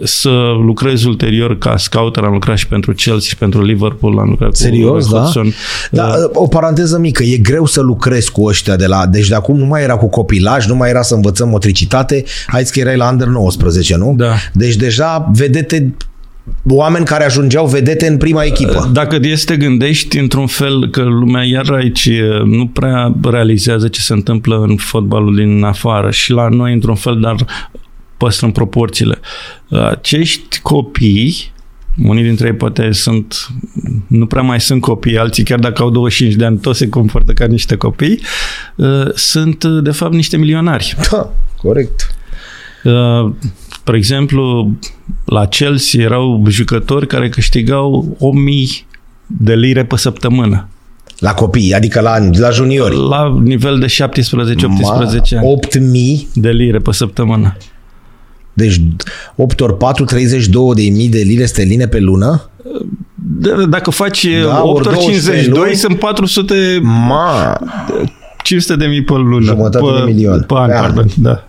să 0.03 0.29
lucrez 0.65 1.03
ulterior 1.03 1.57
ca 1.57 1.77
scouter, 1.77 2.23
am 2.23 2.33
lucrat 2.33 2.57
și 2.57 2.67
pentru 2.67 2.93
Chelsea 2.93 3.27
și 3.29 3.35
pentru 3.35 3.63
Liverpool, 3.63 4.19
am 4.19 4.29
lucrat 4.29 4.55
Serios, 4.55 5.05
cu 5.05 5.13
da? 5.13 5.19
Hudson. 5.19 5.53
Da, 5.91 6.03
uh, 6.03 6.29
o 6.33 6.47
paranteză 6.47 6.99
mică, 6.99 7.23
e 7.23 7.37
greu 7.37 7.65
să 7.65 7.81
lucrezi 7.81 8.31
cu 8.31 8.45
ăștia 8.45 8.75
de 8.75 8.85
la... 8.85 9.05
Deci 9.05 9.27
de 9.27 9.35
acum 9.35 9.57
nu 9.57 9.65
mai 9.65 9.83
era 9.83 9.95
cu 9.95 10.09
copilaj, 10.09 10.65
nu 10.65 10.75
mai 10.75 10.89
era 10.89 11.01
să 11.01 11.15
învățăm 11.15 11.49
motricitate, 11.49 12.23
hai 12.47 12.63
că 12.63 12.79
erai 12.79 12.97
la 12.97 13.09
Under 13.09 13.27
19, 13.27 13.95
nu? 13.95 14.13
Da. 14.17 14.33
Deci 14.53 14.75
deja 14.75 15.31
vedete 15.33 15.95
oameni 16.67 17.05
care 17.05 17.23
ajungeau 17.23 17.67
vedete 17.67 18.07
în 18.07 18.17
prima 18.17 18.43
echipă. 18.43 18.89
Dacă 18.93 19.19
e 19.21 19.35
să 19.35 19.45
te 19.45 19.57
gândești 19.57 20.17
într-un 20.17 20.47
fel 20.47 20.89
că 20.89 21.01
lumea 21.01 21.43
iar 21.43 21.69
aici 21.69 22.05
uh, 22.05 22.43
nu 22.45 22.67
prea 22.67 23.13
realizează 23.23 23.87
ce 23.87 24.01
se 24.01 24.13
întâmplă 24.13 24.65
în 24.67 24.75
fotbalul 24.75 25.35
din 25.35 25.63
afară 25.63 26.11
și 26.11 26.31
la 26.31 26.47
noi 26.47 26.73
într-un 26.73 26.95
fel, 26.95 27.19
dar 27.19 27.35
păstrăm 28.17 28.51
proporțiile. 28.51 29.19
Acești 29.69 30.59
copii 30.61 31.53
unii 32.03 32.23
dintre 32.23 32.47
ei 32.47 32.53
poate 32.53 32.91
sunt, 32.91 33.47
nu 34.07 34.25
prea 34.25 34.41
mai 34.41 34.61
sunt 34.61 34.81
copii, 34.81 35.17
alții 35.17 35.43
chiar 35.43 35.59
dacă 35.59 35.81
au 35.81 35.89
25 35.89 36.35
de 36.35 36.45
ani, 36.45 36.57
toți 36.57 36.77
se 36.77 36.89
comportă 36.89 37.33
ca 37.33 37.45
niște 37.45 37.75
copii, 37.75 38.19
uh, 38.75 39.13
sunt 39.13 39.63
uh, 39.63 39.83
de 39.83 39.91
fapt 39.91 40.13
niște 40.13 40.37
milionari. 40.37 40.95
Da, 41.11 41.33
corect. 41.61 42.15
Uh, 42.83 43.31
spre 43.71 43.97
exemplu, 43.97 44.71
la 45.25 45.45
Chelsea 45.45 46.03
erau 46.03 46.43
jucători 46.47 47.07
care 47.07 47.29
câștigau 47.29 48.15
8000 48.19 48.85
de 49.27 49.55
lire 49.55 49.85
pe 49.85 49.97
săptămână. 49.97 50.67
La 51.19 51.33
copii, 51.33 51.73
adică 51.73 52.01
la, 52.01 52.17
la 52.31 52.49
juniori. 52.49 52.95
La 52.95 53.39
nivel 53.43 53.79
de 53.79 53.85
17-18 53.85 53.89
ani. 55.37 55.47
8000 55.47 56.27
de 56.33 56.49
lire 56.49 56.77
pe 56.77 56.91
săptămână. 56.91 57.57
Deci 58.57 58.81
8 59.35 59.61
ori 59.61 59.77
4, 59.77 60.05
32 60.05 60.73
de 60.75 60.81
mii 60.81 61.09
de 61.09 61.19
lire 61.19 61.45
sterline 61.45 61.87
pe 61.87 61.99
lună? 61.99 62.49
D- 63.41 63.69
dacă 63.69 63.89
faci 63.89 64.27
da, 64.43 64.63
8 64.63 64.85
ori 64.85 64.99
52, 64.99 65.47
luni, 65.47 65.75
sunt 65.75 65.99
400... 65.99 66.79
Ma. 66.81 67.59
500 68.43 68.75
de 68.75 68.85
mii 68.85 69.03
pe 69.03 69.13
lună. 69.13 69.45
Jumătate 69.45 69.85
pe, 69.85 70.05
de 70.05 70.11
milion. 70.11 70.43
Pe 70.47 70.53
an, 70.57 70.69
pardon, 70.69 71.07
da. 71.15 71.47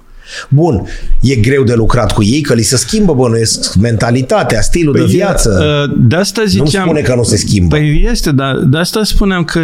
Bun, 0.49 0.87
e 1.21 1.35
greu 1.35 1.63
de 1.63 1.75
lucrat 1.75 2.13
cu 2.13 2.23
ei, 2.23 2.41
că 2.41 2.55
li 2.55 2.63
se 2.63 2.77
schimbă, 2.77 3.15
bănuiesc, 3.15 3.75
mentalitatea, 3.75 4.61
stilul 4.61 4.93
păi 4.93 5.01
de 5.03 5.07
viață. 5.07 5.61
De 5.99 6.17
asta 6.17 6.45
ziceam... 6.45 6.85
Nu 6.85 6.91
spune 6.91 7.01
că 7.01 7.15
nu 7.15 7.23
se 7.23 7.37
schimbă. 7.37 7.77
Păi 7.77 8.09
este, 8.11 8.33
dar 8.33 8.57
de 8.57 8.79
asta 8.79 9.05
spuneam 9.05 9.45
că 9.45 9.61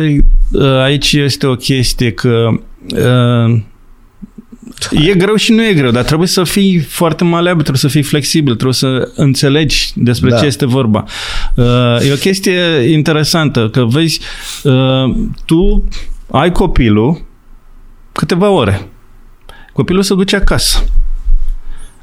aici 0.82 1.12
este 1.12 1.46
o 1.46 1.54
chestie 1.54 2.12
că 2.12 2.48
E 4.90 5.14
greu 5.14 5.34
și 5.34 5.52
nu 5.52 5.66
e 5.66 5.72
greu, 5.72 5.90
dar 5.90 6.04
trebuie 6.04 6.28
să 6.28 6.44
fii 6.44 6.78
foarte 6.78 7.24
maleabil, 7.24 7.62
trebuie 7.62 7.90
să 7.90 7.98
fii 7.98 8.02
flexibil, 8.02 8.52
trebuie 8.52 8.74
să 8.74 9.10
înțelegi 9.14 9.92
despre 9.94 10.30
da. 10.30 10.38
ce 10.38 10.46
este 10.46 10.66
vorba. 10.66 11.04
Uh, 11.54 12.08
e 12.08 12.12
o 12.12 12.16
chestie 12.16 12.60
interesantă, 12.92 13.68
că 13.68 13.84
vezi, 13.84 14.20
uh, 14.62 15.14
tu 15.44 15.84
ai 16.30 16.52
copilul 16.52 17.24
câteva 18.12 18.48
ore. 18.48 18.88
Copilul 19.72 20.02
se 20.02 20.14
duce 20.14 20.36
acasă. 20.36 20.84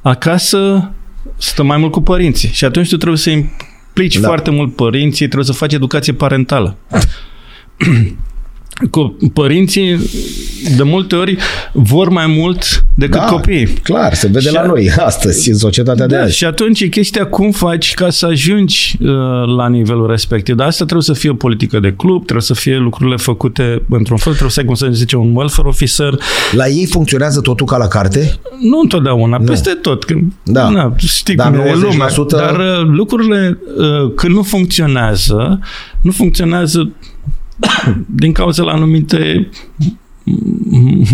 Acasă 0.01 0.91
stă 1.38 1.63
mai 1.63 1.77
mult 1.77 1.91
cu 1.91 2.01
părinții 2.01 2.49
și 2.49 2.65
atunci 2.65 2.89
tu 2.89 2.97
trebuie 2.97 3.19
să 3.19 3.30
implici 3.30 4.17
da. 4.17 4.27
foarte 4.27 4.49
mult 4.49 4.75
părinții, 4.75 5.25
trebuie 5.25 5.45
să 5.45 5.53
faci 5.53 5.73
educație 5.73 6.13
parentală. 6.13 6.77
cu 8.91 9.17
părinții 9.34 9.99
de 10.77 10.84
multe 10.84 11.15
ori 11.15 11.38
vor 11.71 12.09
mai 12.09 12.27
mult 12.27 12.86
decât 12.95 13.19
da, 13.19 13.25
copiii. 13.25 13.65
clar, 13.65 14.13
se 14.13 14.27
vede 14.27 14.47
și 14.47 14.53
la 14.53 14.65
noi 14.65 14.91
astăzi, 14.97 15.49
în 15.49 15.55
societatea 15.55 16.07
da, 16.07 16.15
de 16.15 16.21
azi. 16.21 16.36
Și 16.36 16.45
atunci 16.45 16.82
e 16.82 16.88
chestia 16.88 17.25
cum 17.25 17.51
faci 17.51 17.93
ca 17.93 18.09
să 18.09 18.25
ajungi 18.25 18.97
uh, 19.01 19.07
la 19.57 19.67
nivelul 19.67 20.07
respectiv. 20.07 20.55
Dar 20.55 20.67
asta 20.67 20.84
trebuie 20.84 21.03
să 21.03 21.13
fie 21.13 21.30
o 21.30 21.34
politică 21.34 21.80
de 21.80 21.93
club, 21.93 22.21
trebuie 22.21 22.41
să 22.41 22.53
fie 22.53 22.77
lucrurile 22.77 23.15
făcute 23.15 23.82
într-un 23.89 24.17
fel, 24.17 24.32
trebuie 24.32 24.51
să 24.51 24.59
ai, 24.59 24.65
cum 24.65 24.75
să 24.75 24.88
zice, 24.91 25.15
un 25.15 25.36
welfare 25.36 25.67
officer. 25.67 26.19
La 26.51 26.67
ei 26.67 26.86
funcționează 26.86 27.41
totul 27.41 27.65
ca 27.65 27.77
la 27.77 27.88
carte? 27.88 28.39
Nu 28.61 28.80
întotdeauna, 28.80 29.38
nu. 29.38 29.45
peste 29.45 29.69
tot. 29.69 30.03
Când, 30.03 30.32
da. 30.43 30.69
Na, 30.69 30.93
știi 30.97 31.36
dar 31.36 31.51
cum 31.51 31.59
e 31.59 31.73
lumea. 31.73 32.07
Dar 32.27 32.59
uh, 32.59 32.88
lucrurile, 32.88 33.59
uh, 33.77 34.13
când 34.15 34.34
nu 34.34 34.43
funcționează, 34.43 35.59
nu 36.01 36.11
funcționează 36.11 36.91
din 38.22 38.32
cauza 38.32 38.64
la 38.64 38.72
anumite 38.72 39.49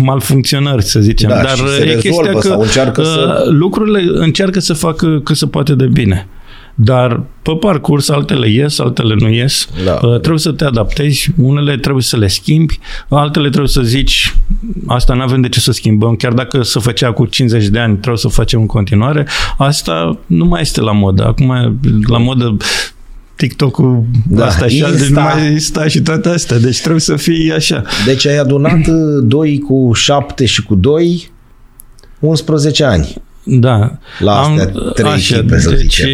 malfuncționări, 0.02 0.84
să 0.84 1.00
zicem. 1.00 1.28
Da, 1.28 1.42
Dar 1.42 1.56
se 1.56 1.84
e 1.84 1.98
chestia 1.98 2.32
că 2.32 2.40
sau 2.40 2.60
încearcă 2.60 3.02
să... 3.02 3.44
Uh, 3.44 3.52
lucrurile 3.52 4.02
încearcă 4.14 4.60
să 4.60 4.74
facă 4.74 5.20
cât 5.24 5.36
se 5.36 5.46
poate 5.46 5.74
de 5.74 5.86
bine. 5.86 6.28
Dar 6.78 7.22
pe 7.42 7.52
parcurs 7.60 8.08
altele 8.08 8.50
ies, 8.50 8.78
altele 8.78 9.14
nu 9.18 9.28
ies. 9.28 9.68
Da. 9.84 9.92
Uh, 9.92 10.18
trebuie 10.18 10.38
să 10.38 10.52
te 10.52 10.64
adaptezi, 10.64 11.30
unele 11.36 11.76
trebuie 11.76 12.02
să 12.02 12.16
le 12.16 12.26
schimbi, 12.26 12.78
altele 13.08 13.48
trebuie 13.48 13.68
să 13.68 13.82
zici 13.82 14.34
asta 14.86 15.14
nu 15.14 15.22
avem 15.22 15.40
de 15.40 15.48
ce 15.48 15.60
să 15.60 15.72
schimbăm, 15.72 16.14
chiar 16.14 16.32
dacă 16.32 16.62
se 16.62 16.80
făcea 16.80 17.12
cu 17.12 17.26
50 17.26 17.66
de 17.66 17.78
ani, 17.78 17.92
trebuie 17.92 18.16
să 18.16 18.26
o 18.26 18.30
facem 18.30 18.60
în 18.60 18.66
continuare. 18.66 19.26
Asta 19.58 20.18
nu 20.26 20.44
mai 20.44 20.60
este 20.60 20.80
la 20.80 20.92
modă. 20.92 21.24
Acum 21.26 21.78
la 22.06 22.18
modă 22.18 22.56
TikTok-ul 23.36 24.04
da, 24.28 24.46
asta 24.46 24.68
și 24.68 24.80
deci 24.80 25.08
nu 25.08 25.20
mai 25.20 25.50
Insta 25.50 25.88
și 25.88 26.00
toate 26.00 26.28
astea. 26.28 26.58
Deci 26.58 26.80
trebuie 26.80 27.00
să 27.00 27.16
fie 27.16 27.52
așa. 27.52 27.82
Deci 28.04 28.26
ai 28.26 28.36
adunat 28.36 28.88
2 29.22 29.58
cu 29.58 29.92
7 29.92 30.44
și 30.44 30.62
cu 30.62 30.74
2 30.74 31.30
11 32.18 32.84
ani. 32.84 33.14
Da. 33.48 33.98
La 34.18 34.40
astea 34.40 34.64
am, 34.64 34.92
trei 34.94 35.10
așa, 35.10 35.36
echipe, 35.36 35.58
să 35.58 35.70
deci 35.70 35.78
zicem. 35.78 36.08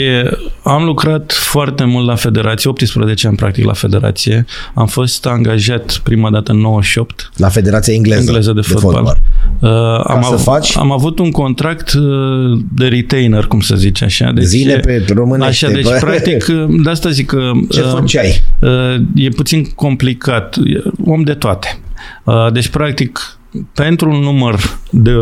am 0.62 0.84
lucrat 0.84 1.32
foarte 1.32 1.84
mult 1.84 2.06
la 2.06 2.14
federație, 2.14 2.70
18 2.70 3.26
ani 3.26 3.36
practic 3.36 3.64
la 3.64 3.72
federație. 3.72 4.44
Am 4.74 4.86
fost 4.86 5.26
angajat 5.26 6.00
prima 6.02 6.30
dată 6.30 6.52
în 6.52 6.58
98. 6.58 7.30
La 7.36 7.48
federația 7.48 7.94
engleză, 7.94 8.20
engleză 8.20 8.52
de, 8.52 8.60
de 8.60 8.66
fotbal. 8.66 8.92
fotbal. 8.92 9.20
Uh, 9.60 10.04
am, 10.06 10.22
să 10.22 10.36
faci? 10.36 10.76
am 10.76 10.92
avut 10.92 11.18
un 11.18 11.30
contract 11.30 11.92
uh, 11.92 12.60
de 12.74 12.86
retainer, 12.86 13.44
cum 13.44 13.60
să 13.60 13.76
zice 13.76 14.04
așa. 14.04 14.32
Deci, 14.32 14.44
Zile 14.44 14.78
pe 14.78 15.04
românește. 15.14 15.64
Așa, 15.64 15.74
deci 15.74 15.84
bă. 15.84 15.98
practic, 16.00 16.46
uh, 16.48 16.64
de 16.84 16.90
asta 16.90 17.10
zic 17.10 17.26
că... 17.26 17.50
Ce 17.70 17.80
uh, 17.80 17.92
făceai? 17.94 18.42
Uh, 18.60 18.70
e 19.14 19.28
puțin 19.28 19.64
complicat. 19.74 20.56
Om 21.04 21.22
de 21.22 21.34
toate. 21.34 21.80
Uh, 22.24 22.52
deci, 22.52 22.68
practic, 22.68 23.38
pentru 23.74 24.10
un 24.10 24.20
număr 24.20 24.60
de... 24.90 25.12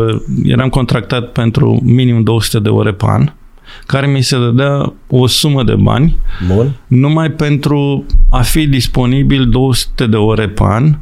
Eram 0.43 0.69
contractat 0.69 1.31
pentru 1.31 1.79
minim 1.83 2.23
200 2.23 2.59
de 2.59 2.69
ore 2.69 2.91
pe 2.93 3.05
an, 3.07 3.33
care 3.85 4.07
mi 4.07 4.21
se 4.21 4.37
dădea 4.37 4.93
o 5.07 5.27
sumă 5.27 5.63
de 5.63 5.75
bani 5.75 6.17
Bun. 6.47 6.71
numai 6.87 7.31
pentru 7.31 8.05
a 8.29 8.41
fi 8.41 8.67
disponibil 8.67 9.49
200 9.49 10.07
de 10.07 10.15
ore 10.15 10.47
pe 10.47 10.63
an 10.63 10.97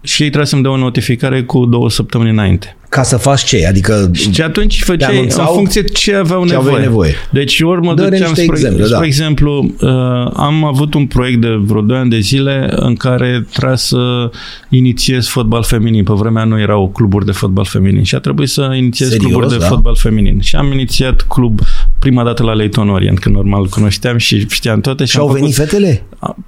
și 0.00 0.22
ei 0.22 0.28
trebuie 0.28 0.48
să-mi 0.48 0.62
dea 0.62 0.70
o 0.70 0.76
notificare 0.76 1.42
cu 1.42 1.64
două 1.64 1.90
săptămâni 1.90 2.30
înainte. 2.30 2.76
Ca 2.88 3.02
să 3.02 3.16
faci 3.16 3.44
ce? 3.44 3.66
Adică 3.66 4.10
și 4.32 4.42
atunci 4.42 4.82
făceai 4.82 5.20
în 5.20 5.28
funcție 5.28 5.80
de 5.80 5.88
ce 5.88 6.14
aveau 6.14 6.46
ce 6.46 6.52
nevoie. 6.52 6.82
nevoie. 6.82 7.14
Deci 7.30 7.60
ori 7.60 7.80
mă 7.80 7.94
duceam, 7.94 8.34
spre, 8.34 8.42
exemple, 8.42 8.84
spre 8.84 8.98
da. 8.98 9.04
exemplu, 9.04 9.74
uh, 9.80 9.90
am 10.34 10.64
avut 10.64 10.94
un 10.94 11.06
proiect 11.06 11.40
de 11.40 11.48
vreo 11.60 11.80
2 11.80 11.96
ani 11.96 12.10
de 12.10 12.18
zile 12.18 12.68
în 12.70 12.94
care 12.94 13.46
trebuia 13.52 13.76
să 13.76 14.30
inițiez 14.70 15.26
fotbal 15.26 15.62
feminin. 15.62 16.04
Pe 16.04 16.12
vremea 16.12 16.44
nu 16.44 16.60
erau 16.60 16.88
cluburi 16.88 17.24
de 17.24 17.32
fotbal 17.32 17.64
feminin 17.64 18.02
și 18.02 18.14
a 18.14 18.18
trebuit 18.18 18.48
să 18.48 18.72
inițiez 18.76 19.08
Serios, 19.08 19.30
cluburi 19.30 19.50
de 19.52 19.58
da? 19.58 19.66
fotbal 19.66 19.96
feminin. 19.96 20.40
Și 20.40 20.56
am 20.56 20.72
inițiat 20.72 21.20
club 21.20 21.60
prima 21.98 22.24
dată 22.24 22.42
la 22.42 22.52
Leighton 22.52 22.88
Orient, 22.88 23.18
când 23.18 23.34
normal 23.34 23.66
cunoșteam 23.66 24.16
și 24.16 24.46
știam 24.48 24.80
toate. 24.80 25.04
Și, 25.04 25.10
și 25.10 25.18
au 25.18 25.28
venit 25.28 25.54
făcut, 25.54 25.70
fetele? 25.70 26.02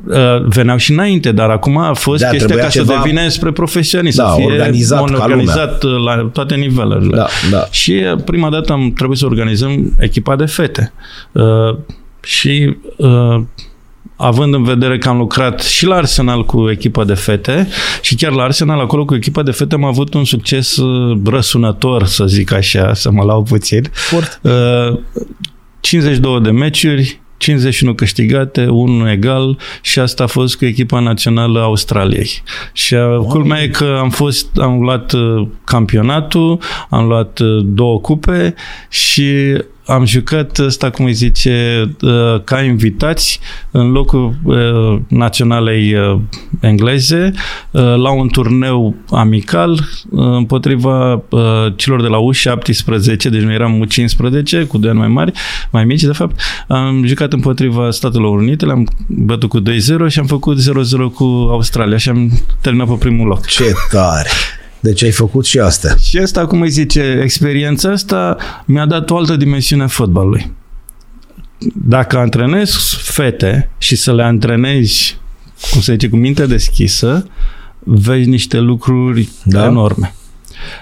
Uh, 0.06 0.46
veneau 0.48 0.76
și 0.76 0.92
înainte, 0.92 1.32
dar 1.32 1.50
acum 1.50 1.78
a 1.78 1.92
fost 1.92 2.22
da, 2.22 2.28
chestia 2.28 2.56
ca 2.56 2.68
ceva... 2.68 2.92
să 2.92 3.00
devine 3.02 3.28
spre 3.28 3.52
profesionist, 3.52 4.16
da, 4.16 4.28
să 4.28 4.34
fie 4.36 4.44
organizat, 4.44 5.00
organizat 5.00 5.82
la 5.82 6.27
toate 6.32 6.54
nivelurile. 6.54 7.16
Da, 7.16 7.26
da. 7.50 7.66
Și 7.70 7.92
prima 8.24 8.50
dată 8.50 8.72
am 8.72 8.92
trebuit 8.92 9.18
să 9.18 9.26
organizăm 9.26 9.96
echipa 9.98 10.36
de 10.36 10.46
fete. 10.46 10.92
Uh, 11.32 11.76
și 12.22 12.76
uh, 12.96 13.40
având 14.16 14.54
în 14.54 14.64
vedere 14.64 14.98
că 14.98 15.08
am 15.08 15.18
lucrat 15.18 15.62
și 15.62 15.86
la 15.86 15.94
Arsenal 15.94 16.44
cu 16.44 16.70
echipa 16.70 17.04
de 17.04 17.14
fete 17.14 17.68
și 18.00 18.14
chiar 18.14 18.32
la 18.32 18.42
Arsenal 18.42 18.80
acolo 18.80 19.04
cu 19.04 19.14
echipa 19.14 19.42
de 19.42 19.50
fete 19.50 19.74
am 19.74 19.84
avut 19.84 20.14
un 20.14 20.24
succes 20.24 20.76
uh, 20.76 21.18
răsunător, 21.24 22.04
să 22.04 22.26
zic 22.26 22.52
așa, 22.52 22.94
să 22.94 23.10
mă 23.10 23.22
lau 23.22 23.42
puțin. 23.42 23.90
Fort. 23.92 24.40
Uh, 24.42 24.98
52 25.80 26.40
de 26.40 26.50
meciuri, 26.50 27.20
51 27.38 27.94
câștigate, 27.94 28.66
1 28.66 29.10
egal 29.10 29.58
și 29.82 29.98
asta 29.98 30.22
a 30.22 30.26
fost 30.26 30.56
cu 30.56 30.64
echipa 30.64 31.00
națională 31.00 31.60
a 31.60 31.62
Australiei. 31.62 32.42
Și 32.72 32.94
wow. 32.94 33.24
culmea 33.24 33.62
e 33.62 33.68
că 33.68 33.96
am 34.00 34.10
fost, 34.10 34.46
am 34.56 34.80
luat 34.80 35.12
uh, 35.12 35.46
campionatul, 35.64 36.60
am 36.90 37.06
luat 37.06 37.38
uh, 37.38 37.64
două 37.64 38.00
cupe 38.00 38.54
și 38.88 39.56
am 39.88 40.04
jucat 40.04 40.58
ăsta, 40.58 40.90
cum 40.90 41.04
îi 41.04 41.12
zice, 41.12 41.88
uh, 42.00 42.42
ca 42.44 42.62
invitați 42.62 43.40
în 43.70 43.90
locul 43.90 44.34
uh, 44.44 45.00
naționalei 45.08 45.94
uh, 45.94 46.20
engleze 46.60 47.32
la 47.70 48.10
un 48.10 48.28
turneu 48.28 48.94
amical 49.10 49.88
împotriva 50.10 51.22
celor 51.76 52.02
de 52.02 52.06
la 52.06 52.18
U17, 52.18 53.04
deci 53.04 53.42
noi 53.42 53.54
eram 53.54 53.86
U15 53.86 54.66
cu 54.68 54.78
doi 54.78 54.90
ani 54.90 54.98
mai 54.98 55.08
mari, 55.08 55.32
mai 55.70 55.84
mici 55.84 56.02
de 56.02 56.12
fapt. 56.12 56.40
Am 56.68 57.04
jucat 57.06 57.32
împotriva 57.32 57.90
Statelor 57.90 58.38
Unite, 58.38 58.64
le-am 58.64 58.88
bătut 59.06 59.48
cu 59.48 59.60
2-0 59.60 59.64
și 60.08 60.18
am 60.18 60.26
făcut 60.26 60.58
0-0 60.60 60.62
cu 61.14 61.24
Australia 61.50 61.96
și 61.96 62.08
am 62.08 62.30
terminat 62.60 62.88
pe 62.88 62.94
primul 62.94 63.26
loc. 63.26 63.46
Ce 63.46 63.72
tare! 63.90 64.28
Deci 64.80 65.02
ai 65.02 65.10
făcut 65.10 65.44
și 65.44 65.58
asta. 65.58 65.94
Și 66.00 66.18
asta, 66.18 66.46
cum 66.46 66.60
îi 66.60 66.70
zice, 66.70 67.20
experiența 67.22 67.90
asta 67.90 68.36
mi-a 68.64 68.86
dat 68.86 69.10
o 69.10 69.16
altă 69.16 69.36
dimensiune 69.36 69.82
a 69.82 69.86
fotbalului. 69.86 70.52
dacă 71.74 72.18
antrenezi 72.18 72.96
fete 73.00 73.70
și 73.78 73.96
să 73.96 74.14
le 74.14 74.22
antrenezi, 74.22 75.18
cum 75.72 75.80
se 75.80 75.92
zice, 75.92 76.08
cu 76.08 76.16
minte 76.16 76.46
deschisă, 76.46 77.26
vezi 77.78 78.28
niște 78.28 78.58
lucruri 78.58 79.28
da? 79.44 79.64
enorme. 79.64 80.14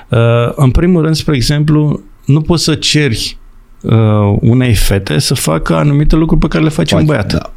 Uh, 0.09 0.19
în 0.55 0.71
primul 0.71 1.03
rând, 1.03 1.15
spre 1.17 1.35
exemplu, 1.35 2.03
nu 2.25 2.41
poți 2.41 2.65
să 2.65 2.75
ceri 2.75 3.39
uh, 3.83 4.37
unei 4.41 4.75
fete 4.75 5.19
să 5.19 5.35
facă 5.35 5.75
anumite 5.75 6.17
lucruri 6.17 6.41
pe 6.41 6.49
care 6.49 6.65
le 6.65 6.71
face 6.71 6.95
Poate, 6.95 7.11
un 7.11 7.17
băiat. 7.17 7.33
Da. 7.33 7.53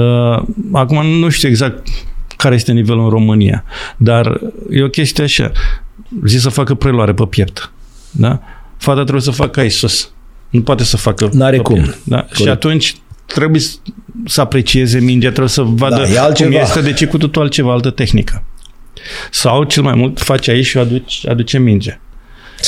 Uh, 0.00 0.42
acum 0.72 1.06
nu 1.06 1.28
știu 1.28 1.48
exact 1.48 1.88
care 2.40 2.54
este 2.54 2.72
nivelul 2.72 3.04
în 3.04 3.10
România, 3.10 3.64
dar 3.96 4.40
e 4.70 4.82
o 4.82 4.88
chestie 4.88 5.24
așa. 5.24 5.52
Zi 6.24 6.38
să 6.38 6.48
facă 6.48 6.74
preluare 6.74 7.14
pe 7.14 7.26
piept. 7.26 7.72
Da? 8.10 8.40
Fata 8.76 9.00
trebuie 9.00 9.22
să 9.22 9.30
facă 9.30 9.60
aici 9.60 9.72
sus. 9.72 10.12
Nu 10.50 10.62
poate 10.62 10.84
să 10.84 10.96
facă 10.96 11.28
N-are 11.32 11.58
cum. 11.58 11.94
Da? 12.04 12.26
Și 12.34 12.48
atunci 12.48 12.96
trebuie 13.26 13.60
să 14.26 14.40
aprecieze 14.40 15.00
mingea, 15.00 15.28
trebuie 15.28 15.48
să 15.48 15.62
vadă 15.62 16.06
da, 16.14 16.32
cum 16.32 16.52
este, 16.52 16.80
deci 16.80 17.00
e 17.00 17.06
cu 17.06 17.18
totul 17.18 17.42
altceva, 17.42 17.72
altă 17.72 17.90
tehnică. 17.90 18.44
Sau, 19.30 19.64
cel 19.64 19.82
mai 19.82 19.94
mult, 19.94 20.20
face 20.20 20.50
aici 20.50 20.66
și 20.66 20.78
aduce, 20.78 21.28
aduce 21.28 21.58
minge. 21.58 22.00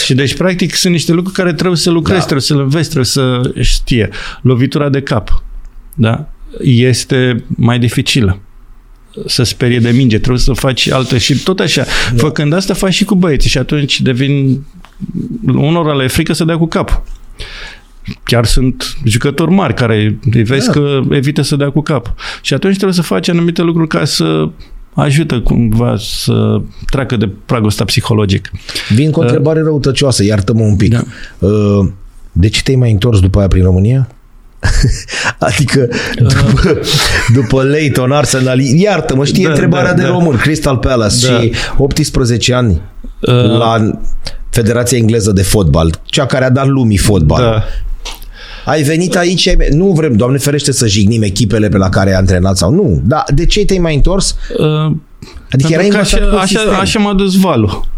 Și 0.05 0.15
deci, 0.15 0.37
practic, 0.37 0.75
sunt 0.75 0.93
niște 0.93 1.13
lucruri 1.13 1.37
care 1.37 1.53
trebuie 1.53 1.77
să 1.77 1.91
lucrezi, 1.91 2.19
da. 2.19 2.25
trebuie 2.25 2.47
să 2.47 2.55
le 2.55 2.63
înveți, 2.63 2.85
trebuie 2.85 3.05
să 3.05 3.41
știe. 3.61 4.09
Lovitura 4.43 4.89
de 4.89 5.01
cap, 5.01 5.43
da? 5.95 6.29
Este 6.61 7.45
mai 7.57 7.79
dificilă 7.79 8.41
să 9.27 9.43
sperie 9.43 9.79
de 9.79 9.91
minge, 9.91 10.19
trebuie 10.19 10.39
să 10.39 10.53
faci 10.53 10.91
altă 10.91 11.19
și 11.19 11.43
tot 11.43 11.61
așa. 11.61 11.85
Da. 12.15 12.23
Făcând 12.23 12.53
asta, 12.53 12.75
faci 12.75 12.93
și 12.93 13.05
cu 13.05 13.15
băieții 13.15 13.51
și 13.51 13.59
atunci 13.59 14.01
devin 14.01 14.65
unora 15.47 15.95
le 15.95 16.07
frică 16.07 16.33
să 16.33 16.45
dea 16.45 16.57
cu 16.57 16.67
cap. 16.67 17.03
Chiar 18.23 18.45
sunt 18.45 18.97
jucători 19.05 19.51
mari 19.51 19.75
care 19.75 20.19
îi 20.33 20.43
vezi 20.43 20.67
da. 20.67 20.73
că 20.73 21.01
evită 21.11 21.43
să 21.43 21.57
dea 21.57 21.71
cu 21.71 21.81
cap. 21.81 22.15
Și 22.43 22.55
atunci 22.55 22.75
trebuie 22.75 22.95
să 22.95 23.03
faci 23.03 23.29
anumite 23.29 23.63
lucruri 23.63 23.89
ca 23.89 24.05
să 24.05 24.49
ajută 24.95 25.41
cumva 25.41 25.97
să 25.99 26.61
treacă 26.91 27.17
de 27.17 27.31
pragul 27.47 27.67
ăsta 27.67 27.85
psihologic. 27.85 28.51
Vin 28.89 29.11
cu 29.11 29.19
o 29.19 29.23
uh, 29.23 29.29
întrebare 29.29 29.61
uh, 29.61 29.65
răutăcioasă, 29.65 30.25
iartă-mă 30.25 30.63
un 30.63 30.77
pic. 30.77 30.91
Da. 30.91 31.03
Uh, 31.39 31.89
de 32.33 32.49
ce 32.49 32.63
te-ai 32.63 32.77
mai 32.77 32.91
întors 32.91 33.21
după 33.21 33.39
aia 33.39 33.49
prin 33.49 33.63
România? 33.63 34.09
adică 35.49 35.89
după, 36.17 36.81
după 37.35 37.63
Leighton, 37.63 38.13
Arsenal, 38.13 38.61
iartă-mă, 38.61 39.25
știi 39.25 39.45
da, 39.45 39.51
întrebarea 39.51 39.91
da, 39.91 39.97
de 39.97 40.03
da. 40.03 40.09
român, 40.09 40.37
Crystal 40.37 40.77
Palace 40.77 41.27
da. 41.27 41.41
și 41.41 41.53
18 41.77 42.55
ani 42.55 42.81
uh, 43.21 43.59
la 43.59 43.91
Federația 44.51 44.99
Engleză 44.99 45.33
de 45.33 45.43
Fotbal, 45.43 46.01
cea 46.05 46.27
care 46.27 46.45
a 46.45 46.51
dat 46.51 46.67
lumii 46.67 46.97
fotbal. 46.97 47.43
Da. 47.43 47.65
Ai 48.65 48.83
venit 48.83 49.17
aici, 49.17 49.49
ai... 49.49 49.57
nu 49.71 49.87
vrem, 49.87 50.17
Doamne 50.17 50.39
ferește, 50.39 50.73
să 50.73 50.87
jignim 50.87 51.23
echipele 51.23 51.69
pe 51.69 51.77
la 51.77 51.89
care 51.89 52.11
ai 52.11 52.17
antrenat 52.17 52.57
sau 52.57 52.71
nu, 52.71 53.03
dar 53.05 53.25
de 53.35 53.47
ce 53.47 53.65
te-ai 53.65 53.79
mai 53.79 53.95
întors? 53.95 54.37
Uh, 54.59 54.97
adică 55.51 55.73
erai 55.73 55.89
așa, 55.89 56.19
așa, 56.41 56.61
așa 56.81 56.99
m-a 56.99 57.13
dus 57.13 57.37
valul. 57.37 57.91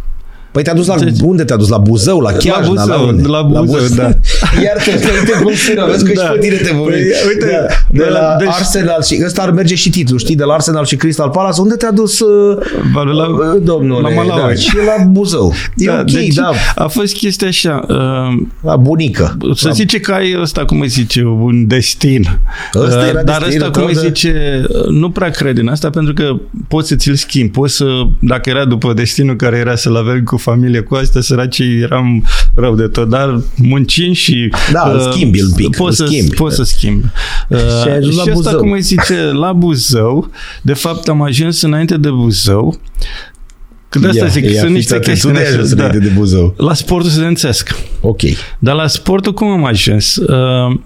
Păi 0.54 0.62
te-a 0.62 0.74
dus 0.74 0.86
la... 0.86 0.98
Deci, 0.98 1.20
unde 1.22 1.44
te-a 1.44 1.56
dus? 1.56 1.68
La 1.68 1.78
Buzău? 1.78 2.20
La 2.20 2.32
Chiajna? 2.32 2.60
La 2.60 2.68
Buzău, 2.68 2.86
la, 2.86 3.00
unde? 3.00 3.28
la 3.28 3.42
Buzău, 3.42 3.64
la 3.64 3.80
Buzău 3.80 3.96
da. 3.96 4.02
Iar 4.64 4.76
te 4.84 4.90
uite 4.90 5.32
cum 5.42 5.54
sună, 5.54 5.86
vezi 5.90 6.04
că 6.04 6.12
da. 6.14 6.22
și 6.22 6.30
pe 6.32 6.38
tine 6.38 6.56
te 6.56 6.72
vorbi. 6.74 6.92
Păi, 6.92 7.28
uite, 7.28 7.46
da. 7.46 8.04
De 8.04 8.10
la 8.10 8.36
deci... 8.38 8.48
Arsenal 8.48 9.02
și... 9.02 9.22
Ăsta 9.24 9.42
ar 9.42 9.50
merge 9.50 9.74
și 9.74 9.90
titlul, 9.90 10.18
știi? 10.18 10.36
De 10.36 10.44
la 10.44 10.54
Arsenal 10.54 10.84
și 10.84 10.96
Crystal 10.96 11.30
Palace. 11.30 11.60
Unde 11.60 11.74
te-a 11.74 11.92
dus, 11.92 12.20
uh, 12.20 12.58
la, 12.94 13.56
domnule? 13.62 14.00
La 14.00 14.22
Malawi. 14.22 14.54
Da, 14.54 14.54
și 14.54 14.76
la 14.76 15.04
Buzău. 15.04 15.52
E 15.76 15.86
da, 15.86 15.98
ok, 16.00 16.10
deci 16.10 16.34
da. 16.34 16.50
A 16.74 16.86
fost 16.86 17.16
chestia 17.16 17.48
așa. 17.48 17.84
Uh, 17.88 18.42
la 18.60 18.76
bunică. 18.76 19.36
Să 19.54 19.68
la... 19.68 19.72
zice 19.72 20.00
că 20.00 20.12
ai 20.12 20.36
ăsta, 20.40 20.64
cum 20.64 20.80
îi 20.80 20.88
zice, 20.88 21.24
un 21.24 21.66
destin. 21.66 22.38
Ăsta 22.74 22.98
uh, 22.98 23.08
era 23.08 23.22
Dar 23.22 23.42
ăsta, 23.42 23.70
cum 23.70 23.84
îi 23.84 23.94
zice, 23.94 24.64
nu 24.90 25.10
prea 25.10 25.30
cred 25.30 25.58
în 25.58 25.68
asta, 25.68 25.90
pentru 25.90 26.12
că 26.12 26.36
poți 26.68 26.88
să 26.88 26.94
ți-l 26.94 27.14
schimbi. 27.14 27.50
Poți 27.50 27.76
să, 27.76 27.86
dacă 28.18 28.50
era 28.50 28.64
după 28.64 28.92
destinul 28.92 29.36
care 29.36 29.56
era 29.56 29.76
să-l 29.76 29.96
avem 29.96 30.22
cu 30.22 30.36
familie 30.44 30.80
cu 30.80 30.94
asta, 30.94 31.20
săracii 31.20 31.80
eram 31.80 32.26
rău 32.54 32.74
de 32.74 32.86
tot, 32.86 33.08
dar 33.08 33.40
muncim 33.56 34.12
și... 34.12 34.52
Da, 34.72 34.82
uh, 34.86 34.92
îl 34.92 35.12
schimbi 35.12 35.42
un 35.42 35.52
pic. 35.52 35.76
Poți 35.76 35.96
să, 35.96 36.06
schimbi. 36.06 36.34
Poți 36.34 36.56
să 36.56 36.62
schimbi. 36.62 37.04
Uh, 37.48 37.58
și, 37.58 38.10
și 38.10 38.30
asta, 38.30 38.54
cum 38.54 38.70
îi 38.70 38.80
zice, 38.80 39.22
la 39.22 39.52
Buzău, 39.52 40.30
de 40.62 40.72
fapt 40.72 41.08
am 41.08 41.22
ajuns 41.22 41.62
înainte 41.62 41.96
de 41.96 42.10
Buzău, 42.10 42.80
când 43.88 44.06
asta 44.06 44.24
ia, 44.24 44.30
zic, 44.30 44.44
ia, 44.44 44.60
sunt 44.60 44.72
niște 44.72 44.98
chestii 44.98 45.32
da, 45.74 45.88
de 45.88 46.12
Buzău. 46.14 46.54
La 46.56 46.74
sportul 46.74 47.10
studențesc. 47.10 47.74
Ok. 48.00 48.20
Dar 48.58 48.74
la 48.74 48.86
sportul 48.86 49.32
cum 49.32 49.48
am 49.48 49.64
ajuns? 49.64 50.16
Uh, 50.16 50.78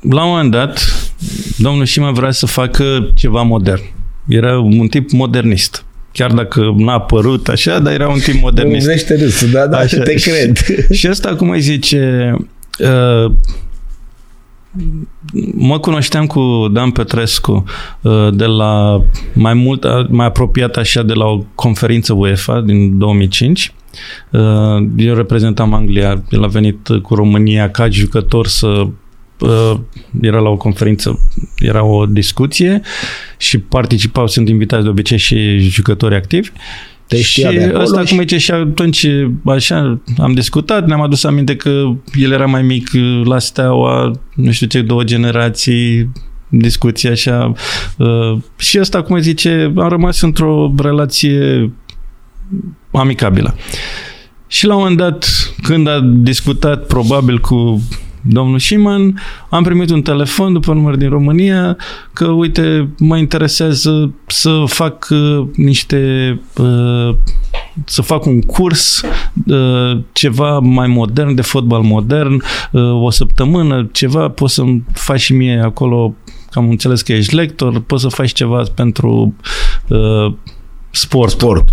la 0.00 0.24
un 0.24 0.28
moment 0.28 0.50
dat, 0.50 0.80
domnul 1.56 1.84
Șima 1.84 2.10
vrea 2.10 2.30
să 2.30 2.46
facă 2.46 3.10
ceva 3.14 3.42
modern. 3.42 3.82
Era 4.28 4.58
un 4.58 4.86
tip 4.86 5.10
modernist. 5.10 5.84
Chiar 6.12 6.32
dacă 6.32 6.74
n-a 6.76 6.92
apărut 6.92 7.48
așa, 7.48 7.78
dar 7.78 7.92
era 7.92 8.08
un 8.08 8.18
timp 8.18 8.42
modernist. 8.42 8.86
Unește 8.86 9.16
râsul, 9.16 9.50
da, 9.50 9.66
da, 9.66 9.78
așa. 9.78 10.02
te 10.02 10.14
cred. 10.14 10.56
Și, 10.56 10.94
și 10.98 11.06
asta, 11.06 11.34
cum 11.34 11.50
îi 11.50 11.60
zice, 11.60 12.34
uh, 12.78 13.32
mă 15.54 15.78
cunoșteam 15.78 16.26
cu 16.26 16.68
Dan 16.72 16.90
Petrescu 16.90 17.64
uh, 18.00 18.28
de 18.32 18.44
la 18.44 19.04
mai 19.32 19.54
mult, 19.54 20.08
mai 20.08 20.26
apropiat 20.26 20.76
așa 20.76 21.02
de 21.02 21.12
la 21.12 21.24
o 21.24 21.44
conferință 21.54 22.12
UEFA 22.12 22.60
din 22.60 22.98
2005. 22.98 23.72
Uh, 24.30 24.40
eu 24.96 25.14
reprezentam 25.14 25.74
Anglia, 25.74 26.24
el 26.30 26.44
a 26.44 26.46
venit 26.46 26.88
cu 27.02 27.14
România 27.14 27.70
ca 27.70 27.88
jucător 27.88 28.46
să 28.46 28.66
uh, 28.66 28.88
era 30.20 30.38
la 30.38 30.48
o 30.48 30.56
conferință, 30.56 31.20
era 31.58 31.84
o 31.84 32.06
discuție 32.06 32.80
și 33.36 33.58
participau, 33.58 34.26
sunt 34.26 34.48
invitați 34.48 34.82
de 34.82 34.88
obicei 34.88 35.18
și 35.18 35.58
jucători 35.58 36.14
activi. 36.14 36.50
Te 37.06 37.20
și 37.20 37.46
ăsta, 37.74 38.04
și... 38.04 38.08
cum 38.08 38.20
zice, 38.20 38.38
și 38.38 38.50
atunci 38.50 39.06
așa 39.44 40.00
am 40.18 40.32
discutat, 40.32 40.86
ne-am 40.86 41.00
adus 41.00 41.24
aminte 41.24 41.56
că 41.56 41.82
el 42.12 42.32
era 42.32 42.46
mai 42.46 42.62
mic 42.62 42.88
la 43.24 43.38
Steaua, 43.38 44.12
nu 44.34 44.50
știu 44.50 44.66
ce, 44.66 44.82
două 44.82 45.04
generații, 45.04 46.12
discuții 46.48 47.08
așa. 47.08 47.52
Uh, 47.96 48.38
și 48.56 48.78
ăsta, 48.80 49.02
cum 49.02 49.18
zice, 49.18 49.72
am 49.76 49.88
rămas 49.88 50.20
într-o 50.20 50.74
relație 50.78 51.72
amicabilă. 52.92 53.56
Și 54.46 54.66
la 54.66 54.74
un 54.74 54.80
moment 54.80 54.98
dat, 54.98 55.26
când 55.62 55.88
a 55.88 56.00
discutat 56.14 56.86
probabil 56.86 57.38
cu 57.38 57.82
domnul 58.22 58.58
Șiman, 58.58 59.20
am 59.48 59.62
primit 59.62 59.90
un 59.90 60.02
telefon 60.02 60.52
după 60.52 60.72
număr 60.72 60.96
din 60.96 61.08
România 61.08 61.76
că, 62.12 62.26
uite, 62.26 62.88
mă 62.98 63.16
interesează 63.16 64.12
să 64.26 64.64
fac 64.66 65.08
uh, 65.10 65.46
niște 65.54 66.40
uh, 66.56 67.14
să 67.84 68.02
fac 68.02 68.24
un 68.24 68.40
curs 68.40 69.02
uh, 69.46 69.98
ceva 70.12 70.58
mai 70.58 70.86
modern, 70.86 71.34
de 71.34 71.42
fotbal 71.42 71.80
modern, 71.82 72.42
o 73.02 73.10
săptămână, 73.10 73.88
ceva, 73.92 74.28
poți 74.28 74.54
să-mi 74.54 74.84
faci 74.92 75.20
și 75.20 75.32
mie 75.32 75.60
acolo, 75.64 76.14
că 76.50 76.58
am 76.58 76.68
înțeles 76.68 77.02
că 77.02 77.12
ești 77.12 77.34
lector, 77.34 77.80
poți 77.80 78.02
să 78.02 78.08
faci 78.08 78.32
ceva 78.32 78.62
pentru 78.74 79.34
sport. 80.90 81.30
Sport. 81.30 81.68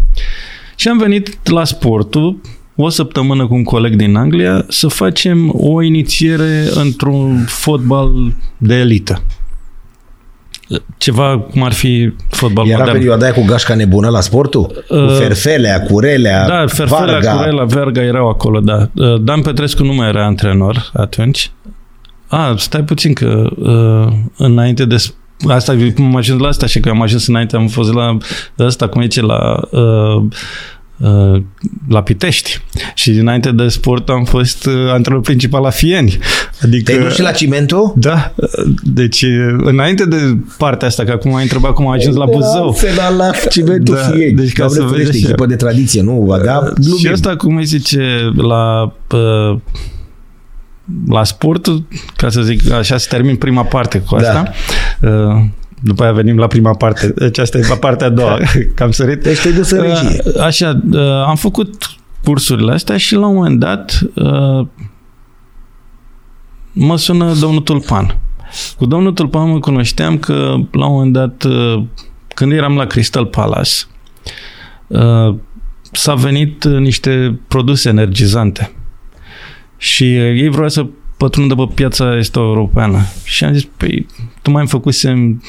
Și 0.76 0.88
am 0.88 0.98
venit 0.98 1.50
la 1.50 1.64
sportul, 1.64 2.38
o 2.80 2.90
săptămână 2.90 3.48
cu 3.48 3.54
un 3.54 3.64
coleg 3.64 3.96
din 3.96 4.16
Anglia 4.16 4.66
să 4.68 4.88
facem 4.88 5.52
o 5.58 5.82
inițiere 5.82 6.64
într-un 6.76 7.46
fotbal 7.48 8.12
de 8.58 8.76
elită. 8.76 9.22
Ceva 10.98 11.40
cum 11.40 11.64
ar 11.64 11.74
fi 11.74 12.14
fotbal 12.30 12.68
Era 12.68 12.78
modern. 12.78 12.98
perioada 12.98 13.24
aia 13.26 13.34
cu 13.34 13.44
gașca 13.46 13.76
nebună 13.76 14.10
la 14.10 14.22
sportul? 14.22 14.84
Uh, 14.90 15.06
cu 15.06 15.14
Ferfelea, 15.14 15.82
Curelea, 15.82 16.48
Da, 16.48 16.66
Ferfelea, 16.68 17.06
Varga. 17.06 17.32
Curelea, 17.36 17.64
Verga 17.64 18.02
erau 18.02 18.30
acolo, 18.30 18.60
da. 18.60 18.90
Uh, 18.96 19.22
Dan 19.22 19.42
Petrescu 19.42 19.84
nu 19.84 19.94
mai 19.94 20.08
era 20.08 20.26
antrenor 20.26 20.90
atunci. 20.94 21.52
A, 22.28 22.56
stai 22.58 22.84
puțin 22.84 23.14
că 23.14 23.50
uh, 23.56 24.14
înainte 24.38 24.86
de 24.86 24.96
asta, 25.48 25.76
cum 25.96 26.06
am 26.06 26.16
ajuns 26.16 26.42
la 26.42 26.48
asta 26.48 26.66
și 26.66 26.80
că 26.80 26.90
am 26.90 27.02
ajuns 27.02 27.28
înainte, 27.28 27.56
am 27.56 27.68
fost 27.68 27.94
la 27.94 28.18
asta, 28.58 28.88
cum 28.88 29.02
zice, 29.02 29.22
la 29.22 29.60
uh, 29.72 29.80
Uh, 29.82 30.24
la 31.88 32.02
Pitești 32.04 32.62
și 32.94 33.12
dinainte 33.12 33.52
de 33.52 33.68
sport 33.68 34.10
am 34.10 34.24
fost 34.24 34.66
uh, 34.66 34.74
antrenor 34.92 35.22
principal 35.22 35.62
la 35.62 35.70
Fieni. 35.70 36.18
Adică, 36.62 36.92
Te-ai 36.92 37.04
dus 37.04 37.14
și 37.14 37.22
la 37.22 37.32
Cimentul? 37.32 37.94
Da. 37.96 38.34
Deci 38.84 39.26
înainte 39.58 40.06
de 40.06 40.38
partea 40.58 40.88
asta, 40.88 41.04
că 41.04 41.12
acum 41.12 41.36
ai 41.36 41.42
întrebat 41.42 41.74
cum 41.74 41.88
a 41.88 41.94
ajuns 41.94 42.16
la 42.16 42.26
Buzău. 42.26 42.78
La, 42.96 43.10
la 43.10 43.32
Cimentul 43.50 43.96
da, 43.96 44.02
Fieni. 44.02 44.36
Deci 44.36 44.54
ca 44.54 44.68
să 44.68 44.82
vezi 44.84 45.18
echipă 45.18 45.46
de 45.46 45.56
tradiție, 45.56 46.02
nu? 46.02 46.40
Da, 46.44 46.58
uh, 46.58 47.00
și 47.00 47.08
asta, 47.08 47.36
cum 47.36 47.56
îi 47.56 47.66
zice, 47.66 48.32
la 48.36 48.94
uh, 49.12 49.60
la 51.08 51.24
sport, 51.24 51.68
ca 52.16 52.30
să 52.30 52.42
zic 52.42 52.72
așa, 52.72 52.98
să 52.98 53.08
termin 53.10 53.36
prima 53.36 53.64
parte 53.64 54.00
cu 54.00 54.16
asta. 54.16 54.54
Da. 55.00 55.48
Uh, 55.78 55.84
după 55.84 56.04
aia 56.04 56.12
venim 56.12 56.38
la 56.38 56.48
prima 56.48 56.74
parte. 56.74 57.08
Deci 57.08 57.38
asta 57.38 57.58
e 57.58 57.68
la 57.70 57.76
partea 57.76 58.08
a 58.08 58.10
doua. 58.10 58.38
Că 58.76 58.84
am 58.84 58.92
sărit. 58.92 59.24
Deci 59.24 59.40
te-ai 59.40 59.54
dus 59.54 59.70
în 59.70 59.80
uh, 59.80 59.86
regie. 59.86 60.22
Așa, 60.42 60.82
uh, 60.92 61.00
am 61.26 61.36
făcut 61.36 61.98
cursurile 62.24 62.72
astea 62.72 62.98
și 62.98 63.16
la 63.16 63.28
un 63.28 63.36
moment 63.36 63.60
dat 63.60 64.02
uh, 64.14 64.68
mă 66.72 66.98
sună 66.98 67.34
domnul 67.34 67.62
Tulpan. 67.62 68.18
Cu 68.78 68.86
domnul 68.86 69.14
Tulpan 69.14 69.50
mă 69.50 69.60
cunoșteam 69.60 70.18
că 70.18 70.56
la 70.72 70.86
un 70.86 70.94
moment 70.94 71.14
dat, 71.14 71.44
uh, 71.44 71.84
când 72.28 72.52
eram 72.52 72.76
la 72.76 72.86
Crystal 72.86 73.26
Palace, 73.26 73.72
uh, 74.88 75.36
s-a 75.92 76.14
venit 76.14 76.64
niște 76.64 77.40
produse 77.48 77.90
energizante. 77.90 78.72
Și 79.78 80.16
ei 80.16 80.50
vreau 80.50 80.70
să 80.70 80.86
pătrundă 81.18 81.56
pe 81.56 81.68
piața 81.74 82.18
este 82.18 82.40
europeană. 82.40 83.00
Și 83.24 83.44
am 83.44 83.54
zis, 83.54 83.68
păi, 83.78 84.06
tu 84.48 84.54
mai 84.54 84.62
am 84.62 84.68
făcusem 84.68 85.44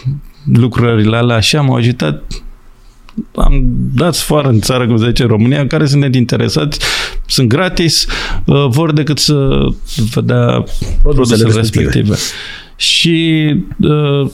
lucrările 0.53 1.17
alea 1.17 1.37
așa, 1.37 1.61
m-au 1.61 1.77
ajutat 1.77 2.23
am 3.35 3.65
dat 3.95 4.15
sfoară 4.15 4.49
în 4.49 4.61
țară, 4.61 4.87
cum 4.87 4.97
zice 4.97 5.25
România, 5.25 5.67
care 5.67 5.87
sunt 5.87 6.15
interesați, 6.15 6.79
sunt 7.27 7.49
gratis, 7.49 8.07
uh, 8.45 8.67
vor 8.69 8.93
decât 8.93 9.19
să 9.19 9.67
vedea 10.15 10.65
produsele 11.03 11.43
respective. 11.43 11.85
respective. 11.85 12.17
Și 12.77 13.55
uh, 13.81 14.31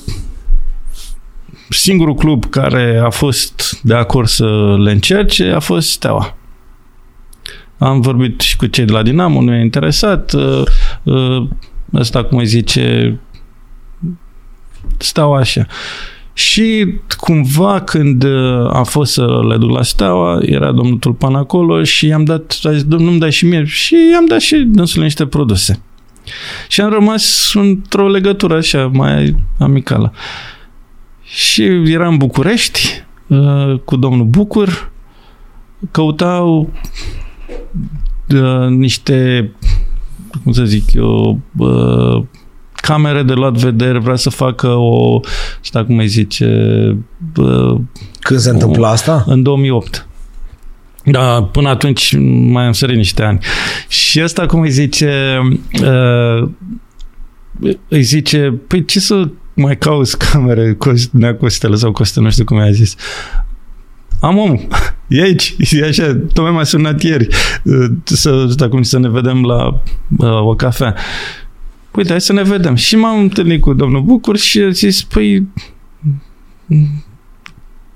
singurul 1.69 2.15
club 2.15 2.45
care 2.45 3.01
a 3.05 3.11
fost 3.11 3.81
de 3.83 3.95
acord 3.95 4.29
să 4.29 4.77
le 4.79 4.91
încerce 4.91 5.51
a 5.51 5.61
fost 5.61 5.91
Steaua. 5.91 6.37
Am 7.79 8.01
vorbit 8.01 8.41
și 8.41 8.57
cu 8.57 8.67
cei 8.67 8.85
de 8.85 8.93
la 8.93 9.03
Dinamo, 9.03 9.43
nu 9.43 9.55
e 9.55 9.61
interesat. 9.61 10.33
Uh, 10.33 10.63
uh, 11.03 11.47
ăsta, 11.95 12.25
cum 12.25 12.39
îi 12.39 12.47
zice, 12.47 13.19
stau 14.99 15.35
așa. 15.35 15.67
Și 16.33 16.95
cumva 17.17 17.81
când 17.81 18.23
uh, 18.23 18.71
a 18.73 18.83
fost 18.83 19.13
să 19.13 19.41
le 19.49 19.57
duc 19.57 19.71
la 19.71 19.83
Steaua, 19.83 20.39
era 20.43 20.73
domnul 20.73 20.97
Tulpan 20.97 21.35
acolo 21.35 21.83
și 21.83 22.07
i-am 22.07 22.25
dat, 22.25 22.59
a 22.63 22.73
zis, 22.73 22.85
domnul, 22.85 23.09
nu-mi 23.09 23.21
dai 23.21 23.33
și 23.33 23.47
mie? 23.47 23.65
Și 23.65 23.97
i-am 24.13 24.27
dat 24.27 24.41
și 24.41 24.57
dânsul 24.57 25.03
niște 25.03 25.27
produse. 25.27 25.83
Și 26.69 26.81
am 26.81 26.91
rămas 26.93 27.53
într-o 27.55 28.09
legătură 28.09 28.57
așa, 28.57 28.91
mai 28.93 29.35
amicală. 29.59 30.13
Și 31.23 31.63
eram 31.85 32.13
în 32.13 32.17
București 32.17 33.05
cu 33.85 33.97
domnul 33.97 34.25
Bucur, 34.25 34.93
căutau 35.91 36.73
uh, 38.35 38.67
niște, 38.69 39.51
cum 40.43 40.53
să 40.53 40.65
zic 40.65 40.93
eu, 40.93 41.41
uh, 41.57 42.23
camere 42.87 43.23
de 43.23 43.33
luat 43.33 43.55
vedere, 43.55 43.99
vrea 43.99 44.17
să 44.17 44.31
facă 44.31 44.69
o, 44.69 45.21
știu 45.61 45.85
cum 45.85 45.99
îi 45.99 46.07
zice... 46.07 46.47
Uh, 47.37 47.81
Când 48.21 48.41
se 48.41 48.51
întâmplă 48.51 48.87
asta? 48.87 49.25
În 49.27 49.43
2008. 49.43 50.07
Da, 51.05 51.43
până 51.53 51.69
atunci 51.69 52.17
mai 52.51 52.65
am 52.65 52.73
sărit 52.73 52.97
niște 52.97 53.23
ani. 53.23 53.39
Și 53.89 54.21
asta, 54.21 54.47
cum 54.47 54.61
îi 54.61 54.71
zice, 54.71 55.41
uh, 55.83 56.49
îi 57.89 58.03
zice, 58.03 58.55
păi 58.67 58.85
ce 58.85 59.01
să 59.01 59.29
mai 59.55 59.79
cauți 59.79 60.19
camere, 60.19 60.79
Nea 61.11 61.37
Costele 61.37 61.77
sau 61.77 61.93
Coste, 61.93 62.21
nu 62.21 62.31
știu 62.31 62.45
cum 62.45 62.57
i-a 62.57 62.71
zis. 62.71 62.95
Am 64.21 64.39
omul, 64.39 64.67
e 65.09 65.23
aici, 65.23 65.55
e 65.71 65.85
așa, 65.85 66.17
tocmai 66.33 66.53
m-a 66.53 66.65
sunat 66.65 67.03
ieri 67.03 67.29
uh, 67.63 67.87
să, 68.05 68.55
acum 68.59 68.83
să 68.83 68.99
ne 68.99 69.09
vedem 69.09 69.45
la 69.45 69.83
uh, 70.19 70.47
o 70.47 70.55
cafea. 70.55 70.95
Uite, 71.97 72.11
hai 72.11 72.21
să 72.21 72.33
ne 72.33 72.43
vedem. 72.43 72.75
Și 72.75 72.97
m-am 72.97 73.21
întâlnit 73.21 73.61
cu 73.61 73.73
domnul 73.73 74.03
Bucur 74.03 74.37
și 74.37 74.59
a 74.61 74.71
zis, 74.71 75.03
păi, 75.03 75.47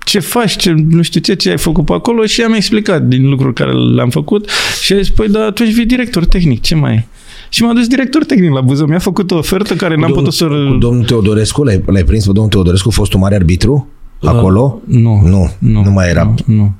ce 0.05 0.19
faci, 0.19 0.55
ce, 0.55 0.71
nu 0.71 1.01
știu 1.01 1.19
ce, 1.19 1.33
ce 1.33 1.49
ai 1.49 1.57
făcut 1.57 1.85
pe 1.85 1.93
acolo 1.93 2.25
și 2.25 2.41
am 2.41 2.53
explicat 2.53 3.01
din 3.03 3.29
lucruri 3.29 3.53
care 3.53 3.71
le-am 3.71 4.09
făcut 4.09 4.49
și 4.81 4.93
a 4.93 4.97
zis, 4.97 5.09
păi, 5.09 5.29
da, 5.29 5.45
atunci 5.45 5.73
vii 5.73 5.85
director 5.85 6.25
tehnic, 6.25 6.61
ce 6.61 6.75
mai 6.75 7.07
Și 7.49 7.63
m-a 7.63 7.73
dus 7.73 7.87
director 7.87 8.23
tehnic 8.23 8.51
la 8.51 8.61
Buzău. 8.61 8.87
Mi-a 8.87 8.99
făcut 8.99 9.31
o 9.31 9.37
ofertă 9.37 9.73
care 9.73 9.93
cu 9.93 9.99
n-am 9.99 10.11
putut 10.11 10.33
să... 10.33 10.45
Cu 10.45 10.77
domnul 10.77 11.03
Teodorescu, 11.03 11.63
l-ai, 11.63 11.83
l-ai 11.85 12.03
prins 12.03 12.25
pe 12.25 12.31
domnul 12.31 12.51
Teodorescu, 12.51 12.89
fostul 12.89 13.19
mare 13.19 13.35
arbitru? 13.35 13.87
Acolo? 14.21 14.81
Uh, 14.87 14.95
nu. 14.95 15.21
Nu, 15.27 15.51
nu, 15.59 15.83
nu 15.83 15.91
mai 15.91 16.09
era. 16.09 16.23
Nu, 16.45 16.55
nu. 16.55 16.73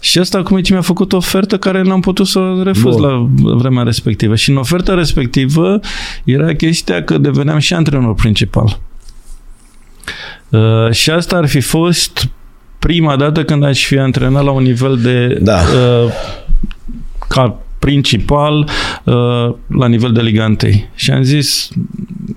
Și 0.00 0.18
asta 0.18 0.42
cum 0.42 0.60
mi-a 0.70 0.80
făcut 0.80 1.12
o 1.12 1.16
ofertă 1.16 1.58
care 1.58 1.82
n-am 1.82 2.00
putut 2.00 2.26
să 2.26 2.60
refuz 2.64 2.96
Bun. 2.96 3.02
la 3.02 3.28
vremea 3.54 3.82
respectivă. 3.82 4.34
Și 4.34 4.50
în 4.50 4.56
oferta 4.56 4.94
respectivă 4.94 5.80
era 6.24 6.54
chestia 6.54 7.04
că 7.04 7.18
deveneam 7.18 7.58
și 7.58 7.74
antrenor 7.74 8.14
principal. 8.14 8.78
Uh, 10.48 10.90
și 10.90 11.10
asta 11.10 11.36
ar 11.36 11.46
fi 11.48 11.60
fost 11.60 12.28
prima 12.78 13.16
dată 13.16 13.44
când 13.44 13.64
aș 13.64 13.84
fi 13.84 13.98
antrenat 13.98 14.44
la 14.44 14.50
un 14.50 14.62
nivel 14.62 14.96
de 14.96 15.38
da. 15.40 15.60
uh, 15.60 16.12
ca 17.28 17.58
principal 17.80 18.68
uh, 19.04 19.14
la 19.66 19.86
nivel 19.86 20.12
de 20.12 20.20
Liga 20.20 20.44
1. 20.44 20.56
Și 20.94 21.10
am 21.10 21.22
zis, 21.22 21.68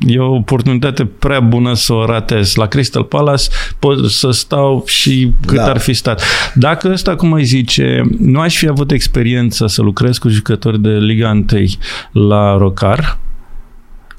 e 0.08 0.20
o 0.20 0.34
oportunitate 0.34 1.06
prea 1.06 1.40
bună 1.40 1.74
să 1.74 1.94
o 1.94 2.06
ratez. 2.06 2.56
La 2.56 2.66
Crystal 2.66 3.04
Palace 3.04 3.44
pot 3.80 4.10
să 4.12 4.32
stau 4.32 4.84
și 4.88 5.32
cât 5.46 5.58
da. 5.58 5.70
ar 5.70 5.78
fi 5.78 5.94
stat. 5.94 6.22
Dacă 6.54 6.90
ăsta, 6.92 7.16
cum 7.16 7.32
îi 7.32 7.44
zice, 7.44 8.04
nu 8.20 8.40
aș 8.40 8.58
fi 8.58 8.68
avut 8.68 8.92
experiență 8.92 9.68
să 9.68 9.82
lucrez 9.82 10.18
cu 10.18 10.30
jucători 10.30 10.82
de 10.82 10.90
Liga 10.90 11.30
1 11.30 11.46
la 12.12 12.58
Rocar, 12.58 13.20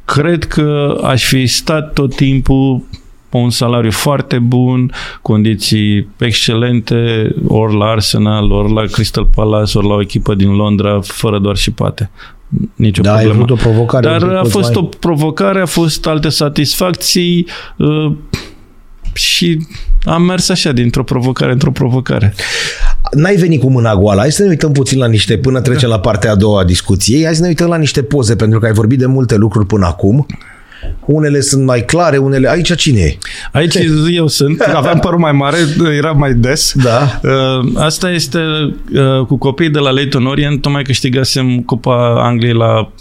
cred 0.05 0.45
că 0.45 0.99
aș 1.05 1.25
fi 1.25 1.47
stat 1.47 1.93
tot 1.93 2.17
timpul 2.17 2.85
un 3.39 3.51
salariu 3.51 3.91
foarte 3.91 4.39
bun, 4.39 4.93
condiții 5.23 6.09
excelente, 6.19 7.31
ori 7.47 7.77
la 7.77 7.85
Arsenal, 7.85 8.51
ori 8.51 8.73
la 8.73 8.83
Crystal 8.83 9.29
Palace, 9.35 9.79
ori 9.79 9.87
la 9.87 9.95
o 9.95 10.01
echipă 10.01 10.35
din 10.35 10.51
Londra, 10.51 11.01
fără 11.03 11.39
doar 11.39 11.57
și 11.57 11.71
poate. 11.71 12.11
Nicio 12.75 13.03
da, 13.03 13.11
problemă. 13.11 13.33
ai 13.33 13.37
avut 13.39 13.51
o 13.51 13.55
provocare. 13.55 14.07
Dar 14.07 14.23
a 14.23 14.45
fost 14.45 14.75
mai... 14.75 14.83
o 14.83 14.83
provocare, 14.83 15.61
a 15.61 15.67
fost 15.67 16.07
alte 16.07 16.29
satisfacții 16.29 17.47
uh, 17.77 18.13
și 19.13 19.67
am 20.05 20.23
mers 20.23 20.49
așa, 20.49 20.73
dintr-o 20.73 21.05
provocare 21.05 21.53
într-o 21.53 21.71
provocare. 21.71 22.35
N-ai 23.13 23.37
venit 23.37 23.61
cu 23.61 23.71
mâna 23.71 23.97
goală. 23.97 24.21
Hai 24.21 24.33
să 24.33 24.43
ne 24.43 24.49
uităm 24.49 24.73
puțin 24.73 24.99
la 24.99 25.07
niște, 25.07 25.39
până 25.39 25.61
trecem 25.61 25.89
la 25.89 26.01
partea 26.01 26.31
a 26.31 26.35
doua 26.35 26.61
a 26.61 26.65
discuției, 26.65 27.25
hai 27.25 27.35
să 27.35 27.43
ne 27.43 27.49
uităm 27.49 27.69
la 27.69 27.77
niște 27.77 28.03
poze, 28.03 28.37
pentru 28.37 28.59
că 28.59 28.67
ai 28.67 28.73
vorbit 28.73 28.99
de 28.99 29.07
multe 29.07 29.37
lucruri 29.37 29.67
până 29.67 29.87
acum. 29.87 30.27
Unele 31.07 31.41
sunt 31.41 31.65
mai 31.65 31.85
clare, 31.85 32.17
unele... 32.17 32.51
Aici 32.51 32.75
cine 32.75 33.01
e? 33.01 33.19
Aici 33.53 33.75
eu 34.11 34.27
sunt. 34.27 34.61
Aveam 34.61 34.99
părul 34.99 35.19
mai 35.19 35.33
mare, 35.33 35.57
era 35.97 36.13
mai 36.13 36.35
des. 36.35 36.73
Da. 36.83 37.21
Uh, 37.23 37.71
asta 37.75 38.11
este 38.11 38.39
uh, 38.39 39.27
cu 39.27 39.37
copiii 39.37 39.71
de 39.71 39.79
la 39.79 39.91
Leighton 39.91 40.27
Orient. 40.27 40.61
Tocmai 40.61 40.83
câștigasem 40.83 41.61
Cupa 41.61 42.25
Angliei 42.25 42.53
la 42.53 42.93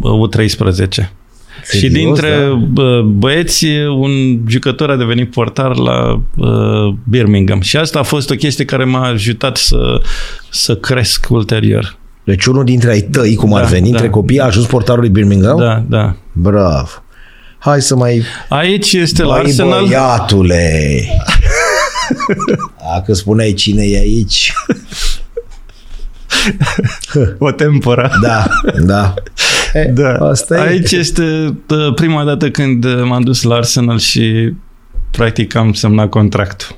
uh, 0.00 0.28
U13. 0.28 1.18
Serios, 1.62 1.82
și 1.82 1.88
dintre 1.88 2.58
da? 2.72 3.00
băieți, 3.00 3.66
un 3.98 4.40
jucător 4.48 4.90
a 4.90 4.96
devenit 4.96 5.30
portar 5.30 5.76
la 5.76 6.22
uh, 6.36 6.94
Birmingham. 7.08 7.60
Și 7.60 7.76
asta 7.76 7.98
a 7.98 8.02
fost 8.02 8.30
o 8.30 8.34
chestie 8.34 8.64
care 8.64 8.84
m-a 8.84 9.06
ajutat 9.06 9.56
să, 9.56 10.02
să 10.50 10.76
cresc 10.76 11.26
ulterior. 11.30 11.98
Deci 12.30 12.46
unul 12.46 12.64
dintre 12.64 12.90
ai 12.90 13.00
tăi, 13.00 13.34
cum 13.34 13.50
da, 13.50 13.56
ar 13.56 13.64
veni, 13.64 13.90
da, 13.90 13.90
între 13.90 14.10
copii, 14.10 14.40
a 14.40 14.44
ajuns 14.44 14.66
portarul 14.66 15.00
lui 15.00 15.10
Birmingham? 15.10 15.58
Da, 15.58 15.84
da. 15.88 16.16
Bravo. 16.32 16.88
Hai 17.58 17.82
să 17.82 17.96
mai... 17.96 18.22
Aici 18.48 18.92
este 18.92 19.22
la 19.22 19.34
Arsenal. 19.34 19.84
băiatule! 19.84 20.92
Dacă 22.94 23.12
spuneai 23.12 23.52
cine 23.52 23.84
e 23.84 23.98
aici... 23.98 24.52
o 27.38 27.50
tempora. 27.50 28.10
Da, 28.22 28.46
da. 28.82 29.14
E, 29.74 29.84
da. 30.02 30.12
Asta 30.12 30.56
e. 30.56 30.60
Aici 30.60 30.92
este 30.92 31.56
prima 31.94 32.24
dată 32.24 32.50
când 32.50 33.02
m-am 33.02 33.22
dus 33.22 33.42
la 33.42 33.54
Arsenal 33.54 33.98
și 33.98 34.52
practic 35.10 35.54
am 35.54 35.72
semnat 35.72 36.08
contractul. 36.08 36.76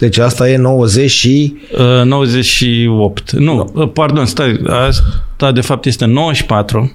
Deci 0.00 0.18
asta 0.18 0.48
e 0.48 0.56
90 0.56 1.10
și... 1.10 1.56
Uh, 1.72 2.04
98. 2.04 3.30
Nu, 3.30 3.54
no. 3.54 3.64
Uh, 3.82 3.90
pardon, 3.92 4.26
stai. 4.26 4.60
Asta 4.66 5.52
de 5.52 5.60
fapt 5.60 5.84
este 5.84 6.04
94. 6.04 6.92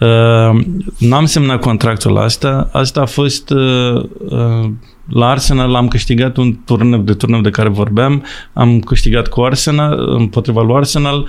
Uh, 0.00 0.60
n-am 0.98 1.24
semnat 1.24 1.60
contractul 1.60 2.18
asta. 2.18 2.68
Asta 2.72 3.00
a 3.00 3.06
fost 3.06 3.50
uh, 3.50 4.02
uh, 4.28 4.70
la 5.08 5.28
Arsenal 5.28 5.74
am 5.74 5.88
câștigat 5.88 6.36
un 6.36 6.54
turneu 6.64 7.00
de 7.00 7.12
turneu 7.14 7.40
de 7.40 7.50
care 7.50 7.68
vorbeam. 7.68 8.24
Am 8.52 8.80
câștigat 8.80 9.28
cu 9.28 9.40
Arsenal, 9.40 10.16
împotriva 10.18 10.62
lui 10.62 10.74
Arsenal 10.76 11.28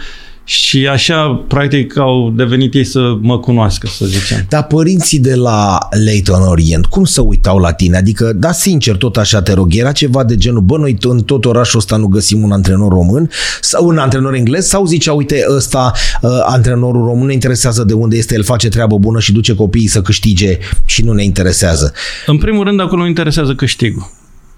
și 0.49 0.87
așa, 0.87 1.43
practic, 1.47 1.97
au 1.97 2.31
devenit 2.35 2.73
ei 2.73 2.83
să 2.83 3.17
mă 3.21 3.39
cunoască, 3.39 3.87
să 3.87 4.05
zicem. 4.05 4.45
Dar 4.49 4.63
părinții 4.63 5.19
de 5.19 5.35
la 5.35 5.77
Leighton 6.05 6.41
Orient, 6.41 6.85
cum 6.85 7.05
să 7.05 7.21
uitau 7.21 7.57
la 7.57 7.71
tine? 7.71 7.97
Adică, 7.97 8.33
da, 8.35 8.51
sincer, 8.51 8.95
tot 8.95 9.17
așa 9.17 9.41
te 9.41 9.53
rog, 9.53 9.75
era 9.75 9.91
ceva 9.91 10.23
de 10.23 10.35
genul, 10.35 10.61
bă, 10.61 10.77
noi 10.77 10.97
în 11.01 11.23
tot 11.23 11.45
orașul 11.45 11.79
ăsta 11.79 11.95
nu 11.95 12.07
găsim 12.07 12.43
un 12.43 12.51
antrenor 12.51 12.91
român 12.91 13.29
sau 13.61 13.87
un 13.87 13.97
antrenor 13.97 14.33
englez 14.33 14.65
sau 14.65 14.85
zicea, 14.85 15.13
uite, 15.13 15.45
ăsta, 15.55 15.91
uh, 16.21 16.29
antrenorul 16.45 17.05
român 17.05 17.25
ne 17.25 17.33
interesează 17.33 17.83
de 17.83 17.93
unde 17.93 18.17
este, 18.17 18.35
el 18.35 18.43
face 18.43 18.69
treabă 18.69 18.97
bună 18.97 19.19
și 19.19 19.31
duce 19.31 19.55
copiii 19.55 19.87
să 19.87 20.01
câștige 20.01 20.57
și 20.85 21.03
nu 21.03 21.13
ne 21.13 21.23
interesează. 21.23 21.93
În 22.25 22.37
primul 22.37 22.63
rând, 22.63 22.79
acolo 22.81 23.01
nu 23.01 23.07
interesează 23.07 23.53
câștigul. 23.53 24.11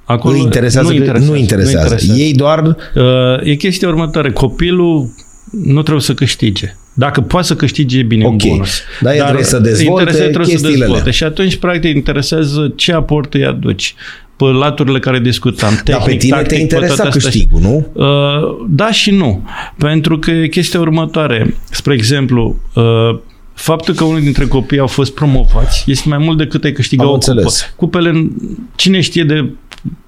Acolo 0.05 0.35
nu 0.35 0.41
interesează, 0.41 0.87
nu 0.87 0.93
interesează, 0.93 1.31
nu 1.31 1.37
interesează. 1.37 1.77
Nu 1.77 1.83
interesează. 1.83 2.21
Ei 2.21 2.33
doar... 2.33 2.77
Uh, 2.95 3.03
e 3.43 3.55
chestia 3.55 3.87
următoare. 3.87 4.31
Copilul 4.31 5.09
nu 5.51 5.81
trebuie 5.81 6.03
să 6.03 6.13
câștige. 6.13 6.75
Dacă 6.93 7.21
poate 7.21 7.47
să 7.47 7.55
câștige, 7.55 7.99
e 7.99 8.03
bine 8.03 8.25
Ok. 8.25 8.31
în 8.31 8.37
bonus. 8.49 8.79
Dar 9.01 9.13
el 9.15 9.21
trebuie 9.23 9.43
să 9.43 9.59
dezvolte 9.59 9.89
interesează, 9.91 10.29
trebuie 10.29 10.45
să 10.45 10.51
chestiile 10.51 10.77
dezvolte. 10.77 10.99
alea. 11.01 11.11
Și 11.13 11.23
atunci, 11.23 11.55
practic, 11.55 11.95
interesează 11.95 12.73
ce 12.75 12.93
aport 12.93 13.33
îi 13.33 13.45
aduci 13.45 13.95
pe 14.35 14.43
laturile 14.45 14.99
care 14.99 15.19
discutam. 15.19 15.69
Tehnic, 15.83 15.95
Dar 15.95 16.01
pe 16.09 16.15
tine 16.15 16.35
tactic, 16.35 16.55
te 16.55 16.61
interesa 16.61 16.93
pe 16.93 17.01
toate 17.01 17.17
astea. 17.17 17.29
câștigul, 17.31 17.59
nu? 17.61 17.87
Uh, 17.93 18.65
da 18.69 18.91
și 18.91 19.11
nu. 19.11 19.47
Pentru 19.77 20.19
că 20.19 20.31
e 20.31 20.47
chestia 20.47 20.79
următoare. 20.79 21.55
Spre 21.71 21.93
exemplu, 21.93 22.57
uh, 22.75 23.19
faptul 23.53 23.93
că 23.93 24.03
unul 24.03 24.21
dintre 24.21 24.45
copii 24.45 24.79
au 24.79 24.87
fost 24.87 25.13
promovați 25.13 25.83
este 25.87 26.09
mai 26.09 26.17
mult 26.17 26.37
decât 26.37 26.63
ai 26.63 26.71
câștiga 26.71 27.03
Am 27.03 27.09
o 27.09 27.13
înțeles. 27.13 27.43
cupă. 27.75 27.75
Cupele, 27.75 28.27
cine 28.75 29.01
știe 29.01 29.23
de... 29.23 29.49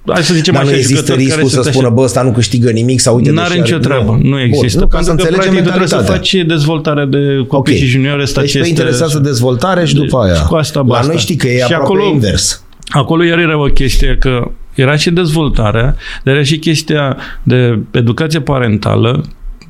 Hai 0.08 0.24
să 0.24 0.34
zicem 0.34 0.54
Dar 0.54 0.64
nu 0.64 0.70
așa, 0.70 0.78
există 0.78 0.96
jucători 1.00 1.20
riscul 1.24 1.38
care 1.38 1.48
să 1.50 1.54
sunt 1.54 1.66
așa. 1.66 1.74
spună, 1.78 1.90
bă, 1.90 2.02
ăsta 2.02 2.22
nu 2.22 2.32
câștigă 2.32 2.70
nimic 2.72 3.00
sau 3.00 3.16
uite... 3.16 3.32
N-are 3.32 3.48
deși 3.48 3.60
nicio 3.62 3.76
are- 3.76 3.84
treabă, 3.84 4.20
nu 4.24 4.40
există. 4.42 4.80
Bun, 4.80 4.88
nu, 4.92 4.98
ca 4.98 5.02
să 5.02 5.06
pentru 5.06 5.26
că 5.26 5.32
înțelegem 5.32 5.40
practic 5.40 5.58
tu 5.64 5.68
trebuie 5.70 5.88
să 5.88 5.96
mentalitatea. 5.96 6.42
faci 6.42 6.46
dezvoltare 6.48 7.06
de 7.06 7.46
copii 7.48 7.74
Ok. 7.74 7.80
și 7.80 7.86
juniori. 7.86 8.22
Asta 8.22 8.42
Deci 8.42 8.50
ce 8.52 8.58
pe 8.58 8.64
este- 8.66 8.80
interesează 8.80 9.20
dezvoltare 9.20 9.86
și 9.86 9.94
de- 9.94 10.00
după 10.00 10.18
aia. 10.18 10.34
și 10.34 10.44
cu 10.44 10.56
asta 10.56 10.80
La 10.80 10.86
basta. 10.86 11.08
noi 11.08 11.18
știi 11.18 11.36
că 11.36 11.48
e 11.48 11.56
Și 11.58 11.64
aproape 11.64 11.84
acolo- 11.84 12.12
invers. 12.14 12.64
Acolo 12.90 13.24
iar 13.24 13.38
era 13.40 13.58
o 13.62 13.66
chestie 13.66 14.18
că 14.20 14.52
era 14.76 14.96
și 14.96 15.10
dezvoltarea, 15.12 15.96
dar 16.24 16.34
era 16.34 16.44
și 16.44 16.58
chestia 16.58 17.18
de 17.44 17.80
educație 17.92 18.40
parentală, 18.42 19.26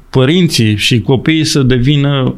părinții 0.09 0.75
și 0.75 1.01
copiii 1.01 1.43
să 1.43 1.61
devină 1.61 2.35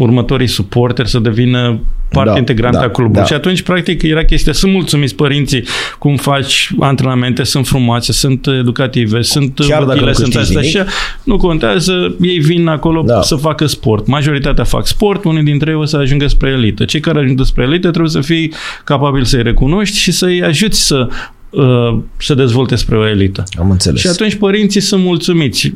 următorii 0.00 0.46
suporteri, 0.46 1.08
să 1.08 1.18
devină 1.18 1.80
parte 2.10 2.30
Da, 2.30 2.38
integrantă 2.38 2.78
da, 2.78 2.84
a 2.84 2.88
clubului. 2.90 3.20
da. 3.20 3.26
Și 3.26 3.32
atunci, 3.32 3.62
practic, 3.62 4.02
era 4.02 4.24
chestia, 4.24 4.52
sunt 4.52 4.72
mulțumiți 4.72 5.14
părinții 5.14 5.64
cum 5.98 6.16
faci 6.16 6.70
antrenamente, 6.80 7.42
sunt 7.42 7.66
frumoase, 7.66 8.12
sunt 8.12 8.46
educative, 8.46 9.22
sunt 9.22 9.58
Chiar 9.68 9.68
dacă 9.84 9.84
văchile, 9.84 10.06
nu 10.06 10.12
sunt 10.12 10.34
câștigi 10.34 10.56
astea. 10.58 10.80
nimic? 10.80 10.90
Și 10.90 10.94
nu 11.24 11.36
contează, 11.36 12.16
ei 12.20 12.38
vin 12.38 12.66
acolo 12.66 13.02
Da. 13.06 13.22
să 13.22 13.34
facă 13.34 13.66
sport. 13.66 14.06
Majoritatea 14.06 14.64
fac 14.64 14.86
sport, 14.86 15.24
unii 15.24 15.42
dintre 15.42 15.70
ei 15.70 15.76
o 15.76 15.84
să 15.84 15.96
ajungă 15.96 16.26
spre 16.26 16.50
elită. 16.50 16.84
Cei 16.84 17.00
care 17.00 17.18
ajung 17.18 17.40
spre 17.44 17.62
elită 17.64 17.88
trebuie 17.88 18.10
să 18.10 18.20
fii 18.20 18.52
capabil 18.84 19.24
să-i 19.24 19.42
recunoști 19.42 19.96
și 19.98 20.12
să-i 20.12 20.42
ajuți 20.42 20.86
să 20.86 21.08
uh, 21.50 21.98
să 22.16 22.34
dezvolte 22.34 22.74
spre 22.76 22.96
o 22.96 23.08
elită. 23.08 23.42
Am 23.58 23.70
înțeles. 23.70 24.00
Și 24.00 24.06
atunci 24.06 24.34
părinții 24.34 24.80
sunt 24.80 25.02
mulțumiți. 25.02 25.72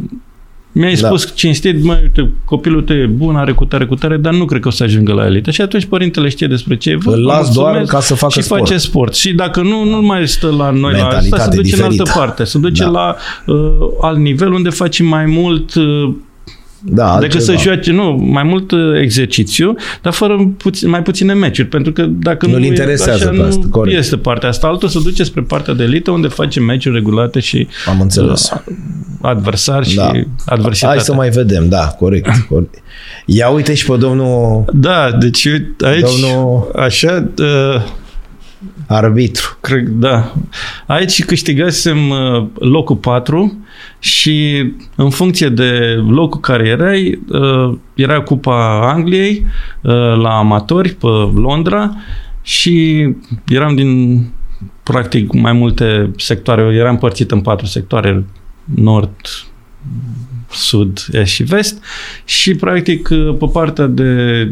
Mi-ai 0.74 0.94
Da. 0.94 1.07
spus 1.07 1.32
cinstit, 1.35 1.85
mă, 1.85 1.99
uite, 2.03 2.31
copilul 2.44 2.82
tău 2.82 2.97
e 2.97 3.07
bun, 3.07 3.36
are 3.36 3.53
cu 3.53 3.65
tare, 3.65 3.85
cu 3.86 3.94
tare, 3.94 4.16
dar 4.16 4.32
nu 4.35 4.44
cred 4.44 4.61
că 4.61 4.69
o 4.69 4.70
să 4.70 4.82
ajungă 4.82 5.12
la 5.12 5.27
elită. 5.27 5.51
Și 5.51 5.61
atunci 5.61 5.85
părintele 5.85 6.28
știe 6.28 6.47
despre 6.47 6.77
ce 6.77 6.90
e 6.90 6.97
vorba, 6.97 7.19
Îl 7.20 7.24
las 7.27 7.36
mulțumesc 7.44 7.73
doar 7.73 7.85
ca 7.85 8.01
să 8.01 8.15
facă 8.15 8.32
și 8.32 8.43
sport. 8.43 8.61
face 8.61 8.77
sport. 8.78 9.15
Și 9.15 9.32
dacă 9.32 9.62
nu, 9.62 9.85
nu 9.85 10.03
mai 10.03 10.28
stă 10.28 10.47
la 10.59 10.70
noi 10.70 10.93
la 10.93 10.99
asta, 10.99 11.19
Mentalitate 11.20 11.43
se 11.43 11.57
duce 11.57 11.59
în 11.59 11.62
diferită. 11.89 12.03
altă 12.09 12.19
parte. 12.19 12.44
Se 12.44 12.59
duce 12.59 12.82
Da. 12.82 12.89
la 12.89 13.16
uh, 13.47 13.57
alt 14.01 14.19
nivel 14.19 14.53
unde 14.53 14.69
face 14.70 15.03
mai 15.03 15.27
mult 15.27 15.74
uh, 15.74 16.12
da, 16.85 17.19
decât 17.21 17.35
altceva. 17.35 17.59
să 17.59 17.65
joace, 17.69 17.93
nu, 17.93 18.11
mai 18.31 18.43
mult 18.43 18.71
uh, 18.71 18.79
exercițiu, 19.01 19.75
dar 20.03 20.13
fără 20.13 20.53
puțin, 20.57 20.89
mai 20.89 21.03
puține 21.03 21.33
meciuri, 21.35 21.69
pentru 21.69 21.93
că 21.93 22.03
dacă 22.03 22.47
Nu-l 22.47 22.59
nu, 22.59 22.65
interesează 22.65 23.25
e 23.25 23.29
pe 23.29 23.41
așa, 23.41 23.47
asta, 23.49 23.61
nu 23.65 23.69
corect. 23.71 23.99
este 23.99 24.17
partea 24.17 24.49
asta. 24.49 24.67
Altul 24.67 24.89
se 24.89 24.99
duce 25.03 25.23
spre 25.25 25.41
partea 25.43 25.75
de 25.75 25.83
elită, 25.83 26.11
unde 26.11 26.29
face 26.29 26.61
meciuri 26.61 26.95
regulate 26.95 27.41
și 27.41 27.67
Am 27.89 28.01
înțeles. 28.01 28.51
uh, 28.51 28.75
adversari 29.23 29.89
și 29.89 29.97
Da. 29.97 30.11
adversitate. 30.47 30.95
Hai 30.97 31.05
să 31.05 31.15
mai 31.15 31.29
vedem, 31.29 31.69
da, 31.69 31.87
corect. 31.87 32.29
corect. 32.49 32.75
Ia 33.27 33.49
uite 33.49 33.75
și 33.75 33.87
pe 33.87 33.97
domnul 33.97 34.65
Da, 34.73 35.11
deci 35.21 35.45
uite, 35.45 35.87
aici, 35.87 36.07
Domnul- 36.23 36.71
așa, 36.77 37.29
uh, 37.39 37.83
arbitru. 38.87 39.57
cred, 39.61 39.89
da. 39.89 40.35
Aici 40.87 41.25
câștigasem 41.25 42.11
uh, 42.11 42.47
locul 42.55 42.97
4 42.97 43.65
și 43.99 44.67
în 44.95 45.11
funcție 45.11 45.49
de 45.49 46.03
locul 46.09 46.41
care 46.41 46.69
erai, 46.69 47.21
uh, 47.29 47.79
era 47.95 48.21
Cupa 48.21 48.91
Angliei 48.93 49.47
uh, 49.83 49.93
la 50.17 50.39
amatori 50.39 50.91
pe 50.91 51.07
Londra 51.35 51.97
și 52.43 53.09
eram 53.49 53.75
din 53.75 54.23
practic 54.83 55.33
mai 55.33 55.53
multe 55.53 56.11
sectoare, 56.17 56.75
era 56.75 56.91
împărțit 56.91 57.31
în 57.31 57.41
patru 57.41 57.67
sectoare, 57.67 58.25
nord, 58.75 59.17
sud, 60.51 60.99
est 61.13 61.33
și 61.33 61.43
vest 61.43 61.85
și 62.25 62.55
practic 62.55 63.09
pe 63.39 63.47
partea 63.53 63.87
de 63.87 64.51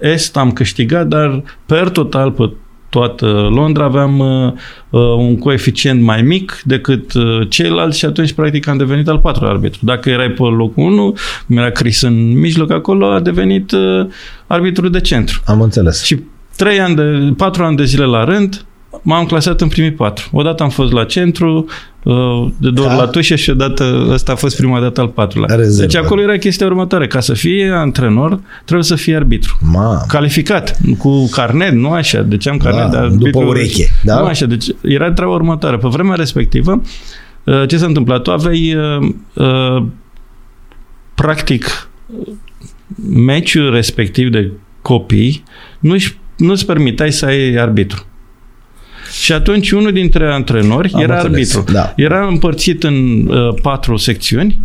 est 0.00 0.36
am 0.36 0.52
câștigat, 0.52 1.06
dar 1.06 1.42
per 1.66 1.88
total 1.88 2.30
pe 2.30 2.50
toată 2.94 3.26
Londra 3.50 3.84
aveam 3.84 4.18
uh, 4.18 4.52
uh, 4.90 5.00
un 5.00 5.38
coeficient 5.38 6.02
mai 6.02 6.22
mic 6.22 6.60
decât 6.64 7.12
uh, 7.12 7.46
ceilalți 7.48 7.98
și 7.98 8.04
atunci 8.04 8.32
practic 8.32 8.66
am 8.66 8.76
devenit 8.76 9.08
al 9.08 9.18
patrulea 9.18 9.52
arbitru. 9.52 9.80
Dacă 9.82 10.10
erai 10.10 10.30
pe 10.30 10.42
locul 10.42 10.82
1, 10.82 11.16
mi 11.46 11.56
era 11.56 11.70
Chris 11.70 12.02
în 12.02 12.38
mijloc 12.38 12.70
acolo, 12.70 13.06
a 13.06 13.20
devenit 13.20 13.72
uh, 13.72 14.06
arbitru 14.46 14.88
de 14.88 15.00
centru. 15.00 15.42
Am 15.46 15.60
înțeles. 15.60 16.04
Și 16.04 16.18
trei 16.56 16.80
ani 16.80 16.94
de, 16.94 17.32
patru 17.36 17.64
ani 17.64 17.76
de 17.76 17.84
zile 17.84 18.04
la 18.04 18.24
rând 18.24 18.64
m-am 19.02 19.26
clasat 19.26 19.60
în 19.60 19.68
primii 19.68 19.92
patru. 19.92 20.28
Odată 20.32 20.62
am 20.62 20.68
fost 20.68 20.92
la 20.92 21.04
centru, 21.04 21.66
uh, 22.02 22.14
de 22.58 22.70
două 22.70 22.86
ori 22.88 22.96
Da. 22.96 23.02
la 23.02 23.06
tușe 23.06 23.34
și 23.36 23.50
odată, 23.50 24.06
ăsta 24.10 24.32
a 24.32 24.34
fost 24.34 24.56
prima 24.56 24.80
dată 24.80 25.00
al 25.00 25.08
patrulea. 25.08 25.56
Rezervă. 25.56 25.80
Deci 25.92 25.96
acolo 26.02 26.20
era 26.20 26.36
chestia 26.36 26.66
următoare. 26.66 27.06
Ca 27.06 27.20
să 27.20 27.32
fie 27.34 27.70
antrenor, 27.70 28.40
trebuie 28.64 28.84
să 28.84 28.94
fie 28.94 29.16
arbitru. 29.16 29.58
Ma, 29.72 30.00
Calificat, 30.08 30.78
cu 30.98 31.28
carnet, 31.28 31.72
nu 31.72 31.90
așa. 31.90 32.22
Deci 32.22 32.48
am 32.48 32.56
carnet 32.56 32.90
Da, 32.90 33.00
de 33.00 33.06
după 33.08 33.24
arbitru. 33.24 33.48
ureche, 33.48 33.88
da? 34.04 34.18
Nu 34.18 34.24
așa. 34.24 34.46
Deci 34.46 34.66
era 34.82 35.12
treaba 35.12 35.32
următoare. 35.32 35.76
Pe 35.76 35.88
vremea 35.88 36.14
respectivă, 36.14 36.82
uh, 37.44 37.68
ce 37.68 37.76
se 37.76 37.84
întâmpla? 37.84 38.18
Tu 38.18 38.30
aveai 38.30 38.74
uh, 38.76 39.08
uh, 39.34 39.84
practic 41.14 41.88
meciul 43.08 43.70
respectiv 43.72 44.30
de 44.30 44.50
copii 44.82 45.42
nu-și, 45.78 46.18
nu-ți 46.36 46.66
permiteai 46.66 47.12
să 47.12 47.26
ai 47.26 47.54
arbitru. 47.54 48.06
Și 49.20 49.32
atunci 49.32 49.70
unul 49.70 49.92
dintre 49.92 50.32
antrenori 50.32 50.92
Am 50.92 51.00
era 51.00 51.14
înțeles, 51.20 51.54
arbitru. 51.54 51.72
da. 51.74 51.92
Era 51.96 52.26
împărțit 52.26 52.82
în 52.82 53.26
uh, 53.26 53.54
patru 53.62 53.96
secțiuni 53.96 54.60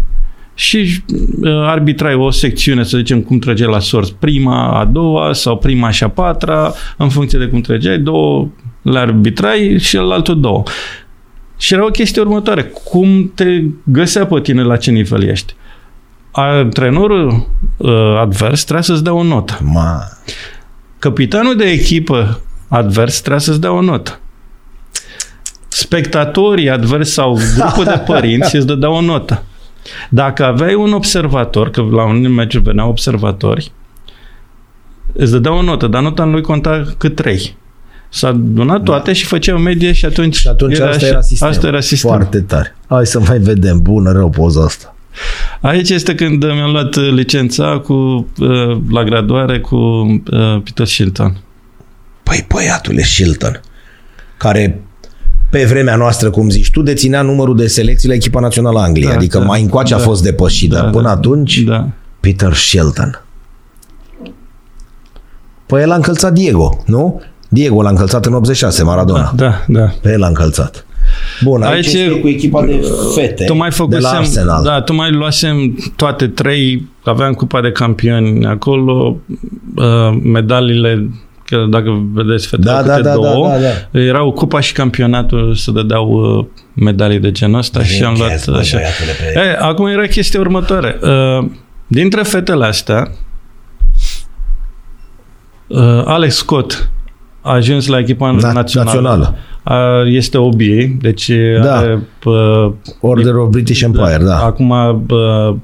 și 0.54 1.04
uh, 1.42 1.52
arbitrai 1.52 2.14
o 2.14 2.30
secțiune, 2.30 2.84
să 2.84 2.98
zicem, 2.98 3.22
cum 3.22 3.40
trăgeai 3.40 3.72
la 3.72 3.80
sorți, 3.80 4.14
prima, 4.20 4.80
a 4.80 4.86
doua 4.86 5.34
sau 5.34 5.58
prima 5.58 5.90
și 5.90 6.04
a 6.04 6.10
patra, 6.10 6.74
în 6.98 7.10
funcție 7.10 7.40
de 7.40 7.46
cum 7.46 7.62
trăgeai, 7.62 7.98
două 8.00 8.48
le 8.82 9.00
arbitrai 9.00 9.78
și 9.80 9.98
altul 9.98 10.40
două. 10.40 10.64
Și 11.58 11.74
era 11.74 11.86
o 11.86 11.90
chestie 11.90 12.22
următoare. 12.22 12.64
Cum 12.64 13.32
te 13.36 13.62
găsea 13.84 14.26
pe 14.26 14.40
tine 14.42 14.64
la 14.64 14.78
ce 14.78 14.92
nivel 14.92 15.24
ești? 15.24 15.56
Antrenorul 16.32 17.48
uh, 17.78 18.18
advers 18.22 18.64
trebuie 18.64 18.84
să-ți 18.84 19.04
dea 19.04 19.14
o 19.14 19.24
notă. 19.24 19.60
ma. 19.64 20.00
Capitanul 21.00 21.56
de 21.56 21.66
echipă 21.66 22.42
advers 22.68 23.20
trebuie 23.20 23.42
să-ți 23.42 23.62
dea 23.62 23.72
o 23.72 23.82
notă. 23.82 24.20
Spectatorii 25.80 26.70
advers 26.70 27.12
sau 27.12 27.40
grupul 27.56 27.84
de 27.84 28.04
părinți 28.06 28.56
îți 28.56 28.66
dădeau 28.66 28.94
o 28.94 29.02
notă. 29.02 29.44
Dacă 30.10 30.46
aveai 30.46 30.74
un 30.74 30.94
observator, 30.94 31.70
că 31.70 31.82
la 31.82 32.04
un 32.04 32.34
meciuri 32.34 32.64
veneau 32.64 32.90
observatori, 32.90 33.72
îți 35.14 35.32
dădea 35.32 35.54
o 35.54 35.62
notă, 35.62 35.88
dar 35.88 36.02
nota 36.02 36.26
lui 36.26 36.42
conta 36.42 36.84
cât 36.98 37.16
trei. 37.16 37.58
S-a 38.10 38.28
adunat 38.28 38.84
toate 38.84 39.14
și 39.14 39.26
făcea 39.26 39.54
o 39.56 39.58
medie 39.58 39.92
și 39.92 40.06
atunci, 40.06 40.36
Și 40.36 40.48
atunci 40.48 40.80
asta 40.80 41.06
era 41.06 41.22
sistemul. 41.22 41.54
Asta 41.54 41.68
era 41.68 41.80
sistemul. 41.80 42.16
Foarte 42.16 42.42
tare. 42.42 42.76
Hai 42.88 43.06
să 43.06 43.20
mai 43.20 43.40
vedem. 43.40 43.82
Bună, 43.82 44.12
rău 44.12 44.30
poza 44.30 44.64
asta. 44.64 44.96
Aici 45.62 45.90
este 45.90 46.16
când 46.16 46.44
mi-am 46.44 46.72
luat 46.72 46.96
uh, 46.96 47.12
licența 47.12 47.80
cu, 47.84 47.94
uh, 47.94 48.78
la 48.92 49.04
graduare 49.04 49.60
cu 49.60 49.76
uh, 49.76 50.62
Peter 50.64 50.86
Shilton. 50.86 51.38
Păi, 52.24 52.46
băiatule 52.48 53.02
Shilton, 53.02 53.62
care 54.38 54.84
pe 55.50 55.64
vremea 55.66 55.96
noastră, 55.96 56.30
cum 56.30 56.50
zici 56.50 56.72
tu, 56.72 56.82
deținea 56.82 57.22
numărul 57.22 57.56
de 57.56 57.68
selecții 57.68 58.08
la 58.08 58.14
echipa 58.14 58.40
națională 58.40 58.80
a 58.80 58.84
Angliei. 58.84 59.08
Da, 59.10 59.14
adică 59.16 59.38
da, 59.38 59.44
mai 59.46 59.62
încoace 59.62 59.94
a 59.94 59.98
da. 59.98 60.04
fost 60.04 60.24
depășit, 60.24 60.70
dar 60.70 60.84
Da, 60.84 60.90
până 60.90 61.04
da. 61.04 61.12
atunci, 61.12 61.60
Da. 61.60 61.88
Peter 62.20 62.54
Shilton. 62.54 63.24
Păi 65.66 65.82
el 65.82 65.92
a 65.92 65.96
încălțat 65.96 66.34
Diego, 66.34 66.84
nu? 66.86 67.22
Diego 67.50 67.82
l-a 67.82 67.90
încălțat 67.90 68.26
în 68.26 68.34
86, 68.34 68.84
Maradona. 68.84 69.32
Da, 69.36 69.64
da. 69.68 69.94
Pe 70.02 70.12
el 70.12 70.20
l-a 70.20 70.28
încălțat. 70.28 70.86
Bun, 71.44 71.62
aici, 71.62 71.74
Aici 71.86 71.86
este 71.96 72.20
cu 72.20 72.28
echipa 72.28 72.66
de 72.66 72.82
fete 73.16 73.44
Tu 73.46 73.56
mai 73.56 73.70
de 73.70 73.98
la 73.98 74.10
făcusem, 74.10 74.16
Arsenal. 74.18 74.64
da, 74.64 74.82
tu 74.82 74.94
mai 74.94 75.12
luasem 75.12 75.78
toate 75.96 76.28
trei, 76.28 76.88
aveam 77.04 77.34
cupa 77.34 77.62
de 77.62 77.72
campioni 77.72 78.46
acolo, 78.46 79.18
uh, 79.76 80.20
medaliile, 80.24 81.10
că 81.50 81.66
dacă 81.70 82.08
vedeți 82.14 82.48
fetele 82.48 82.72
Da, 82.72 82.78
câte 82.78 83.02
da, 83.02 83.02
da, 83.02 83.14
două, 83.14 83.48
da, 83.50 83.58
da, 83.92 84.00
erau 84.00 84.32
cupa 84.32 84.60
și 84.60 84.74
campionatul 84.74 85.54
să 85.56 85.72
dădeau 85.72 86.10
uh, 86.10 86.46
medalii 86.74 87.20
de 87.20 87.32
genul 87.32 87.58
ăsta 87.58 87.84
și 87.84 88.04
am 88.04 88.16
luat 88.18 88.30
Yes, 88.32 88.46
bă, 88.50 88.58
așa. 88.58 88.78
băiatule, 88.78 89.12
pe- 89.34 89.40
E, 89.40 89.58
acum 89.60 89.86
era 89.88 90.06
chestia 90.06 90.40
următoare. 90.40 91.00
Uh, 91.02 91.46
dintre 91.88 92.22
fetele 92.24 92.66
astea, 92.66 93.12
uh, 95.68 96.02
Alex 96.06 96.36
Scott 96.36 96.90
a 97.42 97.52
ajuns 97.54 97.88
la 97.88 98.00
echipa 98.00 98.36
Na- 98.38 98.54
națională. 98.54 98.92
națională. 98.92 99.36
A, 99.64 100.04
este 100.06 100.38
OBA, 100.38 100.96
deci 101.02 101.32
Da. 101.64 101.78
are 101.78 102.08
uh, 102.26 102.72
Order 103.02 103.34
of 103.36 103.50
British 103.50 103.82
Empire, 103.82 104.20
da. 104.24 104.38
Acum 104.44 104.70
uh, 104.70 105.56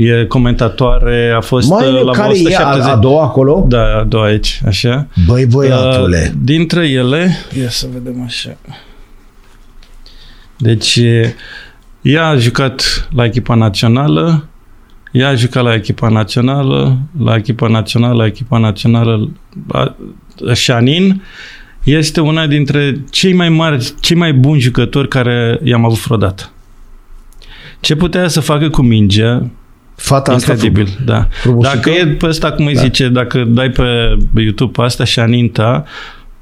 e 0.00 0.24
comentatoare, 0.24 1.32
a 1.36 1.40
fost 1.40 1.68
Mai 1.68 1.86
uh, 1.86 2.02
la 2.02 2.12
care 2.12 2.30
170. 2.30 2.86
e 2.86 2.88
a, 2.88 2.92
a 2.92 2.96
doua 2.96 3.22
acolo? 3.22 3.64
Da, 3.68 3.98
a 3.98 4.04
doua 4.04 4.24
aici, 4.24 4.60
așa. 4.66 5.06
Băi, 5.26 5.46
băiatule. 5.46 6.30
Uh, 6.34 6.40
dintre 6.42 6.88
ele, 6.88 7.36
ia 7.60 7.68
să 7.68 7.86
vedem 7.92 8.22
așa. 8.24 8.56
Deci, 10.56 11.00
ea 12.02 12.26
a 12.26 12.36
jucat 12.36 13.08
la 13.14 13.24
echipa 13.24 13.54
națională, 13.54 14.48
ea 15.12 15.28
a 15.28 15.34
jucat 15.34 15.62
la 15.62 15.74
echipa 15.74 16.08
națională, 16.08 16.98
la 17.24 17.34
echipa 17.34 17.68
națională, 17.68 18.14
la 18.14 18.26
echipa 18.26 18.58
națională, 18.58 19.30
la 20.36 20.54
Shanin, 20.54 21.22
este 21.84 22.20
una 22.20 22.46
dintre 22.46 23.04
cei 23.10 23.32
mai 23.32 23.48
mari, 23.48 23.94
cei 24.00 24.16
mai 24.16 24.32
buni 24.32 24.60
jucători 24.60 25.08
care 25.08 25.60
i-am 25.62 25.84
avut 25.84 26.02
vreodată. 26.04 26.50
Ce 27.80 27.96
putea 27.96 28.28
să 28.28 28.40
facă 28.40 28.68
cu 28.68 28.82
mingea, 28.82 29.50
Fata 30.00 30.32
asta 30.32 30.52
incredibil, 30.52 30.98
da. 31.04 31.28
frumușică? 31.30 31.74
Dacă 31.76 31.90
e 31.90 32.06
pe 32.06 32.26
ăsta, 32.26 32.52
cum 32.52 32.66
îi 32.66 32.74
Da. 32.74 32.80
zice, 32.80 33.08
dacă 33.08 33.44
dai 33.48 33.70
pe 33.70 34.16
YouTube 34.40 34.70
pe 34.72 34.82
asta, 34.82 35.04
Shaninta, 35.04 35.84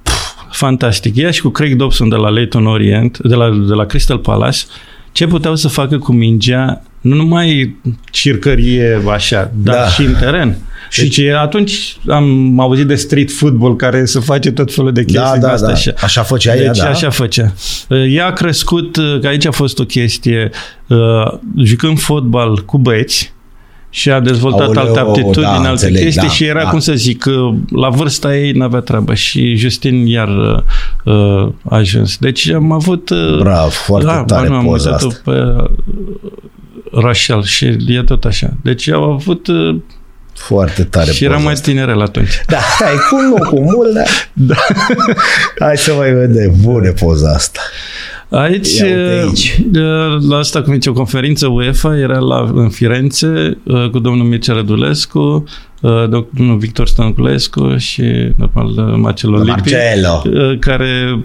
pf, 0.02 0.32
fantastic. 0.50 1.16
Ea 1.16 1.30
și 1.30 1.40
cu 1.40 1.48
Craig 1.48 1.74
Dobson 1.76 2.08
de 2.08 2.16
la 2.16 2.28
Leighton 2.28 2.66
Orient, 2.66 3.18
de 3.18 3.34
la, 3.34 3.48
de 3.68 3.74
la 3.74 3.84
Crystal 3.84 4.18
Palace, 4.18 4.58
ce 5.12 5.26
puteau 5.26 5.56
să 5.56 5.68
facă 5.68 5.98
cu 5.98 6.12
mingea, 6.12 6.82
nu 7.00 7.14
numai 7.14 7.76
circărie 8.10 9.02
așa, 9.12 9.50
dar 9.54 9.74
Da. 9.76 9.86
și 9.88 10.02
în 10.02 10.14
teren. 10.20 10.56
Și- 10.90 11.00
Deci 11.00 11.18
atunci 11.20 11.96
am 12.08 12.60
auzit 12.60 12.86
de 12.86 12.94
street 12.94 13.30
football 13.32 13.76
care 13.76 14.04
se 14.04 14.20
face 14.20 14.50
tot 14.52 14.74
felul 14.74 14.92
de 14.92 15.00
chestii 15.04 15.22
Da, 15.22 15.32
de 15.32 15.38
da, 15.46 15.52
asta 15.52 15.66
da. 15.66 15.72
așa. 15.72 15.92
Așa 16.02 16.22
făcea 16.22 16.56
ea, 16.56 16.66
Deci 16.72 16.82
da. 16.82 16.88
așa 16.88 17.10
făcea. 17.10 17.52
Ea 18.08 18.26
a 18.26 18.32
crescut, 18.32 18.96
că 19.20 19.26
aici 19.26 19.46
a 19.46 19.50
fost 19.50 19.78
o 19.78 19.84
chestie, 19.84 20.50
uh, 20.86 21.32
jucând 21.64 21.98
fotbal 22.00 22.64
cu 22.64 22.78
băieți, 22.78 23.32
și 23.90 24.10
a 24.10 24.20
dezvoltat 24.20 24.66
Aoleu, 24.66 24.82
alte 24.82 24.98
aptitudini, 24.98 25.42
da, 25.42 25.52
alte 25.52 25.68
înțeleg, 25.68 26.02
chestii 26.02 26.22
da, 26.22 26.28
și 26.28 26.44
era, 26.44 26.62
da. 26.62 26.68
cum 26.68 26.78
să 26.78 26.92
zic, 26.92 27.24
uh, 27.24 27.54
la 27.70 27.88
vârsta 27.88 28.36
ei 28.36 28.52
n-avea 28.52 28.80
treabă 28.80 29.14
și 29.14 29.54
Justin 29.54 30.06
iar 30.06 30.28
uh, 30.28 30.62
uh, 31.14 31.52
a 31.68 31.76
ajuns. 31.76 32.16
Deci 32.16 32.48
am 32.48 32.72
avut... 32.72 33.10
Uh, 33.10 33.38
Bravo, 33.38 33.68
foarte 33.68 34.06
da, 34.06 34.24
tare 34.24 34.48
ba 34.48 34.52
nu, 34.52 34.58
am 34.58 34.64
poza 34.64 34.90
uitat-o 34.90 35.06
asta. 35.06 35.20
pe 35.24 35.30
uh, 35.30 35.70
Rachel 37.02 37.42
și 37.42 37.76
e 37.86 38.02
tot 38.02 38.24
așa. 38.24 38.50
Deci 38.62 38.88
au 38.88 39.12
avut... 39.12 39.46
Uh, 39.46 39.76
Foarte 40.34 40.84
tare 40.84 41.10
și 41.10 41.24
era 41.24 41.32
poza 41.32 41.44
mai 41.44 41.52
asta. 41.52 41.70
tinerel 41.70 42.00
atunci. 42.00 42.40
Da, 42.46 42.58
hai, 42.78 42.94
cum 43.10 43.24
nu, 43.24 43.34
cu 43.34 43.60
mult, 43.60 43.94
dar... 43.94 44.06
Da. 44.32 44.54
Hai 45.58 45.76
să 45.76 45.92
mai 45.92 46.12
vedem. 46.12 46.54
Bună 46.60 46.92
poza 46.92 47.30
asta. 47.30 47.60
Aici, 48.30 48.78
Ia 48.78 48.84
uite 48.86 49.24
aici. 49.26 49.60
uh, 49.74 50.22
la 50.28 50.36
asta, 50.36 50.62
cum 50.62 50.72
zice, 50.72 50.90
o 50.90 50.92
conferință 50.92 51.46
UEFA 51.46 51.96
era 51.96 52.18
la, 52.18 52.50
în 52.54 52.68
Firenze 52.68 53.58
uh, 53.64 53.90
cu 53.90 53.98
domnul 53.98 54.26
Mircea 54.26 54.52
Rădulescu, 54.54 55.44
uh, 55.80 56.08
domnul 56.34 56.56
Victor 56.58 56.86
Stănculescu 56.86 57.76
și, 57.76 58.02
normal, 58.36 58.66
uh, 58.90 58.96
Marcelo 58.96 59.36
Lippi, 59.36 59.48
Marcelo. 59.50 60.22
uh, 60.24 60.58
care, 60.58 61.24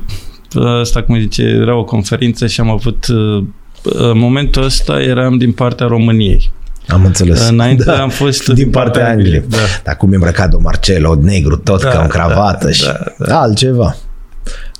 uh, 0.56 0.80
asta, 0.80 1.04
cum 1.04 1.20
zice, 1.20 1.42
era 1.42 1.76
o 1.76 1.84
conferință 1.84 2.48
și 2.48 2.60
am 2.62 2.70
avut 2.70 3.06
uh, 3.08 3.44
în 3.84 4.18
momentul 4.18 4.64
ăsta 4.64 5.02
eram 5.02 5.38
din 5.38 5.52
partea 5.52 5.88
României. 5.88 6.52
Am 6.88 7.06
înțeles. 7.06 7.50
Înainte 7.50 7.90
am 7.92 8.10
fost 8.10 8.48
din 8.50 8.70
partea 8.70 9.10
Angliei. 9.10 9.44
Da. 9.50 9.58
Dar 9.84 9.98
cum 9.98 10.12
e 10.12 10.16
îmbrăcat 10.16 10.50
de 10.50 10.56
Marcelo, 10.60 11.16
negru, 11.22 11.58
tot 11.58 11.82
Da, 11.84 11.90
ca 11.90 12.02
în 12.02 12.08
cravată 12.08 12.66
da, 12.66 12.72
și 12.72 12.84
da, 13.18 13.40
altceva. 13.40 13.96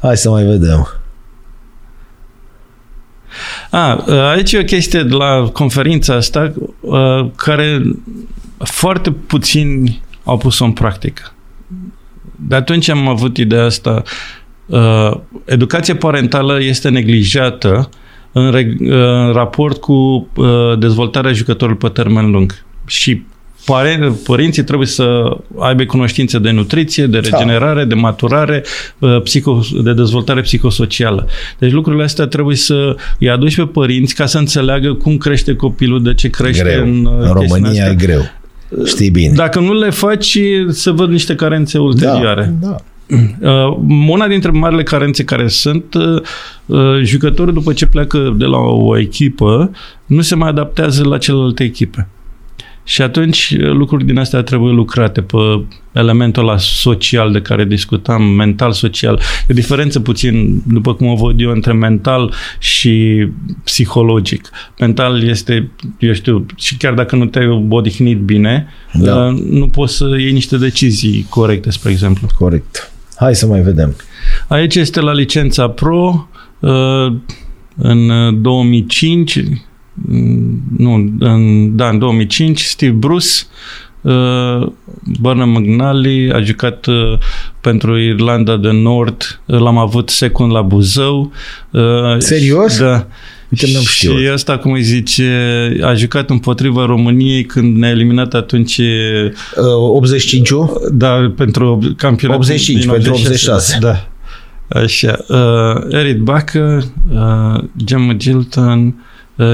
Hai 0.02 0.18
să 0.18 0.30
mai 0.30 0.44
vedem. 0.44 0.88
A, 3.70 3.96
aici 4.30 4.52
e 4.52 4.60
o 4.60 4.64
chestie 4.64 5.04
de 5.04 5.14
la 5.14 5.50
conferința 5.54 6.16
asta 6.16 6.54
uh, 6.80 7.26
care 7.36 7.82
foarte 8.58 9.12
puțini 9.12 10.02
au 10.24 10.38
pus-o 10.38 10.66
în 10.66 10.72
practică. 10.72 11.34
De 12.36 12.56
atunci 12.56 12.90
am 12.90 13.08
avut 13.08 13.38
ideea 13.38 13.66
asta. 13.66 14.04
Uh, 14.66 15.12
Educația 15.46 15.96
parentală 15.96 16.62
este 16.62 16.90
neglijată 16.90 17.90
în, 18.32 18.52
reg- 18.52 18.80
uh, 18.80 18.90
în 18.90 19.32
raport 19.32 19.82
cu 19.82 19.94
uh, 20.36 20.80
dezvoltarea 20.80 21.32
jucătorului 21.32 21.80
pe 21.80 21.90
termen 21.90 22.32
lung. 22.32 22.64
Și 22.86 23.24
pare- 23.66 24.14
părinții 24.24 24.64
trebuie 24.64 24.88
să 24.88 25.38
aibă 25.60 25.84
cunoștințe 25.84 26.40
de 26.40 26.52
nutriție, 26.52 27.06
de 27.06 27.18
regenerare, 27.18 27.86
de 27.86 27.96
maturare, 27.96 28.64
uh, 29.00 29.22
psico, 29.22 29.62
de 29.84 29.94
dezvoltare 29.94 30.42
psihosocială. 30.42 31.28
Deci 31.60 31.72
lucrurile 31.72 32.04
astea 32.04 32.26
trebuie 32.28 32.56
să 32.56 32.96
îi 33.20 33.30
aduci 33.30 33.56
pe 33.56 33.66
părinți 33.66 34.16
ca 34.16 34.26
să 34.26 34.38
înțeleagă 34.38 34.94
cum 34.94 35.18
crește 35.18 35.56
copilul, 35.56 36.04
de 36.04 36.14
ce 36.14 36.30
crește 36.30 36.64
greu. 36.64 36.84
în, 36.84 37.06
uh, 37.06 37.12
În 37.12 37.34
chestiunea 37.34 37.34
România 37.34 37.82
asta. 37.82 37.92
e 37.92 37.96
greu. 37.96 38.22
Știi 38.86 39.10
bine. 39.10 39.34
Dacă 39.36 39.60
nu 39.60 39.74
le 39.74 39.90
faci, 39.90 40.38
să 40.70 40.92
văd 40.92 41.10
niște 41.10 41.36
carențe 41.36 41.78
ulterioare. 41.78 42.54
Da, 42.62 42.68
da. 42.68 42.76
Uh, 43.42 43.78
una 44.10 44.28
dintre 44.28 44.52
marile 44.52 44.84
carențe 44.84 45.24
care 45.24 45.48
sunt, 45.48 45.94
uh, 45.94 46.22
uh, 46.66 47.02
jucătorul 47.04 47.54
după 47.54 47.74
ce 47.74 47.86
pleacă 47.86 48.34
de 48.38 48.46
la 48.46 48.58
o 48.58 48.98
echipă, 48.98 49.72
nu 50.06 50.22
se 50.22 50.36
mai 50.36 50.50
adaptează 50.50 51.04
la 51.04 51.18
celelalte 51.18 51.64
echipe. 51.64 52.08
Și 52.84 53.02
atunci 53.02 53.56
uh, 53.60 53.72
lucruri 53.72 54.06
din 54.06 54.18
astea 54.18 54.42
trebuie 54.42 54.74
lucrate 54.74 55.22
pe 55.22 55.38
elementul 55.92 56.44
ăla 56.48 56.58
social 56.58 57.32
de 57.32 57.42
care 57.42 57.66
discutam, 57.66 58.24
mental-social. 58.24 59.20
E 59.42 59.46
o 59.50 59.54
diferență 59.54 60.00
puțin, 60.00 60.62
după 60.68 60.94
cum 60.94 61.08
o 61.08 61.16
văd 61.16 61.42
eu, 61.42 61.52
între 61.52 61.74
mental 61.74 62.34
și 62.60 63.28
psihologic. 63.64 64.50
Mental 64.80 65.24
este, 65.24 65.72
eu 66.00 66.14
știu, 66.14 66.46
și 66.56 66.78
chiar 66.78 66.94
dacă 66.94 67.16
nu 67.16 67.26
te-ai 67.26 67.66
odihnit 67.70 68.20
bine, 68.20 68.68
Da. 68.94 69.26
uh, 69.26 69.40
nu 69.50 69.68
poți 69.68 69.96
să 69.96 70.16
iei 70.20 70.32
niște 70.32 70.58
decizii 70.58 71.26
corecte, 71.30 71.72
spre 71.72 71.92
exemplu. 71.92 72.28
Corect. 72.38 72.92
Hai 73.16 73.36
să 73.36 73.46
mai 73.46 73.62
vedem. 73.62 73.96
Aici 74.48 74.76
este 74.76 75.02
la 75.02 75.14
licența 75.14 75.70
Pro 75.70 76.28
uh, 76.60 77.14
în 77.76 78.10
uh, 78.10 78.34
2005 78.42 79.36
mm, 79.36 79.62
nu, 80.78 80.94
în, 81.20 81.76
da, 81.76 81.90
în 81.90 82.00
2005 82.00 82.62
Steve 82.62 82.92
Bruce 82.92 83.28
uh, 84.02 84.68
Bernard 85.22 85.50
McNally 85.50 86.32
a 86.32 86.42
jucat 86.42 86.86
uh, 86.86 87.18
pentru 87.62 87.98
Irlanda 87.98 88.58
de 88.58 88.72
Nord 88.72 89.42
uh, 89.46 89.60
l-am 89.60 89.78
avut 89.78 90.10
secund 90.10 90.52
la 90.52 90.62
Buzău 90.62 91.32
uh, 91.72 91.82
Serios? 92.18 92.80
Da. 92.80 93.08
Uite, 93.50 93.72
n-am 93.74 93.84
știut. 93.84 94.18
Și 94.18 94.30
ăsta, 94.34 94.58
cum 94.58 94.72
îi 94.72 94.82
zice, 94.82 95.80
a 95.82 95.94
jucat 95.94 96.30
împotriva 96.30 96.86
României 96.86 97.46
când 97.46 97.78
ne-a 97.78 97.90
eliminat 97.90 98.34
atunci 98.34 98.82
Uh, 99.56 100.10
85-ul? 100.10 100.90
da, 100.92 101.34
pentru 101.36 101.80
campionatul 101.98 102.44
85, 102.44 102.80
din 102.80 102.92
pentru 102.92 103.14
86. 103.14 103.78
Da. 103.80 104.08
Așa. 104.68 105.18
Uh, 105.28 105.84
Eric 105.90 106.18
Bacă, 106.18 106.84
uh, 107.14 107.64
Gemma 107.84 108.14
Gilton 108.14 108.86
uh, 108.86 108.94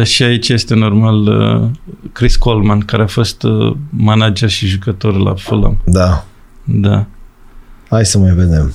și 0.04 0.24
aici 0.24 0.50
este 0.50 0.76
normal 0.76 1.28
uh, 1.28 1.68
Chris 2.12 2.36
Coleman, 2.36 2.80
care 2.80 3.04
a 3.04 3.08
fost 3.08 3.44
uh, 3.44 3.76
manager 3.90 4.50
și 4.50 4.68
jucător 4.68 5.18
la 5.18 5.34
Fulham. 5.34 5.78
Da. 5.86 6.26
Da. 6.64 7.06
Hai 7.90 8.06
să 8.06 8.18
mai 8.18 8.32
vedem. 8.32 8.74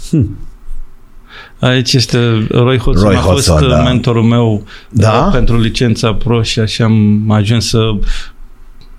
Aici 1.61 1.93
este 1.93 2.47
Roy 2.51 2.79
Hodgson, 2.79 3.07
Roy 3.09 3.17
a 3.17 3.21
fost 3.21 3.49
Hodgson, 3.49 3.71
uh, 3.71 3.77
da. 3.77 3.83
mentorul 3.83 4.23
meu 4.23 4.65
Da? 4.91 5.25
uh, 5.27 5.33
pentru 5.33 5.59
licența 5.61 6.15
pro 6.15 6.43
și 6.43 6.61
așa 6.61 6.85
am 6.85 7.31
ajuns 7.31 7.69
să 7.69 7.91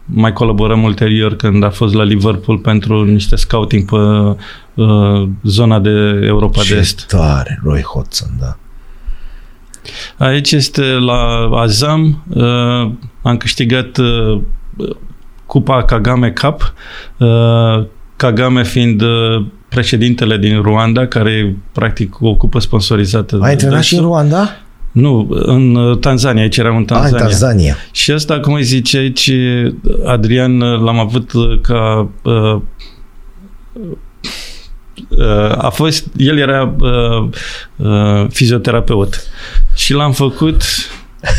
mai 0.06 0.34
colaborăm 0.34 0.84
ulterior 0.84 1.36
când 1.36 1.64
a 1.64 1.70
fost 1.70 1.94
la 1.94 2.04
Liverpool 2.04 2.58
pentru 2.58 3.04
niște 3.04 3.36
scouting 3.36 3.90
pe 3.90 3.96
uh, 4.82 5.28
zona 5.44 5.80
de 5.80 6.22
Europa 6.24 6.60
de 6.62 6.68
Ce 6.68 6.76
Est. 6.76 7.06
tare, 7.08 7.60
Roy 7.64 7.82
Hodgson, 7.82 8.30
da. 8.40 8.58
Aici 10.18 10.52
este 10.52 10.82
la 10.82 11.50
Azam. 11.54 12.24
Uh, 12.30 12.92
am 13.22 13.38
câștigat 13.38 13.98
uh, 13.98 14.42
Cupa 15.46 15.84
Kagame 15.84 16.30
Cup. 16.42 16.74
Uh, 17.18 17.86
Kagame 18.16 18.64
fiind 18.64 19.02
uh, 19.02 19.46
președintele 19.70 20.38
din 20.38 20.62
Ruanda, 20.62 21.08
care 21.08 21.56
practic 21.72 22.22
o 22.22 22.36
cupă 22.36 22.60
sponsorizată. 22.60 23.36
Ai 23.36 23.42
de 23.42 23.48
antrenat 23.48 23.84
și 23.84 23.94
în 23.94 24.00
dânsul. 24.00 24.16
Ruanda? 24.16 24.50
Nu, 24.92 25.28
în 25.30 25.76
uh, 25.76 25.98
Tanzania, 25.98 26.42
aici 26.42 26.58
eram 26.58 26.76
în 26.76 26.82
Ah, 26.82 26.88
Tanzania. 26.88 27.16
în 27.18 27.22
Tanzania. 27.22 27.76
Și 27.92 28.12
asta, 28.12 28.40
cum 28.40 28.54
îi 28.54 28.64
zice 28.64 28.98
aici, 28.98 29.32
Adrian, 30.06 30.58
l-am 30.58 31.00
avut 31.00 31.34
uh, 31.34 31.60
ca... 31.62 32.10
Uh, 32.24 32.62
uh, 35.10 35.58
a 35.58 35.70
fost, 35.74 36.08
el 36.18 36.38
era 36.38 36.76
uh, 36.80 37.30
uh, 37.76 38.26
fizioterapeut 38.30 39.22
și 39.76 39.94
l-am 39.94 40.12
făcut 40.12 40.62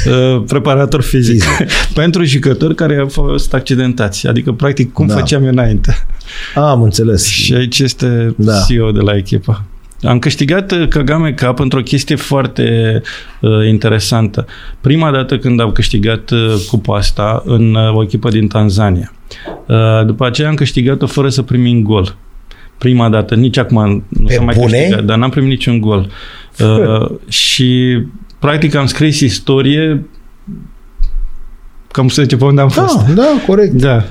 uh, 0.06 0.42
preparator 0.46 1.02
fizic 1.02 1.42
pentru 1.94 2.24
jucători 2.24 2.74
care 2.74 2.96
au 2.96 3.08
fost 3.08 3.54
accidentați. 3.54 4.26
Adică, 4.26 4.52
practic, 4.52 4.92
cum 4.92 5.06
Da. 5.06 5.14
făceam 5.14 5.42
eu 5.42 5.48
înainte. 5.50 6.06
Ah, 6.54 6.62
am 6.62 6.82
înțeles. 6.82 7.26
Și 7.26 7.54
aici 7.54 7.78
este 7.78 8.34
Da. 8.36 8.52
CEO 8.68 8.90
de 8.90 9.00
la 9.00 9.16
echipă. 9.16 9.64
Am 10.02 10.18
câștigat 10.18 10.72
uh, 10.72 10.88
Kagame 10.88 11.32
Cup 11.32 11.58
într-o 11.58 11.80
chestie 11.82 12.16
foarte 12.16 13.00
uh, 13.40 13.66
interesantă. 13.68 14.46
Prima 14.80 15.10
dată 15.10 15.38
când 15.38 15.60
am 15.60 15.72
câștigat 15.72 16.30
uh, 16.30 16.54
cupa 16.70 16.96
asta 16.96 17.42
în 17.44 17.74
uh, 17.74 17.94
o 17.94 18.02
echipă 18.02 18.28
din 18.30 18.46
Tanzania. 18.48 19.12
Uh, 19.66 20.04
după 20.06 20.26
aceea 20.26 20.48
am 20.48 20.54
câștigat-o 20.54 21.06
fără 21.06 21.28
să 21.28 21.42
primim 21.42 21.82
gol. 21.82 22.16
Prima 22.78 23.08
dată, 23.08 23.34
nici 23.34 23.56
acum 23.58 24.04
nu 24.08 24.24
Pe 24.26 24.32
s-a 24.34 24.42
mai 24.42 24.54
bune? 24.58 24.76
câștigat, 24.76 25.04
dar 25.04 25.16
n-am 25.18 25.30
primit 25.30 25.48
niciun 25.48 25.80
gol. 25.80 26.06
Uh, 26.60 27.10
și 27.28 27.98
practic 28.46 28.74
am 28.74 28.86
scris 28.86 29.20
istorie 29.20 30.06
cam 31.90 32.08
să 32.08 32.22
zice 32.22 32.36
pe 32.36 32.44
unde 32.44 32.60
am 32.60 32.68
fost. 32.68 33.06
Da, 33.06 33.12
da, 33.12 33.42
corect. 33.46 33.72
Da. 33.72 34.04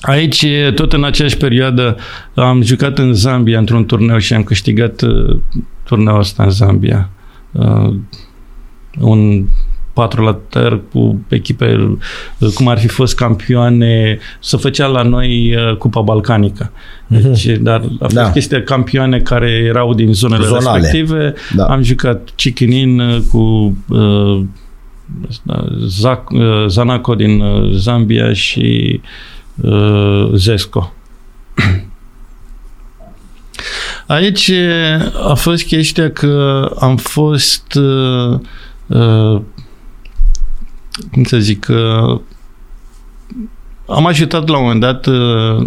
Aici, 0.00 0.46
tot 0.74 0.92
în 0.92 1.04
aceeași 1.04 1.36
perioadă, 1.36 1.96
am 2.34 2.62
jucat 2.62 2.98
în 2.98 3.12
Zambia 3.12 3.58
într-un 3.58 3.84
turneu 3.84 4.18
și 4.18 4.34
am 4.34 4.42
câștigat 4.42 5.02
uh, 5.02 5.36
turneul 5.82 6.18
ăsta 6.18 6.42
în 6.42 6.50
Zambia. 6.50 7.10
Uh, 7.52 7.94
un 9.00 9.46
4 9.94 10.24
la 10.24 10.38
ter 10.48 10.80
cu 10.92 11.24
echipe 11.28 11.96
uh, 12.38 12.50
cum 12.54 12.68
ar 12.68 12.78
fi 12.78 12.88
fost 12.88 13.14
campioane, 13.14 14.18
să 14.40 14.56
făcea 14.56 14.86
la 14.86 15.02
noi 15.02 15.54
uh, 15.56 15.76
Cupa 15.76 16.00
Balcanică. 16.00 16.72
Deci, 17.06 17.46
dar 17.46 17.80
a 17.80 17.96
fost 17.98 18.14
Da. 18.14 18.30
chestia 18.30 18.62
campioane 18.62 19.20
care 19.20 19.50
erau 19.50 19.94
din 19.94 20.12
zonele 20.12 20.44
Zonale. 20.46 20.78
respective. 20.80 21.34
Da. 21.54 21.64
Am 21.64 21.82
jucat 21.82 22.28
Chichinin 22.36 23.00
uh, 23.00 23.18
cu 23.30 23.76
uh, 23.88 24.40
Zac, 25.86 26.30
uh, 26.30 26.64
Zanaco 26.66 27.14
din 27.14 27.40
uh, 27.40 27.70
Zambia 27.72 28.32
și 28.32 29.00
uh, 29.62 30.30
Zesco. 30.34 30.92
Aici 34.06 34.50
a 35.28 35.34
fost 35.34 35.64
chestia 35.64 36.10
că 36.10 36.70
am 36.78 36.96
fost 36.96 37.74
uh, 37.74 38.38
uh, 38.86 39.40
cum 41.12 41.24
să 41.24 41.38
zic 41.38 41.66
uh, 41.70 42.20
am 43.86 44.06
ajutat 44.06 44.48
la 44.48 44.56
un 44.56 44.62
moment 44.62 44.80
dat 44.80 45.06
uh, 45.06 45.66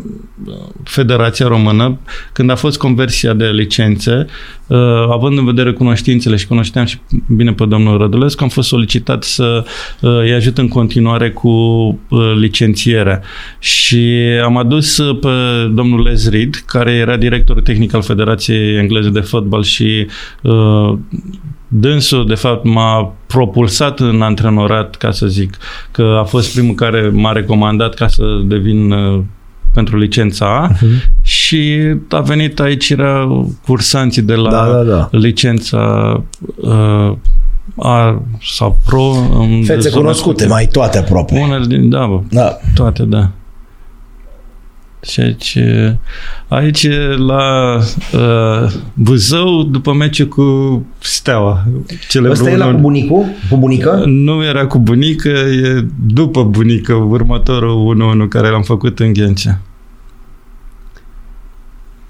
Federația 0.84 1.48
Română 1.48 2.00
când 2.32 2.50
a 2.50 2.56
fost 2.56 2.78
conversia 2.78 3.34
de 3.34 3.46
licențe, 3.46 4.26
uh, 4.68 4.78
având 5.12 5.38
în 5.38 5.46
vedere 5.46 5.72
cunoștințele 5.72 6.36
și 6.36 6.48
cunoșteam 6.48 6.86
și 6.86 6.98
bine 7.28 7.54
pe 7.54 7.66
domnul 7.66 7.98
Rădulescu, 7.98 8.44
am 8.44 8.50
fost 8.50 8.68
solicitat 8.68 9.24
să 9.24 9.66
uh, 10.02 10.20
îi 10.20 10.34
ajut 10.34 10.58
în 10.58 10.68
continuare 10.68 11.32
cu 11.32 11.50
uh, 11.50 12.34
licențierea. 12.36 13.22
Și 13.60 14.22
am 14.44 14.58
adus 14.58 14.98
uh, 14.98 15.20
pe 15.20 15.30
domnul 15.74 16.02
Les 16.02 16.30
Reed, 16.30 16.64
care 16.66 16.92
era 16.92 17.18
directorul 17.18 17.62
tehnic 17.62 17.94
al 17.94 18.02
Federației 18.02 18.78
Engleze 18.78 19.10
de 19.10 19.20
Fotbal 19.20 19.64
și 19.64 20.08
uh, 20.42 20.98
dânsul, 21.68 22.28
de 22.28 22.36
fapt, 22.36 22.66
m-a 22.66 23.14
propulsat 23.28 24.00
în 24.00 24.22
antrenorat, 24.22 24.96
ca 24.96 25.12
să 25.12 25.28
zic, 25.28 25.58
că 25.92 26.18
a 26.22 26.24
fost 26.24 26.54
primul 26.54 26.76
care 26.76 27.10
m-a 27.14 27.32
recomandat 27.32 27.94
ca 27.94 28.08
să 28.08 28.24
devin 28.46 28.92
uh, 28.92 29.22
pentru 29.74 29.98
licența 29.98 30.46
A 30.46 30.68
Mhm. 30.72 30.88
și 31.22 31.78
a 32.10 32.20
venit 32.20 32.60
aici, 32.60 32.90
era 32.90 33.28
cursanții 33.66 34.22
de 34.22 34.36
la 34.36 34.50
Da, 34.52 34.66
da, 34.72 34.84
da. 34.84 35.08
licența 35.12 36.14
uh, 36.56 37.12
A 37.80 38.22
sau 38.56 38.78
Pro. 38.86 39.02
în 39.40 39.64
Fețe 39.64 39.90
zona 39.90 40.02
cunoscute, 40.02 40.44
cu- 40.46 40.50
mai 40.52 40.66
toate 40.72 40.98
aproape. 40.98 41.40
Unele 41.40 41.66
din, 41.66 41.90
da, 41.90 42.06
bă, 42.06 42.20
Da. 42.30 42.58
toate, 42.76 43.04
da. 43.04 43.30
Și 45.08 45.20
aici, 45.20 45.58
aici 46.48 46.88
la 47.18 47.78
uh, 48.14 48.72
Buzău, 48.94 49.64
după 49.64 49.94
meciul 49.94 50.28
cu 50.28 50.86
Steaua. 51.00 51.64
Cele 52.10 52.30
Ăsta 52.30 52.50
e 52.50 52.58
la 52.58 52.72
cu 52.72 52.78
bunicul? 52.78 53.26
Cu 53.50 53.58
bunica? 53.58 54.02
nu 54.06 54.44
era 54.44 54.68
cu 54.68 54.80
bunică, 54.80 55.30
e 55.30 55.86
după 56.06 56.44
bunică, 56.44 56.94
următorul 56.94 58.26
1-1 58.26 58.30
care 58.30 58.50
l-am 58.50 58.62
făcut 58.62 59.00
în 59.00 59.14
Ghencea. 59.14 59.62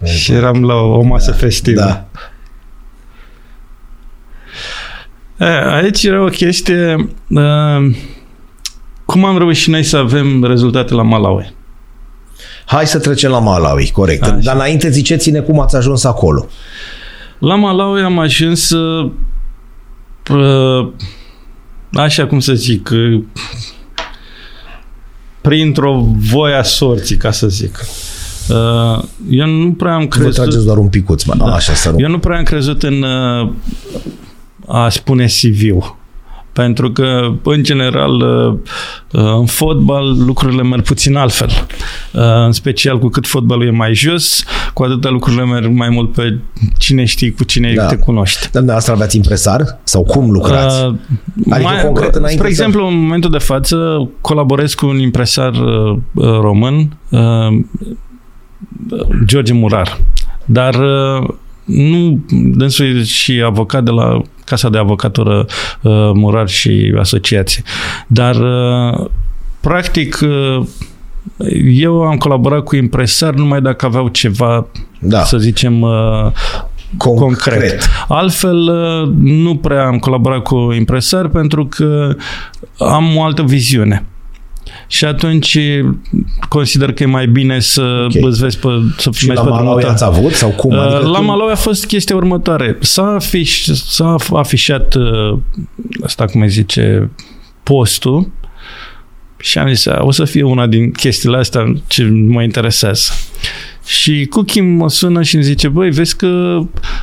Și 0.05 0.31
eram 0.31 0.63
la 0.63 0.75
o 0.75 1.01
masă 1.01 1.31
festivă. 1.31 1.81
Da. 1.81 2.07
E, 5.45 5.75
aici 5.75 6.03
era 6.03 6.23
o 6.23 6.27
chestie... 6.27 7.09
Uh, 7.27 7.95
cum 9.05 9.25
am 9.25 9.37
reușit 9.37 9.71
noi 9.71 9.83
să 9.83 9.97
avem 9.97 10.43
rezultate 10.43 10.93
la 10.93 11.01
Malawi? 11.01 11.55
Hai 12.67 12.87
să 12.87 12.99
trecem 12.99 13.31
la 13.31 13.39
Malawi, 13.39 13.91
corect. 13.91 14.23
Așa. 14.23 14.37
Dar 14.43 14.55
înainte 14.55 14.89
ziceți-ne 14.89 15.39
cum 15.39 15.59
ați 15.59 15.75
ajuns 15.75 16.03
acolo. 16.03 16.47
La 17.39 17.55
Malawi 17.55 18.01
am 18.01 18.19
ajuns 18.19 18.69
uh, 18.69 19.11
uh, 20.29 20.89
așa 21.93 22.27
cum 22.27 22.39
să 22.39 22.53
zic 22.53 22.89
uh, 22.91 23.23
printr-o 25.41 26.05
voia 26.17 26.63
sorții, 26.63 27.17
ca 27.17 27.31
să 27.31 27.47
zic. 27.47 27.85
Uh, 28.49 29.03
eu 29.29 29.47
nu 29.47 29.71
prea 29.71 29.93
am 29.93 30.01
Vă 30.01 30.07
crezut... 30.07 30.33
trageți 30.33 30.65
doar 30.65 30.77
un 30.77 30.87
picuț, 30.87 31.23
mă. 31.23 31.33
Da. 31.37 31.45
Așa 31.45 31.73
să 31.73 31.89
nu. 31.89 31.99
Eu 31.99 32.09
nu 32.09 32.19
prea 32.19 32.37
am 32.37 32.43
crezut 32.43 32.83
în 32.83 33.01
uh, 33.01 33.51
a 34.67 34.89
spune 34.89 35.25
CV-ul. 35.25 35.96
Pentru 36.57 36.91
că, 36.91 37.31
în 37.43 37.63
general, 37.63 38.11
uh, 38.21 38.53
uh, 39.11 39.33
în 39.39 39.45
fotbal 39.45 40.25
lucrurile 40.25 40.63
merg 40.63 40.81
puțin 40.83 41.15
altfel. 41.15 41.49
Uh, 42.13 42.21
În 42.45 42.51
special 42.51 42.99
cu 42.99 43.07
cât 43.07 43.27
fotbalul 43.27 43.67
e 43.67 43.71
mai 43.71 43.93
jos, 43.93 44.43
cu 44.73 44.83
atâta 44.83 45.09
lucrurile 45.09 45.45
merg 45.45 45.71
mai 45.71 45.89
mult 45.89 46.11
pe 46.11 46.39
cine 46.77 47.05
știi, 47.05 47.31
cu 47.31 47.43
cine 47.43 47.73
Da. 47.75 47.85
te 47.85 47.95
cunoști. 47.95 48.39
Dar 48.41 48.49
dumneavoastră 48.51 48.93
aveți 48.93 49.15
impresar? 49.15 49.79
Sau 49.83 50.03
cum 50.03 50.31
lucrați? 50.31 50.85
Uh, 50.85 50.93
Adică 51.49 51.69
concret 51.83 52.15
înainte 52.15 52.37
Spre 52.43 52.53
să- 52.53 52.61
exemplu, 52.61 52.87
în 52.87 52.99
momentul 53.01 53.31
de 53.31 53.37
față 53.37 54.09
colaborez 54.21 54.73
cu 54.73 54.87
un 54.87 54.99
impresar 54.99 55.53
uh, 55.53 55.97
uh, 56.13 56.25
român, 56.39 56.97
uh, 57.09 57.59
George 59.25 59.53
Murar. 59.53 59.97
Dar 60.45 60.75
uh, 60.75 61.27
nu, 61.65 62.19
dânsul 62.29 62.85
e 62.99 63.03
și 63.03 63.41
avocat 63.45 63.83
de 63.83 63.91
la 63.91 64.21
Casa 64.47 64.69
de 64.69 64.77
Avocatură 64.77 65.45
uh, 65.81 65.91
Murar 66.13 66.47
și 66.47 66.93
Asociație. 66.99 67.63
Dar 68.07 68.35
uh, 68.35 69.05
practic 69.59 70.19
uh, 70.21 70.67
eu 71.63 72.01
am 72.01 72.17
colaborat 72.17 72.63
cu 72.63 72.75
impresari 72.75 73.37
numai 73.37 73.61
dacă 73.61 73.85
aveau 73.85 74.07
ceva, 74.07 74.67
Da, 74.99 75.23
să 75.23 75.37
zicem, 75.37 75.81
uh, 75.81 76.31
concret. 76.97 77.19
concret. 77.19 77.89
Altfel, 78.07 78.57
uh, 78.57 79.13
nu 79.19 79.55
prea 79.55 79.85
am 79.85 79.97
colaborat 79.97 80.41
cu 80.41 80.55
impresari 80.55 81.29
pentru 81.29 81.65
că 81.65 82.15
am 82.79 83.15
o 83.17 83.23
altă 83.23 83.41
viziune. 83.41 84.05
Și 84.87 85.05
atunci 85.05 85.57
consider 86.49 86.93
că 86.93 87.03
e 87.03 87.05
mai 87.05 87.27
bine 87.27 87.59
să 87.59 87.81
Ok. 87.81 88.05
okay. 88.15 88.21
îți 88.29 88.39
vezi 88.39 88.57
pe, 88.59 88.67
să 88.97 89.09
Și 89.13 89.27
la 89.27 89.33
mergi 89.33 89.43
pe 89.43 89.49
drumul 89.49 89.63
Malawi 89.63 89.81
tău. 89.81 89.89
ați 89.91 90.03
avut? 90.03 90.31
Sau 90.33 90.49
cum? 90.49 90.71
Uh, 90.75 90.79
Adică 90.81 91.07
La 91.07 91.13
când- 91.15 91.27
Malawi 91.27 91.51
a 91.51 91.55
fost 91.55 91.85
chestia 91.85 92.15
următoare. 92.15 92.77
S-a, 92.81 93.03
afiș, 93.15 93.63
s-a 93.67 94.15
afișat 94.33 94.95
uh, 94.95 95.37
asta 96.03 96.25
cum 96.25 96.41
îi 96.41 96.49
zice 96.49 97.09
postul 97.63 98.31
și 99.39 99.57
am 99.57 99.67
zis, 99.67 99.85
"A, 99.85 99.99
o 100.03 100.11
să 100.11 100.23
fie 100.25 100.43
una 100.43 100.67
din 100.67 100.91
chestiile 100.91 101.37
astea 101.37 101.73
ce 101.87 102.03
mă 102.27 102.43
interesează. 102.43 103.11
Și 103.85 104.25
Cookie 104.29 104.61
mă 104.61 104.89
sună 104.89 105.21
și 105.21 105.35
îmi 105.35 105.43
zice, 105.43 105.67
băi, 105.67 105.89
vezi 105.89 106.15
că 106.15 106.59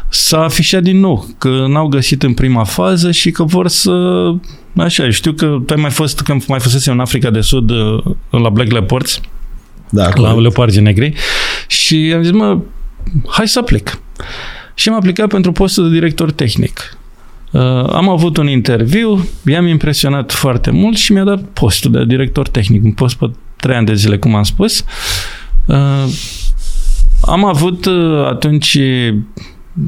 s-a 0.09 0.43
afișat 0.43 0.83
din 0.83 1.01
nou, 1.01 1.27
că 1.39 1.49
n-au 1.69 1.87
găsit 1.87 2.23
în 2.23 2.35
prima 2.35 2.65
fază 2.65 3.11
și 3.11 3.31
că 3.31 3.43
vor 3.45 3.69
să... 3.69 3.93
Așa, 4.77 5.11
știu 5.11 5.33
că 5.33 5.47
tu 5.67 5.75
ai 5.75 5.81
mai 5.81 5.91
fost, 5.91 6.21
că 6.21 6.37
mai 6.49 6.61
fusese 6.61 6.91
în 6.91 7.01
Africa 7.01 7.31
de 7.31 7.41
Sud 7.41 7.71
uh, 7.71 8.05
la 8.31 8.49
Black 8.49 8.71
Leopards, 8.71 9.21
Da, 9.91 10.05
la 10.05 10.11
corect. 10.11 10.41
Leoparzi 10.41 10.81
Negri 10.81 11.15
și 11.67 12.13
am 12.15 12.23
zis, 12.23 12.33
mă, 12.33 12.59
hai 13.27 13.49
să 13.49 13.59
aplic. 13.59 13.99
Și 14.75 14.89
am 14.89 14.95
aplicat 14.95 15.29
pentru 15.29 15.53
postul 15.53 15.89
de 15.89 15.95
director 15.95 16.33
tehnic. 16.33 16.99
Uh, 17.51 17.61
am 17.93 18.09
avut 18.09 18.37
un 18.37 18.49
interviu, 18.49 19.29
i-am 19.47 19.67
impresionat 19.67 20.33
foarte 20.33 20.71
mult 20.71 20.97
și 20.97 21.13
mi-a 21.13 21.25
dat 21.25 21.43
postul 21.43 21.91
de 21.91 22.05
director 22.05 22.49
tehnic, 22.49 22.85
un 22.85 22.93
post 22.93 23.17
pe 23.17 23.31
trei 23.57 23.77
ani 23.77 23.87
de 23.87 23.95
zile, 23.95 24.19
cum 24.19 24.35
am 24.35 24.43
spus. 24.43 24.85
Uh, 25.67 26.05
am 27.21 27.45
avut 27.45 27.85
uh, 27.85 28.27
atunci, 28.27 28.79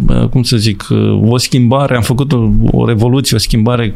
uh, 0.08 0.28
cum 0.30 0.42
să 0.42 0.56
zic, 0.56 0.86
uh, 0.90 1.20
o 1.22 1.36
schimbare, 1.36 1.96
am 1.96 2.02
făcut 2.02 2.32
o, 2.32 2.48
o 2.70 2.86
revoluție, 2.86 3.36
o 3.36 3.40
schimbare 3.40 3.94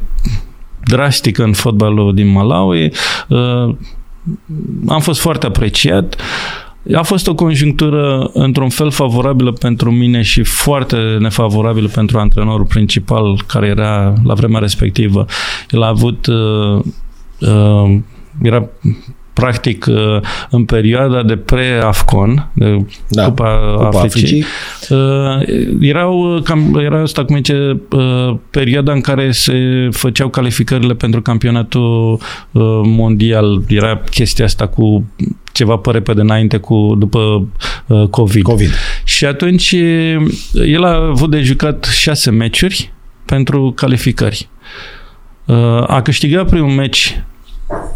drastică 0.85 1.43
în 1.43 1.53
fotbalul 1.53 2.15
din 2.15 2.29
Malawi. 2.29 2.93
Uh, 3.29 3.75
am 4.89 5.01
fost 5.01 5.21
foarte 5.21 5.47
apreciat. 5.47 6.17
A 6.95 7.03
fost 7.03 7.29
o 7.29 7.35
conjunctură 7.35 8.31
într-un 8.33 8.69
fel 8.69 8.91
favorabilă 8.91 9.53
pentru 9.53 9.91
mine 9.91 10.23
și 10.23 10.43
foarte 10.43 10.97
nefavorabilă 11.19 11.89
pentru 11.89 12.19
antrenorul 12.19 12.67
principal 12.67 13.43
care 13.47 13.67
era 13.67 14.15
la 14.25 14.35
vremea 14.35 14.61
respectivă. 14.61 15.25
El 15.71 15.83
a 15.83 15.87
avut 15.87 16.27
uh, 16.27 16.83
uh, 17.41 17.99
era 18.43 18.69
practic 19.33 19.87
uh, 19.89 20.21
în 20.51 20.65
perioada 20.65 21.23
de 21.23 21.37
pre-AFCON, 21.37 22.51
de 22.53 22.85
Da, 23.09 23.25
Cupa, 23.25 23.75
Cupa 23.77 24.01
Africii, 24.01 24.45
uh, 24.89 24.99
erau, 25.81 26.35
uh, 26.35 26.43
cam, 26.43 26.79
era 26.79 27.01
asta 27.01 27.25
cum 27.25 27.37
zice, 27.37 27.81
uh, 27.91 28.35
perioada 28.51 28.93
în 28.93 29.01
care 29.01 29.31
se 29.31 29.89
făceau 29.93 30.29
calificările 30.29 30.95
pentru 30.95 31.23
campionatul 31.23 32.13
uh, 32.13 32.81
mondial. 32.85 33.63
Era 33.69 34.01
chestia 34.11 34.45
asta 34.45 34.67
cu 34.67 35.05
ceva 35.53 35.77
pe 35.77 35.91
repede 35.91 36.21
înainte 36.21 36.57
cu 36.57 36.95
după 36.99 37.49
uh, 37.87 38.09
COVID. 38.09 38.43
COVID. 38.43 38.71
Și 39.05 39.25
atunci 39.25 39.73
uh, 39.73 40.17
el 40.53 40.85
a 40.85 41.07
avut 41.09 41.31
de 41.31 41.41
jucat 41.41 41.85
șase 41.85 42.31
meciuri 42.31 42.93
pentru 43.25 43.73
calificări. 43.77 44.49
Uh, 45.45 45.83
A 45.87 46.01
câștigat 46.03 46.51
primul 46.51 46.71
meci 46.71 47.23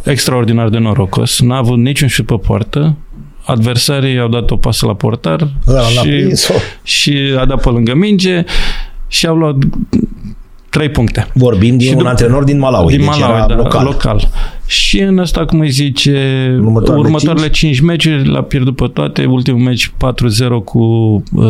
extraordinar 0.04 0.68
de 0.68 0.78
norocos, 0.78 1.40
n-a 1.40 1.56
avut 1.56 1.78
niciun 1.78 2.08
șut 2.08 2.26
pe 2.26 2.36
poartă, 2.36 2.96
adversarii 3.44 4.18
au 4.18 4.28
dat 4.28 4.50
o 4.50 4.56
pasă 4.56 4.86
la 4.86 4.94
portar 4.94 5.48
Ăla 5.68 5.80
l-a 5.80 5.88
și, 5.88 6.08
prins-o. 6.08 6.54
și 6.82 7.34
a 7.38 7.44
dat 7.44 7.62
pe 7.62 7.68
lângă 7.68 7.94
minge 7.94 8.44
și 9.06 9.26
au 9.26 9.36
luat 9.36 9.56
trei 10.74 10.88
puncte. 10.88 11.26
Vorbim 11.34 11.76
din 11.76 11.86
Și 11.86 11.92
un 11.92 11.96
după- 11.98 12.08
antrenor 12.08 12.44
din 12.44 12.58
Malawi, 12.58 12.88
din 12.88 12.98
deci 12.98 13.06
Malawi, 13.06 13.32
era 13.36 13.46
da, 13.46 13.54
local. 13.54 13.84
local. 13.84 14.28
Și 14.66 15.00
în 15.00 15.18
asta, 15.18 15.44
cum 15.44 15.60
îi 15.60 15.70
zice, 15.70 16.10
Următoarele 16.10 16.60
următoarele, 16.66 17.04
următoarele 17.04 17.48
5 17.50 17.80
meciuri 17.80 18.28
l-a 18.28 18.42
pierdut 18.42 18.76
pe 18.76 18.86
toate. 18.92 19.24
Ultimul 19.24 19.60
meci 19.60 19.88
4-0 19.88 19.92
cu 20.64 20.78
uh, 21.32 21.44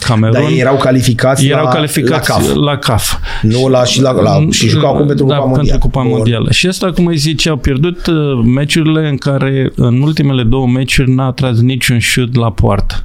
Camerun. 0.00 0.32
Dar 0.32 0.42
ei 0.50 0.58
erau 0.58 0.76
calificați 0.76 1.46
erau 1.46 1.64
la, 1.64 1.70
calificați 1.70 2.28
la 2.30 2.34
CAF. 2.36 2.54
la 2.54 2.76
CAF. 2.76 3.14
Nu 3.42 3.68
la, 3.68 3.84
și, 3.84 4.00
la, 4.00 4.10
la, 4.12 4.46
și 4.50 4.68
jucau 4.68 4.94
acum 4.94 5.06
pentru 5.06 5.26
da, 5.26 5.34
Cupa 5.34 5.44
pentru 5.44 5.56
Mondială. 5.56 5.78
Cupa 5.80 6.00
Bun. 6.02 6.10
Mondială. 6.10 6.50
Și 6.50 6.66
asta, 6.66 6.90
cum 6.92 7.06
îi 7.06 7.16
zice, 7.16 7.48
au 7.48 7.56
pierdut 7.56 8.06
uh, 8.06 8.14
meciurile 8.44 9.08
în 9.08 9.16
care 9.16 9.72
în 9.76 10.00
ultimele 10.02 10.42
două 10.42 10.66
meciuri 10.66 11.10
n-a 11.10 11.30
tras 11.32 11.60
niciun 11.60 11.98
șut 11.98 12.36
la 12.36 12.50
poartă. 12.52 13.04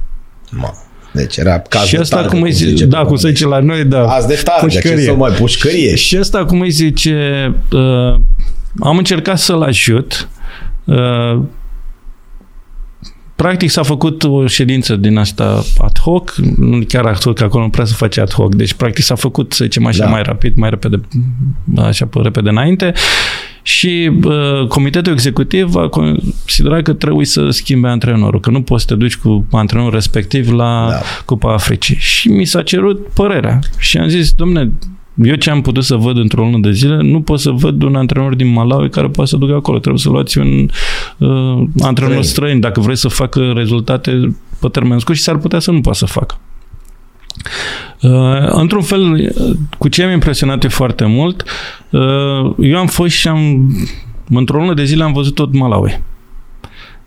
Ma. 0.50 0.70
Deci 1.14 1.36
era 1.36 1.58
caz 1.58 1.84
și 1.86 1.94
de 1.94 2.00
asta, 2.00 2.16
targă, 2.16 2.30
cum 2.30 2.42
îi 2.42 2.52
se 2.52 2.56
zice, 2.56 2.70
zice 2.70 2.84
da, 2.84 2.98
pe 2.98 3.06
cum 3.06 3.16
se 3.16 3.28
zice 3.28 3.46
la 3.46 3.60
noi, 3.60 3.84
da. 3.84 4.06
Azi 4.06 4.26
de 4.26 4.40
targă, 4.44 4.68
ce 4.68 4.78
pușcărie. 4.78 5.04
să 5.04 5.14
mai 5.14 5.30
pușcărie. 5.30 5.94
Și 5.94 6.16
asta, 6.16 6.44
cum 6.44 6.60
îi 6.60 6.70
zice, 6.70 7.52
uh, 7.72 8.14
am 8.80 8.96
încercat 8.96 9.38
să-l 9.38 9.62
ajut. 9.62 10.28
Uh, 10.84 11.40
practic 13.36 13.70
s-a 13.70 13.82
făcut 13.82 14.22
o 14.24 14.46
ședință 14.46 14.96
din 14.96 15.16
asta 15.16 15.62
ad 15.78 15.98
hoc, 15.98 16.34
nu 16.56 16.84
chiar 16.88 17.04
ad 17.06 17.22
hoc, 17.22 17.34
că 17.38 17.44
acolo 17.44 17.64
nu 17.64 17.70
prea 17.70 17.84
se 17.84 17.94
face 17.96 18.20
ad 18.20 18.32
hoc, 18.32 18.54
deci 18.54 18.72
practic 18.72 19.04
s-a 19.04 19.14
făcut, 19.14 19.52
să 19.52 19.64
zicem 19.64 19.86
așa, 19.86 20.04
Da. 20.04 20.10
mai 20.10 20.22
rapid, 20.22 20.56
mai 20.56 20.70
repede, 20.70 21.00
așa 21.76 22.06
pe 22.06 22.18
repede 22.22 22.48
înainte 22.48 22.92
și 23.66 24.10
uh, 24.24 24.66
comitetul 24.68 25.12
executiv 25.12 25.74
a 25.74 25.88
considerat 25.88 26.82
că 26.82 26.92
trebuie 26.92 27.26
să 27.26 27.50
schimbe 27.50 27.88
antrenorul, 27.88 28.40
că 28.40 28.50
nu 28.50 28.62
poți 28.62 28.82
să 28.82 28.88
te 28.88 28.94
duci 28.94 29.16
cu 29.16 29.46
antrenorul 29.50 29.92
respectiv 29.92 30.52
la 30.52 30.86
Da. 30.90 31.00
Cupa 31.24 31.52
Africii. 31.52 31.96
Și 31.96 32.28
mi 32.28 32.44
s-a 32.44 32.62
cerut 32.62 33.06
părerea. 33.14 33.58
Și 33.78 33.98
am 33.98 34.08
zis, 34.08 34.32
domne, 34.32 34.72
eu 35.22 35.34
ce 35.34 35.50
am 35.50 35.60
putut 35.60 35.84
să 35.84 35.94
văd 35.94 36.16
într-o 36.16 36.42
lună 36.42 36.58
de 36.58 36.72
zile, 36.72 36.96
nu 37.02 37.20
pot 37.20 37.40
să 37.40 37.50
văd 37.50 37.82
un 37.82 37.94
antrenor 37.94 38.34
din 38.34 38.52
Malawi 38.52 38.90
care 38.90 39.06
poate 39.08 39.30
să 39.30 39.36
ducă 39.36 39.54
acolo. 39.54 39.78
Trebuie 39.78 40.00
să 40.02 40.08
luați 40.08 40.38
un 40.38 40.68
uh, 41.18 41.64
antrenor 41.82 42.10
Străin. 42.10 42.22
străin 42.22 42.60
dacă 42.60 42.80
vrei 42.80 42.96
să 42.96 43.08
facă 43.08 43.52
rezultate 43.54 44.36
pe 44.60 44.68
termen 44.68 44.98
scurt 44.98 45.16
și 45.16 45.22
s-ar 45.24 45.36
putea 45.36 45.58
să 45.58 45.70
nu 45.70 45.80
poată 45.80 45.98
să 45.98 46.06
facă. 46.06 46.38
Uh, 48.00 48.48
într-un 48.48 48.82
fel, 48.82 49.12
uh, 49.12 49.56
cu 49.78 49.88
ce 49.88 50.02
am 50.02 50.10
impresionat 50.10 50.62
eu 50.62 50.70
foarte 50.70 51.04
mult, 51.04 51.44
uh, 51.90 52.54
eu 52.58 52.78
am 52.78 52.86
fost 52.86 53.14
și 53.14 53.28
am, 53.28 53.70
într-o 54.28 54.58
lună 54.58 54.74
de 54.74 54.84
zile 54.84 55.04
am 55.04 55.12
văzut 55.12 55.34
tot 55.34 55.54
Malawi. 55.54 56.00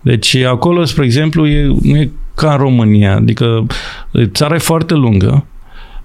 Deci 0.01 0.35
acolo, 0.35 0.85
spre 0.85 1.05
exemplu, 1.05 1.47
e, 1.47 1.65
nu 1.81 1.97
e 1.97 2.11
ca 2.35 2.51
în 2.51 2.57
România, 2.57 3.15
adică 3.15 3.65
țara 4.31 4.55
e 4.55 4.57
foarte 4.57 4.93
lungă 4.93 5.45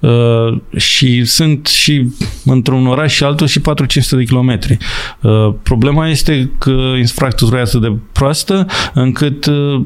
uh, 0.02 0.60
și 0.76 1.24
sunt 1.24 1.66
și 1.66 2.08
într-un 2.44 2.86
oraș 2.86 3.14
și 3.14 3.24
altul 3.24 3.46
și 3.46 3.60
4-500 3.60 3.62
de 4.10 4.24
kilometri. 4.24 4.76
Uh, 5.20 5.54
problema 5.62 6.08
este 6.08 6.50
că 6.58 6.70
infrastructura 6.98 7.60
e 7.60 7.62
atât 7.62 7.80
de 7.80 7.92
proastă 8.12 8.66
încât 8.94 9.46
uh, 9.46 9.82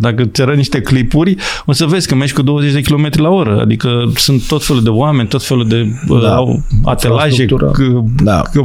dacă 0.00 0.22
îți 0.22 0.42
arăt 0.42 0.56
niște 0.56 0.80
clipuri, 0.80 1.36
o 1.66 1.72
să 1.72 1.86
vezi 1.86 2.08
că 2.08 2.14
mergi 2.14 2.32
cu 2.32 2.42
20 2.42 2.72
de 2.72 2.80
km 2.80 3.08
la 3.16 3.28
oră. 3.28 3.58
Adică 3.60 4.12
sunt 4.16 4.46
tot 4.46 4.64
felul 4.64 4.82
de 4.82 4.88
oameni, 4.88 5.28
tot 5.28 5.42
felul 5.44 5.68
de 5.68 5.92
uh, 6.08 6.20
Da. 6.22 6.34
au 6.34 6.62
atelaje. 6.84 7.42
Infrastructură. 7.42 7.70
Că, 7.90 8.02
Da. 8.24 8.42
că, 8.52 8.62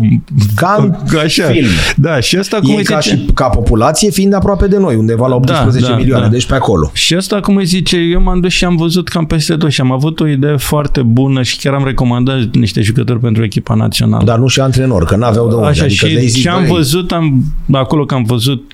Ca 0.56 0.76
în 0.80 0.95
că 1.07 1.18
așa. 1.18 1.44
film. 1.45 1.68
Da, 1.95 2.20
și 2.20 2.36
asta 2.36 2.60
cum 2.60 2.70
E 2.74 2.76
îi 2.78 2.84
ca, 2.84 2.99
zice? 2.99 3.15
și, 3.15 3.26
ca 3.34 3.48
populație 3.48 4.10
fiind 4.10 4.34
aproape 4.34 4.68
de 4.68 4.78
noi, 4.78 4.95
undeva 4.95 5.28
la 5.28 5.36
18 5.36 5.91
da, 5.91 5.95
milioane, 5.98 6.24
da. 6.26 6.32
deci 6.32 6.45
pe 6.45 6.56
acolo. 6.56 6.90
Și 6.94 7.14
asta, 7.14 7.40
cum 7.40 7.56
îi 7.56 7.65
zice, 7.65 7.98
eu 7.98 8.22
m-am 8.22 8.40
dus 8.40 8.52
și 8.52 8.65
am 8.65 8.76
văzut 8.76 9.07
cam 9.07 9.26
peste 9.26 9.56
tot 9.56 9.72
și 9.72 9.82
am 9.82 9.91
avut 9.91 10.20
o 10.20 10.28
idee 10.28 10.56
foarte 10.57 11.02
bună 11.02 11.41
și 11.44 11.57
chiar 11.57 11.74
am 11.74 11.86
recomandat 11.86 12.53
niște 12.56 12.82
jucători 12.82 13.20
pentru 13.20 13.44
echipa 13.44 13.74
națională. 13.74 14.24
Dar 14.26 14.38
nu 14.38 14.48
și 14.48 14.60
antrenor, 14.60 15.03
că 15.06 15.15
n-aveau 15.15 15.48
de 15.48 15.53
unde. 15.56 15.68
Așa, 15.68 15.84
adică 15.84 16.06
și 16.06 16.14
de-ai 16.14 16.28
zis, 16.28 16.41
ce 16.41 16.49
am 16.49 16.61
băi, 16.61 16.72
văzut, 16.72 17.11
am, 17.11 17.44
acolo 17.72 18.06
că 18.06 18.14
am 18.15 18.24
văzut 18.24 18.72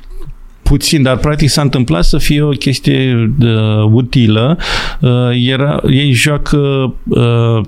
puțin, 0.69 1.01
dar 1.01 1.17
practic 1.17 1.49
s-a 1.49 1.61
întâmplat 1.61 2.03
să 2.03 2.17
fie 2.17 2.41
o 2.41 2.49
chestie 2.49 3.31
uh, 3.39 3.83
utilă. 3.91 4.57
Uh, 4.99 5.09
era, 5.33 5.81
ei 5.89 6.11
joacă 6.11 6.57
uh, 7.07 7.61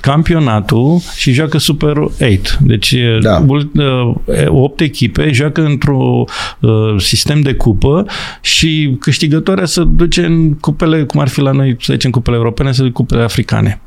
campionatul 0.00 1.00
și 1.16 1.32
joacă 1.32 1.58
Super 1.58 1.96
8. 1.96 2.18
Deci 2.60 2.94
Da. 3.20 3.44
da. 3.72 4.14
8 4.48 4.80
echipe 4.80 5.32
joacă 5.32 5.64
într-un 5.64 6.24
uh, 6.60 6.94
sistem 6.98 7.40
de 7.40 7.54
cupă 7.54 8.06
și 8.40 8.96
câștigătoarea 9.00 9.64
să 9.64 9.82
duce 9.82 10.24
în 10.24 10.54
cupele, 10.54 11.04
cum 11.04 11.20
ar 11.20 11.28
fi 11.28 11.40
la 11.40 11.50
noi, 11.50 11.76
să 11.80 11.92
zicem, 11.92 12.10
cupele 12.10 12.36
europene, 12.36 12.72
să 12.72 12.80
duce 12.80 12.92
cupele 12.92 13.22
africane. 13.22 13.80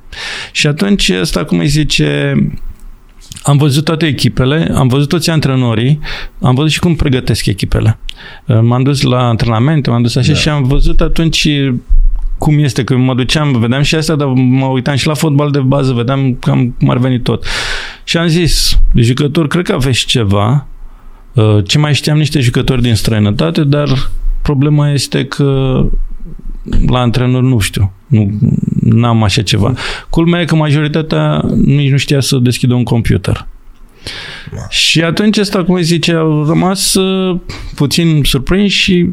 Și 0.51 0.67
atunci 0.67 1.09
asta, 1.09 1.43
cum 1.43 1.59
îi 1.59 1.67
zice, 1.67 2.35
am 3.43 3.57
văzut 3.57 3.83
toate 3.83 4.05
echipele, 4.05 4.71
am 4.75 4.87
văzut 4.87 5.09
toți 5.09 5.29
antrenorii, 5.29 5.99
am 6.41 6.55
văzut 6.55 6.71
și 6.71 6.79
cum 6.79 6.95
pregătesc 6.95 7.45
echipele. 7.45 7.97
Uh, 8.45 8.59
M-am 8.61 8.83
dus 8.83 9.01
la 9.01 9.27
antrenamente, 9.27 9.89
m-am 9.89 10.01
dus 10.01 10.15
așa 10.15 10.31
Da. 10.31 10.37
și 10.37 10.49
am 10.49 10.63
văzut 10.63 11.01
atunci 11.01 11.47
cum 12.37 12.59
este, 12.59 12.83
că 12.83 12.95
mă 12.95 13.13
duceam, 13.13 13.59
vedeam 13.59 13.81
și 13.81 13.95
asta, 13.95 14.15
dar 14.15 14.27
mă 14.27 14.65
uitam 14.65 14.95
și 14.95 15.07
la 15.07 15.13
fotbal 15.13 15.51
de 15.51 15.59
bază, 15.59 15.93
vedeam 15.93 16.37
cam 16.39 16.75
cum 16.79 16.89
ar 16.89 16.97
veni 16.97 17.19
tot. 17.19 17.45
Și 18.03 18.17
am 18.17 18.27
zis, 18.27 18.79
jucători, 18.95 19.47
cred 19.47 19.65
că 19.65 19.73
aveți 19.73 20.05
ceva, 20.05 20.67
Uh, 21.35 21.57
ce 21.67 21.77
mai 21.77 21.93
știam 21.93 22.17
niște 22.17 22.39
jucători 22.39 22.81
din 22.81 22.95
străinătate, 22.95 23.63
dar 23.63 24.09
problema 24.41 24.89
este 24.89 25.25
că 25.25 25.81
la 26.87 26.99
antrenor 26.99 27.41
nu 27.41 27.59
știu, 27.59 27.91
nu 28.15 28.39
n-am 28.81 29.23
așa 29.23 29.41
ceva. 29.41 29.73
Culmea 30.09 30.41
e 30.41 30.45
că 30.45 30.55
majoritatea 30.55 31.45
nici 31.65 31.91
nu 31.91 31.97
știa 31.97 32.19
să 32.19 32.37
deschidă 32.37 32.73
un 32.73 32.83
computer. 32.83 33.47
Și 34.69 35.01
atunci 35.01 35.37
ăsta, 35.37 35.63
cum 35.63 35.75
îi 35.75 35.83
zice, 35.83 36.11
au 36.13 36.45
rămas 36.45 36.93
uh, 36.93 37.39
puțin 37.75 38.21
surprins 38.23 38.71
și 38.71 39.09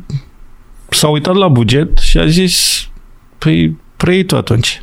s-a 0.90 1.08
uitat 1.08 1.34
la 1.34 1.48
buget 1.48 1.98
și 1.98 2.18
a 2.18 2.26
zis, 2.26 2.86
păi 3.38 3.76
preiei 3.96 4.24
tu 4.24 4.36
atunci. 4.36 4.82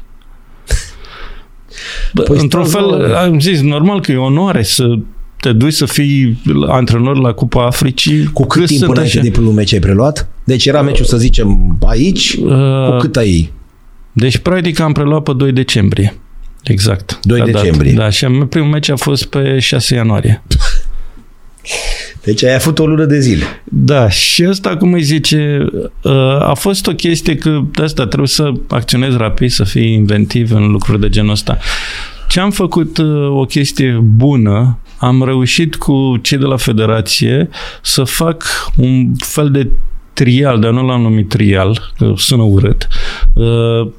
Bă, 2.13 2.21
Păi 2.21 2.37
într-un 2.39 2.65
stați 2.65 2.85
fel, 2.85 2.97
la 2.97 2.97
oră. 3.05 3.17
am 3.17 3.39
zis, 3.39 3.61
normal 3.61 4.01
că 4.01 4.11
e 4.11 4.17
onoare 4.17 4.63
să 4.63 4.95
te 5.39 5.51
duci 5.51 5.73
să 5.73 5.85
fii 5.85 6.41
antrenor 6.67 7.17
la 7.17 7.31
Cupa 7.31 7.65
Africii. 7.65 8.23
Cu 8.33 8.45
cât 8.45 8.61
Că 8.61 8.67
timp 8.67 8.79
sunt 8.79 8.91
înainte 8.91 9.17
așa. 9.17 9.27
de 9.27 9.31
primul 9.31 9.53
meci 9.53 9.73
ai 9.73 9.79
preluat? 9.79 10.29
Deci 10.43 10.65
era 10.65 10.81
meciul, 10.81 11.05
să 11.05 11.17
zicem, 11.17 11.77
aici, 11.87 12.37
cu 12.37 12.45
Uh, 12.45 12.97
cât 12.99 13.15
ai 13.15 13.51
Deci, 14.11 14.37
practic, 14.37 14.79
am 14.79 14.91
preluat 14.91 15.23
pe 15.23 15.33
2 15.33 15.51
decembrie. 15.51 16.15
Exact. 16.63 17.19
2 17.21 17.39
ca 17.39 17.45
dată. 17.45 17.57
decembrie. 17.57 17.93
Da, 17.93 18.09
și 18.09 18.25
am- 18.25 18.47
primul 18.47 18.69
meci 18.69 18.89
a 18.89 18.95
fost 18.95 19.25
pe 19.25 19.59
6 19.59 19.95
ianuarie. 19.95 20.41
Deci 22.23 22.43
ai 22.43 22.53
avut 22.53 22.79
o 22.79 22.85
lună 22.87 23.05
de 23.05 23.19
zile. 23.19 23.43
Da, 23.63 24.09
și 24.09 24.43
asta, 24.43 24.77
cum 24.77 24.93
îi 24.93 25.01
zice, 25.01 25.65
uh, 26.03 26.13
a 26.41 26.53
fost 26.53 26.87
o 26.87 26.91
chestie 26.91 27.35
că 27.35 27.61
de 27.71 27.83
asta 27.83 28.05
trebuie 28.05 28.27
să 28.27 28.51
acționezi 28.69 29.17
rapid, 29.17 29.49
să 29.49 29.63
fii 29.63 29.93
inventiv 29.93 30.51
în 30.51 30.71
lucruri 30.71 30.99
de 30.99 31.09
genul 31.09 31.31
ăsta. 31.31 31.57
Ce 32.27 32.39
am 32.39 32.51
făcut 32.51 32.97
uh, 32.97 33.29
o 33.29 33.45
chestie 33.45 33.99
bună, 34.03 34.79
am 34.97 35.23
reușit 35.25 35.75
cu 35.75 36.19
cei 36.21 36.37
de 36.37 36.45
la 36.45 36.57
federație 36.57 37.49
să 37.81 38.03
fac 38.03 38.43
un 38.75 39.11
fel 39.17 39.51
de 39.51 39.67
trial, 40.23 40.59
dar 40.59 40.71
nu 40.71 40.85
l-am 40.85 41.01
numit 41.01 41.29
trial, 41.29 41.93
că 41.97 42.13
sună 42.15 42.43
urât, 42.43 42.87
uh, 43.33 43.91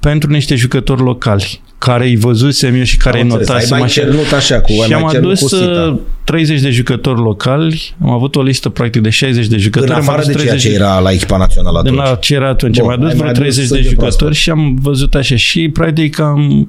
pentru 0.00 0.30
niște 0.30 0.54
jucători 0.54 1.02
locali 1.02 1.60
care 1.78 2.04
îi 2.06 2.16
văzusem 2.16 2.74
eu 2.74 2.82
și 2.82 2.96
care 2.96 3.20
Am 3.20 3.26
îi 3.26 3.32
înțeles. 3.36 3.48
Ai 3.48 3.54
notasem 3.54 3.76
mai 3.78 3.86
așa. 3.86 4.00
cernut 4.00 4.32
așa, 4.32 4.60
cu, 4.60 4.70
ai 4.70 4.76
Și 4.76 4.92
mai 4.92 5.02
am 5.02 5.08
cernut 5.10 5.30
adus 5.30 5.40
cu 5.40 5.46
sita. 5.48 5.90
uh, 5.92 5.98
30 6.24 6.60
de 6.60 6.70
jucători 6.70 7.20
locali, 7.20 7.96
am 8.02 8.10
avut 8.10 8.36
o 8.36 8.42
listă 8.42 8.68
practic 8.68 9.02
de 9.02 9.10
60 9.10 9.46
de 9.46 9.56
jucători. 9.56 9.90
În 9.90 9.96
am 9.96 10.02
afară 10.02 10.20
adus 10.20 10.32
de 10.32 10.38
ceea 10.38 10.48
30 10.48 10.70
ce 10.70 10.76
era 10.76 10.98
la 10.98 11.10
echipa 11.10 11.36
națională 11.36 11.80
de 11.82 11.88
atunci. 11.88 12.04
la 12.06 12.14
ce 12.14 12.34
era 12.34 12.48
atunci. 12.48 12.78
Bun, 12.80 12.90
am 12.90 12.92
adus 12.92 13.08
ai 13.08 13.14
vreo 13.14 13.24
mai 13.24 13.30
adus 13.30 13.42
30 13.42 13.60
de 13.62 13.74
sânge 13.74 13.88
jucători 13.88 14.16
proaspăt. 14.16 14.34
și 14.34 14.50
am 14.50 14.78
văzut 14.82 15.14
așa 15.14 15.36
și 15.36 15.68
practic 15.68 16.20
am 16.20 16.68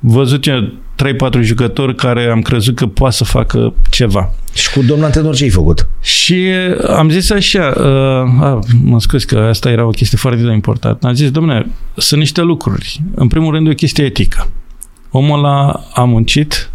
văzut 0.00 0.46
eu 0.46 0.72
3-4 1.38 1.40
jucători 1.40 1.94
care 1.94 2.30
am 2.30 2.42
crezut 2.42 2.76
că 2.76 2.86
poate 2.86 3.14
să 3.14 3.24
facă 3.24 3.74
ceva. 3.90 4.30
Și 4.54 4.72
cu 4.72 4.82
domnul 4.82 5.04
antrenor 5.04 5.34
ce 5.34 5.44
ai 5.44 5.50
făcut? 5.50 5.88
Și 6.00 6.50
am 6.96 7.10
zis 7.10 7.30
așa, 7.30 7.72
uh, 7.76 8.42
a, 8.42 8.58
mă 8.82 9.00
scuz 9.00 9.24
că 9.24 9.38
asta 9.38 9.70
era 9.70 9.86
o 9.86 9.90
chestie 9.90 10.18
foarte 10.18 10.52
importantă. 10.52 11.06
Am 11.06 11.14
zis, 11.14 11.30
domnule, 11.30 11.66
sunt 11.96 12.20
niște 12.20 12.40
lucruri. 12.40 13.02
În 13.14 13.28
primul 13.28 13.52
rând, 13.52 13.66
e 13.66 13.70
o 13.70 13.74
chestie 13.74 14.04
etică. 14.04 14.48
Omul 15.10 15.38
ăla 15.38 15.84
a 15.92 16.04
muncit, 16.04 16.70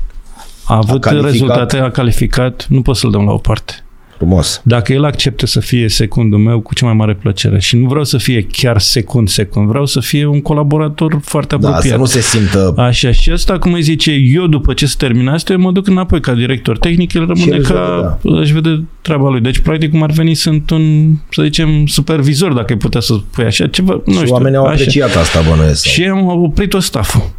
a 0.66 0.76
avut 0.76 1.02
calificat. 1.02 1.32
rezultate, 1.32 1.78
a 1.78 1.92
calificat, 1.92 2.66
nu 2.70 2.82
pot 2.82 2.96
să-l 2.96 3.12
dăm 3.12 3.26
la 3.26 3.32
o 3.32 3.38
parte. 3.38 3.84
Frumos. 4.20 4.62
Dacă 4.64 4.94
el 4.94 5.04
acceptă 5.04 5.46
să 5.46 5.60
fie 5.60 5.90
secundul 5.90 6.40
meu, 6.40 6.60
cu 6.60 6.74
cea 6.74 6.86
mai 6.86 6.96
mare 6.96 7.14
plăcere. 7.14 7.60
Și 7.60 7.76
nu 7.76 7.88
vreau 7.88 8.04
să 8.04 8.18
fie 8.18 8.48
chiar 8.52 8.80
secund-secund, 8.80 9.68
vreau 9.68 9.86
să 9.86 10.00
fie 10.00 10.26
un 10.26 10.42
colaborator 10.42 11.20
foarte 11.24 11.56
Da, 11.60 11.68
apropiat. 11.68 11.94
să 11.94 11.98
nu 12.00 12.06
se 12.06 12.22
simtă... 12.22 12.74
Așa, 12.78 13.12
și 13.12 13.30
asta, 13.32 13.60
cum 13.60 13.74
îi 13.74 13.82
zice, 13.82 14.12
eu 14.12 14.48
după 14.48 14.74
ce 14.74 14.86
se 14.86 14.96
termină 14.98 15.32
asta, 15.32 15.54
eu 15.54 15.60
mă 15.60 15.72
duc 15.72 15.88
înapoi 15.88 16.22
ca 16.22 16.34
director 16.34 16.78
tehnic, 16.78 17.14
el 17.14 17.26
rămâne 17.26 17.52
el 17.52 17.60
își 17.60 17.72
ca, 17.72 18.20
vede, 18.22 18.40
își 18.40 18.54
vede 18.54 18.84
treaba 19.02 19.30
lui. 19.30 19.42
Deci, 19.42 19.60
practic, 19.60 19.92
cum 19.92 20.04
ar 20.04 20.12
veni, 20.12 20.34
sunt 20.34 20.70
un, 20.70 21.14
să 21.32 21.44
zicem, 21.44 21.86
supervizor, 21.86 22.54
dacă 22.54 22.66
ai 22.74 22.78
putea 22.78 23.00
să 23.02 23.14
spui 23.32 23.46
așa, 23.46 23.68
ceva, 23.68 24.02
nu 24.06 24.14
și 24.14 24.20
știu. 24.20 24.34
oamenii 24.34 24.58
au 24.58 24.64
așa. 24.64 24.74
apreciat 24.74 25.16
asta, 25.16 25.40
bănuiesc. 25.50 25.86
Și 25.86 26.04
am 26.04 26.26
oprit-o 26.28 26.80
staful. 26.80 27.30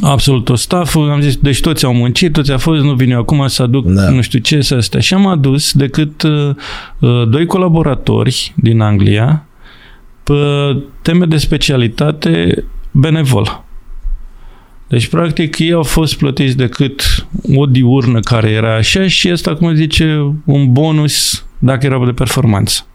Absolut 0.00 0.44
tot 0.44 0.58
staful, 0.58 1.10
am 1.10 1.20
zis, 1.20 1.36
deci 1.36 1.60
toți 1.60 1.84
au 1.84 1.94
muncit, 1.94 2.32
toți 2.32 2.52
au 2.52 2.58
fost, 2.58 2.82
nu 2.82 2.94
vin 2.94 3.10
eu 3.10 3.18
acum 3.18 3.46
să 3.46 3.62
aduc 3.62 3.86
Da. 3.86 4.10
nu 4.10 4.20
știu 4.20 4.38
ce, 4.38 4.60
să 4.60 4.74
astea. 4.74 5.00
Și 5.00 5.14
am 5.14 5.26
adus 5.26 5.72
decât 5.72 6.22
uh, 6.22 6.50
uh, 6.98 7.28
doi 7.28 7.46
colaboratori 7.46 8.52
din 8.56 8.80
Anglia 8.80 9.46
pe 10.22 10.34
teme 11.02 11.24
de 11.24 11.36
specialitate 11.36 12.64
benevol. 12.90 13.64
Deci, 14.88 15.06
practic, 15.06 15.58
ei 15.58 15.72
au 15.72 15.82
fost 15.82 16.16
plătiți 16.16 16.56
decât 16.56 17.26
o 17.56 17.66
diurnă 17.66 18.20
care 18.20 18.50
era 18.50 18.74
așa 18.74 19.06
și 19.06 19.30
asta, 19.30 19.54
cum 19.54 19.74
zice, 19.74 20.34
un 20.44 20.72
bonus 20.72 21.46
dacă 21.58 21.86
era 21.86 22.04
de 22.04 22.12
performanță. 22.12 22.86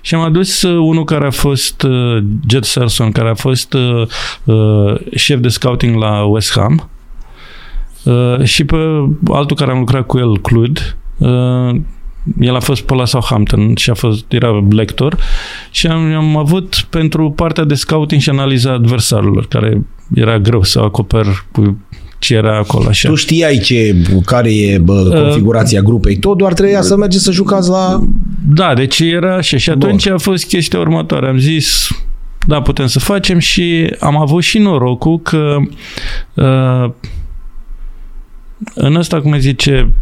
Și 0.00 0.14
am 0.14 0.20
adus 0.20 0.62
uh, 0.62 0.76
unul 0.76 1.04
care 1.04 1.26
a 1.26 1.30
fost 1.30 1.82
uh, 1.82 2.24
Jet 2.48 2.64
Serson, 2.64 3.12
care 3.12 3.28
a 3.28 3.34
fost 3.34 3.72
uh, 3.72 4.06
uh, 4.44 4.94
șef 5.14 5.38
de 5.38 5.48
scouting 5.48 5.96
la 5.96 6.22
West 6.22 6.52
Ham 6.52 6.88
uh, 8.04 8.44
și 8.44 8.64
pe 8.64 8.76
altul 9.30 9.56
care 9.56 9.70
am 9.70 9.78
lucrat 9.78 10.06
cu 10.06 10.18
el, 10.18 10.38
Clud, 10.38 10.96
uh, 11.18 11.80
el 12.40 12.54
a 12.54 12.60
fost 12.60 12.82
pe 12.82 12.94
la 12.94 13.04
Southampton 13.04 13.74
și 13.76 13.90
a 13.90 13.94
fost, 13.94 14.32
era 14.32 14.64
lector 14.70 15.16
și 15.70 15.86
am, 15.86 16.14
am 16.14 16.36
avut 16.36 16.86
pentru 16.90 17.30
partea 17.30 17.64
de 17.64 17.74
scouting 17.74 18.20
și 18.20 18.30
analiza 18.30 18.72
adversarilor, 18.72 19.46
care 19.46 19.84
era 20.14 20.38
greu 20.38 20.62
să 20.62 20.78
acoper 20.78 21.26
cu 21.52 21.78
ce 22.22 22.34
era 22.34 22.56
acolo 22.56 22.88
așa. 22.88 23.08
Tu 23.08 23.14
știai 23.14 23.58
ce, 23.58 23.96
care 24.24 24.54
e 24.54 24.78
bă, 24.78 24.92
Uh, 24.92 25.22
configurația 25.22 25.80
grupei, 25.80 26.16
tot 26.16 26.36
doar 26.36 26.52
trebuia 26.52 26.82
să 26.82 26.96
mergeți 26.96 27.24
să 27.24 27.32
jucați 27.32 27.68
la... 27.68 28.00
Da, 28.54 28.74
deci 28.74 28.98
era 28.98 29.36
așa. 29.36 29.56
Și 29.56 29.70
atunci 29.70 30.08
a 30.08 30.18
fost 30.18 30.46
chestia 30.46 30.78
următoare. 30.78 31.28
Am 31.28 31.38
zis, 31.38 31.88
da, 32.46 32.62
putem 32.62 32.86
să 32.86 32.98
facem 32.98 33.38
și 33.38 33.94
am 34.00 34.16
avut 34.16 34.42
și 34.42 34.58
norocul 34.58 35.20
că 35.20 35.56
uh, 36.34 36.90
în 38.74 38.94
ăsta, 38.96 39.20
cum 39.20 39.30
îi 39.30 39.40
zice, 39.40 39.92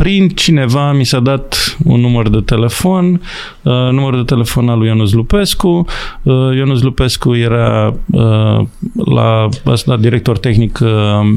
prin 0.00 0.28
cineva 0.28 0.92
mi 0.92 1.04
s-a 1.04 1.20
dat 1.20 1.76
un 1.84 2.00
număr 2.00 2.28
de 2.28 2.40
telefon, 2.40 3.20
uh, 3.62 3.72
numărul 3.72 4.18
de 4.18 4.34
telefon 4.34 4.68
al 4.68 4.78
lui 4.78 4.86
Ionuț 4.86 5.10
Lupescu. 5.10 5.84
Uh, 6.22 6.56
Ionuț 6.56 6.80
Lupescu 6.80 7.34
era 7.34 7.94
uh, 8.10 8.60
la 9.04 9.48
asta, 9.64 9.96
director 9.96 10.38
tehnic 10.38 10.78
uh, 10.82 11.36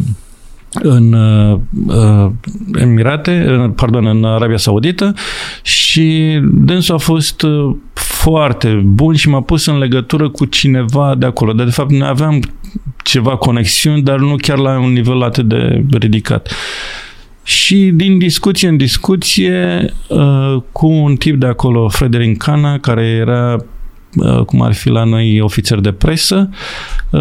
în 0.74 1.14
uh, 1.14 1.60
uh, 1.88 2.32
Emirate, 2.76 3.58
uh, 3.64 3.72
pardon, 3.76 4.06
în 4.06 4.24
Arabia 4.24 4.58
Saudită 4.58 5.14
și 5.62 6.40
dânsul 6.44 6.96
a 6.96 6.98
fost 6.98 7.42
uh, 7.42 7.76
foarte 7.94 8.82
bun 8.86 9.16
și 9.16 9.30
m-a 9.30 9.42
pus 9.42 9.66
în 9.66 9.78
legătură 9.78 10.30
cu 10.30 10.46
cineva 10.46 11.16
de 11.18 11.26
acolo. 11.26 11.54
Dar 11.54 11.66
de 11.66 11.72
fapt 11.72 11.92
noi 11.92 12.08
aveam 12.08 12.40
ceva 13.04 13.36
conexiuni, 13.36 14.02
dar 14.02 14.20
nu 14.20 14.36
chiar 14.36 14.58
la 14.58 14.80
un 14.80 14.94
nivel 14.94 15.22
atât 15.22 15.48
de 15.48 15.84
ridicat. 16.00 16.52
Și 17.50 17.92
din 17.94 18.18
discuție 18.18 18.68
în 18.68 18.78
discuție 18.78 19.94
uh, 20.08 20.62
cu 20.72 20.88
un 20.88 21.16
tip 21.16 21.36
de 21.36 21.46
acolo, 21.46 21.88
Frederic 21.88 22.38
Cana, 22.38 22.80
care 22.80 23.06
era 23.06 23.66
uh, 24.16 24.40
cum 24.40 24.62
ar 24.62 24.74
fi 24.74 24.90
la 24.90 25.04
noi 25.04 25.42
ofițer 25.42 25.80
de 25.80 25.92
presă, 25.92 26.50
uh, 27.10 27.20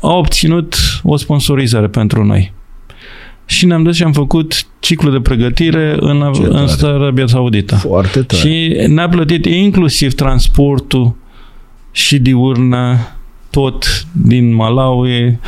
a 0.00 0.12
obținut 0.12 0.76
o 1.02 1.16
sponsorizare 1.16 1.86
pentru 1.86 2.24
noi. 2.24 2.52
Și 3.46 3.66
ne-am 3.66 3.82
dus 3.82 3.96
și 3.96 4.02
am 4.02 4.12
făcut 4.12 4.66
ciclu 4.80 5.10
de 5.10 5.20
pregătire 5.20 5.96
în, 6.00 6.32
Ce 6.34 6.42
în 6.42 6.66
tare. 6.78 6.92
Arabia 6.92 7.26
Saudită. 7.26 7.74
Foarte 7.76 8.22
tare. 8.22 8.42
Și 8.42 8.84
ne-a 8.88 9.08
plătit 9.08 9.44
inclusiv 9.44 10.14
transportul 10.14 11.16
și 11.90 12.18
diurna 12.18 12.98
tot 13.50 14.06
din 14.12 14.54
Malawi 14.54 15.38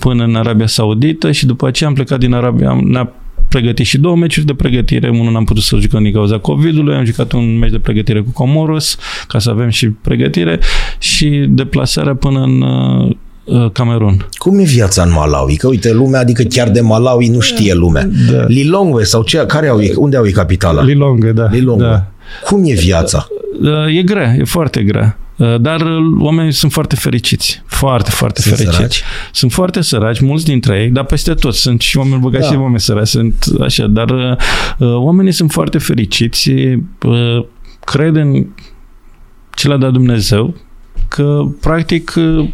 până 0.00 0.24
în 0.24 0.34
Arabia 0.34 0.66
Saudită 0.66 1.32
și 1.32 1.46
după 1.46 1.66
aceea 1.66 1.88
am 1.88 1.94
plecat 1.94 2.18
din 2.18 2.32
Arabia, 2.32 2.80
ne-a 2.84 3.12
pregătit 3.48 3.86
și 3.86 3.98
două 3.98 4.16
meciuri 4.16 4.46
de 4.46 4.54
pregătire. 4.54 5.08
Unul 5.08 5.32
n-am 5.32 5.44
putut 5.44 5.62
să 5.62 5.76
jucăm 5.76 6.02
din 6.02 6.12
cauza 6.12 6.38
COVID-ului, 6.38 6.94
am 6.94 7.04
jucat 7.04 7.32
un 7.32 7.58
meci 7.58 7.70
de 7.70 7.78
pregătire 7.78 8.20
cu 8.20 8.30
Comoros 8.32 8.96
ca 9.28 9.38
să 9.38 9.50
avem 9.50 9.68
și 9.68 9.88
pregătire 9.88 10.58
și 10.98 11.28
deplasarea 11.48 12.14
până 12.14 12.40
în 12.42 12.60
uh, 12.62 13.10
uh, 13.44 13.70
Camerun. 13.72 14.26
Cum 14.32 14.58
e 14.58 14.62
viața 14.62 15.02
în 15.02 15.12
Malawi? 15.12 15.56
Că 15.56 15.68
uite, 15.68 15.92
lumea, 15.92 16.20
adică 16.20 16.42
chiar 16.42 16.68
de 16.70 16.80
Malawi 16.80 17.28
nu 17.28 17.40
știe 17.40 17.74
lumea. 17.74 18.08
Da. 18.32 18.44
Lilongwe 18.46 19.02
sau 19.04 19.22
ce, 19.22 19.38
care 19.46 19.68
au, 19.68 19.80
ei- 19.82 19.94
unde 19.96 20.16
au 20.16 20.26
ei 20.26 20.32
capitala? 20.32 20.82
Lilongwe, 20.82 21.32
da. 21.32 21.48
Lilongwe. 21.50 21.86
da. 21.86 22.06
Cum 22.46 22.62
e 22.64 22.72
viața? 22.74 23.26
Uh, 23.62 23.96
E 23.98 24.02
grea, 24.02 24.34
e 24.38 24.44
foarte 24.44 24.82
grea. 24.82 25.18
Uh, 25.38 25.60
Dar 25.60 25.80
uh, 25.80 26.16
oamenii 26.18 26.52
sunt 26.52 26.72
foarte 26.72 26.96
fericiți. 26.96 27.62
Foarte, 27.66 28.10
foarte 28.10 28.40
Sunt 28.40 28.54
fericiți. 28.54 28.76
săraci? 28.76 29.02
Sunt 29.32 29.52
foarte 29.52 29.80
săraci, 29.80 30.20
mulți 30.20 30.44
dintre 30.44 30.80
ei, 30.82 30.88
dar 30.88 31.04
peste 31.04 31.34
tot. 31.34 31.54
Sunt 31.54 31.80
și 31.80 31.96
oameni 31.96 32.20
bogați 32.20 32.44
Da. 32.46 32.50
și 32.52 32.58
oameni 32.58 32.80
săraci. 32.80 33.06
Sunt 33.06 33.44
așa, 33.60 33.86
dar 33.86 34.10
uh, 34.10 34.36
uh, 34.78 34.94
oamenii 34.94 35.32
sunt 35.32 35.50
foarte 35.50 35.78
fericiți. 35.78 36.50
uh, 37.04 37.44
Cred 37.84 38.16
în 38.16 38.46
ce 39.54 39.68
le-a 39.68 39.76
dat 39.76 39.92
Dumnezeu, 39.92 40.54
că 41.08 41.42
practic 41.60 42.14
uh, 42.16 42.48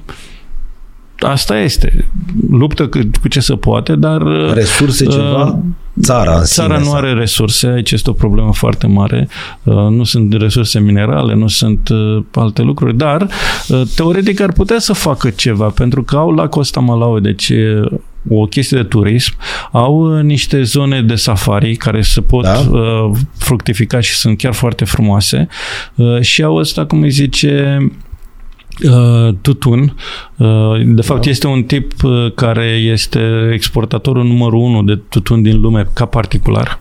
asta 1.26 1.58
este. 1.58 2.08
Luptă 2.50 2.86
cu 2.86 2.98
cu 3.20 3.28
ce 3.28 3.40
se 3.40 3.54
poate, 3.54 3.94
dar 3.96 4.20
uh, 4.22 4.52
Resurse 4.54 5.04
ceva? 5.06 5.44
uh, 5.44 5.54
Țara 6.02 6.36
în 6.36 6.44
Țara 6.44 6.66
sine, 6.74 6.78
nu 6.78 6.84
sau- 6.84 6.94
are 6.94 7.12
resurse, 7.12 7.66
aici 7.66 7.90
este 7.90 8.10
o 8.10 8.12
problemă 8.12 8.52
foarte 8.52 8.86
mare. 8.86 9.28
Uh, 9.62 9.74
Nu 9.74 10.04
sunt 10.04 10.34
resurse 10.34 10.80
minerale, 10.80 11.34
nu 11.34 11.48
sunt 11.48 11.88
uh, 11.88 12.24
alte 12.34 12.62
lucruri, 12.62 12.96
dar 12.96 13.22
uh, 13.68 13.82
teoretic 13.96 14.40
ar 14.40 14.52
putea 14.52 14.78
să 14.78 14.92
facă 14.92 15.30
ceva, 15.30 15.66
pentru 15.68 16.02
că 16.02 16.16
au 16.16 16.30
la 16.30 16.48
Costa 16.48 16.80
Malawi, 16.80 17.20
deci 17.20 17.48
e 17.48 17.80
o 18.28 18.44
chestie 18.44 18.76
de 18.76 18.84
turism, 18.84 19.32
au 19.72 20.16
uh, 20.16 20.22
niște 20.22 20.62
zone 20.62 21.02
de 21.02 21.14
safari 21.14 21.76
care 21.76 22.02
se 22.02 22.20
pot 22.20 22.44
Da. 22.44 22.58
uh, 22.70 23.10
fructifica 23.38 24.00
și 24.00 24.14
sunt 24.14 24.38
chiar 24.38 24.52
foarte 24.52 24.84
frumoase 24.84 25.48
uh, 25.94 26.20
și 26.20 26.42
au 26.42 26.54
ăsta, 26.56 26.84
cum 26.86 27.02
îi 27.02 27.10
zice, 27.10 27.78
uh, 27.80 27.90
tutun. 29.40 29.94
Uh, 30.36 30.46
de 30.84 31.02
fapt, 31.02 31.24
este 31.26 31.46
un 31.46 31.62
tip 31.62 31.92
uh, 32.02 32.32
care 32.34 32.66
este 32.66 33.50
exportatorul 33.52 34.24
numărul 34.24 34.60
unu 34.60 34.82
de 34.82 35.00
tutun 35.08 35.42
din 35.42 35.60
lume 35.60 35.88
ca 35.92 36.04
particular. 36.04 36.78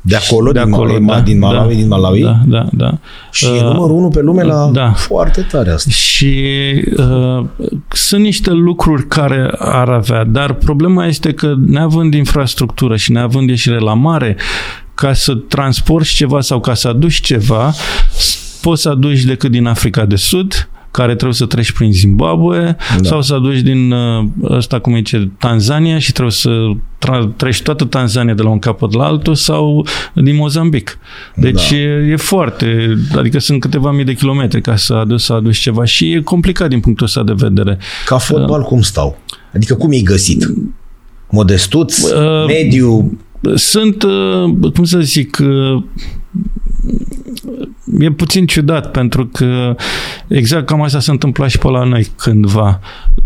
De 0.00 0.16
acolo, 0.16 0.52
de 0.52 0.62
din, 0.64 0.72
acolo, 0.72 0.92
Malawi, 1.00 1.06
da, 1.06 1.20
din 1.20 1.38
Malawi, 1.38 1.72
da, 1.74 1.78
din 1.78 1.88
Malawi? 1.88 2.20
Da, 2.22 2.40
da, 2.46 2.66
da. 2.72 2.98
Și 3.30 3.44
e 3.46 3.48
Uh, 3.50 3.62
numărul 3.62 3.96
unu 3.96 4.08
pe 4.08 4.20
lume 4.20 4.42
la... 4.42 4.70
da. 4.72 4.92
Foarte 4.92 5.40
tare 5.50 5.70
asta. 5.70 5.90
Și 5.90 6.34
uh, 6.96 7.44
sunt 7.88 8.22
niște 8.22 8.50
lucruri 8.50 9.06
care 9.06 9.50
ar 9.58 9.88
avea, 9.88 10.24
dar 10.24 10.52
problema 10.52 11.06
este 11.06 11.32
că 11.32 11.54
neavând 11.66 12.14
infrastructură 12.14 12.96
și 12.96 13.12
neavând 13.12 13.48
ieșire 13.48 13.78
la 13.78 13.94
mare, 13.94 14.36
ca 14.94 15.12
să 15.12 15.34
transporti 15.34 16.14
ceva 16.14 16.40
sau 16.40 16.60
ca 16.60 16.74
să 16.74 16.88
aduci 16.88 17.20
ceva, 17.20 17.70
s- 18.10 18.58
poți 18.62 18.82
să 18.82 18.88
aduci 18.88 19.22
decât 19.22 19.50
din 19.50 19.66
Africa 19.66 20.04
de 20.04 20.16
Sud, 20.16 20.68
care 20.98 21.14
trebuie 21.14 21.34
să 21.34 21.46
treci 21.46 21.72
prin 21.72 21.92
Zimbabwe, 21.92 22.58
Da. 22.62 23.00
da. 23.00 23.08
sau 23.08 23.22
să 23.22 23.34
aduci 23.34 23.58
din 23.60 23.90
uh, 23.90 24.24
ăsta, 24.42 24.78
cum 24.78 24.94
zice, 24.94 25.30
Tanzania 25.38 25.98
și 25.98 26.12
trebuie 26.12 26.32
să 26.32 26.70
tra- 27.06 27.36
treci 27.36 27.62
toată 27.62 27.84
Tanzania 27.84 28.34
de 28.34 28.42
la 28.42 28.48
un 28.48 28.58
capăt 28.58 28.94
la 28.94 29.04
altul 29.04 29.34
sau 29.34 29.86
din 30.14 30.36
Mozambic. 30.36 30.98
Deci 31.34 31.70
Da. 31.70 31.76
da. 31.76 31.82
e, 31.82 32.10
e 32.10 32.16
foarte, 32.16 32.96
adică 33.16 33.38
sunt 33.38 33.60
câteva 33.60 33.90
mii 33.90 34.04
de 34.04 34.14
kilometri 34.14 34.60
ca 34.60 34.76
să 34.76 34.94
aduci, 34.94 35.20
să 35.20 35.32
aduci 35.32 35.56
ceva 35.56 35.84
și 35.84 36.12
e 36.12 36.20
complicat 36.20 36.68
din 36.68 36.80
punctul 36.80 37.06
ăsta 37.06 37.22
de 37.22 37.32
vedere. 37.36 37.78
Ca 38.06 38.18
fotbal, 38.18 38.62
cum 38.62 38.80
stau? 38.80 39.18
Adică 39.54 39.74
cum 39.74 39.92
e 39.92 40.00
găsit? 40.00 40.46
Modestuț? 41.30 42.02
Uh, 42.02 42.44
mediu? 42.46 43.18
Sunt, 43.54 44.02
uh, 44.02 44.70
cum 44.74 44.84
să 44.84 44.98
zic, 45.00 45.38
uh, 45.42 45.82
e 47.98 48.10
puțin 48.10 48.46
ciudat 48.46 48.90
pentru 48.90 49.26
că 49.26 49.76
exact 50.28 50.66
cam 50.66 50.82
asta 50.82 51.00
s-a 51.00 51.12
întâmplat 51.12 51.50
și 51.50 51.58
pe 51.58 51.68
la 51.68 51.84
noi 51.84 52.06
cândva. 52.16 52.80